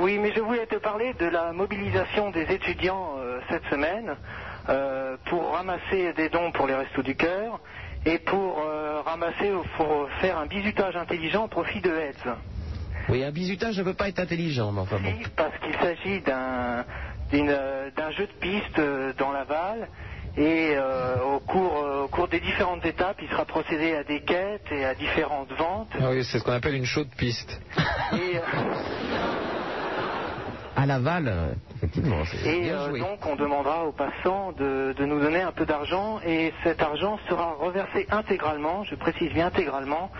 [0.00, 4.16] Oui, mais je voulais te parler de la mobilisation des étudiants euh, cette semaine
[4.70, 7.60] euh, pour ramasser des dons pour les Restos du Cœur
[8.06, 12.34] et pour euh, ramasser, pour faire un bizutage intelligent au profit de AIDS.
[13.10, 15.12] Oui, un bizutage ne peut pas être intelligent, mais enfin bon.
[15.36, 16.86] Parce qu'il s'agit d'un
[17.32, 19.86] jeu de piste euh, dans l'aval
[20.38, 24.20] et euh, au, cours, euh, au cours des différentes étapes, il sera procédé à des
[24.20, 25.90] quêtes et à différentes ventes.
[26.00, 27.60] Ah oui, c'est ce qu'on appelle une chaude piste.
[28.14, 28.40] Et, euh,
[30.76, 35.52] À Laval, effectivement, Et euh, donc on demandera aux passants de, de nous donner un
[35.52, 40.10] peu d'argent et cet argent sera reversé intégralement, je précise bien intégralement,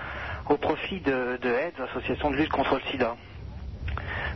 [0.49, 3.17] au profit de, de AIDS, Association de lutte contre le sida.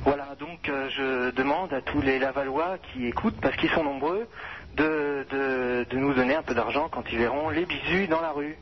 [0.04, 4.28] Voilà, donc euh, je demande à tous les Lavallois qui écoutent, parce qu'ils sont nombreux,
[4.74, 8.30] de, de, de nous donner un peu d'argent quand ils verront les bisous dans la
[8.32, 8.56] rue.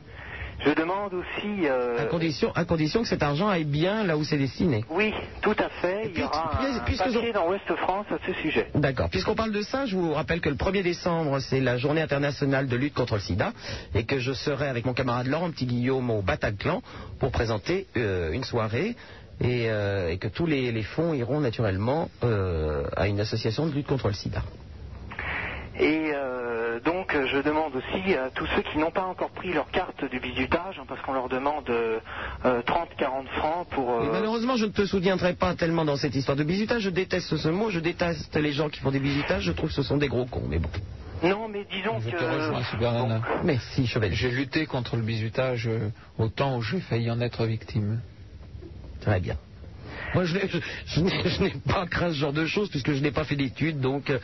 [0.65, 1.67] Je demande aussi...
[1.67, 4.85] euh, À condition, à condition que cet argent aille bien là où c'est destiné.
[4.89, 8.33] oui, tout à fait, il y aura un puisque papier dans Ouest France à ce
[8.41, 8.67] sujet.
[8.75, 9.09] D'accord.
[9.09, 12.67] Puisqu'on parle de ça, je vous rappelle que le 1er décembre, c'est la journée internationale
[12.67, 13.51] de lutte contre le sida
[13.93, 16.81] et que je serai avec mon camarade Laurent Petit-Guillaume au Bataclan
[17.19, 18.95] pour présenter euh, une soirée
[19.41, 23.71] et, euh, et que tous les, les fonds iront naturellement euh, à une association de
[23.73, 24.43] lutte contre le sida.
[25.79, 29.69] Et euh, donc je demande aussi à tous ceux qui n'ont pas encore pris leur
[29.71, 31.99] carte du bisutage, hein, parce qu'on leur demande euh,
[32.43, 33.91] 30-40 francs pour...
[33.91, 36.83] euh, malheureusement, je ne te soutiendrai pas tellement dans cette histoire de bisutage.
[36.83, 39.43] Je déteste ce mot, je déteste les gens qui font des bisutages.
[39.43, 40.69] Je trouve que ce sont des gros cons, mais bon.
[41.23, 42.17] Non, mais disons Je que...
[42.17, 43.21] te rejoins, Super.
[43.43, 44.13] Merci, chevalier.
[44.13, 48.01] J'ai lutté contre le bizutage euh, au temps où j'ai failli en être victime.
[49.01, 49.37] Très bien.
[50.13, 52.91] Moi, je n'ai- je- je n'ai je n'ai pas craint ce genre de choses puisque
[52.93, 54.19] je n'ai pas fait d'études, donc euh,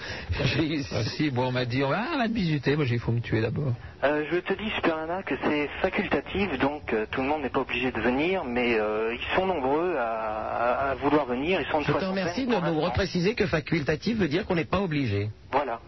[0.46, 0.84] j'ai...
[1.16, 2.76] Si, bon, on m'a dit, ah, on va te bisuter.
[2.76, 3.74] Moi, j'ai il faut me tuer d'abord.
[4.04, 7.50] Euh, je te dis, Super Nana, que c'est facultatif, donc euh, tout le monde n'est
[7.50, 11.60] pas obligé de venir, mais euh, ils sont nombreux à, à- à vouloir venir.
[11.62, 14.82] Ils sont Je te remercie de nous repréciser que facultatif veut dire qu'on n'est pas
[14.82, 15.30] obligé.
[15.52, 15.82] Voilà.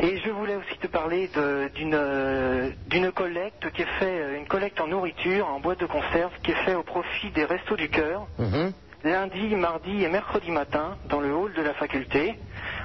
[0.00, 4.46] Et je voulais aussi te parler de- d'une euh, d'une collecte qui est faite, une
[4.46, 7.88] collecte en nourriture, en boîte de conserve, qui est faite au profit des Restos du
[7.88, 8.72] Cœur, Mhm.
[9.04, 12.38] lundi, mardi et mercredi matin, dans le hall de la faculté.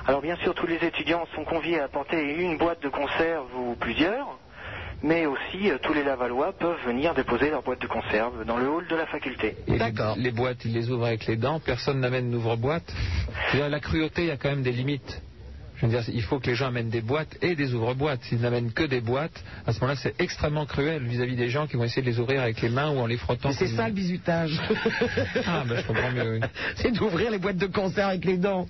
[0.08, 3.76] Alors bien sûr, tous les étudiants sont conviés à apporter une boîte de conserve ou
[3.76, 4.40] plusieurs,
[5.04, 8.68] mais aussi euh, tous les Lavallois peuvent venir déposer leur boîte de conserve dans le
[8.68, 9.56] hall de la faculté.
[9.68, 9.78] Et
[10.18, 11.60] les, boîtes, ils les ouvrent avec les dents.
[11.60, 12.92] Personne n'amène d'ouvre-boîte.
[13.54, 15.22] La cruauté, il y a quand même des limites.
[15.84, 18.22] Je veux dire, il faut que les gens amènent des boîtes et des ouvre-boîtes.
[18.24, 21.76] S'ils n'amènent que des boîtes, à ce moment-là, c'est extrêmement cruel vis-à-vis des gens qui
[21.76, 23.52] vont essayer de les ouvrir avec les mains ou en les frottant.
[23.52, 24.58] C'est ça le bisutage.
[25.46, 26.48] Ah, ben je comprends mieux, oui.
[26.78, 28.66] c'est d'ouvrir les boîtes de conserve avec les dents.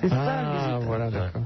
[0.00, 0.82] C'est ça le Ah, bisutage.
[0.84, 1.42] voilà, d'accord.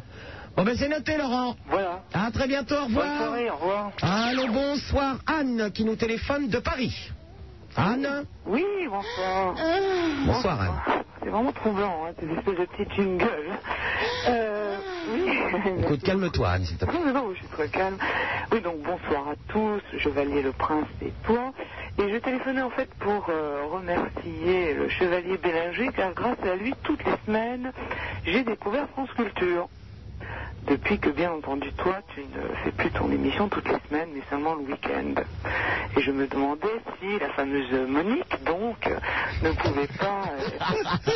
[0.57, 1.55] Bon ben c'est noté Laurent.
[1.69, 2.01] Voilà.
[2.15, 3.07] À très bientôt, au revoir.
[3.07, 3.93] Bonne soirée, au revoir.
[4.01, 6.95] Allô, bonsoir Anne qui nous téléphone de Paris.
[7.77, 9.55] Anne Oui, bonsoir.
[10.27, 11.05] Bonsoir Anne.
[11.23, 13.59] C'est vraiment troublant, hein, ces espèces de petits jingles.
[14.29, 14.70] Euh,
[15.11, 15.83] oui.
[15.85, 16.99] Écoute, calme-toi Anne s'il te plaît.
[17.05, 17.99] Non, non, je suis très calme.
[18.53, 21.53] Oui, donc bonsoir à tous, Chevalier le Prince et toi.
[21.99, 26.75] Et je téléphonais en fait pour euh, remercier le Chevalier Bélinger, car grâce à lui,
[26.83, 27.73] toutes les semaines,
[28.25, 29.69] j'ai découvert France Culture.
[30.71, 34.23] Depuis que, bien entendu, toi, tu ne fais plus ton émission toutes les semaines, mais
[34.31, 35.15] seulement le week-end.
[35.97, 36.69] Et je me demandais
[37.01, 38.97] si la fameuse Monique, donc, euh,
[39.43, 40.45] ne pouvait pas euh,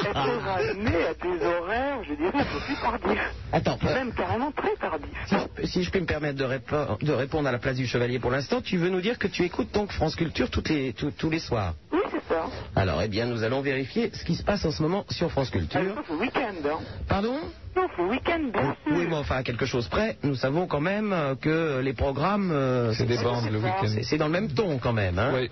[0.05, 3.34] être ramenée à des horaires, je dirais, un peu plus tardifs.
[3.52, 5.16] Attends, euh, Même carrément très tardifs.
[5.28, 7.86] si, je- si je peux me permettre de, répo- de répondre à la place du
[7.86, 10.92] chevalier pour l'instant, tu veux nous dire que tu écoutes donc France Culture toutes les,
[10.92, 11.74] tous- tous les soirs?
[11.92, 12.47] Oui, c'est ça.
[12.74, 15.50] Alors, eh bien, nous allons vérifier ce qui se passe en ce moment sur France
[15.50, 15.94] Culture.
[15.94, 16.81] Sauf le week-end, hein.
[17.08, 17.39] Pardon?
[17.75, 18.97] Sauf le week-end, bien sûr.
[18.97, 22.51] Oui, mais enfin, à quelque chose près, nous savons quand même euh, que les programmes...
[22.53, 23.86] euh, C'est des bandes le week-end.
[24.03, 25.51] C'est dans le même ton quand même, hein Oui,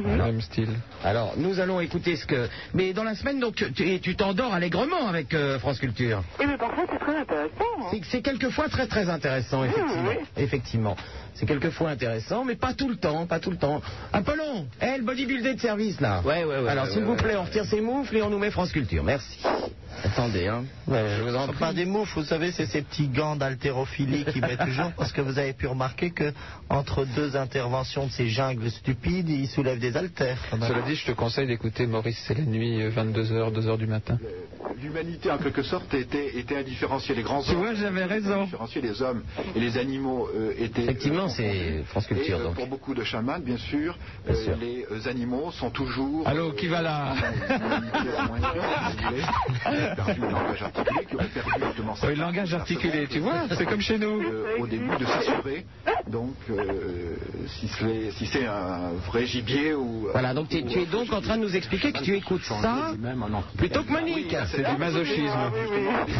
[0.00, 0.16] Mhm.
[0.16, 0.70] même style.
[1.04, 2.48] Alors, nous allons écouter ce que...
[2.74, 6.22] Mais dans la semaine, donc, tu t'endors allègrement avec euh, France Culture.
[6.40, 7.64] Et mais parfois, c'est très intéressant.
[7.92, 7.98] hein.
[8.10, 10.08] C'est- quelquefois très très intéressant, effectivement.
[10.08, 10.16] oui.
[10.36, 10.96] Effectivement.
[11.34, 13.82] C'est quelquefois intéressant, mais pas tout le temps, pas tout le temps.
[14.12, 16.22] Apollon, eh, le bodybuilder de service, là.
[16.24, 16.68] Ouais, ouais, ouais.
[16.68, 17.22] Alors, ouais, s'il ouais, vous ouais.
[17.22, 19.02] plaît, on retire ses moufles et on nous met France Culture.
[19.02, 19.40] Merci.
[20.04, 20.64] Attendez, hein.
[20.88, 21.56] je vous en prie.
[21.56, 25.20] pas des moufles, vous savez, c'est ces petits gants d'haltérophilie qui mettent toujours, parce que
[25.22, 26.32] vous avez pu remarquer que
[26.68, 31.86] entre deux interventions de ces jungles stupides, ils soulèvent Cela dit, je te conseille d'écouter
[31.86, 34.18] Maurice, c'est la nuit, 22h, 2h du matin.
[34.82, 37.14] L'humanité, en quelque sorte, était, était indifférenciée.
[37.14, 38.48] Les grands Tu hommes vois, j'avais raison.
[38.82, 39.22] les hommes
[39.54, 40.82] et les animaux euh, étaient.
[40.82, 42.54] Effectivement, euh, c'est France Culture, et, euh, donc.
[42.56, 43.96] Pour beaucoup de chamans, bien sûr,
[44.28, 46.26] euh, les euh, animaux sont toujours.
[46.28, 47.14] Allô, qui va là?
[49.96, 53.42] perdu le langage articulé, qui aurait perdu justement sa Oui, le langage articulé, tu vois,
[53.56, 54.20] c'est comme chez nous.
[54.22, 55.64] euh, au début de s'assurer
[56.08, 60.86] donc euh, si c'est si c'est un vrai gibier ou Voilà, donc tu, tu es
[60.86, 62.92] donc en train de nous expliquer que tu écoutes ça
[63.56, 64.36] plutôt que Monique.
[64.46, 65.50] C'est du masochisme.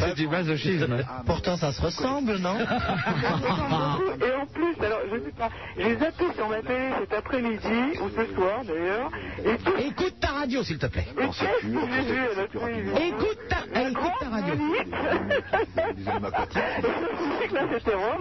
[0.00, 0.96] C'est du masochisme.
[1.26, 6.48] Pourtant, ça se ressemble, non Et en plus, alors, je sais pas, j'ai zappé sur
[6.48, 9.10] ma télé cet après-midi, ou ce soir d'ailleurs,
[9.44, 9.72] et tout.
[9.78, 11.06] Écoute ta radio, s'il te plaît.
[11.18, 11.36] Écoute
[13.48, 14.54] ta, écoute ta radio.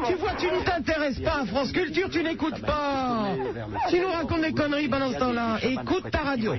[0.07, 3.27] Tu vois, tu ne t'intéresses pas à France Culture, tu n'écoutes pas.
[3.89, 4.87] Tu nous racontes des conneries
[5.19, 5.81] pendant ce temps-là.
[5.81, 6.53] Écoute ta radio.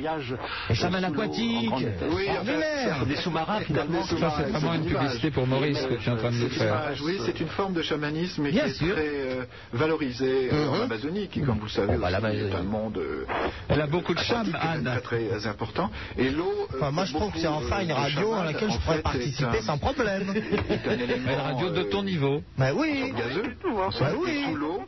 [0.69, 1.73] Les chamans aquatiques.
[1.73, 3.07] ordinaire.
[3.07, 4.05] des sous-marins finalement.
[4.05, 6.93] Ça, c'est vraiment une publicité pour Maurice que tu es en train de nous faire.
[7.05, 10.83] Oui, c'est une forme de chamanisme qui est très euh, valorisée euh, en.
[10.85, 13.25] Amazonie, qui, comme vous le savez, aussi, est un monde euh,
[13.69, 14.85] Elle a beaucoup de charme, Anne.
[15.03, 15.91] très, très important.
[16.19, 16.69] Et l'eau.
[16.75, 19.79] Enfin, moi, je trouve que c'est enfin une radio à laquelle je pourrais participer sans
[19.79, 20.35] problème.
[20.71, 22.43] est un élément, Mais la radio de ton niveau.
[22.59, 23.13] Ben oui.
[23.17, 23.55] gazeux.
[23.63, 24.45] Ben oui.
[24.49, 24.83] Sous l'eau,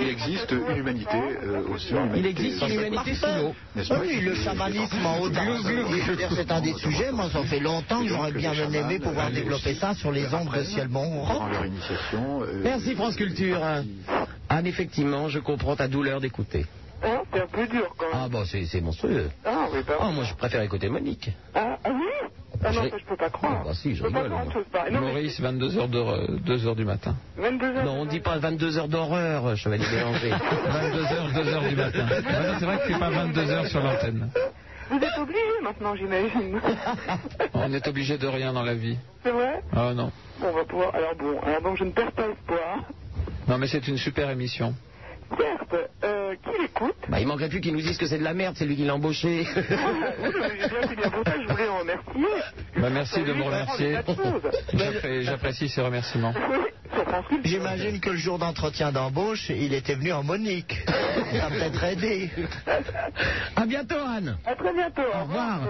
[0.00, 1.18] il existe une humanité
[1.72, 1.92] aussi.
[1.92, 2.89] Une Il existe une humanité
[3.84, 7.12] sous Oui, le chamanisme en haut d'un- Je veux dire, C'est un des sujets.
[7.12, 10.62] Moi, ça fait longtemps que j'aurais bien aimé pouvoir développer ça sur les ondes de
[10.64, 11.24] ciel bon
[12.42, 13.62] euh, Merci France Culture.
[14.48, 16.66] Anne, effectivement, je comprends ta douleur d'écouter.
[17.02, 18.14] Hein, c'est un peu dur quand même.
[18.24, 19.30] Ah bah c'est monstrueux.
[19.44, 21.30] Ah, oui, bah, Ah moi je préfère écouter Monique.
[21.54, 22.28] ah, ah oui
[22.62, 23.58] Ah non, Je- ça je peux pas croire.
[23.60, 24.30] Ah bah si, je je pas rigole.
[24.30, 24.90] croire.
[24.92, 27.14] Non, mais Maurice, 22h, de, 2h du matin.
[27.38, 27.84] 22 heures.
[27.84, 30.30] Non, on dit pas 22 heures d'horreur, chevalier Bélanger.
[30.30, 32.06] 22h, 2h du matin.
[32.28, 34.30] Ah non, c'est vrai que c'est pas 22h sur l'antenne.
[34.90, 36.60] Vous êtes obligé maintenant, j'imagine.
[37.54, 38.98] On est obligé de rien dans la vie.
[39.22, 40.10] c'est vrai Ah non.
[40.40, 40.94] Bon, on va pouvoir.
[40.94, 42.78] Alors bon, alors donc je ne perds pas espoir.
[43.48, 44.74] Non, mais c'est une super émission.
[45.38, 48.34] Certes, euh, qui l'écoute Bah il manquerait plus qu'il nous dise que c'est de la
[48.34, 49.46] merde, c'est lui qui l'a embauché.
[49.56, 49.64] Oui,
[50.40, 52.26] mais J'ai bien fait bien pour ça, je voulais en remercier.
[52.76, 53.98] Bah, merci de me remercier.
[54.74, 56.34] J'appré- J'apprécie ces remerciements.
[57.44, 60.76] J'imagine que le jour d'entretien d'embauche, il était venu en Monique.
[61.32, 62.30] Ça a peut-être aidé.
[63.56, 64.36] À bientôt Anne.
[64.44, 65.02] À très bientôt.
[65.14, 65.60] Au revoir.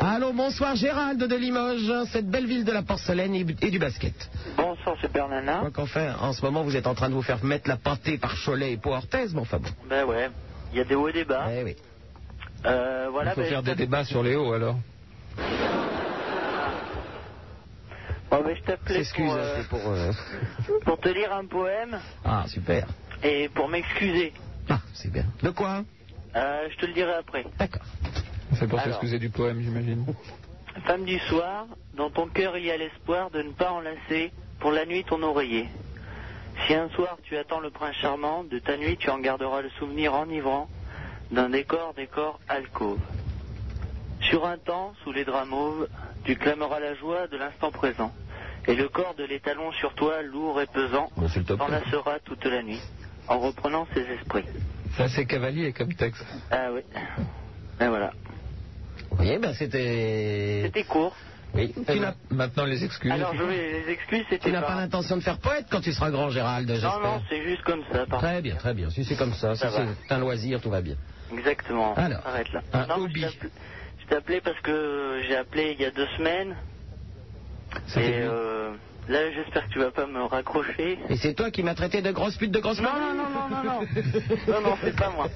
[0.00, 4.14] Allô, bonsoir Gérald de Limoges, cette belle ville de la porcelaine et du basket.
[4.56, 5.58] Bonsoir, Super Nana.
[5.60, 7.76] Quoi qu'en fait, en ce moment vous êtes en train de vous faire mettre la
[7.76, 9.68] pâtée par Cholet et Orthez, mais enfin bon.
[9.88, 10.30] Ben ouais,
[10.72, 11.46] il y a des hauts et des bas.
[11.50, 11.76] Eh oui.
[12.66, 14.76] Euh, Il faut ben, faire des débats sur les hauts alors.
[18.30, 19.88] Bon, ben, je t'appelais pour, euh, c'est pour...
[19.90, 20.12] euh,
[20.84, 22.86] pour te lire un poème Ah, super.
[23.22, 24.32] et pour m'excuser.
[24.68, 25.24] Ah, c'est bien.
[25.42, 25.84] De quoi?
[26.34, 27.44] Euh, je te le dirai après.
[27.58, 27.82] D'accord.
[28.58, 28.94] C'est pour Alors.
[28.94, 30.06] s'excuser du poème, j'imagine.
[30.86, 31.66] Femme du soir,
[31.96, 35.22] dans ton cœur il y a l'espoir de ne pas enlacer pour la nuit ton
[35.22, 35.68] oreiller.
[36.66, 39.70] Si un soir tu attends le prince charmant, de ta nuit tu en garderas le
[39.70, 40.68] souvenir enivrant
[41.30, 43.00] d'un décor, décor alcôve.
[44.20, 45.88] Sur un temps, sous les draps mauves,
[46.24, 48.12] tu clameras la joie de l'instant présent.
[48.66, 51.42] Et le corps de l'étalon sur toi, lourd et pesant, Bon, plaît.
[51.44, 52.80] t'enlacera toute la nuit,
[53.28, 54.46] en reprenant ses esprits.
[54.96, 56.24] Ça, c'est cavalier comme texte.
[56.50, 56.80] Ah oui.
[57.80, 58.12] Et voilà.
[59.18, 60.62] Oui, ben c'était...
[60.64, 61.14] C'était court.
[61.54, 61.72] Oui.
[61.86, 63.10] Tu n'as Maintenant, les excuses.
[63.12, 65.92] Alors je vais les excuses, c'était tu n'as pas l'intention de faire poète quand tu
[65.92, 67.00] seras grand, Gérald, Non, j'espère.
[67.00, 68.06] non, c'est juste comme ça.
[68.06, 68.90] Très bien, très bien.
[68.90, 69.86] Si c'est comme ça, Ça si va.
[70.08, 70.96] c'est un loisir, tout va bien.
[71.32, 71.94] Exactement.
[71.94, 72.60] Alors, Arrête là.
[72.72, 76.56] un Non, mais je t'ai appelé parce que j'ai appelé il y a deux semaines.
[77.96, 78.72] Et euh,
[79.08, 80.98] Là, j'espère que tu vas pas me raccrocher.
[81.10, 83.48] Et c'est toi qui m'as traité de grosse pute de grosse Non, non, non, non,
[83.50, 83.80] non, non.
[84.48, 85.28] Non, non, c'est pas moi.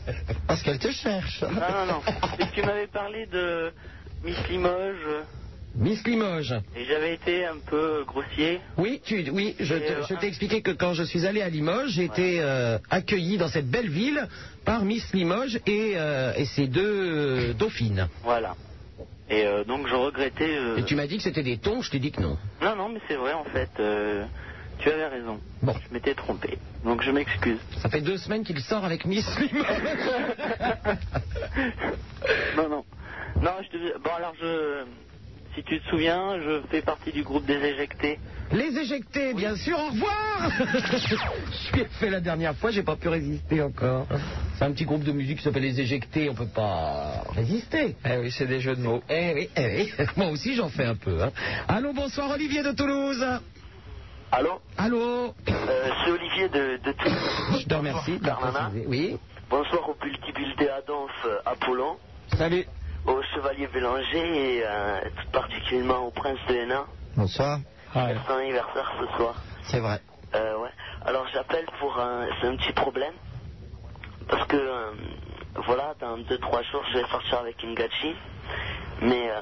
[0.47, 1.43] Parce qu'elle te cherche.
[1.43, 2.01] Non, non, non.
[2.39, 3.71] C'est que tu m'avais parlé de
[4.25, 5.23] Miss Limoges
[5.75, 6.55] Miss Limoges.
[6.77, 8.61] et j'avais été un peu grossier.
[8.77, 11.91] Oui, tu, oui, je te- euh, t'ai expliqué que quand je suis allé à Limoges,
[11.91, 14.27] j'ai été euh, accueilli dans cette belle ville
[14.65, 18.09] par Miss Limoges et, euh, et ses deux euh, dauphines.
[18.25, 18.57] Voilà.
[19.31, 20.57] Et euh, donc je regrettais.
[20.79, 22.39] Et tu m'as dit que c'était des tons, je t'ai dit que non.
[22.63, 23.71] Non, non, mais c'est vrai en fait.
[24.79, 25.41] Tu avais raison.
[25.63, 25.75] Bon.
[25.89, 26.59] Je m'étais trompé.
[26.85, 27.59] Donc je m'excuse.
[27.83, 29.67] Ça fait deux semaines qu'il sort avec Miss Limoges.
[32.57, 32.85] non, non.
[33.43, 33.99] Non, je te...
[33.99, 34.85] Bon, alors je.
[35.59, 38.21] Si tu te souviens, je fais partie du groupe des éjectés.
[38.53, 40.51] Les éjectés, bien sûr, au revoir
[41.73, 44.07] Je l'ai fait la dernière fois, j'ai pas pu résister encore.
[44.55, 47.97] C'est un petit groupe de musique qui s'appelle Les Éjectés, on peut pas résister.
[48.05, 49.03] Eh oui, c'est des jeux de mots.
[49.11, 49.93] Eh oui, eh oui.
[50.17, 51.25] Moi aussi j'en fais un peu.
[51.25, 51.33] Hein.
[51.67, 53.27] Allô, bonsoir Olivier de Toulouse.
[54.31, 57.63] Allô Allô euh, C'est Olivier de, de Toulouse.
[57.63, 58.87] Je te remercie de.
[58.87, 59.17] Oui.
[59.51, 61.97] Bonsoir au multibuildé Adolphe euh, Apollon,
[62.37, 62.65] Salut.
[63.09, 66.87] Au chevalier Bélanger et euh, tout particulièrement au prince de Hénin.
[67.17, 67.59] Bonsoir.
[67.93, 69.35] C'est son anniversaire ce soir.
[69.65, 70.01] C'est vrai.
[70.35, 70.71] Euh, ouais.
[71.05, 72.27] Alors j'appelle pour un...
[72.41, 73.15] C'est un petit problème.
[74.29, 74.91] Parce que, euh,
[75.65, 78.15] voilà, dans 2-3 jours, je vais sortir avec une gachi.
[79.01, 79.41] Mais euh,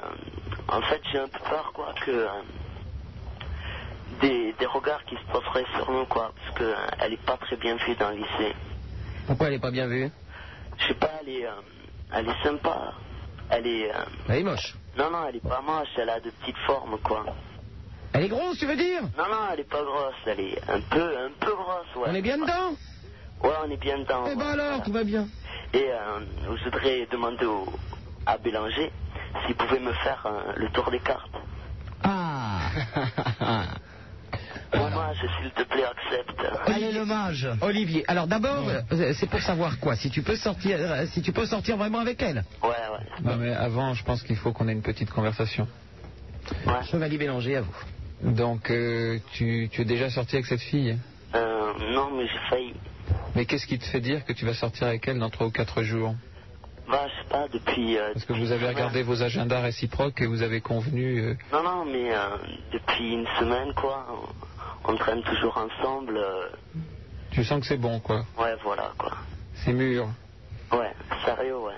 [0.69, 2.11] en fait, j'ai un peu peur, quoi, que...
[2.11, 2.27] euh,
[4.21, 6.31] des, des regards qui se poseraient sur nous, quoi.
[6.35, 8.55] Parce qu'elle est pas très bien vue dans le lycée.
[9.27, 10.09] Pourquoi elle est pas bien vue?
[10.77, 11.51] Je sais pas, elle est, euh,
[12.13, 12.93] elle est sympa.
[13.49, 13.89] Elle est...
[13.93, 14.75] euh, Elle est moche.
[14.97, 17.25] Non, non, elle est pas moche, elle a de petites formes, quoi.
[18.13, 19.01] Elle est grosse, tu veux dire?
[19.17, 22.07] Non, non, elle est pas grosse, elle est un peu, un peu grosse, ouais.
[22.09, 22.75] On est bien dedans?
[23.43, 24.23] Ouais, on est bien dedans.
[24.31, 24.83] Eh ben alors, voilà.
[24.83, 25.29] tout va bien.
[25.73, 26.19] Et euh,
[26.57, 27.67] je voudrais demander au,
[28.25, 28.91] à Bélanger
[29.45, 31.35] s'il pouvait me faire euh, le tour des cartes.
[32.03, 32.69] Ah
[34.73, 36.45] Hommage, s'il te plaît, accepte.
[36.65, 37.47] Allez, le mage.
[37.61, 41.31] Olivier, alors d'abord, euh, c'est pour savoir quoi Si tu peux sortir, euh, si tu
[41.31, 42.43] peux sortir vraiment avec elle.
[42.63, 43.05] Ouais, ouais.
[43.23, 45.67] Non, mais avant, je pense qu'il faut qu'on ait une petite conversation.
[46.91, 47.75] Chevalier Bélanger, à vous.
[48.21, 50.97] Donc, euh, tu, tu es déjà sorti avec cette fille?
[51.35, 52.73] Euh, non, mais j'ai failli.
[53.35, 55.51] Mais qu'est-ce qui te fait dire que tu vas sortir avec elle dans trois ou
[55.51, 56.15] quatre jours?
[56.89, 57.97] Bah, je sais pas, depuis.
[57.97, 61.19] euh, Parce que vous avez regardé vos agendas réciproques et vous avez convenu.
[61.19, 62.37] euh, Non, non, mais euh,
[62.71, 64.05] depuis une semaine, quoi.
[64.85, 66.17] On, traîne toujours ensemble.
[66.17, 66.49] euh,
[67.31, 68.23] tu sens que c'est bon, quoi.
[68.39, 69.11] ouais, voilà, quoi.
[69.53, 70.07] C'est mûr.
[70.71, 70.93] Ouais,
[71.25, 71.75] sérieux, ouais.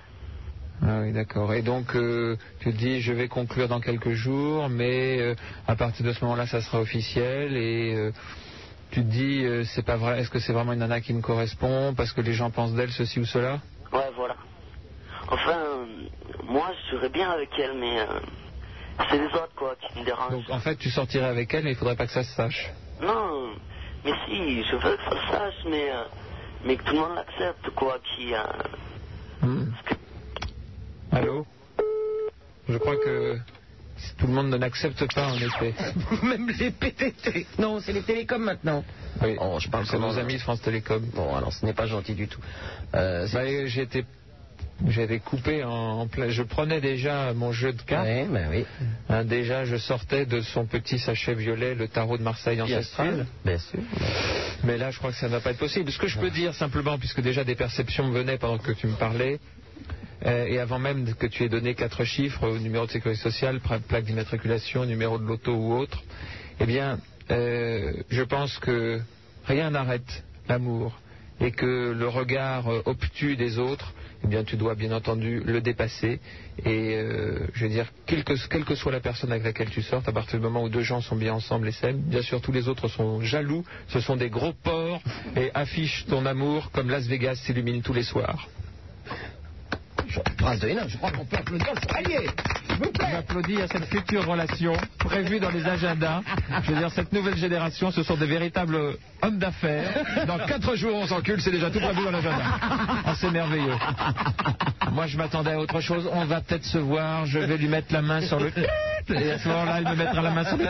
[0.81, 1.53] Ah oui, d'accord.
[1.53, 5.35] Et donc, euh, tu te dis, je vais conclure dans quelques jours, mais euh,
[5.67, 7.57] à partir de ce moment-là, ça sera officiel.
[7.57, 8.11] Et euh,
[8.91, 10.19] tu te dis, c'est pas vrai.
[10.19, 12.91] Est-ce que c'est vraiment une nana qui me correspond Parce que les gens pensent d'elle
[12.91, 13.59] ceci ou cela?
[13.91, 14.35] Ouais, voilà.
[15.29, 15.85] Enfin,
[16.43, 17.99] moi, je serais bien avec elle, mais
[19.09, 20.31] c'est les autres, quoi, qui me dérangent.
[20.31, 22.71] Donc, en fait, tu sortirais avec elle, mais il faudrait pas que ça se sache.
[23.01, 23.51] Non,
[24.03, 26.03] mais si, je veux que ça se sache, mais, euh,
[26.65, 28.33] mais que tout le monde l'accepte, quoi, qui...
[28.33, 28.43] euh,
[29.41, 29.71] Hmm.
[31.13, 31.45] Allô?
[32.67, 33.37] Je crois que
[34.17, 35.73] tout le monde ne l'accepte pas, en effet.
[36.23, 37.47] Même les PTT.
[37.57, 38.83] Non, c'est les télécoms maintenant.
[39.21, 41.01] Oui, Oh, je parle c'est comme nos amis de France Télécom.
[41.15, 42.41] Bon, alors ce n'est pas gentil du tout.
[42.95, 43.87] Euh, Bah, j'ai
[44.87, 46.29] été coupé en, en plein.
[46.29, 48.05] Je prenais déjà mon jeu de cartes.
[48.07, 48.65] Ouais, bah oui.
[49.09, 53.25] Hein, déjà, je sortais de son petit sachet violet, le tarot de Marseille ancestral.
[53.45, 53.79] bien sûr.
[54.63, 55.91] Mais là, je crois que ça ne va pas être possible.
[55.91, 58.87] Ce que je peux dire simplement, puisque déjà des perceptions me venaient pendant que tu
[58.87, 59.39] me parlais,
[60.25, 64.03] euh, et avant même que tu aies donné quatre chiffres, numéro de sécurité sociale, plaque
[64.03, 66.03] d'immatriculation, numéro de loto ou autre,
[66.59, 66.99] eh bien,
[67.31, 68.99] euh, je pense que
[69.45, 70.99] rien n'arrête l'amour
[71.39, 73.93] et que le regard euh, obtus des autres,
[74.23, 76.19] eh bien, tu dois bien entendu le dépasser.
[76.65, 80.11] Et euh, je veux dire, quelle que, soit la personne avec laquelle tu sortes, à
[80.11, 82.67] partir du moment où deux gens sont bien ensemble et s'aiment, bien sûr, tous les
[82.67, 85.01] autres sont jaloux, ce sont des gros porcs
[85.35, 88.47] et affichent ton amour comme Las Vegas s'illumine tous les soirs.
[92.79, 93.07] Vous plaît.
[93.11, 96.21] J'applaudis à cette future relation prévue dans les agendas.
[96.63, 98.77] Je veux dire, cette nouvelle génération, ce sont des véritables
[99.21, 99.89] hommes d'affaires.
[100.27, 102.43] Dans quatre jours, on s'encule, c'est déjà tout prévu dans l'agenda.
[103.05, 103.75] Ah, c'est merveilleux.
[104.91, 106.09] Moi, je m'attendais à autre chose.
[106.11, 108.51] On va peut-être se voir, je vais lui mettre la main sur le...
[109.11, 110.65] Et à ce moment-là, il me mettra la main sur le...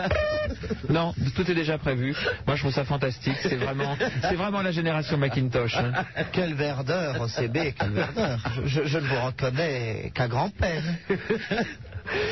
[0.88, 2.16] Non, tout est déjà prévu.
[2.46, 3.36] Moi, je trouve ça fantastique.
[3.42, 5.76] C'est vraiment, c'est vraiment la génération Macintosh.
[5.76, 5.92] hein.
[6.32, 8.38] Quelle verdeur, OCB, quelle verdeur.
[8.64, 10.82] Je ne vous reconnais qu'à grand-père.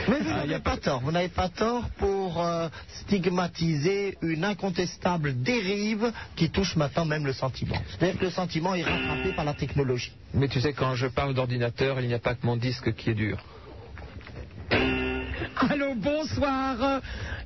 [0.09, 2.69] Mais vous n'avez pas tort, vous n'avez pas tort pour euh,
[3.03, 7.77] stigmatiser une incontestable dérive qui touche maintenant même le sentiment.
[7.89, 10.13] C'est-à-dire que le sentiment est rattrapé par la technologie.
[10.35, 13.11] Mais tu sais, quand je parle d'ordinateur, il n'y a pas que mon disque qui
[13.11, 13.39] est dur.
[15.61, 15.95] Allô,
[16.33, 17.01] bonsoir.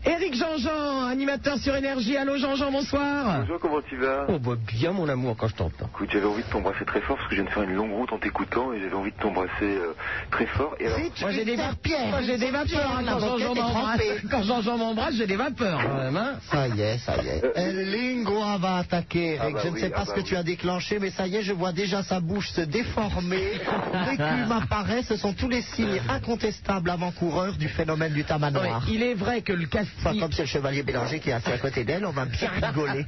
[0.05, 2.17] Eric Jean-Jean, animateur sur Énergie.
[2.17, 3.41] Allô Jean-Jean, bonsoir.
[3.41, 4.27] Bonjour, comment tu vas?
[4.29, 5.87] Oh, bah, bien mon amour quand je t'entends.
[5.95, 7.93] Écoute, j'avais envie de t'embrasser très fort parce que je viens de faire une longue
[7.93, 9.93] route en t'écoutant et j'avais envie de t'embrasser euh,
[10.33, 10.75] très fort.
[10.81, 13.99] Et alors, Moi j'ai des, moi, j'ai des vapeurs hein, quand Jean-Jean m'embrasse.
[13.99, 14.21] trempée.
[14.29, 16.17] Quand Jean-Jean m'embrasse, j'ai des vapeurs quand même.
[16.17, 17.43] Hein Ça y est, ça y est.
[17.55, 19.55] El Lingua va attaquer, Ah Eric.
[19.55, 20.27] bah je ne oui, sais pas ah ce bah que oui.
[20.27, 23.53] tu as déclenché, mais ça y est, je vois déjà sa bouche se déformer.
[24.11, 28.72] L'écume apparaît, ce sont tous les signes incontestables avant-coureurs du phénomène du tamanoir.
[28.79, 30.21] Ouais, il est vrai que le Enfin, casting...
[30.21, 33.07] comme c'est le chevalier Bélanger qui est assis à côté d'elle, on va bien rigoler.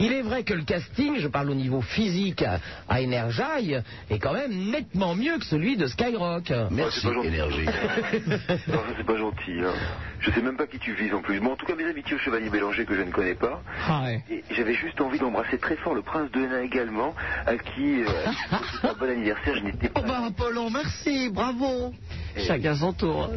[0.00, 2.42] Il est vrai que le casting, je parle au niveau physique
[2.88, 3.74] à, Energy,
[4.10, 6.52] est quand même nettement mieux que celui de Skyrock.
[6.70, 7.66] Merci, énergie.
[8.26, 9.52] non, ça c'est pas gentil.
[9.64, 9.72] Hein.
[10.20, 11.40] Je sais même pas qui tu vises en plus.
[11.40, 13.62] Bon, en tout cas, mes amitiés au Chevalier Bélanger que je ne connais pas.
[13.88, 17.14] Ah Et j'avais juste envie d'embrasser très fort le prince de Hénin également,
[17.46, 18.06] à qui, euh,
[18.82, 20.00] un bon anniversaire, je n'étais pas.
[20.02, 21.92] Oh bah Apollon, merci, bravo.
[22.36, 23.30] Chacun son tour.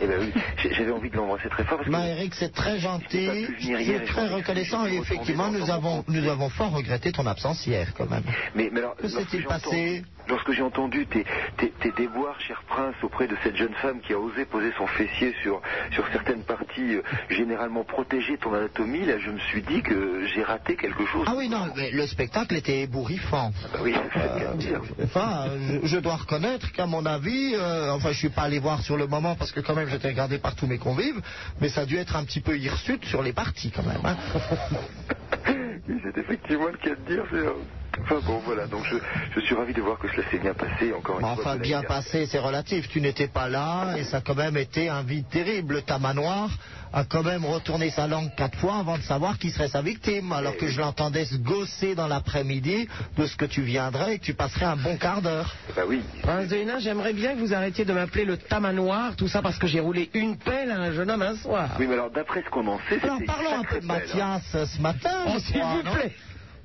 [0.00, 0.32] Eh ben oui,
[0.72, 1.92] j'avais envie de l'embrasser très fort parce que.
[1.92, 6.72] Bah, Eric, c'est très gentil, c'est très reconnaissant et effectivement, nous avons, nous avons fort
[6.72, 8.24] regretté ton absence hier quand même.
[8.54, 10.04] Mais, mais alors, Que s'est-il passé?
[10.28, 11.24] Lorsque j'ai entendu tes,
[11.56, 14.86] tes, tes déboires, cher prince, auprès de cette jeune femme qui a osé poser son
[14.86, 15.60] fessier sur,
[15.92, 20.26] sur certaines parties euh, généralement protégées de ton anatomie, là, je me suis dit que
[20.34, 21.24] j'ai raté quelque chose.
[21.26, 23.52] Ah oui, non, mais le spectacle était ébouriffant.
[23.72, 23.94] Bah oui,
[24.38, 24.80] bien dire.
[25.02, 25.46] Enfin,
[25.82, 28.96] je, je dois reconnaître qu'à mon avis, euh, enfin, je suis pas allé voir sur
[28.96, 31.20] le moment parce que quand même j'étais regardé par tous mes convives,
[31.60, 34.00] mais ça a dû être un petit peu hirsute sur les parties quand même.
[34.04, 34.16] hein.
[35.86, 37.24] C'est effectivement le cas de dire.
[37.30, 37.52] c'est, euh,
[38.00, 38.96] Enfin bon, voilà, donc je,
[39.34, 41.32] je suis ravi de voir que cela s'est bien passé, encore une fois.
[41.32, 42.88] enfin, bien passé, c'est relatif.
[42.88, 45.74] Tu n'étais pas là et ça a quand même été un vide terrible.
[45.74, 46.48] Le tamanoir
[46.92, 50.32] a quand même retourné sa langue quatre fois avant de savoir qui serait sa victime,
[50.32, 54.24] alors que je l'entendais se gosser dans l'après-midi de ce que tu viendrais et que
[54.24, 55.54] tu passerais un bon quart d'heure.
[55.76, 56.02] Bah oui.
[56.22, 59.58] Prince de Hénin, j'aimerais bien que vous arrêtiez de m'appeler le tamanoir, tout ça parce
[59.58, 61.70] que j'ai roulé une pelle à un jeune homme un soir.
[61.78, 63.86] Oui, mais alors d'après ce qu'on en sait, Alors parlons un peu de hein.
[63.86, 65.24] Mathias euh, ce matin.
[65.26, 66.12] Oh, s'il vous plaît.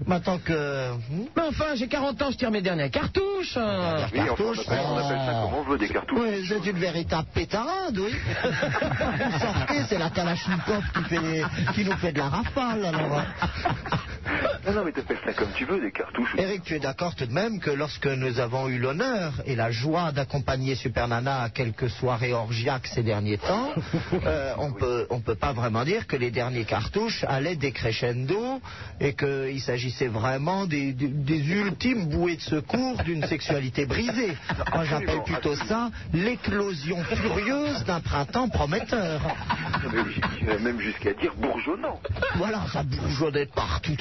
[0.07, 0.91] Maintenant que...
[0.93, 3.57] hmm Mais enfin, j'ai 40 ans, je tire mes dernières cartouches.
[3.57, 4.07] hein.
[4.13, 5.49] Oui, enfin, on appelle, on appelle ça oh.
[5.49, 6.19] comme on veut, des cartouches.
[6.21, 8.13] Oui, c'est une véritable pétarade, oui.
[8.43, 13.21] Vous sortez, c'est la Kalachnikov qui, fait, qui nous fait de la rafale, alors.
[14.65, 16.33] Non, non, mais t'appelles ça comme tu veux, des cartouches.
[16.37, 19.71] Eric, tu es d'accord tout de même que lorsque nous avons eu l'honneur et la
[19.71, 23.73] joie d'accompagner Super Nana à quelques soirées orgiaques ces derniers temps,
[24.25, 28.61] euh, on peut, on peut pas vraiment dire que les derniers cartouches allaient décrescendo
[29.01, 34.35] et qu'il s'agissait vraiment des, des- des ultimes bouées de secours d'une sexualité brisée.
[34.73, 39.21] Moi, j'appelle plutôt ça l'éclosion furieuse d'un printemps prometteur.
[40.61, 41.99] Même jusqu'à dire bourgeonnant.
[42.35, 43.95] Voilà, ça bourgeonnait partout.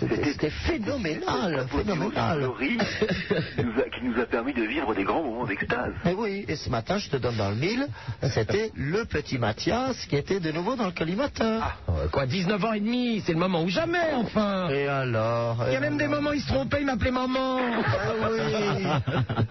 [0.00, 2.48] C'était c'était phénoménal, phénoménal.
[2.58, 5.92] Qui nous, a, qui nous a permis de vivre des grands moments d'extase.
[6.06, 7.86] Et oui, et ce matin, je te donne dans le mille,
[8.34, 11.78] c'était le petit Mathias qui était de nouveau dans le collimateur.
[11.88, 14.57] Euh, Quoi, 19 ans et demi, c'est le moment ou jamais, enfin.
[14.70, 17.58] Et alors Il y a même des moments, il se trompait, il m'appelait maman.
[17.58, 18.86] Ah oui.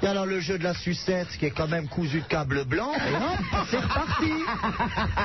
[0.02, 2.92] Et alors le jeu de la sucette, qui est quand même cousu de câble blanc,
[2.94, 4.32] et hop, c'est reparti.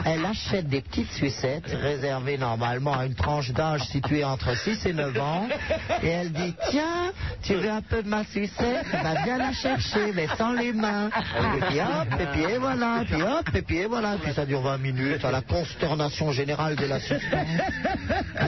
[0.05, 4.93] Elle achète des petites sucettes réservées normalement à une tranche d'âge située entre 6 et
[4.93, 5.49] 9 ans,
[6.03, 7.13] et elle dit tiens,
[7.43, 11.11] tu veux un peu de ma sucette, va bien la chercher, mais sans les mains.
[11.57, 14.47] Et puis hop, et puis et voilà, puis hop, et puis et voilà, puis ça
[14.47, 17.49] dure 20 minutes à la consternation générale de la substance.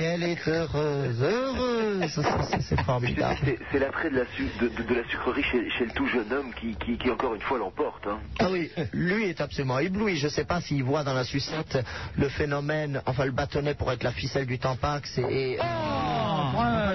[0.01, 2.21] Et elle est heureuse, heureuse,
[2.61, 3.39] C'est- formidable.
[3.73, 6.53] C'est l'attrait de, la de, de- de la sucrerie chez, chez le tout jeune homme
[6.55, 8.07] qui, qui, qui, encore une fois l'emporte.
[8.07, 8.19] Hein.
[8.39, 10.17] Ah oui, lui est absolument ébloui.
[10.17, 11.79] Je ne sais pas s'il voit dans la sucette
[12.17, 15.53] le phénomène, enfin le bâtonnet pour être la ficelle du Tampax et...
[15.53, 15.59] et-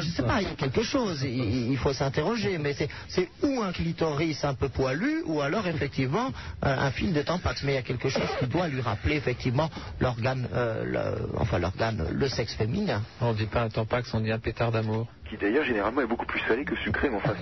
[0.02, 3.28] je ne sais pas, il y a quelque chose, il, il faut s'interroger, mais c'est-
[3.44, 6.32] ou un clitoris un peu poilu, ou alors effectivement
[6.66, 7.64] euh, un fil de Tampax.
[7.64, 11.60] Mais il y a quelque chose qui doit lui rappeler effectivement l'organe, euh, le- enfin
[11.60, 13.02] l'organe, le sexe féminin.
[13.20, 15.08] On dit pas un tampax, on dit un pétard d'amour.
[15.30, 17.34] Qui d'ailleurs généralement est beaucoup plus salé que sucré, mais enfin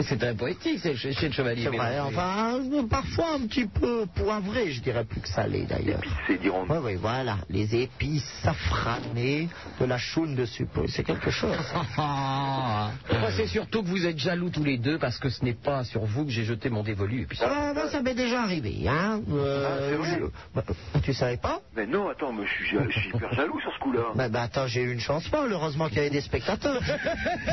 [0.00, 1.62] c'est un poétique, c'est chez, le chevalier.
[1.62, 2.16] C'est vrai, Bélanger.
[2.16, 6.00] enfin, euh, parfois un petit peu poivré, je dirais plus que salé d'ailleurs.
[6.26, 6.66] C'est diront.
[6.68, 11.56] Oui, oui, voilà, les épices safranées de la choune de supe, c'est quelque chose.
[11.96, 15.84] Moi, c'est surtout que vous êtes jaloux tous les deux parce que ce n'est pas
[15.84, 17.22] sur vous que j'ai jeté mon dévolu.
[17.22, 19.20] Et puis ça- Ah, ben, ça m'est déjà arrivé, hein.
[19.30, 20.64] Euh, je- bah,
[21.04, 21.60] tu savais pas?
[21.76, 24.00] Mais non, attends, mais je suis, hyper jaloux sur ce coup-là.
[24.14, 26.82] Ben, ben, attends, j'ai eu une chance folle, heureusement qu'il y avait des spectateurs.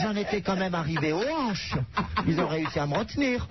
[0.01, 1.73] J'en étais quand même arrivé aux hanches.
[2.27, 3.47] Ils ont réussi à me retenir.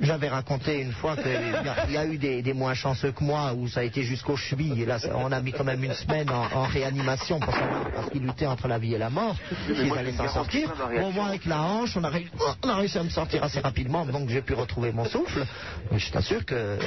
[0.00, 3.12] J'avais raconté une fois qu'il y, a- il y a eu des, des moins chanceux
[3.12, 4.82] que moi où ça a été jusqu'aux chevilles.
[4.82, 8.10] Et là, on a mis quand même une semaine en, en réanimation pour savoir parce
[8.10, 9.36] qu'il luttait entre la vie et la mort.
[9.68, 10.70] Ils allaient s'en sortir.
[10.72, 11.08] pas ma réaction.
[11.10, 12.30] Bon, moi, avec la hanche, on a, réussi,
[12.64, 15.44] on a réussi à me sortir assez rapidement, donc j'ai pu retrouver mon souffle.
[15.92, 16.78] Mais je t'assure que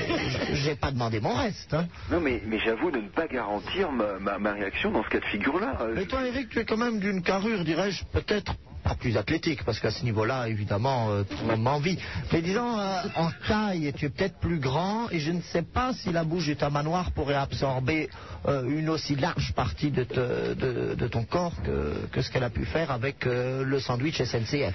[0.53, 1.73] j'ai pas demandé mon reste.
[1.73, 1.85] hein.
[2.11, 5.19] Non, mais, mais j'avoue de ne pas garantir ma, ma, ma réaction dans ce cas
[5.19, 5.77] de figure-là.
[5.95, 8.53] Mais toi, Eric, tu es quand même d'une carrure, dirais-je, peut-être
[8.83, 11.97] pas plus athlétique, parce qu'à ce niveau-là, évidemment, euh, tout le monde m'envie.
[12.31, 15.93] Mais disons, euh, en taille, tu es peut-être plus grand, et je ne sais pas
[15.93, 18.09] si la bouche du ta manoir pourrait absorber
[18.47, 22.43] euh, une aussi large partie de, te- de- de ton corps que, que ce qu'elle
[22.43, 24.73] a pu faire avec euh, le sandwich SNCF.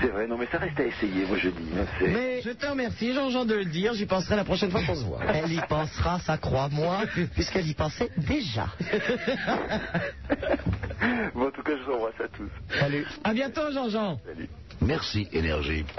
[0.00, 1.68] C'est vrai, non, mais ça reste à essayer, moi je dis.
[1.74, 3.94] hein, Mais je te remercie, Jean-Jean, de le dire.
[3.94, 5.20] J'y penserai la prochaine fois qu'on se voit.
[5.32, 7.04] Elle y pensera, ça crois-moi,
[7.34, 8.66] puisqu'elle y pensait déjà.
[11.34, 12.48] Bon, en tout cas, je vous embrasse à tous.
[12.96, 13.06] Salut.
[13.24, 14.18] À bientôt, Jean-Jean.
[14.80, 15.84] Merci, Énergie.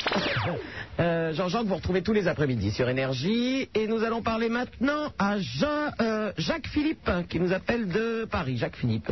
[0.99, 3.69] Euh, Jean-Jean, que vous retrouvez tous les après-midi sur Énergie.
[3.75, 8.57] Et nous allons parler maintenant à Jean, euh, Jacques Philippe, qui nous appelle de Paris.
[8.57, 9.11] Jacques Philippe.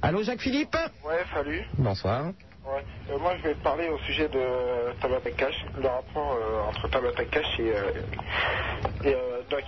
[0.00, 0.74] Allô, Jacques Philippe
[1.06, 1.62] Ouais, salut.
[1.76, 2.28] Bonsoir.
[2.64, 2.82] Ouais.
[3.10, 6.88] Euh, moi, je vais te parler au sujet de Tabata Cash, le rapport euh, entre
[6.88, 9.64] Tabata Cash et, euh, et euh, Doc.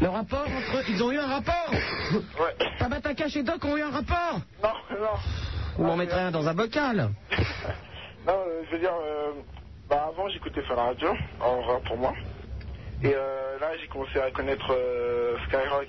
[0.00, 0.90] Le rapport entre...
[0.90, 2.56] Ils ont eu un rapport Ouais.
[2.80, 5.51] Tabata Cash et Doc ont eu un rapport Non, non.
[5.76, 7.10] Vous m'en mettrez un dans un bocal.
[8.24, 9.32] Non, euh, je veux dire, euh,
[9.90, 11.08] bah, avant, j'écoutais sur la radio,
[11.40, 12.14] en rap pour moi.
[13.02, 15.88] Et euh, là, j'ai commencé à connaître euh, Skyrock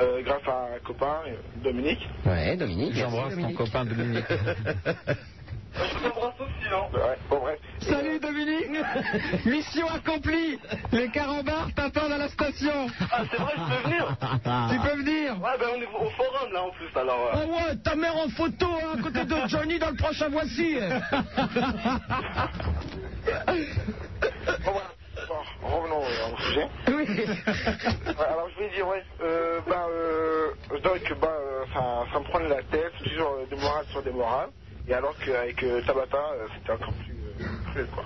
[0.00, 1.20] euh, grâce à un copain,
[1.54, 2.04] Dominique.
[2.24, 2.96] Ouais, Dominique.
[2.96, 4.24] J'embrasse ton copain Dominique.
[5.78, 7.58] Je t'embrasse aussi, non Ouais, bon, bref.
[7.80, 8.70] Salut Dominique
[9.46, 10.58] Mission accomplie
[10.92, 14.16] Les carambars t'attendent à la station Ah, c'est vrai, je peux venir
[14.70, 17.30] Tu peux venir Ouais, ben on est au forum, là, en plus, alors...
[17.34, 17.44] euh.
[17.44, 20.76] Oh ouais, ta mère en photo hein, à côté de Johnny dans le prochain Voici.
[24.64, 24.90] Bon, voilà.
[25.28, 26.68] Bon, revenons euh, au sujet.
[26.88, 27.04] Oui.
[27.06, 30.50] Ouais, alors je vais dire, ouais, euh, ben, euh,
[30.82, 31.80] Doc, ben, euh, ça,
[32.12, 34.50] ça me prenait la tête, toujours euh, des morales sur des morales.
[34.88, 38.04] Et alors qu'avec euh, Tabata, euh, c'était encore plus euh, cruel, quoi.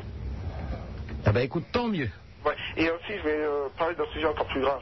[1.24, 2.08] Ah bah écoute, tant mieux.
[2.46, 4.80] Ouais, et aussi, je vais parler d'un sujet encore plus grave.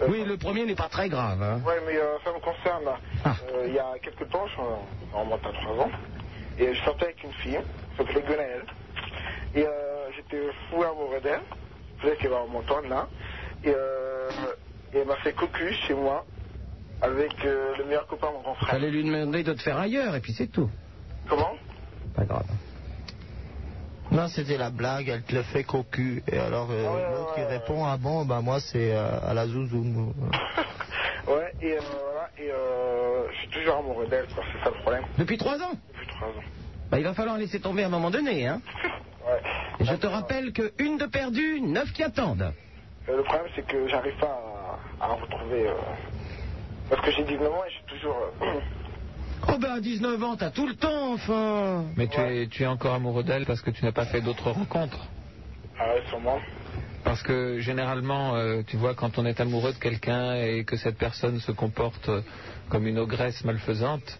[0.00, 1.42] Euh, Oui, le premier n'est pas très grave.
[1.42, 1.60] Hein.
[1.66, 2.88] Ouais, mais euh, ça me concerne.
[3.26, 4.54] Euh, il y a quelques temps, je
[5.14, 5.90] on remonte à 3 ans,
[6.58, 7.60] et je sortais avec une fille,
[7.90, 8.64] qui s'appelait Gwenaëlle.
[9.54, 9.66] Et
[10.16, 11.40] j'étais fou amoureux d'elle,
[12.00, 13.08] peut-être qu'elle va m'entendre là.
[13.64, 16.24] Et, et elle m'a fait cocu chez moi,
[17.00, 18.70] avec le meilleur copain de mon grand frère.
[18.70, 20.70] Fallait lui demander de te faire ailleurs et puis c'est tout.
[21.28, 21.52] Comment
[22.14, 22.46] Pas grave.
[24.10, 26.22] Non, c'était la blague, elle te le fait cocu.
[26.30, 30.12] Et alors, euh, l'autre qui répond, ah bon, bah moi c'est euh, à la zouzou.
[31.26, 32.52] Ouais, et euh, voilà, et
[33.32, 35.02] je suis toujours amoureux d'elle, quoi, c'est ça le problème.
[35.18, 36.32] Depuis trois ans Depuis 3 ans.
[36.88, 38.46] Bah, il va falloir laisser tomber à un moment donné.
[38.46, 38.60] Hein.
[39.26, 39.40] Ouais.
[39.80, 42.52] Et je te rappelle que une de perdue, neuf qui attendent.
[43.08, 44.40] Le problème, c'est que j'arrive pas
[45.00, 45.68] à, à retrouver.
[46.88, 48.16] parce que j'ai 19 ans et je suis toujours.
[49.48, 51.84] Oh bah à 19 ans, t'as tout le temps, enfin.
[51.96, 54.50] Mais tu es, tu es encore amoureux d'elle parce que tu n'as pas fait d'autres
[54.50, 55.06] rencontres.
[55.78, 56.38] ah ouais, sûrement.
[57.04, 60.98] Parce que généralement, euh, tu vois, quand on est amoureux de quelqu'un et que cette
[60.98, 62.20] personne se comporte euh,
[62.68, 64.18] comme une ogresse malfaisante,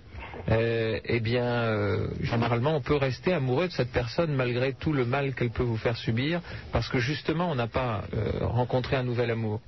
[0.50, 5.04] euh, eh bien, euh, généralement, on peut rester amoureux de cette personne malgré tout le
[5.04, 6.40] mal qu'elle peut vous faire subir,
[6.72, 9.60] parce que justement, on n'a pas euh, rencontré un nouvel amour.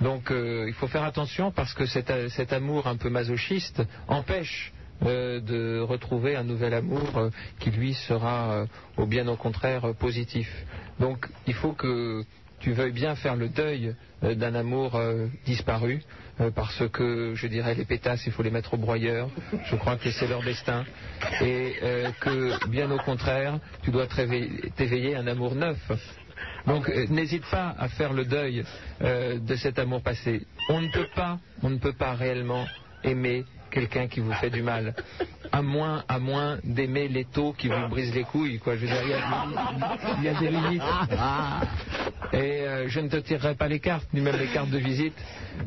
[0.00, 4.72] Donc, euh, il faut faire attention parce que cet, amour un peu masochiste empêche
[5.04, 8.66] euh, de retrouver un nouvel amour euh, qui lui sera
[8.96, 10.48] au bien au contraire positif.
[10.98, 12.22] Donc il faut que
[12.60, 15.00] tu veuilles bien faire le deuil d'un amour
[15.44, 16.00] disparu
[16.54, 19.28] parce que je dirais les pétasses il faut les mettre au broyeur.
[19.64, 20.84] Je crois que c'est leur destin
[21.40, 21.74] et
[22.20, 25.78] que bien au contraire tu dois t'éveiller un amour neuf.
[26.66, 28.64] Donc euh, n'hésite pas à faire le deuil
[29.02, 30.46] euh, de cet amour passé.
[30.68, 32.66] On ne peut pas, on ne peut pas réellement
[33.02, 34.94] aimer quelqu'un qui vous fait du mal,
[35.52, 38.74] à moins, à moins d'aimer les taux qui vous brisent les couilles, quoi.
[38.76, 39.46] Je veux dire, il y a,
[40.18, 40.82] il y a des limites.
[42.32, 45.14] Et euh, je ne te tirerai pas les cartes, ni même les cartes de visite,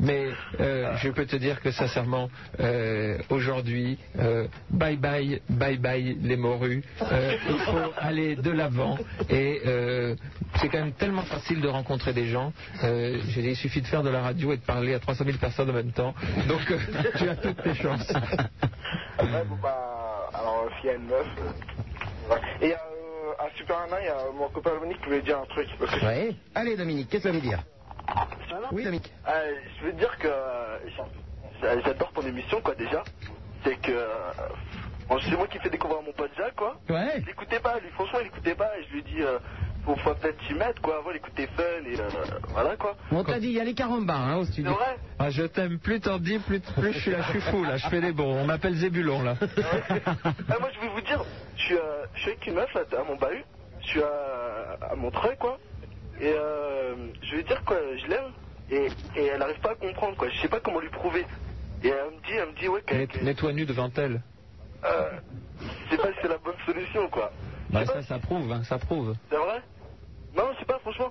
[0.00, 0.26] mais
[0.60, 6.36] euh, je peux te dire que sincèrement, euh, aujourd'hui, euh, bye bye, bye bye les
[6.36, 6.82] morues.
[7.02, 8.98] Euh, il faut aller de l'avant
[9.30, 10.16] et euh,
[10.56, 12.52] c'est quand même tellement facile de rencontrer des gens.
[12.82, 15.24] Euh, je dis, il suffit de faire de la radio et de parler à 300
[15.24, 16.14] 000 personnes en même temps.
[16.48, 16.78] Donc euh,
[17.16, 18.12] tu as toutes tes chances.
[19.20, 19.75] Ouais, bon, bah.
[20.38, 21.26] Alors, s'il y a une meuf.
[21.38, 22.36] euh.
[22.60, 25.44] Et euh, à Super Nana, il y a mon copain Dominique qui voulait dire un
[25.46, 25.68] truc.
[26.02, 26.30] Ouais.
[26.54, 27.62] Allez Dominique, qu'est-ce que ça veut dire
[28.72, 29.12] Oui Dominique.
[29.28, 30.78] Euh, je veux dire que euh,
[31.62, 33.04] j'a- j'adore ton émission, quoi, déjà.
[33.64, 33.92] C'est que.
[33.92, 34.32] euh,
[35.08, 36.78] bon, c'est moi qui fais découvrir mon pote Jacques, quoi.
[36.88, 37.20] Ouais.
[37.20, 38.76] Je l'écoutais pas, lui, franchement, il écoutait pas.
[38.78, 39.38] Et je lui dit, euh,
[39.86, 40.98] faut, faut peut-être s'y mettre, quoi.
[40.98, 42.08] Avant, il écoutait fun et euh,
[42.48, 42.94] voilà, quoi.
[43.10, 44.72] On t'a dit, il y a les carambars hein, au C'est studio.
[44.72, 47.64] vrai Ah, je t'aime, plus t'en dis, plus, plus je suis là, je suis fou
[47.64, 48.34] là, je fais des bons.
[48.42, 49.36] On m'appelle Zébulon là.
[49.40, 51.24] Ah, moi, je vais vous dire,
[51.56, 53.44] je suis, euh, je suis avec une meuf là, à mon bahut.
[53.80, 55.58] Je suis à, à Montreuil, quoi.
[56.20, 58.32] Et euh, je vais dire, quoi, je l'aime.
[58.70, 60.28] Et, et elle arrive pas à comprendre, quoi.
[60.28, 61.24] Je sais pas comment lui prouver.
[61.84, 64.20] Et elle me dit, elle me dit, ouais, qu'elle- Mets- Mets-toi nu devant elle.
[64.84, 65.10] euh,
[65.86, 67.30] je sais pas si c'est la bonne solution, quoi.
[67.70, 69.14] Bah, ça, ça prouve, hein, ça prouve.
[69.30, 69.60] C'est vrai?
[70.36, 71.10] Non, je sais pas, franchement.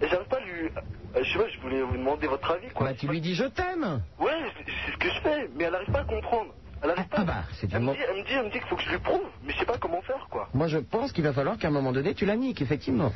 [0.00, 0.64] J'arrive pas à lui.
[0.64, 2.88] euh, je sais pas, je voulais vous demander votre avis, quoi.
[2.88, 4.02] Bah, tu lui dis je t'aime.
[4.18, 4.32] Ouais,
[4.66, 6.52] c'est ce que je fais, mais elle arrive pas à comprendre.
[6.82, 7.16] Elle arrive pas.
[7.20, 8.68] Ah bah, c'est du elle, me mo- dit, elle me dit, elle me dit qu'il
[8.68, 10.48] faut que je lui prouve, mais je sais pas comment faire, quoi.
[10.52, 13.12] Moi, je pense qu'il va falloir qu'à un moment donné, tu la niques, effectivement.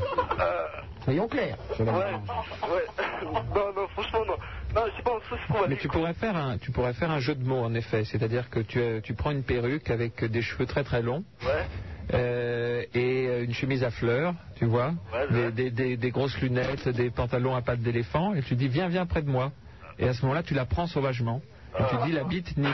[1.04, 1.56] Soyons clairs.
[1.78, 2.86] Ouais, ouais.
[3.54, 4.36] non, non, franchement, non.
[4.76, 5.66] Non, je sais pas, ça se trouve.
[5.68, 8.48] Mais tu pourrais faire un, tu pourrais faire un jeu de mots en effet, c'est-à-dire
[8.50, 11.24] que tu, euh, tu prends une perruque avec des cheveux très très longs.
[12.14, 14.92] Euh, et euh, une chemise à fleurs, tu vois,
[15.32, 18.88] des, des- des- des grosses lunettes, des pantalons à pattes d'éléphant, et tu dis viens,
[18.88, 19.52] viens près de moi.
[19.98, 21.42] Et à ce moment-là, tu la prends sauvagement.
[21.78, 22.66] Et tu dis la bite nique.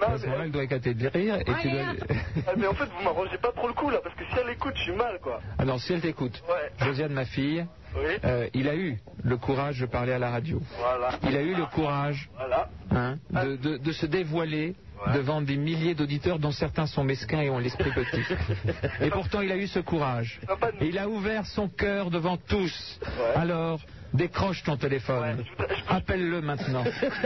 [0.00, 1.80] À ce moment-là, elle doit éclater de rire, et tu dois...
[2.46, 4.50] Ah, mais en fait, vous m'arrangez pas trop le coup, là, parce que si elle
[4.50, 5.40] écoute, je suis mal, quoi.
[5.58, 6.42] Ah non, si elle t'écoute,
[6.86, 7.66] Josiane, ma fille,
[7.96, 8.02] Oui.
[8.24, 10.60] euh, il a eu le courage de parler à la radio.
[10.78, 11.10] Voilà.
[11.28, 12.68] Il a eu le courage Voilà.
[12.90, 14.74] hein, de, de- de se dévoiler
[15.14, 18.22] devant des milliers d'auditeurs dont certains sont mesquins et ont l'esprit petit.
[19.00, 20.40] Et pourtant, il a eu ce courage.
[20.80, 23.00] Et il a ouvert son cœur devant tous.
[23.34, 23.80] Alors,
[24.12, 25.42] décroche ton téléphone.
[25.88, 26.84] Appelle-le maintenant.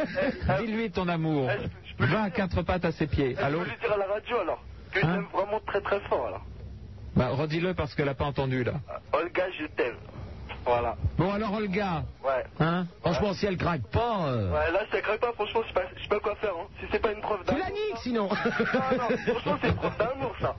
[0.61, 1.51] Dis-lui ton amour.
[1.99, 3.35] Va à quatre pattes à ses pieds.
[3.39, 4.63] Je Allô peux lui dire à la radio, alors.
[4.93, 6.45] Que je Hein l'aime vraiment très très fort, alors.
[7.17, 8.75] bah, Redis-le parce qu'elle n'a pas entendu là.
[9.13, 9.97] Olga, je t'aime.
[10.65, 10.97] Voilà.
[11.19, 12.43] Bon, alors Olga, Ouais.
[12.59, 14.29] hein Franchement, si elle craque pas.
[14.29, 16.53] euh, Ouais, là, ça craque pas, franchement, je sais pas, je sais pas quoi faire,
[16.59, 16.67] hein.
[16.81, 17.63] Si c'est pas une preuve Tu d'amour.
[17.65, 18.29] la niques sinon.
[18.29, 20.57] Non, non, franchement, c'est une preuve d'amour, ça.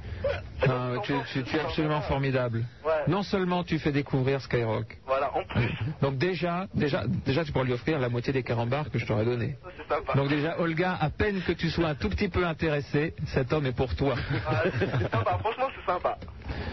[0.67, 2.64] Non, tu, tu- tu es absolument formidable.
[2.85, 2.92] Ouais.
[3.08, 7.66] Non seulement tu fais découvrir Skyrock, Voilà, en plus, donc déjà, déjà, déjà tu pourras
[7.66, 9.58] lui offrir la moitié des carambars que je t'aurais donné.
[9.90, 10.14] sympa.
[10.14, 13.66] Donc déjà, Olga, à peine que tu sois un tout petit peu intéressé, cet homme
[13.66, 14.14] est pour toi.
[14.14, 16.17] Ouais, c'est sympa, franchement, c'est sympa.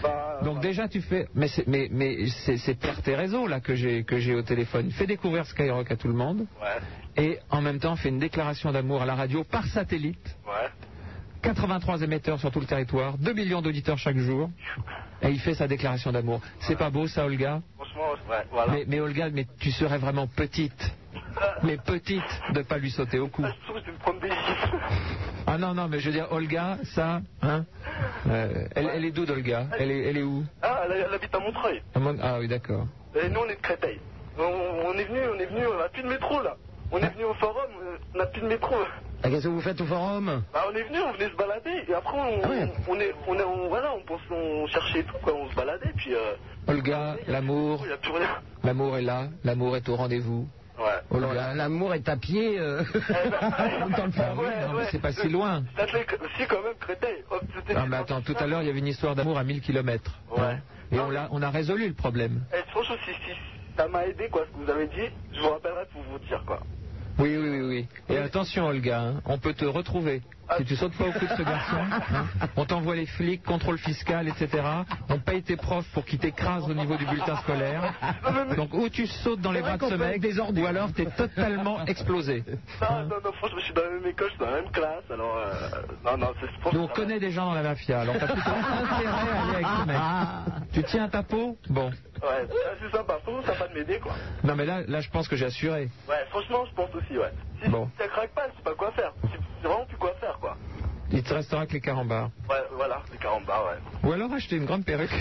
[0.01, 2.75] Bah, Donc déjà tu fais, mais c'est, mais, mais c'est, c'est
[3.23, 4.91] Thérèse là que j'ai que j'ai au téléphone.
[4.91, 8.71] Fais découvrir Skyrock à tout le monde ouais, et en même temps fais une déclaration
[8.71, 10.35] d'amour à la radio par satellite.
[10.45, 10.69] ouais.
[11.43, 14.49] 83 émetteurs sur tout le territoire, 2 millions d'auditeurs chaque jour,
[15.21, 16.41] et il fait sa déclaration d'amour.
[16.59, 17.61] C'est pas beau ça, Olga?
[17.77, 18.71] Franchement, ouais, voilà.
[18.71, 20.95] mais, mais Olga, mais tu serais vraiment petite,
[21.63, 22.23] mais petite
[22.53, 23.43] de pas lui sauter au cou.
[23.43, 24.31] Gifles.
[25.45, 27.65] Ah non, non, mais je veux dire, Olga, ça, hein
[28.29, 30.45] euh, elle, elle est d'où, Olga elle est, elle est où?
[30.61, 31.81] Ah, elle, elle habite à Montreuil.
[31.93, 32.87] Ah, mon- Ah oui, d'accord.
[33.13, 33.99] Et nous, on est de Créteil.
[34.39, 36.55] On, on est venu, on est venu, on a plus de métro, là.
[36.93, 37.69] On est venu au forum,
[38.15, 38.73] on n'a plus de métro.
[39.25, 41.85] Ah, Qu'est-ce que vous faites au forum Bah, on est venu, on venait se balader,
[41.87, 42.69] et après, on, Ah ouais.
[42.89, 45.93] on est, on est, on- voilà, on, pense, on cherchait tout, quoi, on se baladait,
[45.95, 46.33] puis, euh,
[46.67, 47.85] Olga, l'amour,
[48.63, 50.47] l'amour est là, l'amour est au rendez-vous.
[50.77, 50.85] Ouais.
[51.11, 52.59] Olga, L'amour est à pied.
[52.59, 55.63] euh, dans le Ah oui, non, mais c'est pas si loin.
[55.77, 57.23] Ça te fait- Si, quand même, Créteil.
[57.75, 60.19] Ah mais attends, tout à l'heure il y avait une histoire d'amour à 1000 km.
[60.31, 60.57] Ouais.
[60.91, 62.41] Et on a, on a résolu le problème.
[62.53, 63.37] Eh, franchement, si, si
[63.77, 66.43] ça m'a aidé, quoi, ce que vous avez dit, je vous rappellerai pour vous dire,
[66.45, 66.59] quoi.
[67.19, 67.87] Oui, oui, oui, oui.
[68.09, 70.21] Et attention Olga, hein, on peut te retrouver.
[70.57, 72.25] Si tu sautes pas au cou de ce garçon, hein,
[72.57, 74.63] on t'envoie les flics, contrôle fiscal, etc.
[75.09, 77.93] On paye tes profs pour qu'ils t'écrasent au niveau du bulletin scolaire.
[78.55, 80.21] Donc ou tu sautes dans les bras de ce mec,
[80.55, 82.43] ou alors t'es totalement explosé.
[82.81, 84.71] Non, non, non, franchement, je suis dans la même école, je suis dans la même
[84.71, 85.53] classe, alors, euh,
[86.05, 86.79] non, non, c'est franchement.
[86.79, 89.65] Nous on connaît des gens dans la mafia, alors t'as plutôt intérêt à aller avec
[89.65, 89.97] ce mec.
[90.73, 91.57] Tu tiens ta peau?
[91.69, 91.91] Bon.
[92.23, 92.47] Ouais,
[92.81, 94.13] c'est sympa, franchement, ça va de m'aider, quoi.
[94.43, 95.89] Non mais là, là je pense que j'ai assuré.
[96.07, 97.33] Ouais, franchement, je pense aussi, ouais.
[97.61, 97.89] Si Bon.
[97.97, 99.11] ça craque pas, je sais pas quoi faire.
[99.23, 100.57] C'est c'est vraiment plus quoi faire, quoi.
[101.11, 102.29] Il te restera que les carambars.
[102.49, 104.09] Ouais, voilà, les carambars, ouais.
[104.09, 105.11] Ou alors acheter une grande perruque.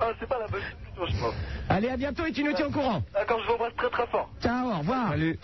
[0.00, 0.60] Ah, c'est pas la bonne
[0.96, 1.34] solution, je pense.
[1.68, 3.02] Allez, à bientôt et tu nous tiens au courant.
[3.14, 4.28] D'accord, je vous embrasse très très fort.
[4.42, 5.10] Ciao, au revoir.
[5.10, 5.38] Salut.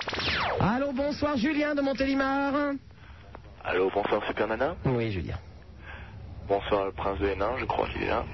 [0.61, 2.53] Allô, bonsoir, Julien de Montélimar.
[3.65, 4.77] Allô, bonsoir Super Nana.
[4.85, 5.39] Oui, Julien.
[6.49, 8.25] Bonsoir le prince de Hénin, je crois qu'il est là.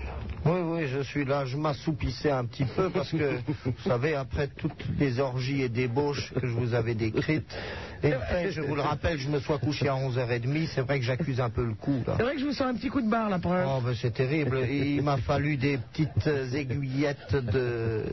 [0.44, 1.44] Oui, oui, je suis là.
[1.44, 6.32] Je m'assoupissais un petit peu parce que, vous savez, après toutes les orgies et débauches
[6.32, 7.54] que je vous avais décrites,
[8.02, 11.04] et fait, je vous le rappelle, je me sois couché à 11h30, c'est vrai que
[11.04, 12.02] j'accuse un peu le coup.
[12.06, 13.52] C'est vrai que je vous sens un petit coup de barre là pour.
[13.52, 14.66] Oh, ben, c'est terrible.
[14.70, 18.04] Il m'a fallu des petites aiguillettes de.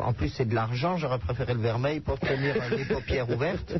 [0.00, 0.96] En plus, c'est de l'argent.
[0.96, 3.74] J'aurais préféré le vermeil pour tenir les paupières ouvertes.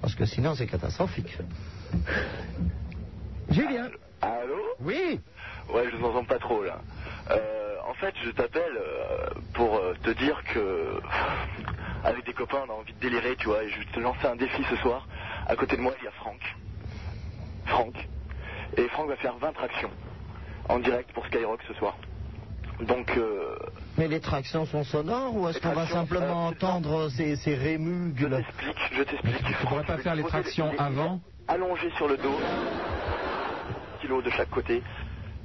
[0.00, 1.36] Parce que sinon, c'est catastrophique.
[3.50, 3.88] Julien.
[4.22, 4.54] Allô?
[4.80, 5.20] Oui.
[5.68, 6.80] Ouais, je vous entends pas trop là.
[7.30, 11.00] Euh, en fait, je t'appelle euh, pour euh, te dire que
[12.04, 14.26] avec des copains, on a envie de délirer, tu vois, et je vais te lancer
[14.26, 15.06] un défi ce soir.
[15.46, 16.40] À côté de moi, il y a Franck.
[17.64, 18.08] Franck.
[18.76, 19.90] Et Franck va faire 20 tractions.
[20.68, 21.96] en direct pour Skyrock ce soir.
[22.80, 23.56] Donc, euh,
[23.98, 28.42] Mais les tractions sont sonores ou est-ce qu'on va simplement entendre ces, ces rémugles
[28.92, 29.44] je t'explique.
[29.44, 32.38] Tu pourrais pas faire les tractions avant allongé sur le dos,
[33.98, 34.82] stylo de chaque côté,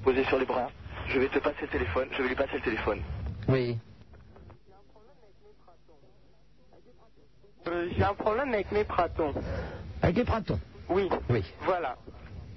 [0.09, 0.71] posé sur les bras.
[1.07, 2.99] Je vais te passer le téléphone, je vais lui passer le téléphone.
[3.47, 3.77] Oui.
[7.67, 9.33] Euh, J'ai un problème avec mes pratons.
[10.01, 11.07] Avec les pratons Oui.
[11.29, 11.43] Oui.
[11.61, 11.95] Voilà.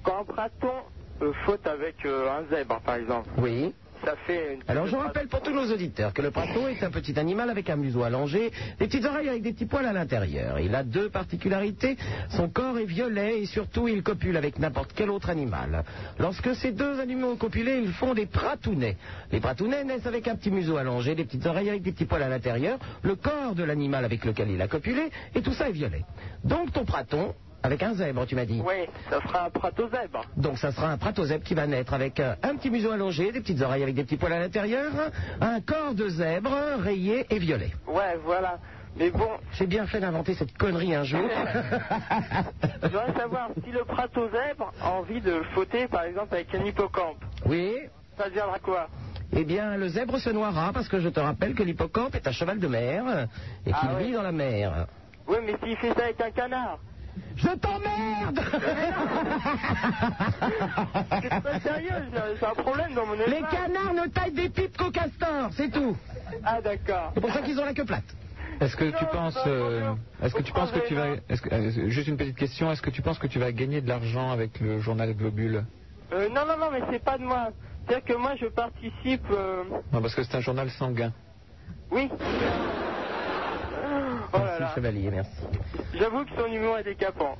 [0.02, 0.72] Quand un praton
[1.20, 3.74] euh, faute avec euh, un zèbre, par exemple, Oui.
[4.04, 4.60] Ça fait une...
[4.68, 7.70] Alors je rappelle pour tous nos auditeurs que le praton est un petit animal avec
[7.70, 10.58] un museau allongé, des petites oreilles avec des petits poils à l'intérieur.
[10.58, 11.96] Il a deux particularités.
[12.30, 15.84] Son corps est violet et surtout il copule avec n'importe quel autre animal.
[16.18, 18.96] Lorsque ces deux animaux ont copulé, ils font des pratounets.
[19.30, 22.22] Les pratounets naissent avec un petit museau allongé, des petites oreilles avec des petits poils
[22.22, 25.72] à l'intérieur, le corps de l'animal avec lequel il a copulé et tout ça est
[25.72, 26.04] violet.
[26.44, 28.62] Donc ton praton, avec un zèbre tu m'as dit.
[28.64, 30.24] Oui, ça fera un prato-zèbre.
[30.36, 33.40] Donc ça sera un pratozèbre qui va naître avec euh, un petit museau allongé, des
[33.40, 34.90] petites oreilles avec des petits poils à l'intérieur,
[35.40, 37.70] un corps de zèbre rayé et violet.
[37.86, 38.58] Ouais, voilà.
[38.96, 41.20] Mais bon, J'ai bien fait d'inventer cette connerie un jour.
[42.82, 47.16] je voudrais savoir si le prato-zèbre a envie de fauter, par exemple, avec un hippocampe.
[47.46, 47.76] oui.
[48.18, 48.88] Ça deviendra quoi?
[49.34, 52.32] Eh bien, le zèbre se noiera parce que je te rappelle que l'hippocampe est un
[52.32, 53.26] cheval de mer
[53.64, 54.04] et qu'il Ah ouais.
[54.04, 54.86] vit dans la mer.
[55.26, 56.78] Oui, mais s'il fait ça avec un canard
[57.36, 58.40] Je t'emmerde
[61.22, 64.90] C'est pas sérieux, c'est un problème dans mon Les canards ne taillent des pipes qu'aux
[64.90, 65.96] castors, c'est tout.
[66.44, 67.12] Ah, d'accord.
[67.14, 68.04] C'est pour ça qu'ils ont la queue plate.
[68.60, 71.88] Est-ce que tu penses, euh, est-ce que tu penses que tu vas, est-ce que- euh,
[71.90, 74.60] juste une petite question, est-ce que tu penses que tu vas gagner de l'argent avec
[74.60, 75.64] le journal Globule
[76.12, 77.48] Euh, non, non, non, mais c'est pas de moi.
[77.86, 79.24] C'est-à-dire que moi, je participe...
[79.32, 81.12] euh, Non, parce que c'est un journal sanguin.
[81.90, 82.08] Oui.
[84.32, 84.72] Oh là Merci, là.
[84.74, 85.30] chevalier, merci.
[85.94, 87.36] J'avoue que son humour est décapant.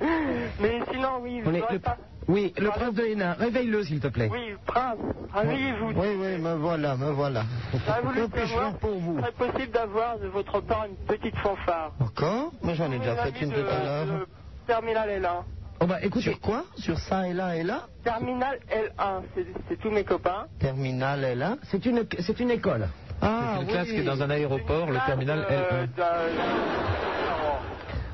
[0.00, 1.96] Mais sinon, oui, vous le- pas...
[2.26, 4.30] Oui, le prince de Hénin, réveille-le s'il te plaît.
[4.32, 4.98] Oui, prince,
[5.32, 5.88] réveillez-vous.
[5.90, 7.44] Oui, oui, me voilà, me voilà.
[7.86, 11.92] J'aurais voulu Que puis-je pour vous serait possible d'avoir de votre part une petite fanfare.
[12.00, 14.26] Encore Mais j'en ai déjà fait une tout à l'heure.
[14.66, 15.42] Terminal L1.
[15.80, 16.64] Oh bah écoutez, Sur quoi?
[16.78, 17.88] Sur ça et là et là?
[18.02, 20.46] Terminal L1, c'est c'est tous mes copains.
[20.58, 22.88] Terminal est là c'est une, c'est une école.
[23.20, 25.88] Ah, C'est une classe qui est dans un aéroport, le terminal Euh, L1.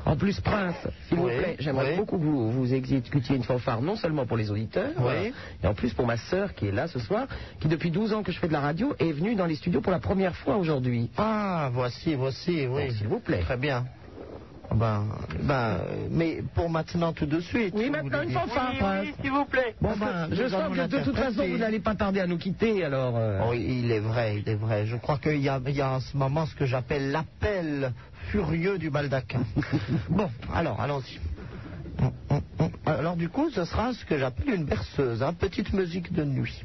[0.07, 0.75] En plus, Prince,
[1.09, 1.97] s'il vous plaît, j'aimerais oui.
[1.97, 5.13] beaucoup que vous, vous exécutiez une fanfare, non seulement pour les auditeurs, Oui.
[5.29, 5.31] euh,
[5.63, 7.27] et en plus pour ma sœur qui est là ce soir,
[7.61, 9.81] qui depuis 12 ans que je fais de la radio est venue dans les studios
[9.81, 11.11] pour la première fois aujourd'hui.
[11.17, 12.93] Ah, voici, voici, oui.
[12.95, 13.41] S'il vous plaît.
[13.41, 13.85] Très bien.
[14.75, 15.05] Ben,
[15.43, 15.79] ben,
[16.11, 17.75] mais pour maintenant tout de suite.
[17.77, 19.07] Oui, maintenant une fanfare, Oui, Prince.
[19.07, 19.75] oui, s'il vous plaît.
[19.81, 22.85] Bon, ben, je sens que de toute façon vous n'allez pas tarder à nous quitter,
[22.85, 23.15] alors.
[23.17, 24.87] euh, Oh, il est vrai, il est vrai.
[24.87, 27.93] Je crois qu'il y a, il y a en ce moment ce que j'appelle l'appel
[28.31, 29.43] furieux du baldaquin.
[30.09, 31.19] bon, alors, allons-y.
[32.87, 36.65] Alors, du coup, ce sera ce que j'appelle une berceuse, hein, petite musique de nuit.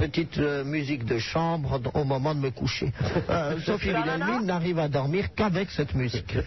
[0.00, 2.90] petite euh, musique de chambre au moment de me coucher.
[3.28, 6.38] Euh, Sophie Wilhelmine n'arrive à dormir qu'avec cette musique.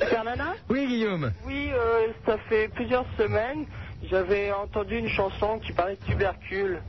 [0.00, 1.32] Fernanda Oui, Guillaume.
[1.46, 3.66] Oui, euh, ça fait plusieurs semaines,
[4.10, 6.80] j'avais entendu une chanson qui parlait de tubercule.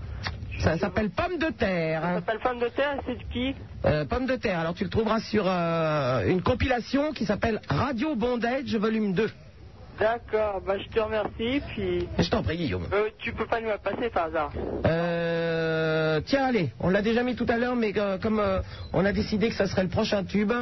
[0.59, 2.01] Ça s'appelle Pomme de terre.
[2.01, 3.55] Ça s'appelle Femme de terre c'est de qui?
[3.85, 4.59] Euh, Pomme de terre.
[4.59, 9.29] Alors tu le trouveras sur euh, une compilation qui s'appelle Radio Bondage volume 2.
[9.99, 12.07] D'accord, bah je te remercie, puis...
[12.17, 12.87] Je t'en prie, Guillaume.
[12.93, 14.51] Euh, tu peux pas nous la passer par hasard
[14.85, 18.61] Euh, tiens, allez, on l'a déjà mis tout à l'heure, mais euh, comme euh,
[18.93, 20.53] on a décidé que ça serait le prochain tube,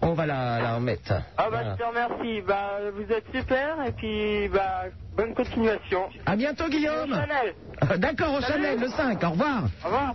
[0.00, 1.12] on va la, la remettre.
[1.36, 1.76] Ah bah Voilà.
[1.78, 4.84] je te remercie, bah vous êtes super, et puis bah
[5.16, 6.02] Bonne continuation.
[6.26, 7.08] À bientôt, Guillaume.
[7.10, 7.54] Chanel.
[7.90, 9.22] Euh, D'accord, au Chanel, le 5.
[9.24, 9.62] Au revoir.
[9.82, 10.14] Au revoir.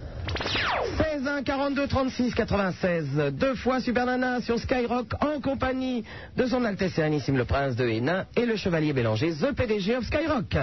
[0.98, 6.04] 16 1 42 36 96 deux fois Super Nana sur Skyrock en compagnie
[6.38, 10.06] de son Altesse Sérénissime le Prince de Hénin et le Chevalier Bélanger, The PDG of
[10.06, 10.56] Skyrock.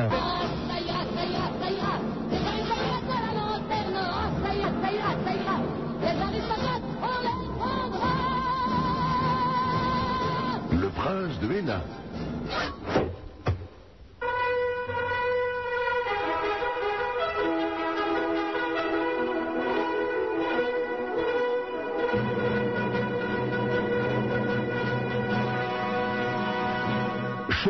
[10.72, 11.82] Le prince de Hénin.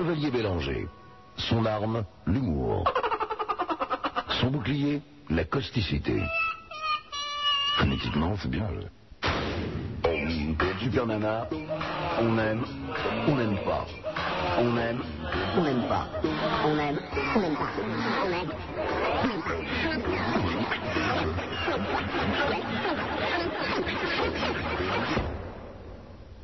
[0.08, 0.88] Chevalier Bélanger.
[1.36, 2.84] Son arme, l'humour.
[4.40, 6.22] Son bouclier, la causticité.
[7.76, 8.68] Phonétiquement, c'est bien.
[10.80, 11.46] Super Nana,
[12.20, 12.64] on aime,
[13.26, 13.84] on n'aime pas.
[14.58, 15.02] On aime,
[15.58, 16.06] on n'aime pas.
[16.64, 16.98] On aime,
[17.36, 17.68] on n'aime pas.
[18.24, 18.50] On aime.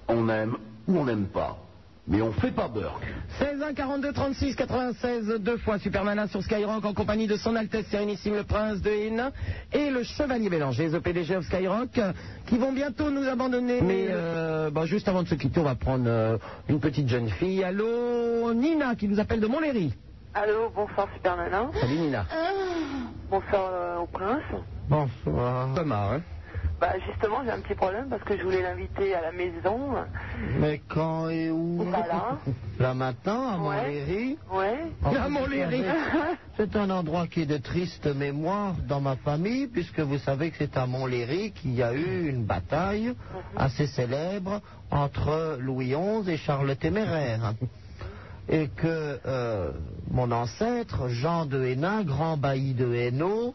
[0.09, 1.64] On aime ou on n'aime pas.
[2.07, 3.01] Mais on fait pas beurre.
[3.39, 7.57] 16 1 42 36 96 deux fois Super Nana sur Skyrock en compagnie de son
[7.57, 9.33] Altesse Sérénissime le Prince de Hénin
[9.73, 11.99] et le Chevalier Bélanger, The PDG of Skyrock,
[12.47, 13.81] qui vont bientôt nous abandonner.
[13.81, 16.37] Mais euh, bah, juste avant de se quitter, on va prendre euh,
[16.69, 17.65] une petite jeune fille.
[17.65, 19.95] Allô, Nina, qui nous appelle de Montlhéry.
[20.35, 21.71] Allô, bonsoir Super Nana.
[21.81, 22.27] Salut Nina.
[23.31, 24.43] Bonsoir euh, au prince.
[24.91, 25.75] Bonsoir.
[25.75, 26.21] Thomas, hein
[26.81, 29.95] Bah justement, j'ai un petit problème parce que je voulais l'inviter à la maison.
[30.59, 32.39] Mais quand et où Pas là.
[32.79, 34.39] Là maintenant, à Montlhéry.
[34.53, 34.81] Ouais.
[35.05, 35.85] À Montlhéry.
[36.57, 40.57] C'est un endroit qui est de triste mémoire dans ma famille, puisque vous savez que
[40.59, 43.15] c'est à Montlhéry qu'il y a eu une bataille
[43.57, 47.55] assez célèbre entre Louis XI et Charles le Téméraire.
[48.49, 49.71] Et que euh,
[50.11, 53.55] mon ancêtre, Jean de Hénin, grand bailli de Hainaut,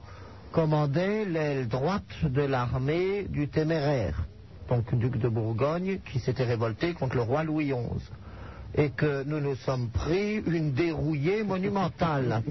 [0.51, 4.25] commandait l'aile droite de l'armée du Téméraire,
[4.69, 8.09] donc duc de Bourgogne, qui s'était révolté contre le roi Louis XI.
[8.75, 12.43] Et que nous nous sommes pris une dérouillée monumentale.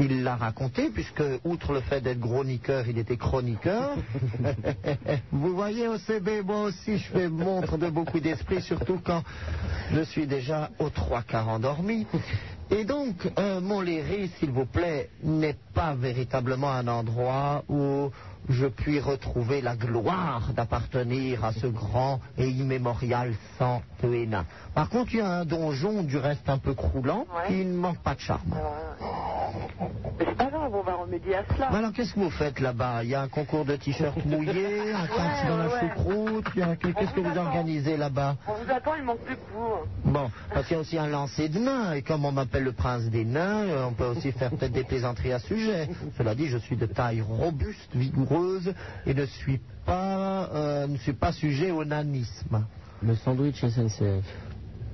[0.00, 3.96] Il l'a raconté, puisque, outre le fait d'être chroniqueur, il était chroniqueur.
[5.32, 9.22] Vous voyez, au CB, moi aussi, je fais montre de beaucoup d'esprit, surtout quand
[9.92, 12.06] je suis déjà aux trois quarts endormi.
[12.70, 18.10] Et donc, euh, Montlhéry, s'il vous plaît, n'est pas véritablement un endroit où
[18.48, 23.82] je puis retrouver la gloire d'appartenir à ce grand et immémorial sang.
[24.74, 27.98] Par contre, il y a un donjon, du reste un peu croulant, qui ne manque
[27.98, 28.54] pas de charme.
[30.18, 31.68] Mais c'est pas grave, on va remédier à cela.
[31.70, 33.02] Mais alors, qu'est-ce que vous faites là-bas?
[33.04, 36.76] Il y a un concours de t-shirts mouillés, un taxi dans la choucroute, il un-
[36.76, 38.36] qu'est-ce que vous organisez là-bas?
[38.46, 40.10] On vous attend, il manque plus que vous.
[40.12, 42.72] Bon, parce qu'il y a aussi un lancer de nains, et comme on m'appelle le
[42.72, 45.88] prince des nains, euh, on peut aussi faire peut-être des plaisanteries à ce sujet.
[46.16, 48.27] Cela dit, je suis de taille robuste, vigoureuse,
[49.06, 52.66] et ne suis pas, euh, ne suis pas sujet au nanisme.
[53.02, 54.24] Le sandwich SNCF.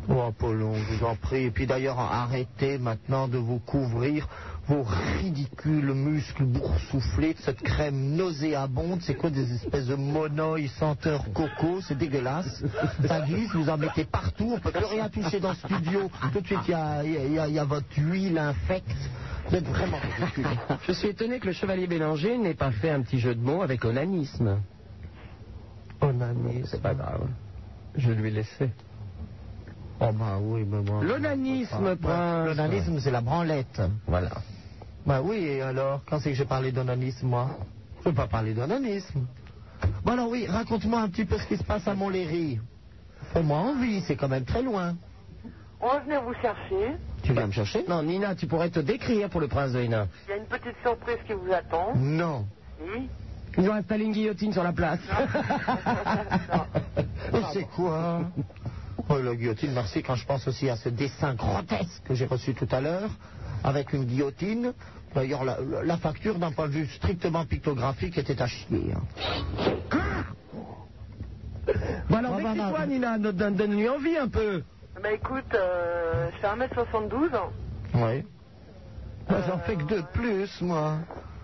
[0.08, 1.44] Oh, Apollon, je vous en prie.
[1.44, 4.28] Et puis d'ailleurs, arrêtez maintenant de vous couvrir
[4.66, 4.82] vos
[5.20, 9.00] ridicules muscles boursouflés cette crème nauséabonde.
[9.02, 11.80] C'est quoi des espèces de monoïs senteur coco?
[11.82, 12.62] C'est dégueulasse.
[13.06, 14.52] Ça glisse, vous en mettez partout.
[14.56, 16.10] On peut plus rien toucher dans le studio.
[16.32, 18.96] Tout de suite, il y a, y a- il y a votre huile infecte.
[19.48, 20.46] Vous êtes vraiment ridicule.
[20.86, 23.60] Je suis étonné que le Chevalier Bélanger n'ait pas fait un petit jeu de mots
[23.60, 24.58] avec onanisme.
[26.00, 26.66] Onanisme.
[26.70, 27.28] C'est pas grave.
[27.96, 28.70] Je lui ai laissé.
[30.00, 31.04] Oh bah oui, mais moi...
[31.04, 32.46] L'onanisme, prince.
[32.46, 33.80] L'onanisme, c'est la branlette.
[34.06, 34.30] Voilà.
[35.06, 37.50] Bah oui, et alors, quand c'est que j'ai parlé d'onanisme, moi?
[38.02, 39.26] Je ne peux pas parler d'onanisme.
[40.02, 42.58] Bon alors oui, raconte-moi un petit peu ce qui se passe à Montlhéry.
[43.32, 44.94] Fais-moi envie, c'est quand même très loin.
[45.80, 46.96] On va venir vous chercher.
[47.22, 47.84] Tu viens me chercher?
[47.88, 50.08] Non, Nina, tu pourrais te décrire pour le prince de Hénin.
[50.26, 51.94] Il y a une petite surprise qui vous attend.
[51.96, 52.46] Non.
[52.80, 53.08] Oui.
[53.58, 55.00] Ils ont installé une guillotine sur la place.
[57.32, 58.22] Oh, c'est quoi?
[59.08, 62.54] Oh, la guillotine, merci, quand je pense aussi à ce dessin grotesque que j'ai reçu
[62.54, 63.10] tout à l'heure,
[63.62, 64.72] avec une guillotine.
[65.14, 68.92] D'ailleurs, la, la facture, d'un point de vue strictement pictographique, était à chier.
[68.94, 69.02] hein.
[72.08, 72.86] Bon alors, Ah, bah, décris-toi, non.
[72.86, 74.62] Nina, donne- donne- donne-lui envie un peu.
[75.02, 77.30] Bah écoute, euh, je fais 1m72.
[77.94, 78.24] Oui.
[79.28, 80.98] Moi, j'en fais que deux de plus, moi.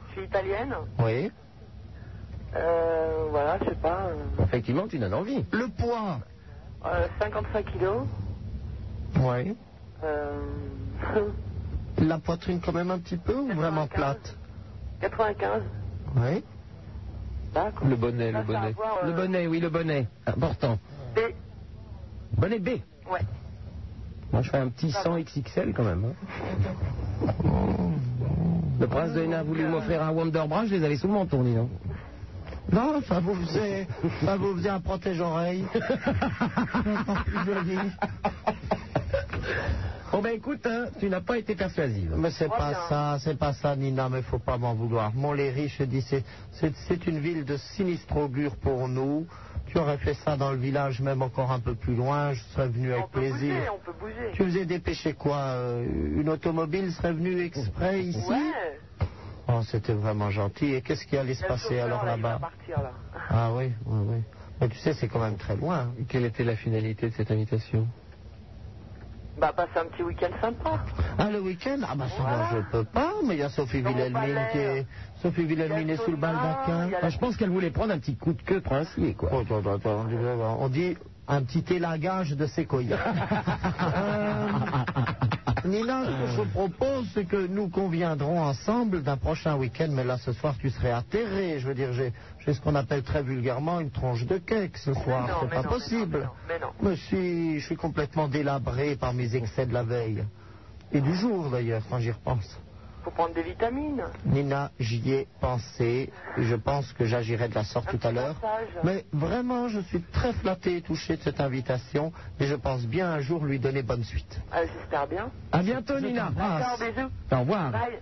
[0.09, 0.75] Je suis italienne.
[0.99, 1.31] Oui.
[2.57, 4.07] Euh, voilà, je sais pas.
[4.09, 5.45] euh, Effectivement, tu donnes envie.
[5.53, 6.19] Le poids
[6.87, 8.07] euh, 55 kilos.
[9.17, 9.57] Oui.
[10.05, 10.41] Euh,
[11.99, 14.37] La poitrine quand même un petit peu ou vraiment plate?
[15.01, 15.63] 95.
[16.17, 16.43] Oui.
[17.55, 17.89] D'accord.
[17.89, 18.59] Le bonnet, Ça, le bonnet.
[18.69, 20.07] avoir, euh, Le bonnet, oui, le bonnet.
[20.27, 20.79] Important.
[21.15, 21.19] B.
[22.39, 22.69] Bonnet B.
[23.11, 23.21] Ouais.
[24.33, 26.05] Moi, je fais un petit 100 XXL quand même.
[26.05, 27.27] hein.
[28.81, 31.43] Le prince de Hénin a voulu m'offrir un Wonderbra, je les avais sous le menton,
[31.43, 31.69] dis donc.
[32.73, 33.87] Non, ça vous faisait,
[34.25, 35.65] ça vous faisait un protège-oreille.
[35.75, 37.79] Encore plus joli.
[40.13, 42.15] Bon ben écoute, hein, tu n'as pas été persuasive.
[42.17, 45.15] Mais c'est pas ça, c'est pas ça, Nina, mais faut pas m'en vouloir.
[45.15, 49.27] Montlhéry, je dis, c'est, c'est, c'est une ville de sinistre augure pour nous.
[49.67, 52.69] Tu aurais fait ça dans le village, même encore un peu plus loin, je serais
[52.69, 53.55] venu avec plaisir.
[53.73, 54.33] on peut bouger.
[54.33, 58.19] Tu faisais dépêcher quoi euh, Une automobile serait venue exprès ici?
[58.29, 59.07] Ouais.
[59.53, 60.75] Oh, c'était vraiment gentil.
[60.75, 62.93] Et qu'est-ce qui allait se passer chauffeur, alors là-bas partir, là.
[63.29, 64.23] Ah oui, oui, oui.
[64.61, 65.93] Mais tu sais, c'est quand même très loin.
[65.99, 67.87] Et quelle était la finalité de cette invitation?
[69.39, 70.85] Bah, passe un petit week-end sympa.
[71.19, 71.79] Ah, le week-end?
[71.89, 74.87] Ah, bah ça, moi, je peux pas, mais il y a Sophie Wilhelmine qui est...
[75.23, 76.91] Sophie Wilhelmine est sous le baldaquin.
[77.01, 79.31] Ah, je pense qu'elle voulait prendre un petit coup de queue princier, quoi.
[79.33, 80.07] Oh, attends, attends,
[80.59, 80.97] on dit
[81.31, 82.99] un petit élagage de séquoia.
[83.95, 84.49] Euh,
[85.65, 90.19] Nina, ce que je propose, c'est que nous conviendrons ensemble d'un prochain week-end, mais là,
[90.19, 91.59] ce soir, tu serais atterré.
[91.61, 92.13] Je veux dire, j'ai
[92.53, 95.29] ce qu'on appelle très vulgairement une tronche de cake ce soir.
[95.29, 96.31] non, C'est mais pas non, possible.
[96.49, 96.69] Mais non.
[96.83, 100.25] Mais si, je suis complètement délabré par mes excès de la veille.
[100.93, 102.59] Et du jour, d'ailleurs, quand j'y repense.
[103.05, 104.03] Faut prendre des vitamines.
[104.27, 106.11] Nina, j'y ai pensé.
[106.37, 108.37] Je pense que j'agirai de la sorte tout à l'heure.
[108.85, 112.13] Mais vraiment, je suis très flatté et touché de cette invitation.
[112.39, 114.39] Et je pense bien un jour lui donner bonne suite.
[114.53, 115.31] Ah, J'espère bien.
[115.53, 116.31] À bientôt, Je Nina.
[116.37, 117.09] D'accord, bisous.
[117.33, 117.71] Au revoir.
[117.71, 117.99] Bye.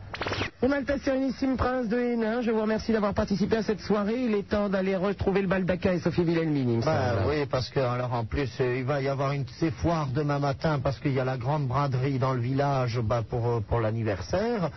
[0.61, 4.25] Mon Altesse Sérénissime Prince de Hénin, je vous remercie d'avoir participé à cette soirée.
[4.25, 8.13] Il est temps d'aller retrouver le baldaquin et Sophie Wilhelmine, Bah oui, parce que alors
[8.13, 11.13] en plus euh, il va y avoir une de ces foires demain matin parce qu'il
[11.13, 14.71] y a la grande braderie dans le village bah, pour euh, pour l'anniversaire.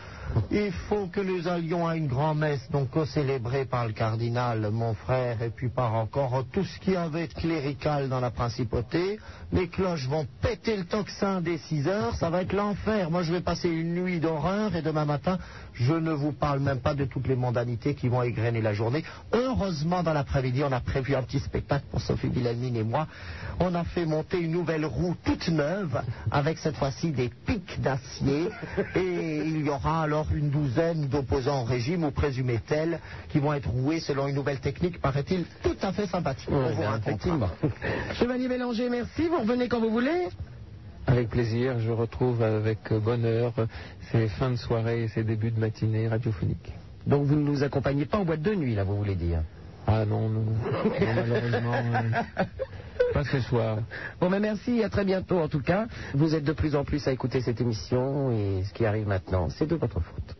[0.50, 5.41] Il faut que nous allions à une grand-messe donc célébrée par le cardinal, mon frère,
[5.41, 9.19] et puis par encore tout ce qui avait de clérical dans la principauté.
[9.53, 13.11] Les cloches vont péter le tocsin dès 6 heures, ça va être l'enfer.
[13.11, 15.39] Moi je vais passer une nuit d'horreur et demain matin
[15.73, 19.03] je ne vous parle même pas de toutes les mondanités qui vont égrener la journée.
[19.33, 23.07] Heureusement dans l'après-midi on a prévu un petit spectacle pour Sophie Wilhelmine et moi.
[23.59, 28.49] On a fait monter une nouvelle roue toute neuve avec cette fois-ci des pics d'acier
[28.95, 32.99] et il y aura alors une douzaine d'opposants au régime ou présumés tels
[33.30, 36.49] qui vont être roués selon une nouvelle technique, paraît-il, tout à fait sympathique.
[36.51, 36.97] On vous racontera.
[36.97, 37.49] effectivement.
[38.13, 39.27] Chevalier Bélanger, merci.
[39.27, 40.29] Vous revenez quand vous voulez.
[41.07, 43.53] Avec plaisir, je retrouve avec bonheur
[44.11, 46.73] ces fins de soirée et ces débuts de matinée radiophoniques.
[47.07, 49.41] Donc vous ne nous accompagnez pas en boîte de nuit, là, vous voulez dire?
[49.87, 50.45] Ah non, non,
[50.99, 52.43] malheureusement, euh,
[53.13, 53.79] pas ce soir.
[54.19, 55.87] Bon, ben merci, à très bientôt en tout cas.
[56.13, 59.49] Vous êtes de plus en plus à écouter cette émission et ce qui arrive maintenant,
[59.49, 60.35] c'est de votre faute.